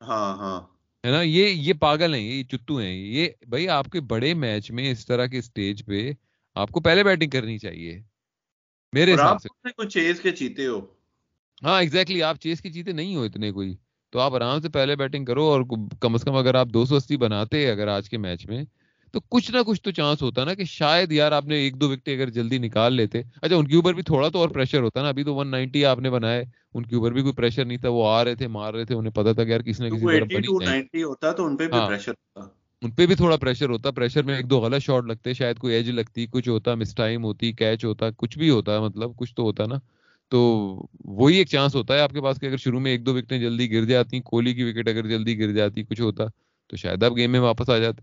ہاں 0.00 0.36
ہاں۔ 0.36 0.60
ہے 1.06 1.10
نا؟ 1.10 1.22
یہ 1.22 1.46
یہ 1.46 1.72
پاگل 1.72 2.14
ہیں 2.14 2.22
یہ 2.22 2.42
چتو 2.42 2.76
ہیں۔ 2.78 2.94
یہ 2.94 3.28
بھائی 3.48 3.68
آپ 3.68 3.86
کے 3.88 4.00
بڑے 4.00 4.34
میچ 4.34 4.70
میں 4.70 4.90
اس 4.90 5.06
طرح 5.06 5.26
کے 5.26 5.38
اسٹیج 5.38 5.84
پہ 5.84 6.12
آپ 6.54 6.70
کو 6.70 6.80
پہلے 6.80 7.04
بیٹنگ 7.04 7.30
کرنی 7.30 7.58
چاہیے 7.58 8.02
میرے 8.92 9.14
حساب 9.14 9.42
سے۔ 9.42 9.48
کوئی 9.48 9.88
چیز 9.88 10.20
کے 10.20 10.30
چیتے 10.30 10.66
ہو؟ 10.66 11.01
ہاں 11.62 11.78
ایگزیکٹلی 11.80 12.22
آپ 12.22 12.36
چیز 12.40 12.60
کی 12.60 12.70
چیزیں 12.72 12.92
نہیں 12.92 13.16
ہو 13.16 13.22
اتنے 13.22 13.50
کوئی۔ 13.52 13.74
تو 14.12 14.20
آپ 14.20 14.34
آرام 14.34 14.60
سے 14.60 14.68
پہلے 14.68 14.96
بیٹنگ 14.96 15.24
کرو 15.24 15.44
اور 15.44 15.62
کم 16.00 16.14
از 16.14 16.24
کم 16.24 16.34
اگر 16.34 16.54
آپ 16.54 16.68
دو 16.68 16.84
سو 16.84 16.96
اسی 16.96 17.16
بناتے 17.16 17.70
اگر 17.70 17.88
آج 17.88 18.08
کے 18.10 18.18
میچ 18.18 18.46
میں 18.46 18.62
تو 19.14 19.20
کچھ 19.20 19.50
نہ 19.50 19.58
کچھ 19.66 19.82
تو 19.82 19.90
چانس 19.90 20.22
ہوتا 20.22 20.44
نا 20.44 20.54
کہ 20.54 20.64
شاید 20.64 21.12
یار 21.12 21.32
آپ 21.32 21.46
نے 21.46 21.56
ایک 21.56 21.80
دو 21.80 21.90
وکٹیں 21.90 22.14
اگر 22.14 22.30
جلدی 22.30 22.58
نکال 22.58 22.94
لیتے۔ 22.94 23.22
اچھا 23.42 23.56
ان 23.56 23.66
کے 23.68 23.76
اوپر 23.76 23.94
بھی 23.94 24.02
تھوڑا 24.02 24.28
تو 24.28 24.38
اور 24.38 24.48
پریشر 24.48 24.80
ہوتا 24.82 25.02
نا۔ 25.02 25.08
ابھی 25.08 25.24
تو 25.24 25.34
ون 25.34 25.48
نائنٹی 25.48 25.84
آپ 25.84 25.98
نے 25.98 26.10
بنائے 26.10 26.44
ان 26.74 26.86
کے 26.86 26.96
اوپر 26.96 27.12
بھی 27.12 27.22
کوئی 27.22 27.34
پریشر 27.34 27.64
نہیں 27.64 27.78
تھا۔ 27.78 27.88
وہ 27.88 28.06
آ 28.08 28.24
رہے 28.24 28.34
تھے 28.34 28.46
مار 28.48 28.74
رہے 28.74 28.84
تھے۔ 28.84 28.94
انہیں 28.94 29.12
پتا 29.12 29.32
تھا 29.32 29.44
کہ 29.44 29.50
یار 29.50 29.60
کسی 29.60 29.84
نہ 29.84 29.88
کسی 29.90 30.06
ہوتا 31.02 31.32
تو 31.32 31.46
ان 31.46 31.56
پہ 31.56 31.68
بھی 31.68 31.72
ہاں۔ 31.72 31.88
پریشر 31.88 32.12
ہوتا۔ 32.12 32.48
ان 32.82 32.90
پہ 32.90 33.06
بھی 33.06 33.14
تھوڑا 33.14 33.36
پریشر 33.36 33.68
ہوتا۔ 33.68 33.90
پریشر 33.90 34.22
میں 34.22 34.36
ایک 34.36 34.50
دو 34.50 34.60
غلط 34.60 34.82
شاٹ 34.82 35.04
لگتے 35.04 35.34
شاید 35.34 35.58
کوئی 35.58 35.74
ایج 35.74 35.90
لگتی 35.90 36.26
کچھ 36.26 36.48
ہوتا 36.48 36.74
مس 36.74 36.94
ٹائم 36.94 37.24
ہوتی 37.24 37.52
کیچ 37.52 37.84
ہوتا 37.84 38.10
کچھ 38.16 38.38
بھی 38.38 38.50
ہوتا 38.50 38.80
مطلب 38.80 39.16
کچھ 39.16 39.34
تو 39.34 39.42
ہوتا 39.42 39.66
نا۔ 39.66 39.78
تو 40.32 40.40
وہی 41.04 41.36
ایک 41.36 41.48
چانس 41.48 41.74
ہوتا 41.74 41.94
ہے 41.94 42.00
آپ 42.00 42.10
کے 42.10 42.20
پاس 42.20 42.40
کہ 42.40 42.46
اگر 42.46 42.56
شروع 42.56 42.80
میں 42.80 42.90
ایک 42.90 43.06
دو 43.06 43.14
وکٹیں 43.14 43.38
جلدی 43.38 43.72
گر 43.72 43.84
جاتی 43.84 44.20
کوہلی 44.20 44.54
کی 44.54 44.64
وکٹ 44.64 44.88
اگر 44.88 45.08
جلدی 45.08 45.38
گر 45.38 45.52
جاتی 45.52 45.82
کچھ 45.82 46.00
ہوتا 46.00 46.24
تو 46.66 46.76
شاید 46.76 47.02
آپ 47.02 47.16
گیم 47.16 47.32
میں 47.32 47.40
واپس 47.40 47.70
آ 47.70 47.78
جاتے۔ 47.78 48.02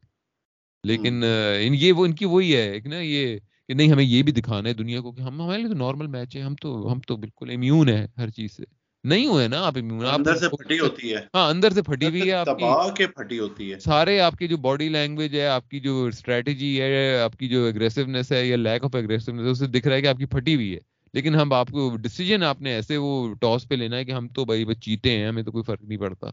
لیکن 0.83 1.23
ان 1.61 1.73
یہ 1.73 1.93
وہ 1.93 2.05
ان 2.05 2.13
کی 2.13 2.25
وہی 2.25 2.55
ہے 2.55 2.71
ایک 2.71 2.85
نا 2.85 2.99
یہ 2.99 3.37
کہ 3.67 3.73
نہیں 3.73 3.91
ہمیں 3.91 4.03
یہ 4.03 4.23
بھی 4.23 4.31
دکھانا 4.31 4.69
ہے 4.69 4.73
دنیا 4.73 5.01
کو 5.01 5.11
کہ 5.11 5.21
ہم 5.21 5.41
ہمارے 5.41 5.59
لیے 5.59 5.67
تو 5.67 5.77
نارمل 5.77 6.07
میچ 6.07 6.35
ہے 6.35 6.41
ہم 6.41 6.55
تو 6.55 6.91
ہم 6.91 6.99
تو 6.99 7.17
بالکل 7.17 7.49
امیون 7.53 7.89
ہے 7.89 8.07
ہر 8.17 8.29
چیز 8.29 8.51
سے۔ 8.51 8.63
نہیں 9.03 9.25
ہوئے 9.25 9.47
نا 9.47 9.65
آپ 9.65 9.77
امیون 9.77 10.05
اندر 10.05 10.35
سے 10.35 10.49
پھٹی 10.49 10.79
ہوتی 10.79 11.13
ہے۔ 11.13 11.19
ہاں 11.35 11.49
اندر 11.49 11.71
سے 11.71 11.81
پھٹی 11.81 12.05
ہوئی 12.05 12.21
ہے 12.21 12.31
آپ 12.31 12.47
کی۔ 12.95 13.05
پھٹی 13.05 13.39
ہوتی 13.39 13.73
ہے۔ 13.73 13.79
سارے 13.79 14.19
آپ 14.19 14.35
کی 14.35 14.47
جو 14.47 14.57
باڈی 14.57 14.89
لینگویج 14.89 15.35
ہے 15.35 15.47
آپ 15.47 15.69
کی 15.69 15.79
جو 15.79 16.05
اسٹریٹجی 16.05 16.81
ہے 16.81 17.19
آپ 17.19 17.35
کی 17.35 17.47
جو 17.47 17.67
اگریسونیس 17.67 18.31
ہے 18.31 18.45
یا 18.45 18.55
لیک 18.55 18.83
آف 18.83 18.95
اگریسونیس 18.95 19.45
ہے 19.45 19.49
اسے 19.49 19.67
دکھ 19.67 19.87
رہا 19.87 19.95
ہے 19.95 20.01
کہ 20.01 20.07
آپ 20.07 20.17
کی 20.17 20.25
پھٹی 20.25 20.55
ہوئی 20.55 20.73
ہے۔ 20.73 20.79
لیکن 21.13 21.35
ہم 21.35 21.53
آپ 21.53 21.67
کو 21.71 21.97
ڈیسیجن 21.97 22.43
آپ 22.43 22.61
نے 22.61 22.73
ایسے 22.73 22.97
وہ 22.97 23.33
ٹاس 23.35 23.67
پہ 23.69 23.75
لینا 23.75 23.97
ہے 23.97 24.05
کہ 24.05 24.11
ہم 24.11 24.27
تو 24.27 24.45
بھائی 24.45 24.65
بس 24.65 24.79
چیتے 24.79 25.17
ہیں، 25.17 25.27
ہمیں 25.27 25.43
تو 25.43 25.51
کوئی 25.51 25.63
فرق 25.63 25.81
نہیں 25.81 25.97
پڑتا۔ 25.97 26.27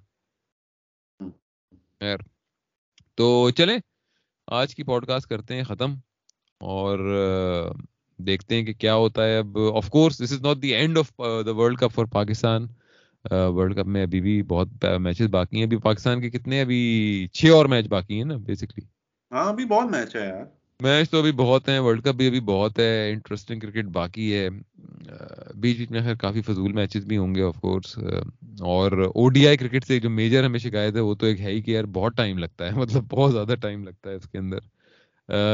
خیر۔ 2.00 2.16
تو 3.14 3.50
چلیں، 3.50 3.78
آج 4.46 4.74
کی 4.74 4.82
پوڈ 4.82 5.06
کاسٹ 5.06 5.28
کرتے 5.28 5.54
ہیں 5.54 5.64
ختم 5.64 5.94
اور 6.60 6.98
دیکھتے 8.18 8.54
ہیں 8.54 8.62
کہ 8.62 8.72
کیا 8.72 8.94
ہوتا 8.94 9.24
ہے۔ 9.26 9.38
اب 9.38 9.58
of 9.74 9.88
course 9.90 10.18
this 10.24 10.32
is 10.32 10.40
not 10.42 10.62
the 10.62 10.74
end 10.74 10.98
of 10.98 11.10
the 11.46 11.54
world 11.56 11.78
cup 11.78 11.94
for 11.94 12.04
Pakistan 12.04 12.66
world 13.30 13.76
cup 13.76 13.86
میں 13.86 14.02
ابھی 14.02 14.20
بھی 14.20 14.42
بہت 14.42 14.68
میچز 15.00 15.26
باقی 15.30 15.56
ہیں۔ 15.56 15.64
ابھی 15.64 15.76
پاکستان 15.76 16.20
کے 16.20 16.30
کتنے 16.30 16.60
ابھی 16.60 16.80
چھ 17.32 17.50
اور 17.52 17.66
میچ 17.66 17.88
باقی 17.88 18.16
ہیں 18.16 18.24
نا 18.24 18.36
بیسکلی 18.36 18.84
ہاں 19.30 19.48
ابھی 19.48 19.64
بہت 19.64 19.90
میچ 19.90 20.16
ہے 20.16 20.26
یار۔ 20.26 20.44
میچ 20.80 21.10
تو 21.10 21.18
ابھی 21.18 21.32
بہت 21.32 21.68
ہیں، 21.68 21.78
ورلڈ 21.80 22.02
کپ 22.02 22.14
بھی 22.14 22.26
ابھی 22.26 22.40
بہت 22.40 22.78
ہے 22.78 23.10
انٹرسٹنگ 23.10 23.60
کرکٹ 23.60 23.84
باقی 23.92 24.32
ہے۔ 24.34 24.48
بیچ 25.54 25.78
بیچ 25.78 25.90
میں 25.90 26.00
خیر 26.00 26.14
کافی 26.14 26.42
فضول 26.42 26.72
میچز 26.72 27.04
بھی 27.04 27.16
ہوں 27.16 27.34
گے 27.34 27.42
آف 27.42 27.60
کورس 27.60 27.96
اور 28.66 28.92
او 29.14 29.28
ڈی 29.28 29.46
آئی 29.48 29.56
کرکٹ 29.56 29.86
سے 29.86 29.98
جو 30.00 30.10
میجر 30.10 30.44
ہمیں 30.44 30.58
شکایت 30.58 30.94
ہے، 30.94 31.00
وہ 31.00 31.14
تو 31.14 31.26
ایک 31.26 31.40
ہے 31.40 31.50
ہی 31.50 31.62
کہ 31.62 31.70
یار 31.70 31.84
بہت 31.92 32.16
ٹائم 32.16 32.38
لگتا 32.38 32.66
ہے 32.66 32.70
مطلب 32.80 33.04
بہت 33.10 33.32
زیادہ 33.32 33.54
ٹائم 33.60 33.84
لگتا 33.84 34.10
ہے 34.10 34.14
اس 34.14 34.28
کے 34.28 34.38
اندر۔ 34.38 34.58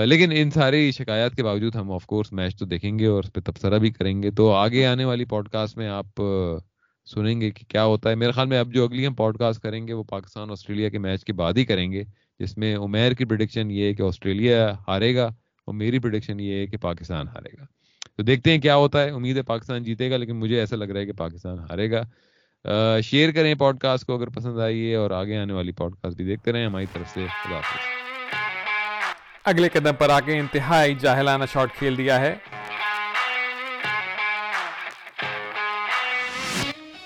لیکن 0.07 0.33
ان 0.35 0.51
ساری 0.51 0.91
شکایات 0.93 1.35
کے 1.35 1.43
باوجود 1.43 1.77
ہم 1.77 1.91
آف 1.93 2.07
کورس 2.07 2.33
میچ 2.33 2.57
تو 2.57 2.67
دیکھیں 2.67 2.99
گے 2.99 3.07
اور 3.07 3.25
اس 3.25 3.33
پہ 3.33 3.41
تبصرہ 3.41 3.79
بھی 3.79 3.91
کریں 3.91 4.23
گے۔ 4.23 4.31
تو 4.31 4.51
آگے 4.53 4.85
آنے 4.87 5.05
والی 5.05 5.25
پوڈ 5.25 5.49
کاسٹ 5.49 5.77
میں 5.77 5.89
آپ 5.89 6.23
سنیں 7.07 7.41
گے 7.41 7.51
کہ 7.51 7.65
کیا 7.69 7.85
ہوتا 7.85 8.11
ہے۔ 8.11 8.15
میرے 8.15 8.33
خیال 8.33 8.49
میں 8.49 8.59
اب 8.59 8.73
جو 8.75 8.85
اگلی 8.85 9.07
ہم 9.07 9.15
پوڈ 9.15 9.39
کاسٹ 9.39 9.61
کریں 9.61 9.87
گے، 9.89 9.93
وہ 9.93 10.03
پاکستان، 10.11 10.51
آسٹریلیا 10.51 10.89
کے 10.89 10.99
میچ 10.99 11.25
کے 11.25 11.33
بعد 11.33 11.53
ہی 11.57 11.65
کریں 11.65 11.91
گے۔ 11.93 12.05
جس 12.43 12.59
میں 12.59 12.77
عمیر 12.77 13.13
کی 13.13 13.25
پروڈکشن 13.25 13.71
یہ 13.71 13.85
ہے 13.85 13.95
کہ 13.95 14.03
آسٹریلیا 14.03 14.75
ہارے 14.89 15.17
گا 15.17 15.25
اور 15.65 15.75
میری 15.75 15.99
پروڈکشن 15.99 16.41
یہ 16.41 16.55
ہے 16.55 16.67
کہ 16.67 16.77
پاکستان 16.77 17.29
ہارے 17.29 17.61
گا۔ 17.61 17.67
تو 18.17 18.23
دیکھتے 18.23 18.51
ہیں 18.51 18.59
کیا 18.59 18.77
ہوتا 18.77 19.05
ہے۔ 19.05 19.11
امید 19.11 19.37
ہے 19.37 19.43
پاکستان 19.43 19.83
جیتے 19.83 20.11
گا 20.11 20.17
لیکن 20.17 20.37
مجھے 20.37 20.61
ایسا 20.61 20.77
لگ 20.77 20.85
رہا 20.85 21.01
ہے 21.01 21.07
کہ 21.07 21.13
پاکستان 21.13 21.59
ہارے 21.59 21.91
گا۔ 21.91 23.01
شیئر 23.01 23.33
کریں 23.33 23.55
پوڈ 23.55 23.79
کاسٹ 23.79 24.07
کو 24.07 24.17
اگر 24.17 24.29
پسند 24.29 24.59
آئی 24.59 24.91
ہے 24.91 24.95
اور 24.95 25.11
آگے 25.11 25.37
آنے 25.37 25.53
والی 25.53 25.73
پوڈ 25.73 25.95
کاسٹ 26.03 26.17
بھی 26.17 26.25
دیکھتے 26.25 26.53
رہیں۔ 26.53 26.67
ہماری 26.67 26.87
طرف 26.93 27.11
سے 27.15 27.27
خدا 27.45 27.57
حافظ۔ 27.57 27.87
اگلے 29.45 29.69
قدم 29.69 29.95
پر 29.99 30.11
آگے 30.11 30.39
انتہائی 30.39 30.95
جاہلانہ 30.95 31.45
شاٹ 31.53 31.75
کھیل 31.75 31.99
دیا 31.99 32.21
ہے۔ 32.21 32.35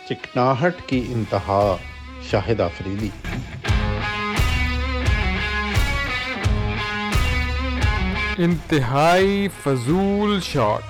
چکناہٹ 0.09 0.75
کی 0.87 1.05
انتہا 1.09 1.77
شاہد 2.31 2.61
آفریدی۔ 2.61 3.09
انتہائی 8.39 9.49
فضول 9.65 10.41
شاٹ۔ 10.43 10.83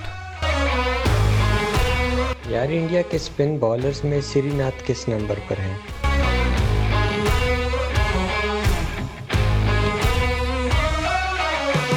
یار 2.46 2.66
انڈیا 2.70 3.02
کے 3.02 3.16
اسپن 3.16 3.58
بالرز 3.58 4.04
میں 4.04 4.20
سری 4.20 4.50
ناتھ 4.54 4.82
کس 4.86 5.08
نمبر 5.08 5.38
پر 5.48 5.60
ہیں؟ 5.60 5.78